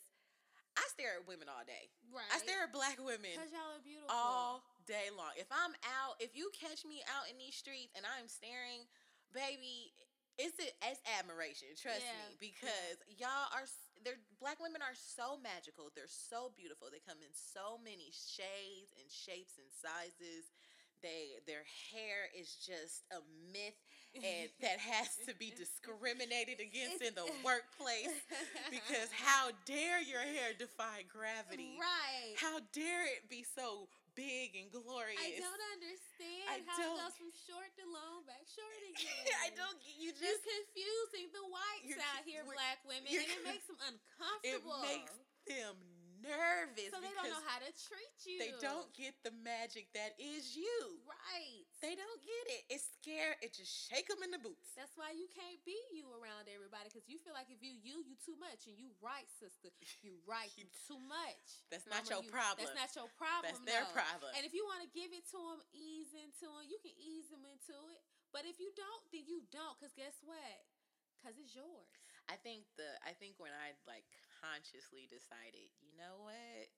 I 0.77 0.85
stare 0.93 1.17
at 1.19 1.25
women 1.25 1.49
all 1.49 1.65
day. 1.65 1.89
Right. 2.13 2.29
I 2.29 2.37
stare 2.39 2.69
at 2.69 2.71
black 2.71 3.01
women 3.01 3.33
Because 3.33 3.51
y'all 3.51 3.73
are 3.73 3.83
beautiful. 3.83 4.13
all 4.13 4.61
day 4.85 5.09
long. 5.11 5.33
If 5.35 5.49
I'm 5.49 5.73
out, 5.99 6.21
if 6.21 6.37
you 6.37 6.53
catch 6.55 6.85
me 6.85 7.01
out 7.09 7.27
in 7.27 7.35
these 7.41 7.57
streets 7.57 7.91
and 7.97 8.05
I'm 8.05 8.29
staring, 8.29 8.85
baby, 9.33 9.91
it's 10.39 10.55
a, 10.61 10.69
it's 10.87 11.03
admiration. 11.19 11.73
Trust 11.75 12.05
Yeah, 12.05 12.15
me, 12.31 12.39
because 12.39 12.95
y'all 13.17 13.49
are 13.51 13.67
they're 14.07 14.21
black 14.39 14.63
women 14.63 14.79
are 14.79 14.95
so 14.95 15.35
magical. 15.35 15.91
They're 15.91 16.07
so 16.07 16.55
beautiful. 16.55 16.87
They 16.87 17.03
come 17.03 17.19
in 17.19 17.33
so 17.35 17.75
many 17.81 18.15
shades 18.15 18.95
and 18.95 19.11
shapes 19.11 19.59
and 19.59 19.67
sizes. 19.67 20.47
They 21.03 21.35
their 21.43 21.67
hair 21.91 22.31
is 22.31 22.55
just 22.55 23.03
a 23.11 23.19
myth 23.51 23.75
and 24.15 24.49
that 24.65 24.79
has 24.81 25.13
to 25.29 25.33
be 25.37 25.53
discriminated 25.53 26.57
against 26.59 27.01
in 27.05 27.13
the 27.13 27.25
workplace 27.45 28.09
because 28.73 29.09
how 29.13 29.53
dare 29.69 30.01
your 30.01 30.21
hair 30.25 30.57
defy 30.57 31.05
gravity? 31.07 31.77
Right. 31.77 32.33
How 32.35 32.57
dare 32.73 33.05
it 33.05 33.29
be 33.29 33.45
so 33.45 33.85
big 34.17 34.57
and 34.57 34.67
glorious? 34.73 35.21
I 35.21 35.37
don't 35.37 35.63
understand 35.77 36.45
I 36.49 36.57
how 36.65 36.77
don't. 36.81 36.97
it 36.97 37.03
goes 37.05 37.15
from 37.21 37.31
short 37.47 37.69
to 37.77 37.85
long, 37.85 38.25
back 38.25 38.43
short 38.49 38.81
again. 38.91 39.29
I 39.45 39.53
don't. 39.53 39.77
get- 39.77 39.95
You 40.01 40.09
You're 40.17 40.41
confusing 40.41 41.29
the 41.29 41.45
whites 41.45 42.01
out 42.17 42.25
here, 42.25 42.41
black 42.49 42.81
women, 42.89 43.05
and 43.13 43.29
it 43.29 43.41
makes 43.45 43.69
them 43.69 43.77
uncomfortable. 43.93 44.81
It 44.89 45.05
makes 45.05 45.15
them 45.45 45.77
nervous 46.25 46.91
so 46.91 46.99
they 46.99 47.13
don't 47.15 47.31
know 47.31 47.45
how 47.47 47.61
to 47.63 47.71
treat 47.77 48.15
you. 48.27 48.41
they 48.43 48.51
don't 48.59 48.89
get 48.97 49.15
the 49.23 49.31
magic 49.39 49.87
that 49.95 50.17
is 50.19 50.51
you. 50.57 50.99
Right. 51.07 51.68
They 51.79 51.95
don't 51.95 52.19
get 52.19 52.45
it. 52.59 52.61
It's 52.67 52.83
scary. 52.99 53.39
It 53.39 53.55
just 53.55 53.71
shake 53.71 54.11
them 54.11 54.19
in 54.19 54.35
the 54.35 54.41
boots. 54.43 54.75
That's 54.75 54.91
why 54.99 55.15
you 55.15 55.31
can't 55.31 55.63
be 55.63 55.79
you 55.95 56.11
around 56.11 56.51
everybody 56.51 56.91
because 56.91 57.07
you 57.07 57.15
feel 57.23 57.31
like 57.31 57.47
if 57.47 57.63
you 57.63 57.71
you 57.79 58.03
you 58.03 58.19
too 58.19 58.35
much 58.35 58.67
and 58.67 58.75
you 58.75 58.91
right, 58.99 59.27
sister, 59.39 59.71
you 60.03 60.19
right 60.27 60.51
you 60.59 60.67
too 60.87 60.99
much. 61.07 61.63
That's 61.71 61.87
not 61.87 62.03
your 62.11 62.19
you- 62.19 62.31
problem. 62.35 62.67
That's 62.67 62.75
not 62.75 62.91
your 62.99 63.07
problem. 63.15 63.55
That's 63.55 63.63
their 63.63 63.87
no. 63.87 63.95
problem. 63.95 64.29
And 64.35 64.43
if 64.43 64.51
you 64.51 64.67
want 64.67 64.83
to 64.83 64.91
give 64.91 65.15
it 65.15 65.23
to 65.31 65.39
them, 65.39 65.63
ease 65.71 66.11
into 66.11 66.51
them. 66.51 66.67
You 66.67 66.83
can 66.83 66.95
ease 66.99 67.31
them 67.31 67.47
into 67.47 67.75
it. 67.95 68.03
But 68.35 68.43
if 68.43 68.59
you 68.59 68.75
don't, 68.75 69.03
then 69.15 69.23
you 69.23 69.47
don't. 69.49 69.79
Cause 69.79 69.95
guess 69.95 70.19
what? 70.27 70.59
Cause 71.23 71.39
it's 71.39 71.55
yours. 71.55 71.89
I 72.27 72.35
think 72.35 72.67
the 72.75 72.91
I 73.07 73.15
think 73.15 73.39
when 73.39 73.55
I 73.55 73.73
like 73.87 74.05
consciously 74.43 75.07
decided, 75.07 75.71
you 75.79 75.95
know 75.95 76.27
what? 76.27 76.75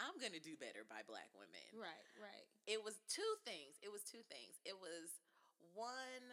I'm 0.00 0.16
gonna 0.16 0.40
do 0.40 0.56
better 0.56 0.82
by 0.88 1.04
black 1.04 1.28
women. 1.36 1.62
Right. 1.76 2.06
Right. 2.16 2.46
It 2.66 2.80
was 2.82 2.96
two 3.06 3.32
things. 3.44 3.76
It 3.84 3.92
was 3.92 4.02
two 4.02 4.24
things. 4.32 4.56
It 4.64 4.76
was 4.80 5.20
one 5.76 6.24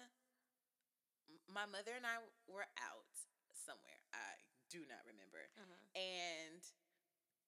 my 1.52 1.68
mother 1.68 1.96
and 1.96 2.04
I 2.08 2.20
were 2.48 2.68
out 2.80 3.12
somewhere. 3.52 4.00
I 4.16 4.40
do 4.72 4.84
not 4.88 5.04
remember. 5.08 5.44
Uh 5.60 5.68
huh. 5.68 5.84
And 6.00 6.62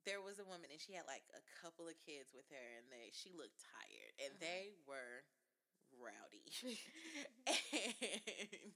there 0.07 0.23
was 0.23 0.39
a 0.39 0.47
woman 0.47 0.71
and 0.71 0.79
she 0.79 0.95
had 0.95 1.07
like 1.07 1.23
a 1.35 1.43
couple 1.59 1.87
of 1.87 1.95
kids 1.99 2.31
with 2.35 2.47
her 2.51 2.65
and 2.79 2.87
they 2.91 3.11
she 3.15 3.31
looked 3.35 3.59
tired 3.59 4.11
and 4.19 4.31
Uh-huh. 4.35 4.43
they 4.43 4.63
were 4.87 5.23
rowdy. 5.99 6.47
and 7.47 8.71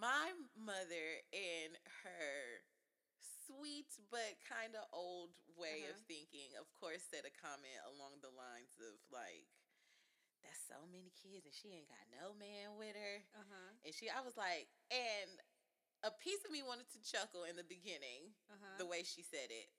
my 0.00 0.32
mother 0.56 1.06
and 1.32 1.72
her 2.04 2.64
sweet 3.46 3.88
but 4.10 4.36
kind 4.48 4.72
of 4.74 4.84
old 4.92 5.36
way 5.56 5.84
of 5.88 5.96
Uh-huh. 5.96 6.08
thinking 6.10 6.50
of 6.60 6.66
course 6.76 7.02
said 7.04 7.24
a 7.28 7.34
comment 7.34 7.78
along 7.92 8.18
the 8.24 8.32
lines 8.32 8.74
of 8.80 8.96
like 9.12 9.48
that's 10.44 10.60
so 10.68 10.76
many 10.92 11.08
kids 11.16 11.44
and 11.48 11.54
she 11.56 11.72
ain't 11.72 11.88
got 11.88 12.04
no 12.12 12.32
man 12.36 12.76
with 12.76 12.96
her 12.96 13.16
Uh 13.36 13.44
huh. 13.48 13.70
and 13.84 13.92
she 13.96 14.08
i 14.12 14.20
was 14.20 14.36
like 14.36 14.68
and 14.92 15.40
a 16.04 16.12
piece 16.20 16.44
of 16.44 16.52
me 16.52 16.60
wanted 16.60 16.84
to 16.92 17.00
chuckle 17.00 17.48
in 17.48 17.56
the 17.56 17.64
beginning 17.64 18.32
Uh 18.52 18.60
huh. 18.60 18.76
the 18.76 18.84
way 18.84 19.00
she 19.04 19.24
said 19.24 19.48
it. 19.48 19.72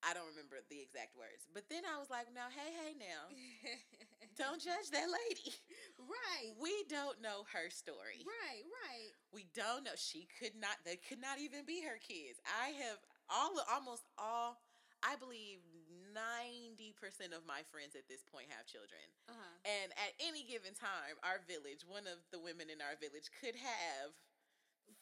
I 0.00 0.14
don't 0.16 0.30
remember 0.32 0.56
the 0.72 0.80
exact 0.80 1.12
words. 1.12 1.44
But 1.52 1.68
then 1.68 1.84
I 1.84 2.00
was 2.00 2.08
like, 2.08 2.32
now, 2.32 2.48
hey, 2.48 2.72
hey, 2.72 2.92
now, 2.96 3.28
don't 4.40 4.60
judge 4.60 4.88
that 4.96 5.08
lady. 5.12 5.52
right. 6.00 6.56
We 6.56 6.72
don't 6.88 7.20
know 7.20 7.44
her 7.52 7.68
story. 7.68 8.24
Right. 8.24 8.64
Right. 8.88 9.12
We 9.36 9.44
don't 9.52 9.84
know. 9.84 9.92
She 10.00 10.24
could 10.40 10.56
not, 10.56 10.80
they 10.88 10.96
could 10.96 11.20
not 11.20 11.36
even 11.38 11.68
be 11.68 11.84
her 11.84 12.00
kids. 12.00 12.40
I 12.48 12.72
have 12.80 12.96
all, 13.28 13.52
almost 13.68 14.08
all, 14.16 14.56
I 15.04 15.16
believe 15.20 15.60
90% 16.16 17.30
of 17.36 17.44
my 17.46 17.62
friends 17.70 17.94
at 17.94 18.08
this 18.08 18.24
point 18.26 18.48
have 18.50 18.66
children. 18.66 19.00
Uh 19.28 19.36
huh. 19.36 19.54
And 19.68 19.88
at 19.94 20.12
any 20.24 20.42
given 20.48 20.72
time, 20.74 21.16
our 21.22 21.40
village, 21.46 21.84
one 21.86 22.08
of 22.08 22.18
the 22.32 22.40
women 22.40 22.68
in 22.72 22.80
our 22.82 22.96
village 22.98 23.30
could 23.40 23.54
have 23.56 24.10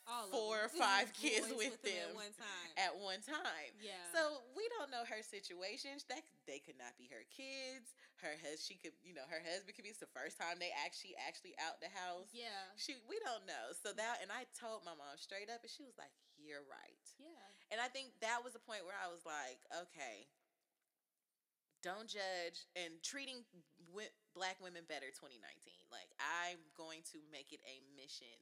All 0.06 0.28
four 0.28 0.68
or 0.68 0.72
five 0.76 1.10
kids 1.16 1.48
Boys 1.48 1.56
with 1.72 1.80
them 1.82 1.94
them 1.96 2.08
at 2.12 2.14
one 2.14 2.34
time. 2.36 2.70
at 2.76 2.92
one 3.00 3.22
time. 3.24 3.72
Yeah. 3.80 3.96
So 4.12 4.44
we 4.54 4.68
don't 4.78 4.92
know 4.92 5.02
her 5.08 5.22
situation. 5.24 5.96
That 6.12 6.22
they 6.46 6.60
could 6.60 6.78
not 6.78 6.94
be 7.00 7.08
her 7.10 7.24
kids. 7.32 7.90
Her 8.18 8.34
hus 8.42 8.58
she 8.66 8.74
could, 8.74 8.94
you 9.06 9.14
know, 9.14 9.24
her 9.30 9.38
husband 9.38 9.78
could 9.78 9.86
be. 9.86 9.94
It's 9.94 10.02
the 10.02 10.10
first 10.10 10.34
time 10.38 10.58
they 10.58 10.74
actually 10.74 11.14
actually 11.22 11.54
out 11.62 11.78
the 11.78 11.90
house. 11.94 12.26
yeah. 12.34 12.66
She 12.74 12.98
we 13.06 13.16
don't 13.22 13.46
know. 13.46 13.70
So 13.78 13.94
that 13.94 14.18
and 14.22 14.30
I 14.34 14.44
told 14.58 14.82
my 14.82 14.94
mom 14.98 15.14
straight 15.22 15.46
up, 15.46 15.62
and 15.62 15.70
she 15.70 15.86
was 15.86 15.94
like, 15.94 16.10
"You're 16.34 16.66
right." 16.66 17.06
Yeah. 17.22 17.38
And 17.70 17.78
I 17.78 17.86
think 17.86 18.10
that 18.24 18.42
was 18.42 18.52
the 18.58 18.64
point 18.64 18.82
where 18.82 18.98
I 18.98 19.06
was 19.06 19.22
like, 19.22 19.62
"Okay, 19.86 20.26
don't 21.82 22.08
judge." 22.10 22.66
And 22.74 22.98
treating 23.06 23.46
black 24.34 24.58
women 24.58 24.82
better, 24.90 25.10
2019. 25.14 25.38
Like 25.90 26.10
I'm 26.18 26.58
going 26.74 27.06
to 27.14 27.18
make 27.30 27.54
it 27.54 27.62
a 27.66 27.82
mission 27.94 28.34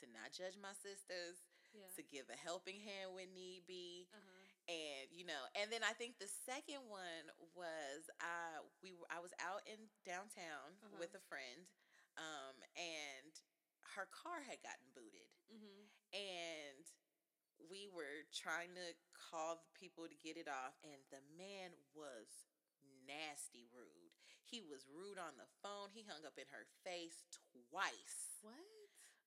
to 0.00 0.08
not 0.16 0.32
judge 0.32 0.56
my 0.56 0.72
sisters 0.80 1.44
Yeah. 1.76 1.86
to 1.96 2.02
give 2.02 2.26
a 2.32 2.38
helping 2.40 2.80
hand 2.80 3.12
when 3.14 3.30
need 3.36 3.68
be 3.68 4.08
Uh 4.12 4.18
huh. 4.20 4.39
And 4.70 5.10
you 5.10 5.26
know 5.26 5.42
and 5.58 5.66
then 5.74 5.82
i 5.82 5.90
think 5.90 6.14
the 6.22 6.30
second 6.46 6.78
one 6.86 7.26
was 7.58 8.06
uh 8.22 8.62
we 8.86 8.94
were 8.94 9.08
i 9.10 9.18
was 9.18 9.34
out 9.42 9.66
in 9.66 9.76
downtown 10.06 10.70
Uh-huh. 10.86 10.94
with 11.02 11.10
a 11.18 11.22
friend 11.26 11.66
um 12.14 12.54
and 12.78 13.32
her 13.98 14.06
car 14.14 14.40
had 14.46 14.62
gotten 14.62 14.86
booted 14.94 15.26
Mm-hmm. 15.50 15.82
and 16.14 16.84
we 17.66 17.90
were 17.90 18.22
trying 18.30 18.70
to 18.78 18.86
call 19.18 19.58
the 19.58 19.72
people 19.74 20.06
to 20.06 20.14
get 20.22 20.38
it 20.38 20.46
off 20.46 20.78
and 20.86 21.02
the 21.10 21.18
man 21.34 21.74
was 21.90 22.30
nasty 23.10 23.66
rude 23.74 24.14
he 24.46 24.62
was 24.62 24.86
rude 24.86 25.18
on 25.18 25.34
the 25.38 25.50
phone 25.62 25.90
he 25.90 26.06
hung 26.06 26.22
up 26.22 26.38
in 26.38 26.46
her 26.54 26.70
face 26.86 27.26
twice 27.70 28.38
What? 28.46 28.54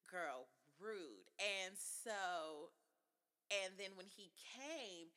girl 0.08 0.48
rude 0.80 1.28
and 1.44 1.76
so 1.76 2.72
and 3.52 3.76
then 3.76 3.94
when 4.00 4.08
he 4.08 4.32
came 4.56 5.12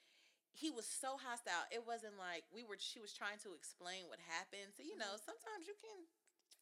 he 0.56 0.72
was 0.72 0.88
so 0.88 1.20
hostile 1.20 1.64
it 1.70 1.84
wasn't 1.84 2.16
like 2.16 2.42
we 2.50 2.64
were 2.64 2.76
she 2.80 2.98
was 2.98 3.12
trying 3.12 3.36
to 3.38 3.52
explain 3.52 4.08
what 4.08 4.18
happened 4.24 4.72
so 4.72 4.80
you 4.82 4.96
know 4.96 5.14
Mhm. 5.14 5.24
sometimes 5.24 5.68
you 5.68 5.76
can 5.76 6.08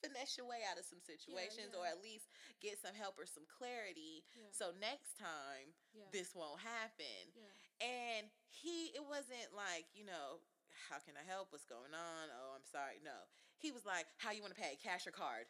finesse 0.03 0.37
your 0.37 0.45
way 0.51 0.61
out 0.69 0.77
of 0.77 0.85
some 0.85 1.01
situations 1.01 1.73
or 1.73 1.87
yeah. 1.87 1.95
at 1.97 2.03
least 2.03 2.29
get 2.61 2.77
some 2.77 2.93
help 2.95 3.17
or 3.17 3.25
some 3.25 3.47
clarity 3.47 4.21
Yeah. 4.35 4.51
so 4.53 4.73
next 4.77 5.17
time 5.17 5.73
Yeah. 5.95 6.11
this 6.13 6.35
won't 6.35 6.61
happen 6.61 7.33
yeah. 7.33 7.55
and 7.87 8.31
he 8.51 8.93
it 8.93 9.05
wasn't 9.07 9.55
like 9.57 9.87
you 9.95 10.05
know 10.05 10.43
how 10.91 10.99
can 10.99 11.17
i 11.17 11.23
help 11.25 11.53
what's 11.55 11.65
going 11.65 11.95
on 11.95 12.25
oh 12.35 12.53
i'm 12.59 12.67
sorry 12.67 13.01
no 13.01 13.17
he 13.57 13.71
was 13.73 13.87
like 13.87 14.05
how 14.19 14.31
you 14.35 14.43
want 14.43 14.53
to 14.55 14.61
pay 14.61 14.77
cash 14.77 15.07
or 15.07 15.13
card 15.15 15.47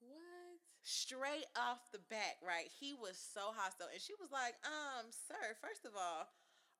What? 0.00 0.60
straight 0.82 1.46
off 1.56 1.90
the 1.92 1.98
bat, 1.98 2.38
right? 2.40 2.70
He 2.80 2.94
was 2.94 3.18
so 3.18 3.52
hostile. 3.52 3.88
And 3.92 4.00
she 4.00 4.14
was 4.16 4.30
like, 4.30 4.54
um, 4.64 5.10
sir, 5.10 5.56
first 5.60 5.84
of 5.84 5.92
all, 5.98 6.30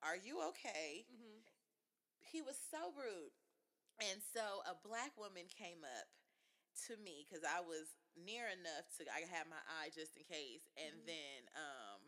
are 0.02 0.16
you 0.16 0.40
okay? 0.54 1.04
Mm-hmm. 1.10 1.40
He 2.20 2.40
was 2.42 2.56
so 2.58 2.92
rude. 2.94 3.32
And 3.98 4.22
so 4.22 4.62
a 4.68 4.78
black 4.86 5.16
woman 5.18 5.50
came 5.50 5.82
up 5.82 6.06
to 6.86 6.94
me 7.02 7.26
because 7.26 7.42
I 7.42 7.58
was 7.58 7.98
near 8.14 8.46
enough 8.46 8.86
to 8.98 9.06
I 9.10 9.26
had 9.26 9.50
my 9.50 9.58
eye 9.82 9.90
just 9.90 10.14
in 10.14 10.22
case. 10.22 10.70
And 10.78 11.02
Mhm. 11.02 11.06
then 11.06 11.40
um 11.58 12.00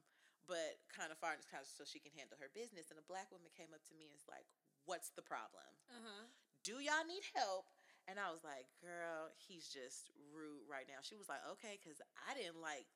but 0.47 0.83
kind 0.91 1.11
of 1.15 1.19
far 1.19 1.35
kind 1.51 1.63
of 1.63 1.69
so 1.71 1.85
she 1.87 1.99
can 2.03 2.13
handle 2.15 2.39
her 2.39 2.51
business. 2.55 2.91
And 2.91 2.99
a 2.99 3.07
black 3.07 3.31
woman 3.31 3.51
came 3.55 3.71
up 3.75 3.83
to 3.91 3.95
me 3.95 4.07
and 4.07 4.15
was 4.15 4.27
like, 4.31 4.47
What's 4.87 5.11
the 5.11 5.23
problem? 5.23 5.67
Uh 5.91 6.03
huh. 6.03 6.25
do 6.63 6.79
y'all 6.81 7.05
need 7.07 7.25
help? 7.35 7.67
And 8.09 8.19
I 8.19 8.31
was 8.33 8.43
like, 8.43 8.67
girl, 8.83 9.31
he's 9.37 9.69
just 9.69 10.11
rude 10.35 10.67
right 10.67 10.89
now. 10.89 10.99
She 11.03 11.15
was 11.15 11.29
like, 11.29 11.45
okay, 11.55 11.79
because 11.79 12.01
I 12.27 12.35
didn't 12.35 12.59
like 12.59 12.89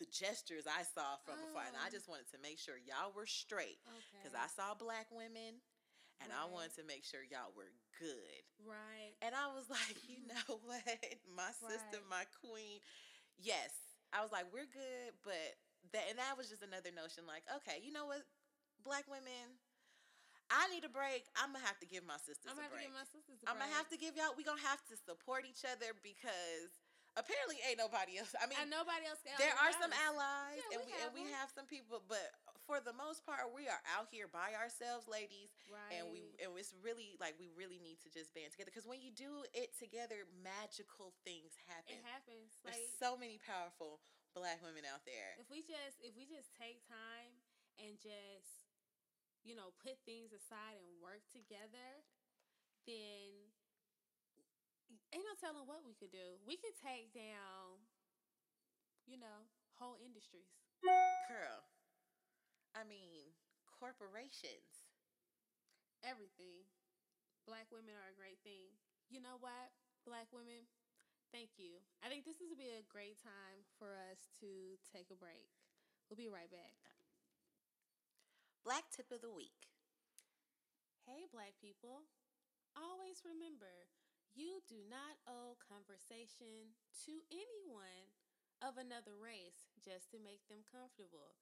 the 0.00 0.08
gestures 0.08 0.64
I 0.66 0.82
saw 0.82 1.20
from 1.28 1.36
afar. 1.52 1.68
And 1.68 1.76
I 1.76 1.86
Oh. 1.88 1.94
just 1.94 2.08
wanted 2.08 2.26
to 2.32 2.38
make 2.40 2.56
sure 2.58 2.80
y'all 2.80 3.12
were 3.12 3.28
straight. 3.28 3.78
Okay. 3.86 4.16
Because 4.18 4.32
I 4.34 4.48
saw 4.48 4.72
black 4.74 5.12
women 5.12 5.60
and 6.24 6.32
I 6.32 6.48
wanted 6.48 6.74
to 6.80 6.84
make 6.84 7.04
sure 7.04 7.20
y'all 7.22 7.52
were 7.54 7.72
good. 8.00 8.42
Right. 8.64 9.12
And 9.20 9.36
I 9.36 9.52
was 9.52 9.68
like, 9.68 9.96
you 10.08 10.24
know 10.32 10.58
what? 10.64 10.84
My 11.36 11.52
sister, 11.52 12.00
Right. 12.00 12.08
my 12.10 12.24
queen. 12.40 12.80
Yes. 13.38 13.70
I 14.12 14.24
was 14.24 14.32
like, 14.32 14.48
we're 14.52 14.66
good. 14.68 15.12
But 15.22 15.54
that, 15.92 16.08
and 16.10 16.18
that 16.18 16.36
was 16.36 16.48
just 16.48 16.64
another 16.64 16.90
notion 16.90 17.24
like, 17.28 17.44
okay, 17.62 17.78
you 17.84 17.92
know 17.92 18.06
what? 18.08 18.24
Black 18.82 19.04
women, 19.12 19.60
I 20.50 20.66
need 20.72 20.82
a 20.82 20.90
break. 20.90 21.28
I'm 21.36 21.52
to 21.54 21.60
have 21.62 21.78
to 21.84 21.86
give 21.86 22.02
my 22.08 22.16
sisters 22.18 22.48
I'm 22.50 22.56
a 22.58 22.64
gonna 22.64 22.72
have 22.72 22.72
break. 22.74 22.88
to 22.88 22.90
give 22.90 22.96
my 22.98 23.08
sisters. 23.12 23.38
A 23.44 23.48
I'm 23.52 23.60
gonna 23.60 23.76
have 23.76 23.88
to 23.92 23.98
give 24.00 24.16
y'all. 24.16 24.32
We 24.34 24.42
gonna 24.42 24.64
have 24.66 24.80
to 24.88 24.96
support 24.96 25.44
each 25.46 25.62
other 25.68 25.92
because 26.02 26.72
apparently 27.20 27.60
ain't 27.68 27.76
nobody 27.76 28.16
else. 28.16 28.32
I 28.40 28.48
mean, 28.48 28.56
and 28.56 28.72
nobody 28.72 29.04
else. 29.04 29.20
There 29.22 29.52
are 29.52 29.72
some 29.76 29.92
allies, 30.08 30.58
yeah, 30.58 30.74
and 30.74 30.78
we, 30.82 30.90
and 31.04 31.10
we 31.12 31.24
have 31.36 31.52
some 31.52 31.68
people, 31.68 32.00
but 32.08 32.32
for 32.64 32.78
the 32.78 32.94
most 32.94 33.26
part, 33.26 33.50
we 33.50 33.66
are 33.66 33.82
out 33.98 34.06
here 34.14 34.30
by 34.30 34.54
ourselves, 34.54 35.10
ladies. 35.10 35.50
Right. 35.66 35.98
And 35.98 36.08
we 36.14 36.30
and 36.38 36.54
it's 36.54 36.70
really 36.80 37.18
like 37.18 37.34
we 37.36 37.50
really 37.52 37.82
need 37.82 37.98
to 38.06 38.10
just 38.14 38.30
band 38.32 38.54
together 38.54 38.70
because 38.70 38.86
when 38.88 39.02
you 39.02 39.10
do 39.10 39.42
it 39.52 39.74
together, 39.74 40.24
magical 40.40 41.10
things 41.26 41.58
happen. 41.66 41.98
It 41.98 42.06
happens. 42.06 42.62
There's 42.62 42.94
so 42.96 43.18
many 43.18 43.42
powerful 43.42 43.98
black 44.30 44.62
women 44.62 44.86
out 44.86 45.02
there. 45.02 45.34
if 45.42 45.50
we 45.50 45.66
just 45.66 45.98
if 45.98 46.14
we 46.14 46.22
just 46.30 46.54
take 46.54 46.78
time 46.86 47.34
and 47.82 47.98
just 47.98 48.70
you 49.42 49.58
know 49.58 49.74
put 49.82 49.98
things 50.06 50.30
aside 50.30 50.78
and 50.78 50.94
work 51.02 51.26
together, 51.34 52.06
then 52.86 53.49
ain't 55.10 55.26
no 55.26 55.36
telling 55.38 55.66
what 55.66 55.82
we 55.82 55.94
could 55.98 56.14
do. 56.14 56.38
We 56.46 56.58
could 56.58 56.74
take 56.78 57.10
down, 57.14 57.82
you 59.06 59.18
know, 59.18 59.50
whole 59.78 59.98
industries. 59.98 60.50
Girl, 60.82 61.66
I 62.74 62.86
mean, 62.86 63.34
corporations. 63.66 64.86
Everything. 66.00 66.64
Black 67.44 67.68
women 67.68 67.92
are 67.92 68.12
a 68.12 68.16
great 68.16 68.40
thing. 68.40 68.72
You 69.12 69.20
know 69.20 69.36
what, 69.42 69.74
black 70.06 70.30
women? 70.32 70.70
Thank 71.30 71.58
you. 71.62 71.78
I 72.02 72.10
think 72.10 72.26
this 72.26 72.42
is 72.42 72.58
be 72.58 72.74
a 72.74 72.86
great 72.90 73.20
time 73.22 73.62
for 73.78 73.94
us 74.10 74.30
to 74.42 74.78
take 74.90 75.14
a 75.14 75.18
break. 75.18 75.50
We'll 76.08 76.18
be 76.18 76.30
right 76.30 76.50
back. 76.50 76.74
Black 78.66 78.90
tip 78.90 79.14
of 79.14 79.22
the 79.22 79.30
week. 79.30 79.70
Hey, 81.06 81.30
black 81.30 81.54
people. 81.62 82.06
Always 82.74 83.22
remember, 83.22 83.90
you 84.34 84.62
do 84.70 84.86
not 84.86 85.18
owe 85.26 85.58
conversation 85.58 86.76
to 87.06 87.14
anyone 87.30 88.14
of 88.62 88.76
another 88.76 89.16
race 89.16 89.72
just 89.80 90.12
to 90.12 90.20
make 90.20 90.44
them 90.46 90.62
comfortable. 90.68 91.40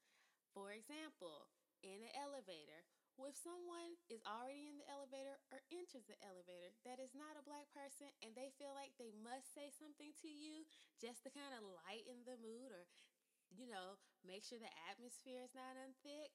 For 0.54 0.72
example, 0.72 1.50
in 1.84 2.02
an 2.02 2.14
elevator, 2.16 2.86
if 3.18 3.34
someone 3.34 3.98
is 4.06 4.22
already 4.22 4.70
in 4.70 4.78
the 4.78 4.86
elevator 4.86 5.42
or 5.50 5.58
enters 5.74 6.06
the 6.06 6.14
elevator 6.22 6.70
that 6.86 7.02
is 7.02 7.18
not 7.18 7.34
a 7.34 7.42
black 7.42 7.66
person 7.74 8.14
and 8.22 8.30
they 8.38 8.54
feel 8.54 8.70
like 8.78 8.94
they 8.94 9.10
must 9.10 9.50
say 9.50 9.74
something 9.74 10.14
to 10.22 10.30
you 10.30 10.62
just 11.02 11.26
to 11.26 11.34
kind 11.34 11.50
of 11.58 11.66
lighten 11.82 12.22
the 12.22 12.38
mood 12.38 12.70
or, 12.70 12.86
you 13.50 13.66
know, 13.66 13.98
make 14.22 14.46
sure 14.46 14.62
the 14.62 14.70
atmosphere 14.86 15.42
is 15.42 15.50
not 15.50 15.74
unthick, 15.74 16.30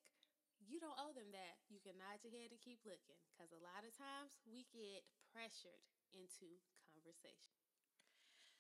you 0.59 0.83
don't 0.83 0.99
owe 0.99 1.15
them 1.15 1.31
that. 1.31 1.55
You 1.71 1.79
can 1.79 1.95
nod 1.95 2.19
your 2.19 2.35
head 2.35 2.51
and 2.51 2.59
keep 2.59 2.83
looking 2.83 3.19
because 3.31 3.55
a 3.55 3.63
lot 3.63 3.87
of 3.87 3.95
times 3.95 4.35
we 4.43 4.67
get 4.75 5.07
pressured 5.31 5.87
into 6.13 6.61
conversation. 6.93 7.57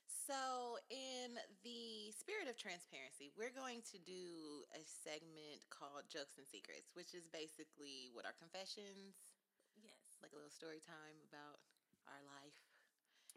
So, 0.07 0.79
in 0.87 1.35
the 1.67 2.11
spirit 2.15 2.47
of 2.47 2.55
transparency, 2.55 3.31
we're 3.35 3.51
going 3.51 3.83
to 3.91 3.99
do 3.99 4.63
a 4.71 4.79
segment 4.87 5.67
called 5.67 6.07
Jokes 6.07 6.39
and 6.39 6.47
Secrets, 6.47 6.95
which 6.95 7.11
is 7.11 7.27
basically 7.27 8.07
what 8.15 8.23
our 8.23 8.35
confessions, 8.39 9.19
Yes. 9.75 10.15
like 10.23 10.31
a 10.31 10.37
little 10.39 10.53
story 10.53 10.79
time 10.79 11.19
about 11.27 11.59
our 12.07 12.23
life. 12.23 12.55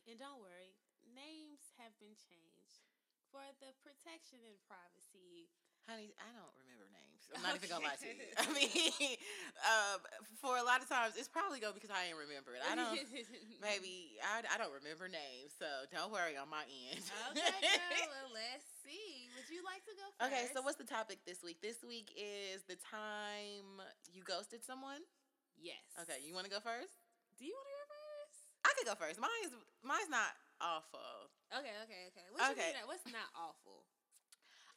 And 0.07 0.15
don't 0.15 0.39
worry, 0.39 0.79
names 1.03 1.75
have 1.83 1.91
been 1.99 2.15
changed 2.15 2.87
for 3.35 3.43
the 3.59 3.75
protection 3.83 4.39
and 4.47 4.55
privacy. 4.63 5.51
Honey, 5.87 6.11
I 6.19 6.31
don't 6.35 6.51
remember 6.67 6.87
names. 6.91 7.23
I'm 7.31 7.43
not 7.47 7.55
even 7.55 7.71
gonna 7.71 7.87
lie 7.87 7.95
to 7.95 8.11
you. 8.11 8.27
I 8.43 8.47
mean, 8.51 9.19
um, 9.63 9.99
for 10.43 10.59
a 10.59 10.67
lot 10.67 10.83
of 10.83 10.91
times, 10.91 11.15
it's 11.15 11.31
probably 11.31 11.63
going 11.63 11.79
because 11.79 11.95
I 11.95 12.11
ain't 12.11 12.19
remember 12.19 12.59
it. 12.59 12.63
I 12.67 12.75
don't. 12.75 12.99
Maybe 13.63 14.19
I, 14.23 14.43
I 14.47 14.59
don't 14.59 14.75
remember 14.75 15.07
names, 15.07 15.55
so 15.55 15.67
don't 15.95 16.11
worry 16.11 16.35
on 16.35 16.51
my 16.51 16.67
end. 16.67 17.03
okay, 17.35 17.47
girl. 17.63 18.11
Well, 18.11 18.31
let's 18.43 18.67
see. 18.83 19.31
Would 19.39 19.47
you 19.47 19.63
like 19.63 19.87
to 19.87 19.95
go 19.95 20.07
first? 20.19 20.27
Okay, 20.27 20.45
so 20.51 20.59
what's 20.63 20.79
the 20.79 20.87
topic 20.87 21.23
this 21.23 21.43
week? 21.47 21.63
This 21.63 21.83
week 21.87 22.11
is 22.19 22.67
the 22.67 22.79
time 22.83 23.79
you 24.11 24.27
ghosted 24.27 24.67
someone. 24.67 25.03
Yes. 25.55 25.83
Okay, 26.03 26.23
you 26.23 26.35
want 26.35 26.47
to 26.47 26.53
go 26.53 26.59
first? 26.63 26.99
Do 27.39 27.47
you 27.47 27.55
want 27.55 27.67
to 27.67 27.75
go 27.75 27.87
first? 27.91 28.39
I 28.67 28.71
could 28.79 28.87
go 28.91 28.97
first. 28.99 29.19
Mine's 29.19 29.55
mine's 29.83 30.11
not 30.11 30.31
awful. 30.63 31.31
Okay, 31.51 31.75
okay, 31.87 32.11
okay. 32.15 32.27
What 32.31 32.55
Okay. 32.55 32.75
you 32.75 32.83
mean? 32.83 32.87
What's 32.87 33.07
not 33.11 33.31
awful? 33.35 33.66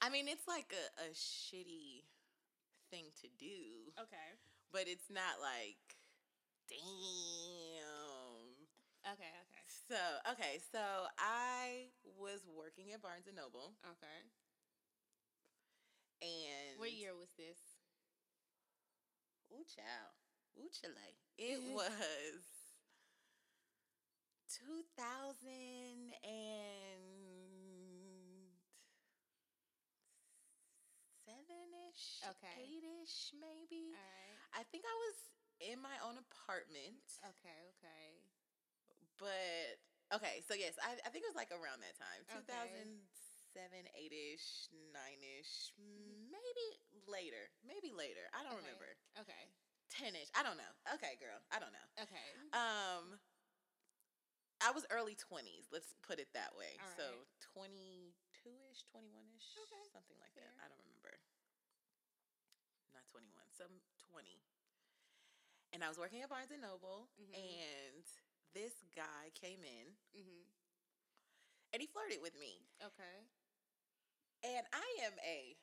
I 0.02 0.10
mean, 0.10 0.28
it's 0.28 0.48
like 0.48 0.74
a, 0.74 1.10
a 1.10 1.14
shitty 1.14 2.04
thing 2.90 3.06
to 3.22 3.28
do, 3.38 3.92
Okay. 4.00 4.30
but 4.72 4.88
it's 4.88 5.10
not 5.10 5.42
like, 5.42 5.78
damn. 6.70 6.80
Okay, 9.14 9.32
okay. 9.48 9.66
So 9.88 9.98
okay, 10.34 10.60
so 10.72 10.80
I 11.18 11.88
was 12.20 12.46
working 12.48 12.94
at 12.94 13.02
Barnes 13.02 13.28
and 13.28 13.36
Noble, 13.36 13.74
Okay. 13.84 14.20
and 16.22 16.80
What 16.80 16.92
year 16.94 17.16
was 17.16 17.30
this? 17.38 17.58
Ooh, 19.52 19.66
child. 19.66 20.14
Ooh, 20.60 20.70
chile. 20.72 21.16
It 21.40 21.60
was 21.74 22.44
2000 24.50 25.48
and 26.24 27.19
seven-ish, 32.00 32.32
Okay. 32.32 32.56
eight-ish, 32.64 33.18
maybe. 33.36 33.92
All 33.94 34.00
right. 34.00 34.40
I 34.56 34.64
think 34.72 34.84
I 34.88 34.96
was 35.10 35.16
in 35.60 35.78
my 35.84 35.96
own 36.08 36.16
apartment, 36.18 37.04
Okay, 37.20 37.60
okay. 37.76 38.08
but 39.20 39.76
okay. 40.16 40.40
So 40.48 40.56
yes, 40.56 40.80
I, 40.80 40.96
I 41.04 41.10
think 41.12 41.28
it 41.28 41.30
was 41.32 41.36
like 41.40 41.52
around 41.52 41.84
that 41.84 42.00
time, 42.00 42.24
2007, 42.32 42.96
eight-ish, 44.00 44.72
nine-ish, 44.96 45.76
maybe 46.32 46.66
later, 47.08 47.52
maybe 47.68 47.92
later. 47.92 48.32
I 48.32 48.44
don't 48.48 48.56
Okay. 48.56 48.64
remember. 48.64 48.90
Okay. 49.20 49.44
10-ish. 49.92 50.30
I 50.38 50.46
don't 50.46 50.56
know. 50.58 50.72
Okay, 50.96 51.18
girl. 51.20 51.40
I 51.52 51.58
don't 51.60 51.74
know. 51.74 51.88
Okay. 52.08 52.28
Um, 52.56 53.20
I 54.60 54.76
was 54.76 54.84
early 54.92 55.16
twenties. 55.16 55.72
Let's 55.72 55.96
put 56.04 56.20
it 56.20 56.28
that 56.36 56.52
way. 56.52 56.76
So 57.00 57.08
right. 57.08 57.32
twenty 57.56 58.12
two 58.44 58.52
ish, 58.68 58.84
twenty 58.92 59.08
one 59.16 59.24
ish, 59.32 59.56
Okay. 59.56 59.88
something 59.96 60.20
like 60.20 60.36
Fair. 60.36 60.52
that. 60.52 60.60
I 60.60 60.68
don't 60.68 60.84
remember. 60.84 60.99
Not 63.10 63.18
twenty 63.18 63.32
one, 63.34 63.50
some 63.58 63.74
twenty. 64.06 64.38
And 65.74 65.84
I 65.84 65.90
was 65.90 65.98
working 65.98 66.22
at 66.22 66.30
Barnes 66.30 66.52
and 66.52 66.62
Noble, 66.62 67.10
Mhm. 67.18 67.34
and 67.34 68.06
this 68.54 68.74
guy 68.96 69.32
came 69.34 69.64
in 69.64 69.98
Mhm. 70.14 70.46
and 71.74 71.82
he 71.82 71.88
flirted 71.88 72.22
with 72.22 72.36
me. 72.36 72.68
Okay. 72.82 73.28
And 74.44 74.68
I 74.74 74.98
am 75.02 75.18
a. 75.20 75.58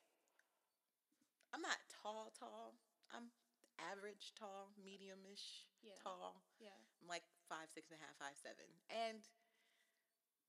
I'm 1.52 1.62
not 1.62 1.78
tall, 1.88 2.30
tall. 2.32 2.76
I'm 3.10 3.30
average 3.78 4.34
tall, 4.34 4.72
medium 4.76 5.24
ish 5.26 5.66
Yeah. 5.82 5.94
tall. 6.02 6.42
Yeah. 6.58 6.76
I'm 7.00 7.06
like 7.06 7.24
five, 7.48 7.70
six 7.70 7.90
and 7.90 8.00
a 8.00 8.04
half, 8.04 8.16
five, 8.16 8.36
seven. 8.36 8.66
And 8.88 9.26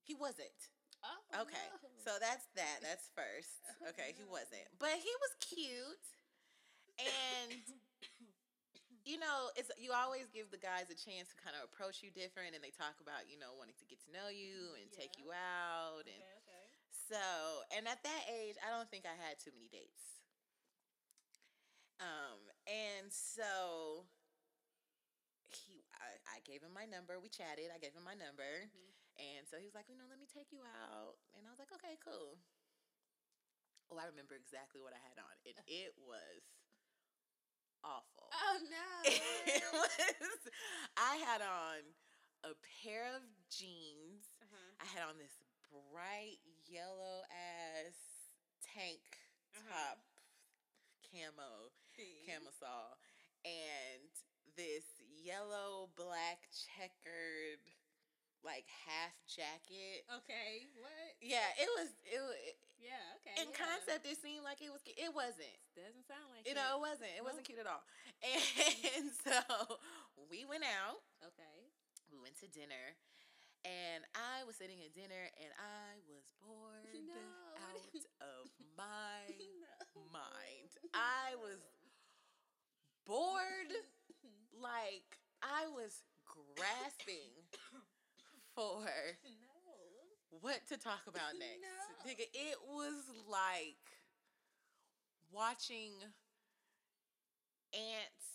he 0.02 0.14
wasn't. 0.14 0.70
Oh. 1.02 1.24
Okay. 1.42 1.68
no. 1.70 1.88
So 2.02 2.18
that's 2.18 2.46
that. 2.54 2.80
That's 2.82 3.08
first. 3.10 3.62
Okay, 3.88 4.12
he 4.12 4.24
wasn't. 4.24 4.68
But 4.78 4.98
he 4.98 5.14
was 5.16 5.34
cute. 5.40 6.17
And 6.98 7.62
you 9.06 9.16
know, 9.16 9.48
it's 9.56 9.70
you 9.80 9.92
always 9.96 10.28
give 10.28 10.50
the 10.52 10.60
guys 10.60 10.92
a 10.92 10.98
chance 10.98 11.32
to 11.32 11.36
kind 11.40 11.56
of 11.56 11.64
approach 11.64 12.04
you 12.04 12.10
different 12.12 12.52
and 12.52 12.60
they 12.60 12.74
talk 12.74 13.00
about, 13.00 13.24
you 13.30 13.40
know, 13.40 13.56
wanting 13.56 13.78
to 13.80 13.86
get 13.88 14.02
to 14.04 14.10
know 14.12 14.28
you 14.28 14.76
and 14.76 14.92
take 14.92 15.16
you 15.16 15.32
out 15.32 16.04
and 16.04 16.20
Okay. 16.20 16.36
Okay. 16.44 16.64
so, 16.92 17.24
and 17.72 17.88
at 17.88 18.02
that 18.04 18.22
age, 18.28 18.60
I 18.60 18.68
don't 18.68 18.90
think 18.92 19.08
I 19.08 19.16
had 19.16 19.40
too 19.40 19.50
many 19.56 19.68
dates. 19.72 20.20
Um, 22.00 22.38
and 22.68 23.10
so 23.10 24.06
he, 25.48 25.82
I, 25.96 26.38
I 26.38 26.38
gave 26.44 26.62
him 26.62 26.72
my 26.74 26.84
number. 26.86 27.18
We 27.18 27.28
chatted. 27.32 27.72
I 27.72 27.78
gave 27.80 27.94
him 27.96 28.04
my 28.04 28.14
number, 28.14 28.68
Mhm. 28.68 28.92
and 29.18 29.48
so 29.48 29.58
he 29.58 29.64
was 29.66 29.74
like, 29.74 29.88
you 29.88 29.96
know, 29.96 30.06
let 30.08 30.18
me 30.20 30.26
take 30.26 30.52
you 30.52 30.62
out. 30.62 31.18
And 31.34 31.46
I 31.46 31.50
was 31.50 31.58
like, 31.58 31.72
okay, 31.80 31.96
cool. 32.02 32.38
Oh, 33.90 33.96
I 33.96 34.04
remember 34.06 34.36
exactly 34.36 34.80
what 34.84 34.92
I 34.92 35.00
had 35.00 35.16
on, 35.18 35.34
and 35.48 35.56
it 35.66 35.96
was 35.96 36.44
awful. 37.84 38.28
Oh 38.32 38.56
no. 38.68 38.88
it 39.08 39.62
was. 39.72 40.42
I 40.96 41.16
had 41.24 41.40
on 41.42 41.82
a 42.44 42.54
pair 42.82 43.06
of 43.16 43.22
jeans. 43.50 44.26
uh-huh. 44.42 44.82
I 44.82 44.86
had 44.94 45.08
on 45.08 45.16
this 45.18 45.34
bright 45.92 46.38
yellow 46.66 47.24
ass 47.30 47.96
tank 48.74 49.02
Uh-huh. 49.56 49.72
top 49.72 49.98
camo 51.08 51.72
camisole 52.26 52.98
and 53.44 54.10
this 54.56 54.84
yellow 55.22 55.88
black 55.96 56.44
checkered 56.52 57.62
like 58.44 58.66
half 58.86 59.14
jacket. 59.26 60.04
Okay. 60.22 60.68
What? 60.78 61.10
Yeah, 61.20 61.48
it 61.58 61.68
was 61.78 61.90
it, 62.06 62.20
was 62.20 62.36
Yeah. 62.78 62.94
Okay. 63.20 63.34
in 63.42 63.50
yeah. 63.50 63.58
concept 63.58 64.06
it 64.06 64.16
seemed 64.22 64.46
like 64.46 64.62
it 64.62 64.70
was 64.72 64.80
cu- 64.86 64.94
it 64.96 65.10
wasn't. 65.12 65.58
Doesn't 65.74 66.06
sound 66.06 66.30
like 66.30 66.46
You 66.46 66.54
it. 66.54 66.58
know, 66.58 66.78
it 66.78 66.82
wasn't. 66.82 67.12
It 67.18 67.24
wasn't 67.26 67.44
cute 67.46 67.58
at 67.60 67.66
all. 67.68 67.82
And 68.98 69.10
so 69.14 69.78
we 70.30 70.42
went 70.46 70.66
out. 70.66 71.02
Okay. 71.22 71.70
We 72.10 72.18
went 72.18 72.34
to 72.42 72.48
dinner. 72.50 72.98
And 73.66 74.06
I 74.14 74.46
was 74.46 74.54
sitting 74.56 74.78
at 74.86 74.94
dinner 74.94 75.28
and 75.42 75.50
I 75.58 75.98
was 76.06 76.24
bored 76.38 76.94
no. 76.94 77.18
out 77.74 77.90
of 78.22 78.46
my 78.78 79.26
no. 79.34 80.02
mind. 80.14 80.70
I 80.94 81.34
was 81.42 81.58
bored 83.04 83.72
like 84.54 85.18
I 85.42 85.66
was 85.74 86.02
grasping 86.54 87.34
for 88.54 88.82
no. 89.26 89.47
What 90.30 90.60
to 90.68 90.76
talk 90.76 91.04
about 91.10 91.36
next. 91.38 91.64
No. 91.64 92.10
Nigga, 92.10 92.26
it 92.32 92.58
was 92.68 93.04
like 93.28 93.82
watching 95.32 95.92
ants 97.74 98.28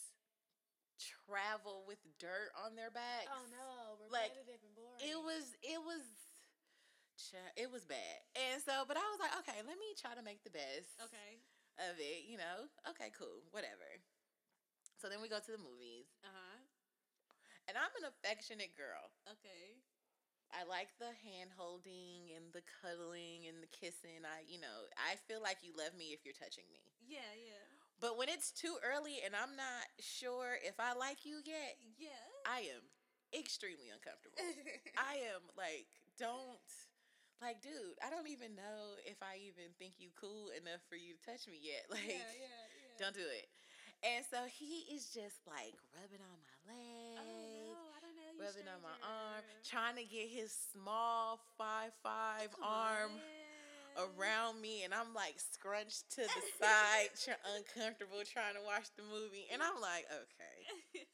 travel 1.27 1.83
with 1.87 1.99
dirt 2.19 2.53
on 2.63 2.75
their 2.75 2.91
backs. 2.91 3.29
Oh 3.31 3.45
no, 3.49 3.97
repetitive 4.05 4.61
like, 4.61 4.65
and 4.65 4.75
boring. 4.75 5.01
It 5.01 5.19
was 5.19 5.45
it 5.63 5.81
was 5.81 6.03
it 7.55 7.69
was 7.71 7.85
bad. 7.85 8.19
And 8.35 8.59
so 8.61 8.83
but 8.85 8.97
I 8.97 9.05
was 9.13 9.19
like, 9.21 9.33
okay, 9.45 9.59
let 9.63 9.77
me 9.79 9.95
try 9.95 10.13
to 10.13 10.25
make 10.25 10.43
the 10.43 10.53
best 10.53 10.97
okay. 11.07 11.41
of 11.89 11.97
it, 11.97 12.27
you 12.27 12.37
know. 12.37 12.69
Okay, 12.93 13.09
cool. 13.15 13.45
Whatever. 13.53 13.87
So 14.99 15.07
then 15.11 15.19
we 15.19 15.27
go 15.27 15.39
to 15.39 15.51
the 15.51 15.59
movies. 15.59 16.07
Uh-huh. 16.23 16.59
And 17.67 17.79
I'm 17.79 17.91
an 18.03 18.11
affectionate 18.11 18.75
girl. 18.75 19.11
Okay. 19.27 19.79
I 20.53 20.69
like 20.69 20.93
the 21.01 21.09
hand 21.25 21.49
holding 21.57 22.29
and 22.37 22.53
the 22.53 22.61
cuddling 22.79 23.49
and 23.49 23.57
the 23.57 23.71
kissing. 23.73 24.21
I, 24.21 24.45
you 24.45 24.61
know, 24.61 24.85
I 24.95 25.17
feel 25.25 25.41
like 25.41 25.65
you 25.65 25.73
love 25.73 25.97
me 25.97 26.13
if 26.13 26.21
you're 26.21 26.37
touching 26.37 26.69
me. 26.69 26.85
Yeah, 27.01 27.25
yeah. 27.33 27.65
But 27.97 28.21
when 28.21 28.29
it's 28.29 28.53
too 28.53 28.77
early 28.85 29.25
and 29.25 29.33
I'm 29.33 29.57
not 29.57 29.89
sure 29.97 30.61
if 30.61 30.77
I 30.77 30.93
like 30.93 31.25
you 31.25 31.41
yet, 31.41 31.81
yeah, 31.97 32.21
I 32.45 32.69
am 32.69 32.85
extremely 33.33 33.89
uncomfortable. 33.89 34.37
I 34.99 35.33
am 35.33 35.41
like, 35.57 35.89
don't 36.21 36.61
like, 37.41 37.59
dude, 37.59 37.99
I 37.99 38.07
don't 38.13 38.29
even 38.29 38.55
know 38.55 38.95
if 39.03 39.19
I 39.19 39.41
even 39.49 39.73
think 39.75 39.97
you 39.99 40.13
cool 40.15 40.53
enough 40.55 40.79
for 40.87 40.95
you 40.95 41.17
to 41.17 41.21
touch 41.25 41.49
me 41.49 41.57
yet. 41.59 41.87
Like, 41.91 42.07
yeah, 42.07 42.29
yeah, 42.39 42.63
yeah. 42.69 42.97
don't 43.01 43.17
do 43.17 43.25
it. 43.25 43.49
And 44.03 44.23
so 44.27 44.43
he 44.51 44.83
is 44.91 45.11
just 45.11 45.39
like 45.47 45.75
rubbing 45.95 46.23
on 46.23 46.37
my 46.39 46.51
oh, 46.67 46.71
leg. 46.71 47.19
Oh 47.19 47.71
no, 47.71 47.83
I 47.95 47.99
don't 48.03 48.15
know. 48.19 48.32
Rubbing 48.43 48.67
on 48.67 48.81
my 48.83 48.97
arm, 48.99 49.43
trying 49.63 49.95
to 49.95 50.03
get 50.03 50.27
his 50.27 50.51
small 50.51 51.39
five 51.57 51.95
five 52.03 52.51
arm 52.59 53.15
around 53.95 54.59
me, 54.59 54.83
and 54.83 54.91
I'm 54.93 55.15
like 55.15 55.39
scrunched 55.39 56.11
to 56.19 56.27
the 56.27 56.43
side, 56.59 57.15
uncomfortable, 57.55 58.19
trying 58.27 58.59
to 58.59 58.63
watch 58.65 58.91
the 58.99 59.07
movie, 59.07 59.47
and 59.47 59.63
I'm 59.63 59.79
like, 59.79 60.03
okay. 60.11 60.57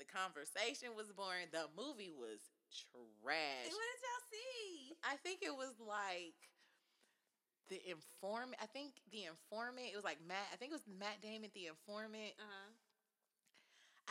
the 0.00 0.08
conversation 0.08 0.96
was 0.96 1.12
boring. 1.12 1.52
The 1.52 1.68
movie 1.76 2.10
was 2.10 2.40
trash. 2.72 3.68
What 3.68 3.84
did 3.92 4.00
y'all 4.02 4.26
see? 4.32 4.96
I 5.04 5.14
think 5.20 5.44
it 5.44 5.54
was 5.54 5.76
like 5.78 6.38
the 7.68 7.78
informant. 7.84 8.58
I 8.60 8.66
think 8.66 8.96
the 9.12 9.28
informant. 9.28 9.92
It 9.92 9.96
was 9.96 10.06
like 10.06 10.18
Matt. 10.26 10.48
I 10.52 10.56
think 10.56 10.72
it 10.72 10.78
was 10.80 10.88
Matt 10.88 11.22
Damon, 11.22 11.50
the 11.54 11.70
informant. 11.70 12.34
Uh 12.40 12.48
huh. 12.48 12.70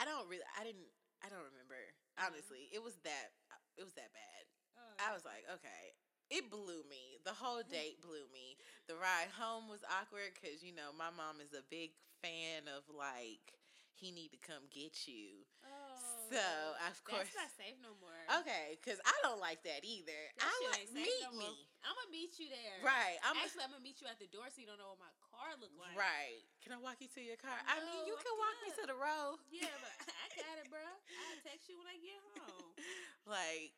I 0.02 0.06
don't 0.06 0.26
really. 0.30 0.46
I 0.58 0.64
didn't. 0.64 0.90
I 1.24 1.30
don't 1.32 1.48
remember. 1.50 1.80
Honestly, 2.20 2.70
it 2.70 2.84
was 2.84 2.96
that. 3.08 3.34
It 3.80 3.84
was 3.84 3.96
that 3.98 4.14
bad. 4.14 4.44
Oh, 4.78 4.94
I 5.02 5.14
was 5.16 5.26
like, 5.26 5.48
okay. 5.50 5.96
It 6.30 6.50
blew 6.50 6.86
me. 6.90 7.20
The 7.26 7.34
whole 7.36 7.62
date 7.66 8.02
blew 8.02 8.26
me. 8.34 8.58
The 8.88 8.96
ride 8.96 9.30
home 9.34 9.70
was 9.70 9.84
awkward 9.86 10.34
because 10.34 10.64
you 10.64 10.74
know 10.74 10.94
my 10.96 11.12
mom 11.14 11.42
is 11.42 11.54
a 11.54 11.66
big 11.70 11.92
fan 12.22 12.66
of 12.72 12.86
like 12.90 13.58
he 13.94 14.12
need 14.12 14.32
to 14.34 14.42
come 14.42 14.66
get 14.72 15.06
you. 15.06 15.46
Oh, 15.66 15.83
so 16.30 16.40
oh, 16.40 16.90
of 16.90 16.98
course 17.04 17.28
that's 17.32 17.36
not 17.36 17.52
safe 17.56 17.78
no 17.84 17.92
more. 18.00 18.22
Okay, 18.44 18.80
because 18.80 19.00
I 19.04 19.16
don't 19.24 19.40
like 19.40 19.64
that 19.68 19.84
either. 19.84 20.22
That 20.40 20.48
I 20.48 20.56
like 20.76 20.88
meet 20.94 21.12
no 21.26 21.36
me. 21.36 21.50
I'm 21.84 21.96
gonna 21.96 22.14
meet 22.14 22.40
you 22.40 22.48
there. 22.48 22.80
Right. 22.80 23.20
I'm 23.24 23.36
actually 23.40 23.64
a, 23.64 23.68
I'm 23.68 23.74
gonna 23.76 23.84
meet 23.84 24.00
you 24.00 24.08
at 24.08 24.18
the 24.18 24.32
door 24.32 24.48
so 24.48 24.64
you 24.64 24.68
don't 24.68 24.80
know 24.80 24.96
what 24.96 25.04
my 25.04 25.14
car 25.32 25.56
look 25.60 25.74
like. 25.76 25.96
Right. 25.96 26.44
Can 26.64 26.72
I 26.72 26.80
walk 26.80 27.04
you 27.04 27.12
to 27.12 27.22
your 27.22 27.40
car? 27.40 27.56
No, 27.56 27.76
I 27.76 27.78
mean, 27.84 28.08
you 28.08 28.16
can 28.16 28.36
walk 28.40 28.56
me 28.64 28.70
to 28.72 28.86
the 28.88 28.98
road. 28.98 29.42
Yeah, 29.52 29.72
but 29.84 29.94
I 30.24 30.26
got 30.40 30.56
it, 30.64 30.68
bro. 30.72 30.84
I'll 30.84 31.42
text 31.44 31.68
you 31.68 31.76
when 31.76 31.90
I 31.92 31.98
get 32.00 32.20
home. 32.40 32.72
like, 33.40 33.76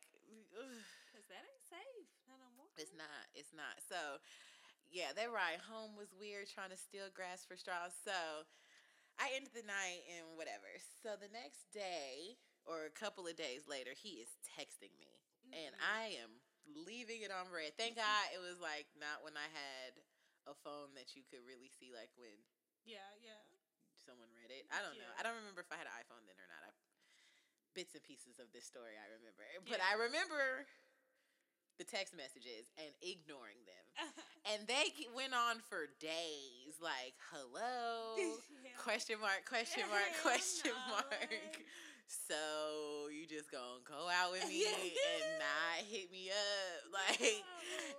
cause 1.13 1.25
that 1.31 1.41
ain't 1.41 1.65
safe. 1.65 2.09
Not 2.29 2.37
no 2.37 2.49
more. 2.53 2.69
It's 2.77 2.93
not. 2.93 3.23
It's 3.33 3.53
not. 3.53 3.81
So. 3.85 4.21
Yeah, 4.93 5.11
that 5.17 5.33
ride 5.33 5.59
home 5.59 5.97
was 5.97 6.13
weird 6.15 6.47
trying 6.47 6.71
to 6.71 6.79
steal 6.79 7.11
grass 7.11 7.43
for 7.43 7.57
straws. 7.57 7.91
So 8.05 8.47
I 9.19 9.31
ended 9.35 9.55
the 9.55 9.65
night 9.65 10.03
and 10.11 10.35
whatever. 10.35 10.67
So 11.03 11.15
the 11.15 11.31
next 11.31 11.71
day 11.71 12.35
or 12.67 12.89
a 12.89 12.93
couple 12.93 13.29
of 13.29 13.37
days 13.37 13.69
later, 13.69 13.93
he 13.95 14.19
is 14.19 14.31
texting 14.57 14.91
me, 14.97 15.21
mm-hmm. 15.45 15.53
and 15.55 15.71
I 15.79 16.17
am 16.19 16.41
leaving 16.65 17.21
it 17.21 17.29
on 17.29 17.47
read. 17.53 17.77
Thank 17.77 17.95
God 17.95 18.23
it 18.33 18.41
was 18.41 18.57
like 18.57 18.89
not 18.97 19.21
when 19.21 19.37
I 19.37 19.47
had 19.53 20.01
a 20.49 20.55
phone 20.65 20.93
that 20.97 21.13
you 21.13 21.23
could 21.29 21.45
really 21.45 21.69
see 21.69 21.93
like 21.93 22.11
when. 22.17 22.35
Yeah, 22.83 23.05
yeah. 23.21 23.39
Someone 24.01 24.29
read 24.37 24.53
it. 24.53 24.69
I 24.69 24.85
don't 24.85 24.93
yeah. 24.93 25.09
know. 25.09 25.13
I 25.17 25.25
don't 25.25 25.37
remember 25.41 25.65
if 25.65 25.71
I 25.73 25.81
had 25.81 25.89
an 25.89 25.97
iPhone 25.97 26.21
then 26.29 26.37
or 26.37 26.49
not. 26.49 26.61
I, 26.61 26.69
bits 27.73 27.91
and 27.97 28.05
pieces 28.05 28.39
of 28.39 28.47
this 28.55 28.63
story 28.63 28.95
I 28.95 29.09
remember, 29.19 29.43
but 29.67 29.83
yeah. 29.83 29.91
I 29.91 29.99
remember 29.99 30.63
the 31.77 31.83
text 31.83 32.15
messages 32.15 32.71
and 32.79 32.91
ignoring 33.03 33.59
them. 33.67 33.83
and 34.51 34.67
they 34.67 34.91
went 35.15 35.31
on 35.31 35.63
for 35.67 35.87
days 35.99 36.75
like 36.83 37.15
hello 37.31 38.15
yeah. 38.63 38.75
question 38.75 39.15
mark 39.23 39.47
question 39.47 39.83
mark 39.87 40.11
question 40.23 40.75
mark. 40.91 41.63
So 42.05 43.09
you 43.09 43.25
just 43.25 43.49
gonna 43.49 43.81
go 43.81 44.07
out 44.13 44.29
with 44.29 44.45
me 44.45 44.61
and 44.67 45.25
not 45.41 45.81
hit 45.89 46.11
me 46.11 46.29
up. 46.29 46.79
Like 46.93 47.41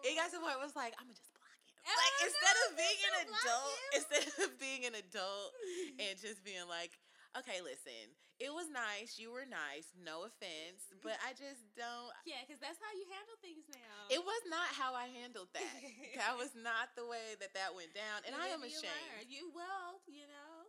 it 0.05 0.13
got 0.15 0.31
to 0.31 0.39
the 0.39 0.45
point 0.45 0.57
where 0.57 0.63
it 0.63 0.71
was 0.71 0.79
like, 0.79 0.95
I'm 0.97 1.11
gonna 1.11 1.19
just 1.19 1.35
block 1.35 1.59
him. 1.67 1.91
Like 1.91 2.17
instead 2.23 2.57
of 2.65 2.69
being 2.79 3.01
an 3.03 3.17
adult, 3.27 3.77
instead 3.93 4.27
of 4.47 4.51
being 4.63 4.83
an 4.87 4.95
adult 4.95 5.51
and 5.99 6.15
just 6.17 6.47
being 6.47 6.65
like, 6.71 6.95
okay, 7.35 7.59
listen, 7.61 8.15
it 8.37 8.53
was 8.53 8.69
nice. 8.69 9.17
You 9.17 9.33
were 9.33 9.49
nice. 9.49 9.89
No 9.97 10.29
offense, 10.29 10.93
mm-hmm. 10.93 11.05
but 11.05 11.17
I 11.25 11.33
just 11.33 11.65
don't. 11.73 12.13
Yeah, 12.29 12.45
because 12.45 12.61
that's 12.61 12.77
how 12.77 12.93
you 12.93 13.07
handle 13.09 13.37
things 13.41 13.65
now. 13.73 14.13
It 14.13 14.21
was 14.21 14.43
not 14.49 14.69
how 14.77 14.93
I 14.93 15.09
handled 15.09 15.49
that. 15.57 15.77
that 16.21 16.35
was 16.37 16.53
not 16.53 16.93
the 16.95 17.09
way 17.09 17.37
that 17.41 17.57
that 17.57 17.73
went 17.73 17.97
down, 17.97 18.25
and 18.29 18.37
I 18.37 18.53
am 18.53 18.61
ashamed. 18.61 19.29
You 19.29 19.49
will, 19.53 20.05
you 20.05 20.29
know. 20.29 20.69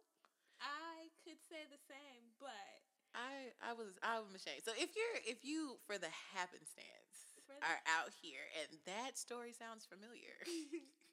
I 0.57 1.14
could 1.22 1.38
say 1.45 1.69
the 1.69 1.77
same, 1.85 2.34
but 2.41 2.73
I 3.14 3.53
I 3.61 3.77
was 3.77 3.94
I'm 4.02 4.34
ashamed. 4.34 4.65
So 4.65 4.73
if 4.73 4.98
you're 4.98 5.18
if 5.27 5.45
you 5.45 5.77
for 5.85 6.02
the 6.02 6.10
happenstance 6.34 7.07
are 7.64 7.81
out 7.88 8.11
here 8.22 8.44
and 8.60 8.80
that 8.85 9.18
story 9.18 9.53
sounds 9.56 9.88
familiar. 9.88 10.35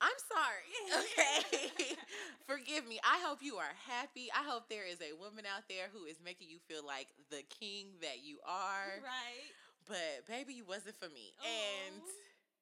I'm 0.00 0.18
sorry. 0.28 0.72
Okay. 0.92 1.96
Forgive 2.46 2.86
me. 2.86 3.00
I 3.02 3.18
hope 3.24 3.40
you 3.40 3.56
are 3.56 3.74
happy. 3.88 4.28
I 4.30 4.44
hope 4.44 4.68
there 4.68 4.86
is 4.86 5.00
a 5.00 5.16
woman 5.16 5.44
out 5.48 5.64
there 5.68 5.88
who 5.92 6.04
is 6.04 6.20
making 6.22 6.48
you 6.50 6.58
feel 6.68 6.84
like 6.84 7.08
the 7.30 7.42
king 7.48 7.96
that 8.02 8.22
you 8.22 8.38
are. 8.46 9.00
Right. 9.02 9.50
But 9.88 10.26
baby, 10.28 10.60
it 10.60 10.68
wasn't 10.68 10.98
for 10.98 11.08
me. 11.08 11.32
And 11.42 12.02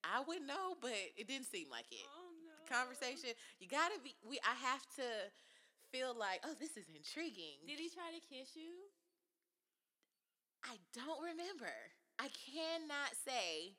I 0.04 0.22
would 0.24 0.46
know, 0.46 0.76
but 0.80 0.94
it 1.16 1.26
didn't 1.26 1.50
seem 1.50 1.68
like 1.70 1.90
it. 1.90 2.06
Oh 2.06 2.32
no. 2.44 2.54
Conversation. 2.68 3.34
You 3.58 3.68
gotta 3.68 3.98
be 4.04 4.14
we 4.22 4.38
I 4.44 4.54
have 4.64 4.84
to 5.00 5.08
feel 5.90 6.14
like, 6.16 6.40
oh, 6.44 6.54
this 6.58 6.76
is 6.76 6.86
intriguing. 6.90 7.62
Did 7.66 7.78
he 7.78 7.88
try 7.88 8.10
to 8.10 8.22
kiss 8.22 8.54
you? 8.54 8.90
I 10.64 10.76
don't 10.94 11.22
remember. 11.22 11.72
I 12.18 12.28
cannot 12.30 13.12
say 13.26 13.76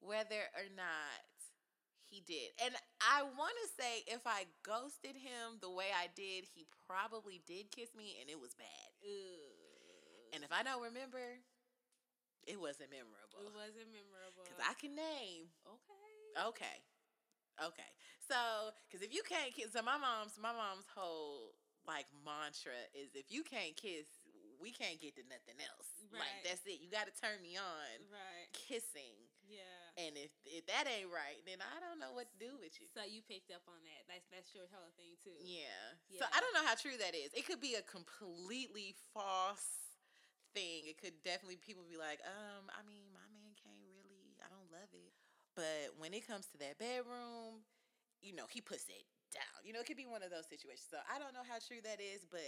whether 0.00 0.46
or 0.54 0.68
not 0.76 1.24
he 2.06 2.22
did. 2.22 2.54
And 2.62 2.74
I 3.02 3.22
want 3.22 3.54
to 3.62 3.68
say 3.74 4.06
if 4.06 4.22
I 4.26 4.46
ghosted 4.62 5.18
him 5.18 5.58
the 5.60 5.70
way 5.70 5.90
I 5.90 6.08
did, 6.14 6.46
he 6.46 6.66
probably 6.86 7.42
did 7.46 7.74
kiss 7.74 7.90
me 7.94 8.16
and 8.22 8.30
it 8.30 8.38
was 8.38 8.54
bad. 8.54 8.88
Ugh. 9.02 10.34
And 10.34 10.42
if 10.42 10.50
I 10.50 10.62
don't 10.62 10.82
remember, 10.82 11.42
it 12.46 12.58
wasn't 12.58 12.94
memorable. 12.94 13.42
It 13.42 13.54
wasn't 13.54 13.90
memorable. 13.90 14.46
Because 14.46 14.62
I 14.62 14.74
can 14.78 14.94
name. 14.94 15.50
Okay. 15.66 16.54
Okay. 16.54 16.78
Okay. 17.58 17.92
So, 18.26 18.70
because 18.86 19.02
if 19.02 19.14
you 19.14 19.22
can't 19.26 19.54
kiss, 19.54 19.72
so 19.72 19.82
my 19.82 19.98
mom's, 19.98 20.38
my 20.38 20.52
mom's 20.52 20.86
whole 20.94 21.54
like 21.86 22.06
mantra 22.26 22.74
is 22.94 23.14
if 23.14 23.30
you 23.30 23.46
can't 23.46 23.74
kiss, 23.78 24.06
we 24.58 24.70
can't 24.74 24.98
get 24.98 25.14
to 25.16 25.24
nothing 25.26 25.58
else. 25.62 25.90
Right. 26.10 26.22
Like 26.22 26.36
that's 26.42 26.64
it. 26.66 26.82
You 26.82 26.90
got 26.90 27.06
to 27.06 27.14
turn 27.14 27.38
me 27.42 27.56
on. 27.58 27.96
Right. 28.10 28.50
Kissing. 28.52 29.25
Yeah. 29.46 30.04
And 30.06 30.12
if 30.20 30.28
if 30.44 30.68
that 30.68 30.84
ain't 30.84 31.08
right, 31.08 31.40
then 31.48 31.64
I 31.64 31.80
don't 31.80 31.96
know 31.96 32.12
what 32.12 32.28
to 32.28 32.36
do 32.36 32.60
with 32.60 32.76
you. 32.76 32.86
So 32.90 33.00
you 33.06 33.24
picked 33.24 33.48
up 33.48 33.64
on 33.64 33.80
that. 33.80 34.02
That's 34.10 34.28
that's 34.28 34.52
your 34.52 34.68
whole 34.68 34.92
thing 35.00 35.16
too. 35.24 35.32
Yeah. 35.40 35.72
yeah. 36.12 36.20
So 36.20 36.24
I 36.28 36.38
don't 36.44 36.52
know 36.52 36.66
how 36.66 36.76
true 36.76 36.98
that 37.00 37.16
is. 37.16 37.32
It 37.32 37.48
could 37.48 37.64
be 37.64 37.80
a 37.80 37.84
completely 37.86 38.92
false 39.16 39.96
thing. 40.52 40.84
It 40.84 41.00
could 41.00 41.16
definitely 41.24 41.56
people 41.56 41.88
be 41.88 41.96
like, 41.96 42.20
um, 42.28 42.68
I 42.68 42.84
mean, 42.84 43.08
my 43.16 43.24
man 43.32 43.56
can't 43.56 43.80
really. 43.88 44.36
I 44.44 44.52
don't 44.52 44.68
love 44.68 44.90
it. 44.92 45.16
But 45.56 45.96
when 45.96 46.12
it 46.12 46.28
comes 46.28 46.44
to 46.52 46.60
that 46.60 46.76
bedroom, 46.76 47.64
you 48.20 48.36
know, 48.36 48.44
he 48.52 48.60
puts 48.60 48.84
it 48.92 49.08
down. 49.32 49.64
You 49.64 49.72
know, 49.72 49.80
it 49.80 49.88
could 49.88 49.96
be 49.96 50.04
one 50.08 50.20
of 50.20 50.28
those 50.28 50.44
situations. 50.44 50.92
So 50.92 51.00
I 51.08 51.16
don't 51.16 51.32
know 51.32 51.44
how 51.44 51.56
true 51.56 51.80
that 51.80 52.00
is, 52.00 52.28
but 52.28 52.44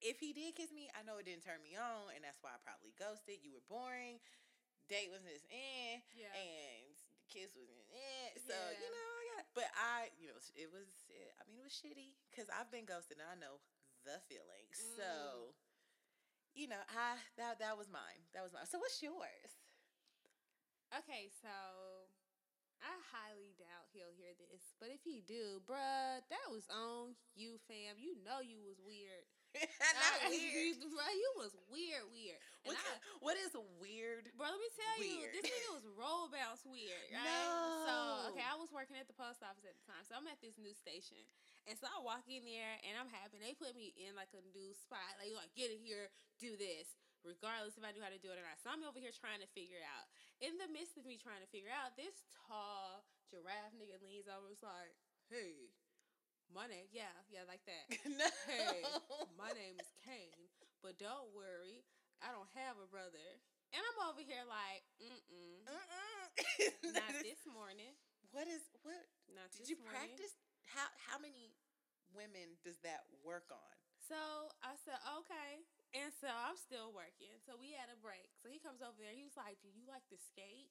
if 0.00 0.22
he 0.22 0.32
did 0.32 0.56
kiss 0.56 0.72
me, 0.72 0.88
I 0.96 1.04
know 1.04 1.20
it 1.20 1.28
didn't 1.28 1.44
turn 1.44 1.60
me 1.60 1.76
on, 1.76 2.14
and 2.16 2.24
that's 2.24 2.40
why 2.40 2.56
I 2.56 2.58
probably 2.64 2.96
ghosted. 2.96 3.44
You 3.44 3.52
were 3.52 3.66
boring. 3.68 4.22
Date 4.90 5.06
was 5.14 5.22
just 5.22 5.46
eh, 5.54 6.02
Yeah. 6.18 6.34
and 6.34 6.90
the 7.14 7.26
kiss 7.30 7.54
was 7.54 7.70
eh. 7.94 8.34
So 8.42 8.50
Yeah. 8.50 8.74
you 8.82 8.88
know, 8.90 9.06
I 9.06 9.22
got. 9.38 9.44
But 9.54 9.68
I, 9.78 10.10
you 10.18 10.26
know, 10.34 10.38
it 10.58 10.66
was. 10.74 10.90
It, 11.06 11.30
I 11.38 11.46
mean, 11.46 11.62
it 11.62 11.66
was 11.66 11.74
shitty 11.78 12.18
because 12.26 12.50
I've 12.50 12.70
been 12.74 12.84
ghosted, 12.90 13.22
and 13.22 13.30
I 13.30 13.38
know 13.38 13.62
the 14.02 14.18
feeling. 14.26 14.66
Mm. 14.74 14.98
So, 14.98 15.12
you 16.58 16.66
know, 16.66 16.82
I 16.90 17.22
that 17.38 17.62
that 17.62 17.78
was 17.78 17.86
mine. 17.86 18.26
That 18.34 18.42
was 18.42 18.50
mine. 18.50 18.66
So 18.66 18.82
what's 18.82 18.98
yours? 18.98 19.62
Okay, 20.90 21.30
so 21.38 21.54
I 22.82 22.90
highly 23.14 23.54
doubt 23.54 23.86
he'll 23.94 24.10
hear 24.10 24.34
this, 24.34 24.74
but 24.82 24.90
if 24.90 25.06
he 25.06 25.22
do, 25.22 25.62
bruh, 25.62 26.18
that 26.18 26.46
was 26.50 26.66
on 26.66 27.14
you, 27.38 27.62
fam. 27.70 27.94
You 27.94 28.18
know 28.26 28.42
you 28.42 28.58
was 28.58 28.82
weird. 28.82 29.30
Not 29.60 30.14
I- 30.22 30.30
weird. 30.30 30.78
you, 30.80 30.88
bruh, 30.94 31.14
you 31.14 31.30
was 31.40 31.52
weird, 31.68 32.06
weird. 32.14 32.38
What, 32.62 32.76
I, 32.76 32.92
what 33.24 33.36
is 33.40 33.50
weird? 33.80 34.28
Bro, 34.36 34.52
let 34.52 34.60
me 34.60 34.70
tell 34.76 34.96
Weird. 35.00 35.32
you, 35.32 35.40
this 35.40 35.48
nigga 35.48 35.70
was 35.74 35.86
roll 35.96 36.28
bounce 36.28 36.62
weird, 36.68 37.08
right? 37.14 37.24
No. 37.24 37.88
So, 37.88 37.94
okay, 38.32 38.44
I 38.44 38.54
was 38.60 38.68
working 38.70 39.00
at 39.00 39.08
the 39.08 39.16
post 39.16 39.40
office 39.40 39.64
at 39.64 39.74
the 39.74 39.84
time, 39.88 40.04
so 40.04 40.14
I'm 40.14 40.28
at 40.28 40.38
this 40.44 40.60
new 40.60 40.76
station, 40.76 41.18
and 41.66 41.74
so 41.80 41.88
I 41.88 41.98
walk 42.04 42.28
in 42.28 42.44
there, 42.44 42.76
and 42.84 42.94
I'm 43.00 43.08
happy. 43.10 43.40
They 43.40 43.56
put 43.56 43.72
me 43.74 43.96
in 43.96 44.12
like 44.12 44.30
a 44.36 44.42
new 44.52 44.76
spot, 44.76 45.16
like 45.18 45.32
like 45.32 45.50
get 45.56 45.72
in 45.72 45.80
here, 45.80 46.12
do 46.36 46.52
this, 46.60 46.92
regardless 47.24 47.80
if 47.80 47.82
I 47.82 47.96
knew 47.96 48.04
how 48.04 48.12
to 48.12 48.20
do 48.20 48.28
it 48.30 48.38
or 48.38 48.44
not. 48.44 48.60
So 48.60 48.68
I'm 48.68 48.84
over 48.84 49.00
here 49.00 49.12
trying 49.16 49.40
to 49.40 49.48
figure 49.56 49.80
it 49.80 49.86
out. 49.88 50.06
In 50.44 50.60
the 50.60 50.68
midst 50.68 51.00
of 51.00 51.08
me 51.08 51.16
trying 51.16 51.40
to 51.40 51.48
figure 51.48 51.72
out, 51.72 51.96
this 51.96 52.12
tall 52.44 53.08
giraffe 53.32 53.72
nigga 53.80 53.96
leans 54.04 54.28
over, 54.28 54.46
and 54.46 54.52
was 54.52 54.60
like, 54.64 54.92
"Hey, 55.32 55.72
my 56.54 56.66
name, 56.66 56.86
yeah, 56.92 57.10
yeah, 57.30 57.44
like 57.48 57.62
that." 57.66 57.84
no. 58.20 58.28
hey, 58.46 58.82
my 59.38 59.50
name 59.54 59.76
is 59.78 59.90
Kane, 60.04 60.48
but 60.82 60.98
don't 60.98 61.30
worry, 61.34 61.82
I 62.24 62.32
don't 62.34 62.50
have 62.58 62.76
a 62.80 62.88
brother. 62.90 63.28
And 63.70 63.78
I'm 63.78 63.98
over 64.10 64.18
here 64.18 64.42
like, 64.50 64.82
mm-mm, 64.98 65.62
Mm-mm. 65.62 66.26
not 66.98 67.14
this 67.22 67.38
morning, 67.46 67.94
What 68.34 68.50
is 68.50 68.66
what? 68.82 68.98
not 69.30 69.46
this 69.54 69.62
morning. 69.62 69.62
Did 69.62 69.68
you 69.70 69.78
morning. 69.78 69.94
practice? 69.94 70.34
How 70.66 70.86
how 71.06 71.18
many 71.22 71.54
women 72.14 72.58
does 72.66 72.78
that 72.82 73.06
work 73.22 73.46
on? 73.54 73.74
So 74.10 74.18
I 74.66 74.74
said, 74.82 74.98
okay. 75.22 75.62
And 75.94 76.10
so 76.18 76.26
I'm 76.26 76.58
still 76.58 76.90
working. 76.90 77.30
So 77.46 77.54
we 77.54 77.74
had 77.78 77.90
a 77.94 77.98
break. 78.02 78.30
So 78.42 78.50
he 78.50 78.58
comes 78.58 78.82
over 78.82 78.98
there. 78.98 79.14
He 79.14 79.22
was 79.22 79.38
like, 79.38 79.58
do 79.62 79.70
you 79.70 79.86
like 79.86 80.02
to 80.10 80.18
skate? 80.18 80.70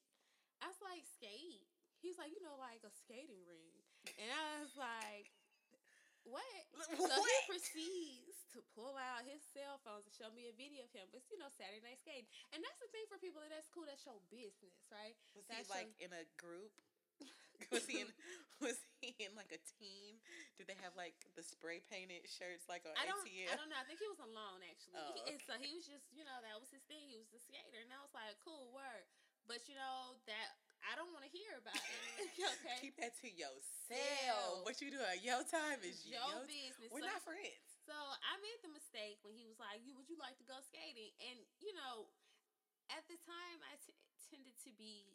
I 0.60 0.68
was 0.68 0.80
like, 0.84 1.04
skate? 1.08 1.64
He's 2.04 2.20
like, 2.20 2.32
you 2.32 2.40
know, 2.44 2.56
like 2.60 2.84
a 2.84 2.92
skating 2.92 3.40
ring. 3.48 3.72
And 4.20 4.28
I 4.28 4.60
was 4.60 4.72
like, 4.76 5.32
what? 6.30 6.62
So 6.78 6.96
What? 6.96 7.20
he 7.20 7.38
proceeds 7.50 8.38
to 8.54 8.62
pull 8.74 8.94
out 8.98 9.22
his 9.26 9.42
cell 9.54 9.78
phones 9.82 10.06
and 10.06 10.14
show 10.14 10.30
me 10.34 10.46
a 10.50 10.54
video 10.54 10.86
of 10.86 10.92
him. 10.94 11.06
But 11.10 11.26
you 11.30 11.36
know, 11.38 11.50
Saturday 11.54 11.82
night 11.82 11.98
skating, 12.02 12.26
and 12.54 12.62
that's 12.62 12.80
the 12.82 12.90
thing 12.94 13.04
for 13.10 13.18
people 13.18 13.42
that 13.42 13.50
that's 13.52 13.68
cool. 13.70 13.86
That 13.86 13.98
show 14.00 14.18
business, 14.30 14.74
right? 14.90 15.14
Was 15.34 15.46
That 15.50 15.66
he 15.66 15.70
like 15.70 15.90
in 15.98 16.10
a 16.14 16.24
group? 16.38 16.72
Was 17.68 17.84
he 17.84 18.00
in 18.00 18.08
was 18.64 18.80
he 19.04 19.12
in 19.20 19.36
like 19.36 19.52
a 19.52 19.60
team? 19.76 20.16
Did 20.56 20.64
they 20.64 20.80
have 20.80 20.96
like 20.96 21.12
the 21.36 21.44
spray 21.44 21.84
painted 21.92 22.24
shirts 22.24 22.64
like 22.72 22.88
on 22.88 22.96
I 22.96 23.04
don't, 23.04 23.20
ATL? 23.20 23.52
I 23.52 23.56
don't 23.60 23.68
know. 23.68 23.76
I 23.76 23.84
think 23.84 24.00
he 24.00 24.08
was 24.08 24.16
alone 24.24 24.64
actually. 24.64 24.96
Oh, 24.96 25.28
and 25.28 25.36
so 25.44 25.60
he 25.60 25.76
was 25.76 25.84
just, 25.84 26.08
you 26.16 26.24
know, 26.24 26.40
that 26.40 26.56
was 26.56 26.72
his 26.72 26.80
thing. 26.88 27.04
He 27.12 27.20
was 27.20 27.28
the 27.28 27.36
skater, 27.36 27.84
and 27.84 27.92
I 27.92 28.00
was 28.00 28.16
like, 28.16 28.32
cool 28.40 28.72
work. 28.72 29.04
But 29.44 29.68
you 29.68 29.76
know 29.76 30.16
that 30.24 30.56
I 30.86 30.96
don't 30.96 31.12
want 31.12 31.24
to 31.28 31.32
hear 31.32 31.52
about 31.60 31.76
it. 31.76 32.28
okay, 32.60 32.76
Keep 32.80 32.96
that 33.00 33.14
to 33.20 33.28
yourself. 33.28 33.64
Self. 33.90 34.64
What 34.64 34.78
you 34.80 34.88
doing? 34.94 35.18
Your 35.22 35.42
time 35.46 35.82
is 35.84 36.02
your 36.06 36.20
your. 36.20 36.46
business. 36.46 36.88
We're 36.92 37.04
So- 37.04 37.12
not 37.12 37.22
friends. 37.26 37.66
So 37.84 37.96
I 37.96 38.38
made 38.38 38.60
the 38.62 38.70
mistake 38.70 39.18
when 39.26 39.34
he 39.34 39.42
was 39.50 39.58
like, 39.58 39.82
"You 39.82 39.98
would 39.98 40.06
you 40.06 40.14
like 40.20 40.38
to 40.38 40.46
go 40.46 40.54
skating?" 40.62 41.10
And 41.26 41.42
you 41.58 41.74
know, 41.74 42.06
at 42.94 43.02
the 43.10 43.18
time, 43.26 43.58
I 43.66 43.74
t- 43.82 43.96
tended 44.30 44.54
to 44.62 44.70
be 44.78 45.10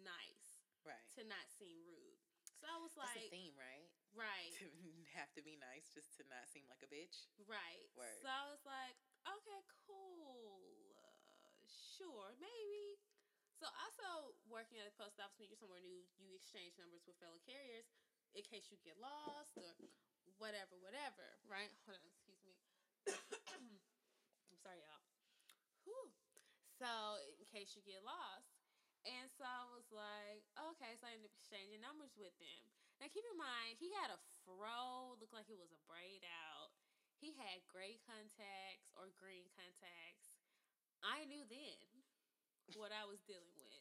nice 0.00 0.64
Right. 0.80 1.04
to 1.20 1.24
not 1.28 1.44
seem 1.52 1.76
rude. 1.84 2.16
So 2.56 2.64
I 2.72 2.80
was 2.80 2.96
That's 2.96 3.12
like, 3.12 3.28
the 3.28 3.36
theme, 3.36 3.52
right? 3.60 3.84
right, 4.16 4.48
To 4.64 4.66
have 5.12 5.28
to 5.36 5.42
be 5.44 5.60
nice 5.60 5.92
just 5.92 6.16
to 6.16 6.24
not 6.32 6.48
seem 6.48 6.64
like 6.72 6.80
a 6.80 6.88
bitch. 6.88 7.28
right. 7.44 7.84
Word. 7.92 8.16
So 8.24 8.28
I 8.32 8.48
was 8.48 8.64
like, 8.64 8.96
okay, 9.28 9.60
cool, 9.84 10.96
uh, 10.96 11.60
sure, 11.68 12.32
maybe. 12.40 12.96
So 13.56 13.64
also 13.72 14.36
working 14.52 14.76
at 14.76 14.84
the 14.84 14.96
post 15.00 15.16
office 15.16 15.40
when 15.40 15.48
you're 15.48 15.56
somewhere 15.56 15.80
new, 15.80 16.04
you 16.20 16.36
exchange 16.36 16.76
numbers 16.76 17.08
with 17.08 17.16
fellow 17.16 17.40
carriers 17.48 17.88
in 18.36 18.44
case 18.44 18.68
you 18.68 18.76
get 18.84 19.00
lost 19.00 19.56
or 19.56 19.72
whatever, 20.36 20.76
whatever. 20.84 21.24
Right? 21.48 21.72
Hold 21.88 21.96
on, 21.96 22.04
excuse 22.04 22.40
me. 22.44 22.52
I'm 24.52 24.60
sorry, 24.60 24.84
y'all. 24.84 25.04
Whew. 25.88 26.12
So 26.76 26.88
in 27.40 27.48
case 27.48 27.72
you 27.72 27.80
get 27.80 28.04
lost. 28.04 28.52
And 29.06 29.30
so 29.38 29.46
I 29.46 29.64
was 29.70 29.86
like, 29.94 30.42
okay, 30.74 30.98
so 30.98 31.06
I 31.06 31.14
ended 31.14 31.30
up 31.30 31.38
exchanging 31.38 31.78
numbers 31.78 32.18
with 32.18 32.34
them. 32.42 32.62
Now 32.98 33.06
keep 33.06 33.22
in 33.22 33.38
mind, 33.38 33.78
he 33.78 33.94
had 34.02 34.10
a 34.10 34.18
fro, 34.42 35.14
looked 35.16 35.36
like 35.36 35.46
it 35.46 35.56
was 35.56 35.70
a 35.70 35.80
braid 35.86 36.26
out. 36.26 36.74
He 37.22 37.32
had 37.38 37.64
gray 37.70 38.02
contacts 38.04 38.90
or 38.98 39.14
green 39.16 39.46
contacts. 39.54 40.36
I 41.06 41.24
knew 41.30 41.46
then 41.46 41.95
what 42.74 42.90
I 42.90 43.06
was 43.06 43.22
dealing 43.22 43.54
with. 43.54 43.78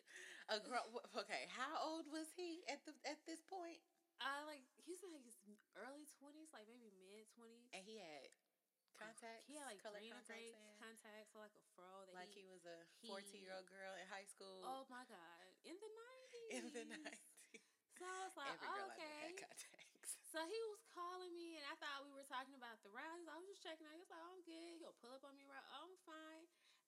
A 0.54 0.62
girl. 0.62 0.86
Okay, 1.26 1.50
how 1.50 1.82
old 1.82 2.06
was 2.14 2.30
he 2.38 2.62
at 2.70 2.86
the 2.86 2.94
at 3.10 3.18
this 3.26 3.42
point? 3.50 3.82
I 4.22 4.46
like 4.46 4.62
he's 4.86 5.02
like 5.02 5.26
his 5.26 5.58
early 5.74 6.06
twenties, 6.22 6.54
like 6.54 6.70
maybe 6.70 6.94
mid 7.10 7.26
twenties. 7.34 7.66
And 7.74 7.82
he 7.82 7.98
had 7.98 8.30
contacts. 8.94 9.50
He 9.50 9.58
had 9.58 9.66
like 9.66 9.82
color 9.82 9.98
green 9.98 10.14
gray 10.30 10.54
contacts 10.78 10.78
contacts, 10.78 11.32
or 11.34 11.42
like 11.42 11.58
a 11.58 11.66
fro 11.74 12.06
that 12.06 12.14
Like 12.14 12.32
he, 12.32 12.46
he 12.46 12.48
was 12.48 12.62
a 12.70 12.78
fourteen-year-old 13.10 13.66
girl 13.66 13.98
in 13.98 14.06
high 14.08 14.30
school 14.30 14.62
Oh 14.64 14.86
my 14.88 15.02
god, 15.10 15.50
in 15.66 15.76
the 15.82 15.92
nineties. 15.98 16.50
in 16.54 16.64
the 16.70 16.84
nineties. 16.86 17.66
So 17.98 18.04
I 18.06 18.28
was 18.28 18.36
like, 18.38 18.60
okay. 18.62 19.40
contacts. 19.40 19.66
So 20.36 20.44
he 20.44 20.60
was 20.68 20.84
calling 20.92 21.32
me, 21.40 21.56
and 21.56 21.64
I 21.64 21.80
thought 21.80 22.04
we 22.04 22.12
were 22.12 22.28
talking 22.28 22.60
about 22.60 22.84
the 22.84 22.92
rides. 22.92 23.24
I 23.24 23.40
was 23.40 23.48
just 23.48 23.64
checking 23.64 23.88
out. 23.88 23.96
He 23.96 24.04
was 24.04 24.12
like, 24.12 24.20
oh, 24.20 24.36
I'm 24.36 24.44
good. 24.44 24.84
He'll 24.84 25.00
pull 25.00 25.16
up 25.16 25.24
on 25.24 25.32
me, 25.40 25.48
right? 25.48 25.64
Oh, 25.72 25.88
I'm 25.88 25.96
fine. 26.04 26.44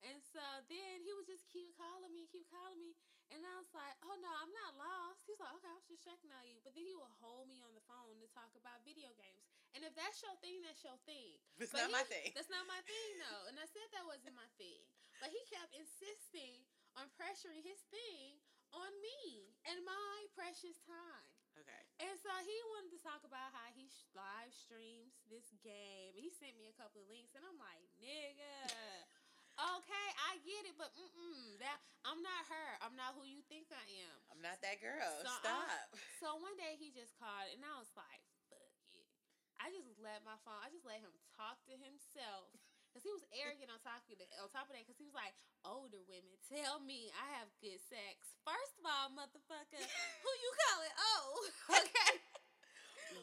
And 0.06 0.22
so 0.22 0.44
then 0.70 1.02
he 1.02 1.12
would 1.18 1.26
just 1.26 1.50
keep 1.50 1.74
calling 1.74 2.14
me, 2.14 2.30
keep 2.30 2.46
calling 2.54 2.78
me. 2.78 2.94
And 3.28 3.44
I 3.44 3.56
was 3.60 3.68
like, 3.76 3.96
oh, 4.08 4.16
no, 4.24 4.32
I'm 4.40 4.54
not 4.54 4.80
lost. 4.80 5.28
He's 5.28 5.36
like, 5.42 5.52
okay, 5.60 5.68
I 5.68 5.76
was 5.76 5.88
just 5.90 6.06
checking 6.06 6.32
on 6.32 6.48
you. 6.48 6.64
But 6.64 6.78
then 6.78 6.88
he 6.88 6.96
would 6.96 7.12
hold 7.20 7.50
me 7.52 7.60
on 7.60 7.76
the 7.76 7.84
phone 7.84 8.16
to 8.24 8.28
talk 8.32 8.54
about 8.56 8.86
video 8.88 9.12
games. 9.20 9.44
And 9.76 9.84
if 9.84 9.92
that's 10.00 10.24
your 10.24 10.32
thing, 10.40 10.64
that's 10.64 10.80
your 10.80 10.96
thing. 11.04 11.36
It's 11.60 11.76
But 11.76 11.92
not 11.92 12.02
my 12.02 12.06
thing. 12.08 12.32
That's 12.32 12.48
not 12.48 12.64
my 12.72 12.80
thing, 12.88 13.10
though. 13.24 13.52
And 13.52 13.60
I 13.60 13.68
said 13.68 13.84
that 14.00 14.08
wasn't 14.08 14.38
my 14.38 14.48
thing. 14.56 14.80
But 15.20 15.34
he 15.34 15.42
kept 15.52 15.76
insisting 15.76 16.64
on 16.96 17.12
pressuring 17.20 17.66
his 17.66 17.84
thing 17.92 18.40
on 18.72 18.92
me 19.04 19.52
and 19.68 19.84
my 19.84 20.18
precious 20.38 20.80
time. 20.88 21.32
Okay. 21.58 21.84
And 22.06 22.16
so 22.22 22.30
he 22.46 22.54
wanted 22.78 22.94
to 22.96 23.02
talk 23.02 23.26
about 23.26 23.50
how 23.50 23.66
he 23.74 23.90
live 24.14 24.54
streams 24.54 25.18
this 25.26 25.50
game. 25.66 26.14
He 26.14 26.30
sent 26.30 26.54
me 26.54 26.70
a 26.70 26.76
couple 26.78 27.02
of 27.02 27.10
links, 27.10 27.34
and 27.34 27.42
I'm 27.42 27.58
like, 27.58 27.82
nigga. 27.98 29.17
Okay, 29.58 30.08
I 30.30 30.38
get 30.46 30.70
it, 30.70 30.78
but 30.78 30.94
mm-mm, 30.94 31.58
that 31.66 31.82
I'm 32.06 32.22
not 32.22 32.46
her. 32.46 32.70
I'm 32.86 32.94
not 32.94 33.18
who 33.18 33.26
you 33.26 33.42
think 33.50 33.74
I 33.74 33.82
am. 34.06 34.18
I'm 34.30 34.42
not 34.46 34.62
that 34.62 34.78
girl. 34.78 35.02
So 35.26 35.30
I- 35.30 35.42
Stop. 35.42 35.90
So 36.22 36.34
one 36.42 36.54
day 36.58 36.78
he 36.78 36.90
just 36.94 37.14
called, 37.18 37.50
and 37.54 37.62
I 37.66 37.74
was 37.78 37.90
like, 37.98 38.22
"Fuck 38.50 38.62
it." 38.94 39.10
I 39.58 39.70
just 39.74 39.98
let 39.98 40.22
my 40.26 40.38
phone. 40.46 40.58
I 40.62 40.70
just 40.70 40.86
let 40.86 41.02
him 41.02 41.14
talk 41.34 41.58
to 41.70 41.74
himself 41.78 42.54
because 42.90 43.02
he 43.06 43.10
was 43.14 43.26
arrogant 43.34 43.70
on 43.74 43.78
top 43.82 44.02
of 44.06 44.18
that. 44.18 44.30
On 44.42 44.50
top 44.50 44.70
of 44.70 44.74
that, 44.78 44.86
because 44.86 44.98
he 45.02 45.06
was 45.10 45.18
like, 45.18 45.34
"Older 45.66 46.02
women 46.06 46.38
tell 46.46 46.78
me 46.82 47.10
I 47.18 47.38
have 47.42 47.50
good 47.62 47.82
sex." 47.90 48.38
First 48.46 48.78
of 48.82 48.86
all, 48.86 49.10
motherfucker, 49.14 49.82
who 50.26 50.32
you 50.38 50.52
call 50.66 50.78
it? 50.86 50.94
Oh, 51.02 51.26
okay. 51.82 52.14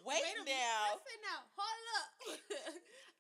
Wait, 0.03 0.23
minute. 0.23 0.51
now. 0.51 0.99
Listen 0.99 1.21
now. 1.23 1.41
Hold 1.55 1.87
up. 1.95 2.11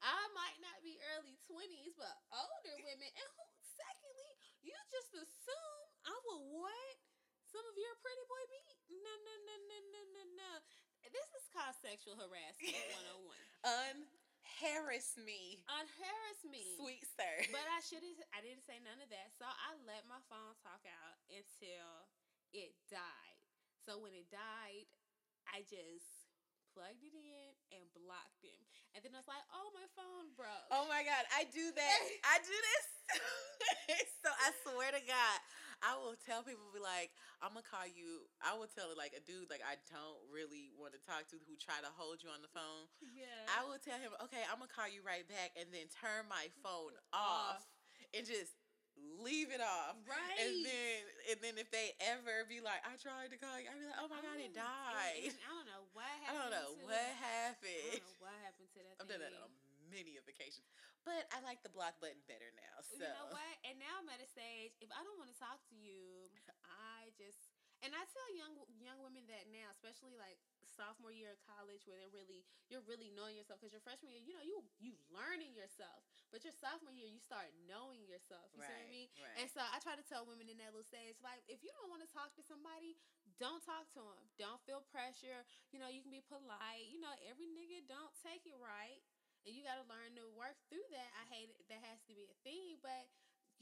I 0.02 0.20
might 0.34 0.58
not 0.64 0.78
be 0.82 0.98
early 1.14 1.36
twenties, 1.46 1.94
but 1.98 2.12
older 2.34 2.74
women. 2.82 3.10
And 3.10 3.28
who? 3.38 3.46
Secondly, 3.62 4.32
you 4.62 4.74
just 4.90 5.12
assume 5.14 5.82
I 6.06 6.14
will 6.30 6.62
what? 6.62 6.96
Some 7.50 7.64
of 7.70 7.76
your 7.78 7.94
pretty 8.02 8.24
boy 8.26 8.44
meat? 8.50 8.76
No, 8.90 9.14
no, 9.22 9.34
no, 9.46 9.54
no, 9.70 9.78
no, 9.94 10.00
no, 10.10 10.22
no. 10.42 10.52
This 11.12 11.28
is 11.38 11.46
called 11.54 11.76
sexual 11.78 12.18
harassment 12.18 12.74
101. 13.62 14.08
Unharass 14.54 15.14
me, 15.20 15.62
Unharass 15.68 16.40
me. 16.46 16.64
sweet 16.80 17.04
sir. 17.16 17.34
But 17.52 17.64
I 17.70 17.80
should 17.84 18.02
have. 18.02 18.18
I 18.34 18.40
didn't 18.44 18.64
say 18.66 18.80
none 18.82 18.98
of 19.00 19.08
that. 19.12 19.28
So 19.38 19.44
I 19.46 19.76
let 19.86 20.04
my 20.08 20.20
phone 20.28 20.54
talk 20.64 20.82
out 20.84 21.16
until 21.30 22.08
it 22.52 22.72
died. 22.90 23.38
So 23.84 24.00
when 24.00 24.12
it 24.16 24.28
died, 24.32 24.88
I 25.52 25.62
just 25.68 26.23
plugged 26.74 27.06
it 27.06 27.14
in 27.14 27.50
and 27.70 27.82
blocked 27.94 28.42
him. 28.42 28.58
And 28.92 29.00
then 29.06 29.14
I 29.14 29.22
was 29.22 29.30
like, 29.30 29.46
"Oh, 29.54 29.70
my 29.70 29.86
phone 29.94 30.34
broke." 30.34 30.68
Oh 30.74 30.90
my 30.90 31.06
god, 31.06 31.22
I 31.30 31.46
do 31.46 31.70
that. 31.70 31.98
I 32.34 32.42
do 32.42 32.52
this. 32.52 32.86
so 34.22 34.28
I 34.34 34.50
swear 34.66 34.90
to 34.90 35.02
God, 35.06 35.38
I 35.82 35.94
will 35.94 36.18
tell 36.18 36.42
people 36.42 36.66
be 36.74 36.82
like, 36.82 37.14
I'm 37.38 37.54
gonna 37.54 37.66
call 37.66 37.86
you. 37.86 38.26
I 38.42 38.58
will 38.58 38.70
tell 38.70 38.90
like 38.98 39.14
a 39.14 39.22
dude 39.22 39.46
like 39.52 39.62
I 39.62 39.78
don't 39.86 40.18
really 40.32 40.74
want 40.74 40.98
to 40.98 41.02
talk 41.02 41.30
to 41.30 41.38
who 41.46 41.54
try 41.54 41.78
to 41.78 41.90
hold 41.94 42.24
you 42.24 42.30
on 42.34 42.42
the 42.42 42.50
phone. 42.50 42.90
Yeah. 43.04 43.46
I 43.54 43.62
will 43.68 43.78
tell 43.78 44.00
him, 44.02 44.10
okay, 44.26 44.42
I'm 44.50 44.58
gonna 44.58 44.72
call 44.72 44.90
you 44.90 45.06
right 45.06 45.26
back, 45.30 45.54
and 45.54 45.70
then 45.70 45.86
turn 45.92 46.26
my 46.26 46.50
phone 46.64 46.96
off, 47.14 47.62
and 48.10 48.26
just 48.26 48.56
leave 48.98 49.50
it 49.50 49.60
off. 49.62 49.96
Right. 50.06 50.38
And 50.40 50.64
then 50.64 50.98
and 51.32 51.38
then 51.40 51.54
if 51.58 51.68
they 51.72 51.92
ever 52.04 52.44
be 52.46 52.60
like, 52.60 52.80
I 52.84 52.94
tried 53.00 53.32
to 53.32 53.38
call 53.40 53.56
you, 53.58 53.66
I'd 53.70 53.80
be 53.80 53.86
like, 53.88 54.00
oh 54.00 54.08
my 54.12 54.20
god, 54.20 54.36
it 54.38 54.52
Oh, 54.54 54.60
died. 54.60 55.24
and- 55.24 55.34
and 55.34 55.42
I 55.44 55.50
don't 55.54 55.68
know 55.70 55.82
what 55.96 56.04
I 56.06 56.16
happened. 56.22 56.38
don't 56.38 56.52
know 56.54 56.70
what 56.84 56.98
I 57.00 57.14
happened. 57.16 57.90
don't 57.98 58.06
know 58.06 58.18
what 58.22 58.36
happened 58.44 58.68
to 58.74 58.78
that 58.84 58.94
I've 59.00 59.08
done 59.10 59.22
that 59.24 59.34
on 59.40 59.50
many 59.92 60.18
of 60.18 60.24
occasions, 60.26 60.66
but 61.06 61.24
I 61.30 61.38
like 61.46 61.62
the 61.62 61.70
block 61.70 61.96
button 62.02 62.18
better 62.26 62.50
now. 62.58 62.82
So 62.82 62.98
You 62.98 63.06
know 63.14 63.30
what? 63.30 63.54
And 63.64 63.78
now 63.78 64.02
I'm 64.02 64.08
at 64.10 64.18
a 64.22 64.26
stage. 64.28 64.74
If 64.82 64.90
I 64.90 65.00
don't 65.06 65.16
want 65.20 65.30
to 65.30 65.38
talk 65.38 65.62
to 65.70 65.76
you, 65.78 66.28
I 66.66 67.10
just 67.16 67.52
and 67.84 67.92
I 67.94 68.02
tell 68.10 68.28
young 68.34 68.54
young 68.80 68.98
women 69.04 69.24
that 69.28 69.46
now, 69.52 69.68
especially 69.74 70.16
like 70.16 70.40
sophomore 70.74 71.14
year 71.14 71.30
of 71.30 71.40
college, 71.46 71.86
where 71.86 71.96
they're 71.96 72.12
really 72.12 72.42
you're 72.66 72.84
really 72.84 73.14
knowing 73.14 73.38
yourself. 73.38 73.62
Because 73.62 73.72
your 73.72 73.84
freshman 73.86 74.10
year, 74.10 74.22
you 74.22 74.34
know, 74.34 74.44
you 74.44 74.60
you 74.82 74.92
learning 75.14 75.54
yourself, 75.54 76.02
but 76.34 76.42
your 76.42 76.54
sophomore 76.54 76.92
year, 76.94 77.06
you 77.06 77.22
start 77.22 77.48
knowing 77.64 78.02
yourself. 78.04 78.50
You 78.52 78.60
see 78.60 78.74
what 78.74 78.86
I 78.86 78.90
mean? 78.90 79.08
right. 79.16 79.38
And 79.38 79.48
so 79.48 79.62
I 79.62 79.78
try 79.80 79.94
to 79.94 80.04
tell 80.04 80.26
women 80.26 80.50
in 80.50 80.58
that 80.58 80.74
little 80.74 80.86
stage, 80.86 81.16
like, 81.22 81.40
if 81.46 81.62
you 81.62 81.70
don't 81.80 81.88
want 81.88 82.02
to 82.02 82.10
talk 82.10 82.34
to 82.36 82.42
somebody, 82.44 82.98
don't 83.38 83.62
talk 83.62 83.86
to 83.94 84.02
them. 84.02 84.24
Don't 84.36 84.60
feel 84.66 84.82
pressure. 84.90 85.46
You 85.70 85.78
know, 85.78 85.88
you 85.88 86.02
can 86.04 86.10
be 86.12 86.22
polite. 86.26 86.90
You 86.90 86.98
know, 87.00 87.14
every 87.26 87.48
nigga 87.50 87.86
don't 87.86 88.12
take 88.20 88.44
it 88.44 88.58
right, 88.58 89.00
and 89.46 89.54
you 89.54 89.62
got 89.62 89.78
to 89.78 89.86
learn 89.86 90.18
to 90.18 90.26
work 90.34 90.58
through 90.68 90.86
that. 90.94 91.10
I 91.18 91.24
hate 91.30 91.50
it. 91.50 91.66
That 91.70 91.82
has 91.86 92.02
to 92.10 92.14
be 92.14 92.26
a 92.28 92.36
thing, 92.42 92.82
but 92.82 93.08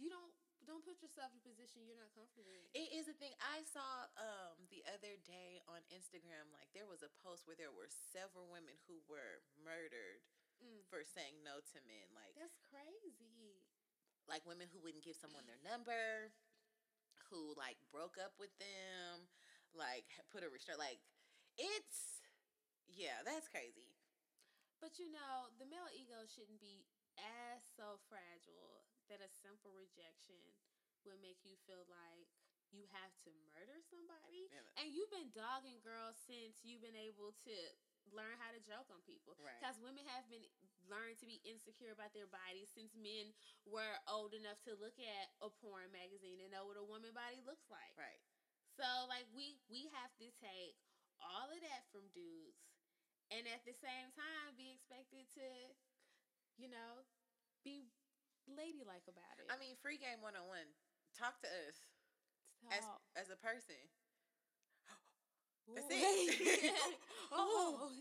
you 0.01 0.09
don't 0.09 0.33
don't 0.67 0.83
put 0.87 1.01
yourself 1.03 1.31
in 1.35 1.39
a 1.41 1.45
position 1.45 1.83
you're 1.85 1.99
not 1.99 2.13
comfortable 2.15 2.53
in. 2.55 2.63
It 2.77 2.91
is 2.95 3.07
a 3.11 3.17
thing. 3.17 3.35
I 3.43 3.63
saw 3.67 4.07
um 4.19 4.57
the 4.71 4.83
other 4.91 5.19
day 5.27 5.61
on 5.69 5.83
Instagram, 5.93 6.49
like 6.55 6.71
there 6.73 6.87
was 6.89 7.03
a 7.03 7.11
post 7.25 7.45
where 7.47 7.59
there 7.59 7.73
were 7.75 7.91
several 7.91 8.47
women 8.51 8.77
who 8.87 9.01
were 9.11 9.43
murdered 9.61 10.23
Mm. 10.63 10.87
for 10.87 11.03
saying 11.03 11.43
no 11.43 11.59
to 11.59 11.79
men. 11.91 12.07
Like 12.15 12.39
That's 12.39 12.55
crazy. 12.71 13.59
like 14.31 14.47
women 14.47 14.71
who 14.71 14.79
wouldn't 14.79 15.03
give 15.03 15.19
someone 15.19 15.43
their 15.43 15.59
number, 15.67 16.31
who 17.27 17.51
like 17.59 17.75
broke 17.91 18.15
up 18.15 18.39
with 18.39 18.55
them, 18.63 19.27
like 19.75 20.07
put 20.31 20.47
a 20.47 20.49
restraint. 20.49 20.79
Like 20.79 21.03
it's 21.59 22.23
yeah, 22.87 23.27
that's 23.27 23.51
crazy. 23.51 23.91
But 24.79 25.03
you 25.03 25.11
know, 25.11 25.51
the 25.59 25.67
male 25.67 25.91
ego 25.91 26.23
shouldn't 26.31 26.63
be 26.63 26.87
as 27.19 27.63
so 27.75 27.99
fragile 28.07 28.82
that 29.13 29.21
a 29.21 29.29
simple 29.29 29.77
rejection 29.77 30.41
would 31.05 31.21
make 31.21 31.45
you 31.45 31.61
feel 31.69 31.85
like 31.93 32.33
you 32.73 32.89
have 32.97 33.13
to 33.29 33.31
murder 33.53 33.77
somebody. 33.85 34.49
And 34.81 34.89
you've 34.89 35.13
been 35.13 35.29
dogging 35.37 35.85
girls 35.85 36.17
since 36.25 36.65
you've 36.65 36.81
been 36.81 36.97
able 36.97 37.37
to 37.45 37.55
learn 38.09 38.41
how 38.41 38.49
to 38.51 38.61
joke 38.65 38.89
on 38.89 39.05
people. 39.05 39.37
Right. 39.37 39.53
Because 39.61 39.77
women 39.85 40.09
have 40.09 40.25
been 40.33 40.49
learned 40.89 41.21
to 41.21 41.29
be 41.29 41.45
insecure 41.45 41.93
about 41.93 42.17
their 42.17 42.27
bodies 42.27 42.73
since 42.73 42.97
men 42.97 43.37
were 43.69 44.01
old 44.09 44.33
enough 44.33 44.59
to 44.65 44.73
look 44.81 44.97
at 44.97 45.27
a 45.45 45.53
porn 45.61 45.93
magazine 45.93 46.41
and 46.41 46.49
know 46.49 46.65
what 46.65 46.81
a 46.81 46.83
woman 46.83 47.13
body 47.13 47.45
looks 47.45 47.69
like. 47.69 47.93
Right. 47.95 48.25
So 48.73 48.89
like 49.13 49.29
we 49.37 49.61
we 49.69 49.93
have 49.93 50.17
to 50.17 50.29
take 50.41 50.81
all 51.21 51.53
of 51.53 51.61
that 51.61 51.85
from 51.93 52.09
dudes 52.17 52.73
and 53.29 53.45
at 53.47 53.63
the 53.69 53.77
same 53.77 54.09
time 54.17 54.57
be 54.57 54.73
expected 54.73 55.29
to, 55.37 55.47
you 56.57 56.73
know, 56.73 57.05
be 57.63 57.93
ladylike 58.51 59.07
about 59.07 59.37
it. 59.39 59.47
I 59.51 59.59
mean, 59.59 59.79
free 59.79 59.99
game 59.99 60.23
one 60.23 60.35
on 60.35 60.47
one. 60.49 60.69
Talk 61.15 61.39
to 61.45 61.51
us 61.69 61.77
as 62.73 62.83
Talk. 62.85 63.01
as 63.19 63.29
a 63.31 63.39
person. 63.39 63.79
That's 65.71 65.87
it. 65.91 66.75
oh. 67.33 67.93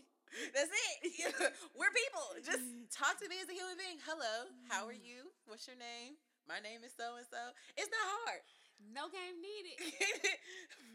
That's 0.55 0.72
it. 0.72 1.11
We're 1.77 1.91
people. 1.91 2.27
Just 2.39 2.63
talk 2.88 3.19
to 3.19 3.27
me 3.27 3.43
as 3.43 3.51
a 3.51 3.55
human 3.55 3.76
being. 3.76 3.99
Hello, 4.07 4.47
how 4.72 4.88
are 4.88 4.95
you? 4.95 5.27
What's 5.43 5.68
your 5.68 5.76
name? 5.76 6.15
My 6.47 6.63
name 6.63 6.88
is 6.88 6.95
so 6.95 7.19
and 7.19 7.27
so. 7.27 7.51
It's 7.76 7.91
not 7.91 8.05
hard. 8.23 8.41
No 8.81 9.11
game 9.13 9.38
needed. 9.38 9.77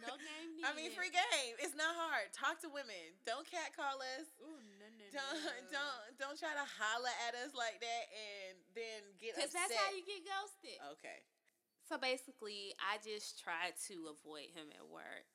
No 0.03 0.19
game 0.19 0.59
needed. 0.59 0.67
I 0.67 0.75
mean, 0.75 0.91
free 0.91 1.13
game. 1.13 1.55
It's 1.63 1.77
not 1.77 1.95
hard. 1.95 2.33
Talk 2.35 2.59
to 2.67 2.69
women. 2.73 3.15
Don't 3.23 3.47
catcall 3.47 4.03
us. 4.19 4.27
Ooh, 4.43 4.59
Don't 5.13 5.71
don't 5.71 6.03
don't 6.19 6.39
try 6.39 6.53
to 6.55 6.67
holler 6.67 7.15
at 7.29 7.35
us 7.39 7.55
like 7.55 7.79
that 7.81 8.05
and 8.13 8.57
then 8.75 9.03
get 9.21 9.35
Because 9.37 9.53
that's 9.53 9.75
how 9.75 9.91
you 9.95 10.03
get 10.07 10.25
ghosted. 10.27 10.79
okay. 10.99 11.21
So 11.87 11.99
basically, 11.99 12.75
I 12.83 12.99
just 12.99 13.39
try 13.39 13.71
to 13.87 13.95
avoid 14.11 14.51
him 14.51 14.75
at 14.75 14.83
work. 14.91 15.31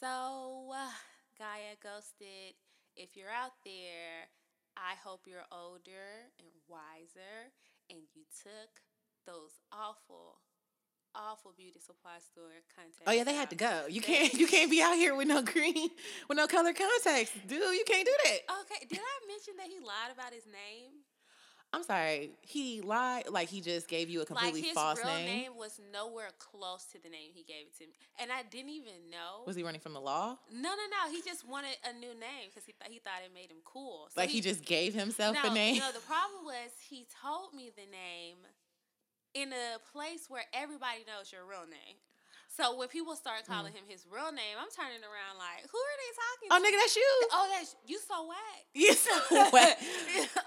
So, 0.00 0.68
uh, 0.76 0.92
Gaia 1.40 1.76
Ghosted, 1.80 2.52
if 2.96 3.16
you're 3.16 3.32
out 3.32 3.56
there, 3.64 4.28
I 4.76 4.92
hope 5.00 5.24
you're 5.24 5.48
older 5.48 6.28
and 6.36 6.52
wiser 6.68 7.48
and 7.88 8.00
you 8.12 8.28
took 8.44 8.80
those 9.24 9.56
awful, 9.72 10.40
awful 11.14 11.52
beauty 11.56 11.80
supply 11.80 12.18
store 12.20 12.52
contacts. 12.74 13.02
Oh 13.06 13.12
yeah, 13.12 13.24
they 13.24 13.34
had 13.34 13.50
to 13.50 13.56
go. 13.56 13.86
You 13.88 14.00
can't 14.00 14.32
you 14.40 14.46
can't 14.46 14.70
be 14.70 14.82
out 14.82 14.94
here 14.94 15.14
with 15.14 15.28
no 15.28 15.42
green 15.42 15.90
with 16.28 16.36
no 16.36 16.46
color 16.46 16.72
contacts, 16.72 17.32
dude. 17.46 17.60
You 17.60 17.84
can't 17.86 18.06
do 18.06 18.14
that. 18.24 18.38
Okay, 18.62 18.86
did 18.88 18.98
I 18.98 19.26
mention 19.26 19.54
that 19.58 19.66
he 19.66 19.78
lied 19.80 20.12
about 20.12 20.32
his 20.32 20.46
name? 20.46 21.04
I'm 21.72 21.84
sorry. 21.84 22.32
He 22.42 22.80
lied. 22.80 23.28
Like 23.30 23.48
he 23.48 23.60
just 23.60 23.86
gave 23.86 24.10
you 24.10 24.22
a 24.22 24.26
completely 24.26 24.62
false 24.74 24.98
name. 24.98 25.06
like 25.06 25.18
his 25.18 25.24
false 25.24 25.26
real 25.26 25.36
name. 25.36 25.52
was 25.56 25.80
nowhere 25.92 26.30
close 26.38 26.84
to 26.92 27.00
the 27.00 27.08
name 27.08 27.30
he 27.32 27.44
gave 27.44 27.66
it 27.66 27.78
to 27.78 27.86
me, 27.86 27.92
and 28.20 28.30
I 28.32 28.42
didn't 28.42 28.70
even 28.70 29.10
know. 29.10 29.44
Was 29.46 29.56
he 29.56 29.62
running 29.62 29.80
from 29.80 29.92
the 29.92 30.00
law? 30.00 30.36
No, 30.52 30.70
no, 30.70 30.84
no. 30.90 31.12
He 31.12 31.22
just 31.22 31.46
wanted 31.48 31.76
a 31.88 31.92
new 31.92 32.10
name 32.18 32.48
because 32.48 32.64
he 32.64 32.72
thought 32.72 32.88
he 32.88 32.98
thought 32.98 33.22
it 33.24 33.32
made 33.32 33.50
him 33.50 33.62
cool. 33.64 34.08
So 34.10 34.20
like 34.20 34.30
he, 34.30 34.40
just 34.40 34.64
gave 34.64 34.94
himself 34.94 35.36
no, 35.42 35.50
a 35.50 35.54
name. 35.54 35.78
No, 35.78 35.92
the 35.92 36.00
problem 36.00 36.44
was 36.44 36.70
he 36.88 37.06
told 37.22 37.54
me 37.54 37.70
the 37.74 37.86
name 37.86 38.38
in 39.34 39.52
a 39.52 39.78
place 39.92 40.26
where 40.28 40.44
everybody 40.52 41.04
knows 41.06 41.32
your 41.32 41.44
real 41.46 41.66
name. 41.68 41.96
So 42.50 42.76
when 42.76 42.88
people 42.88 43.14
start 43.14 43.46
calling 43.46 43.72
hmm. 43.72 43.78
him 43.78 43.84
his 43.86 44.04
real 44.10 44.32
name, 44.32 44.58
I'm 44.58 44.70
turning 44.74 45.00
around 45.06 45.38
like, 45.38 45.70
who 45.70 45.78
are 45.78 45.96
they 46.02 46.12
talking 46.18 46.46
to? 46.48 46.54
oh 46.54 46.58
to? 46.58 46.64
nigga, 46.66 46.78
that's 46.82 46.96
you. 46.96 47.12
Oh, 47.32 47.48
that's 47.54 47.76
you 47.86 47.98
so 47.98 48.26
whack. 48.26 48.62
You 48.74 48.92
so 48.94 49.50
whack. 49.52 49.78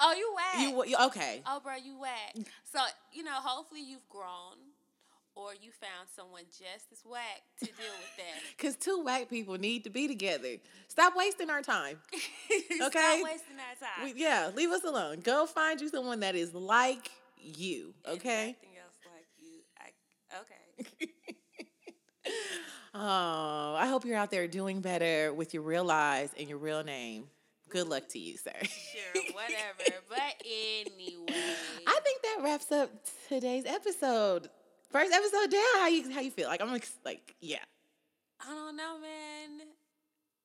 oh, 0.02 0.14
you 0.14 0.34
whack. 0.36 0.60
You 0.60 0.86
you 0.86 0.98
okay? 1.08 1.42
oh, 1.46 1.62
bro, 1.64 1.76
you 1.76 2.00
whack. 2.00 2.36
So 2.64 2.80
you 3.14 3.24
know, 3.24 3.36
hopefully 3.36 3.82
you've 3.82 4.08
grown, 4.10 4.60
or 5.36 5.54
you 5.54 5.72
found 5.72 6.10
someone 6.16 6.44
just 6.48 6.92
as 6.92 7.00
whack 7.06 7.42
to 7.60 7.66
deal 7.66 7.96
with 7.98 8.18
that. 8.18 8.42
Because 8.58 8.76
two 8.76 9.02
white 9.02 9.30
people 9.30 9.58
need 9.58 9.84
to 9.86 9.90
be 9.90 10.08
together. 10.08 10.58
Stop 10.88 11.14
wasting 11.16 11.50
our 11.50 11.62
time. 11.62 12.00
Okay. 12.06 12.78
Stop 12.78 13.24
wasting 13.24 13.58
our 13.58 13.76
time. 13.80 14.14
We, 14.14 14.22
yeah, 14.22 14.52
leave 14.54 14.70
us 14.70 14.84
alone. 14.84 15.22
Go 15.22 15.46
find 15.46 15.82
you 15.82 15.90
someone 15.90 16.20
that 16.20 16.36
is 16.36 16.54
like 16.54 17.10
you. 17.38 17.94
Okay. 18.08 18.56
Nothing 18.56 18.78
else 18.78 18.98
like 19.06 19.26
you. 19.38 19.62
I, 19.80 20.40
okay. 20.42 21.14
Oh, 22.95 23.76
I 23.78 23.88
hope 23.88 24.06
you're 24.06 24.18
out 24.18 24.30
there 24.32 24.48
doing 24.48 24.82
better 24.82 25.34
with 25.34 25.53
your 25.53 25.64
real 25.64 25.84
lives 25.84 26.32
and 26.38 26.48
your 26.48 26.57
real 26.60 26.84
name. 26.84 27.26
Good 27.70 27.88
luck 27.88 28.07
to 28.10 28.20
you, 28.20 28.38
sir. 28.38 28.52
Sure, 28.61 29.24
whatever. 29.34 29.98
but 30.07 30.18
anyway. 30.45 31.26
I 31.88 31.99
think 32.03 32.22
that 32.22 32.38
wraps 32.44 32.72
up 32.72 32.91
today's 33.30 33.65
episode. 33.65 34.48
First 34.91 35.11
episode 35.11 35.49
down. 35.49 35.61
How 35.76 35.88
you 35.88 36.11
how 36.11 36.22
you 36.22 36.30
feel? 36.30 36.48
Like 36.48 36.61
I'm 36.61 36.74
ex- 36.76 36.98
like 37.03 37.34
yeah. 37.41 37.57
I 38.40 38.49
don't 38.53 38.78
know, 38.78 38.99
man. 38.99 39.68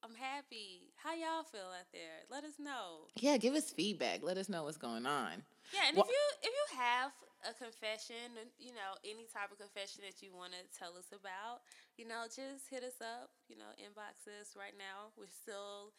I'm 0.02 0.14
happy. 0.14 0.88
How 0.96 1.12
y'all 1.14 1.42
feel 1.42 1.60
out 1.78 1.86
there? 1.92 2.24
Let 2.30 2.44
us 2.44 2.54
know. 2.58 3.08
Yeah, 3.20 3.36
give 3.36 3.54
us 3.54 3.68
feedback. 3.70 4.20
Let 4.22 4.38
us 4.38 4.48
know 4.48 4.62
what's 4.64 4.78
going 4.78 5.04
on. 5.04 5.42
Yeah, 5.74 5.80
and 5.88 5.96
Wha- 5.98 6.04
if 6.04 6.08
you 6.08 6.16
if 6.44 6.48
you 6.54 6.78
have 6.78 7.10
a 7.48 7.54
confession, 7.56 8.36
you 8.60 8.70
know, 8.76 8.92
any 9.04 9.24
type 9.32 9.48
of 9.50 9.58
confession 9.58 10.04
that 10.04 10.20
you 10.20 10.30
want 10.36 10.52
to 10.52 10.62
tell 10.76 10.92
us 11.00 11.08
about, 11.10 11.64
you 11.96 12.04
know, 12.06 12.28
just 12.28 12.68
hit 12.70 12.84
us 12.84 13.00
up. 13.00 13.30
You 13.48 13.56
know, 13.56 13.72
inbox 13.80 14.28
us 14.28 14.52
right 14.56 14.76
now. 14.76 15.10
We're 15.16 15.32
still 15.32 15.96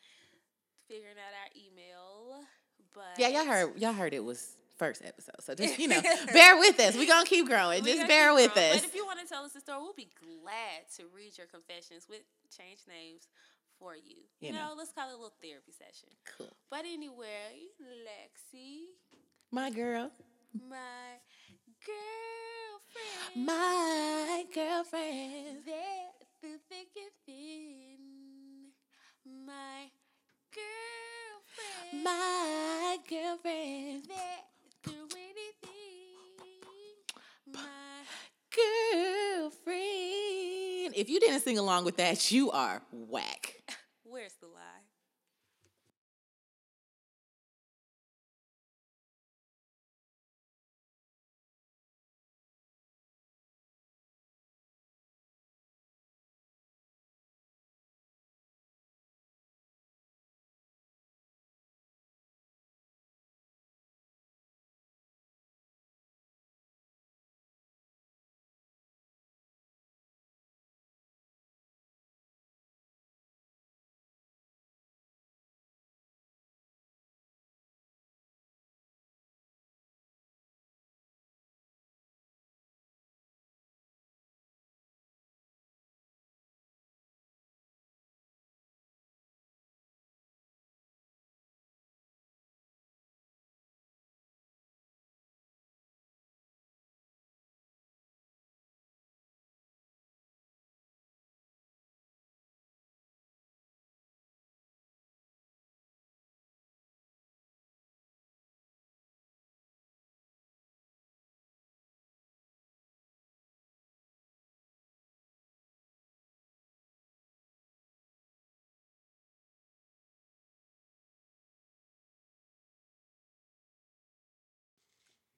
figuring 0.87 1.17
out 1.17 1.33
our 1.33 1.49
email, 1.57 2.45
but 2.93 3.17
Yeah, 3.17 3.29
y'all 3.29 3.45
heard 3.45 3.77
y'all 3.81 3.93
heard 3.93 4.13
it 4.13 4.23
was 4.23 4.55
first 4.77 5.01
episode. 5.05 5.41
So 5.41 5.55
just, 5.55 5.77
you 5.77 5.87
know, 5.87 6.01
bear 6.33 6.57
with 6.57 6.79
us. 6.79 6.95
We're 6.95 7.07
gonna 7.09 7.25
keep 7.25 7.47
growing. 7.47 7.83
We 7.83 7.95
Just 7.95 8.07
bear 8.07 8.33
with 8.33 8.53
growing. 8.53 8.71
us. 8.71 8.79
But 8.81 8.85
if 8.89 8.95
you 8.95 9.05
want 9.05 9.19
to 9.19 9.27
tell 9.27 9.43
us 9.43 9.55
a 9.55 9.59
story, 9.61 9.79
we'll 9.81 9.93
be 9.97 10.09
glad 10.17 10.87
to 10.97 11.03
read 11.15 11.37
your 11.37 11.47
confessions 11.47 12.07
with 12.09 12.21
change 12.55 12.79
names 12.87 13.27
for 13.77 13.95
you. 13.95 14.23
You, 14.39 14.47
You 14.49 14.53
know, 14.53 14.69
know. 14.69 14.73
let's 14.77 14.91
call 14.91 15.09
it 15.09 15.13
a 15.13 15.17
little 15.17 15.33
therapy 15.41 15.71
session. 15.73 16.09
Cool. 16.37 16.47
But 16.69 16.85
anyway, 16.85 17.67
Lexi, 17.81 18.91
My 19.51 19.69
girl. 19.69 20.11
my 20.69 21.19
girlfriend, 21.89 23.45
My 23.45 24.45
girlfriend. 24.53 25.63
there 25.65 26.11
through 26.41 26.57
thick 26.69 26.87
and 26.95 27.11
thin, 27.25 27.99
my 29.45 29.89
girlfriend, 30.53 32.03
My 32.03 32.97
girlfriend. 33.09 34.03
there 34.07 34.43
through 34.83 35.07
anything, 35.17 36.15
my 37.53 37.61
Girlfriend. 38.51 40.93
if 40.95 41.09
you 41.09 41.19
didn't 41.19 41.41
sing 41.41 41.57
along 41.57 41.85
with 41.85 41.97
that, 41.97 42.31
you 42.31 42.51
are 42.51 42.81
whack. 42.91 43.58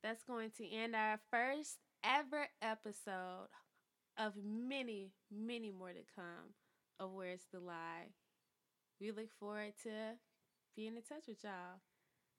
That's 0.04 0.24
going 0.24 0.50
to 0.58 0.68
end 0.68 0.96
our 0.96 1.20
first 1.30 1.78
ever 2.04 2.48
episode 2.62 3.48
of 4.18 4.34
many, 4.44 5.12
many 5.32 5.72
more 5.72 5.90
to 5.90 6.02
come 6.16 6.56
of 7.00 7.12
Where's 7.12 7.46
the 7.54 7.60
Lie. 7.60 8.10
We 9.00 9.12
look 9.12 9.32
forward 9.40 9.74
to 9.84 10.18
being 10.76 10.96
in 10.96 11.04
touch 11.04 11.26
with 11.28 11.44
y'all. 11.44 11.82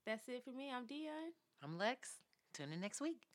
That's 0.05 0.29
it 0.29 0.43
for 0.45 0.51
me. 0.51 0.73
I'm 0.75 0.87
Dion. 0.87 1.35
I'm 1.63 1.79
Lex. 1.79 2.19
Tune 2.53 2.73
in 2.73 2.81
next 2.81 3.01
week. 3.01 3.32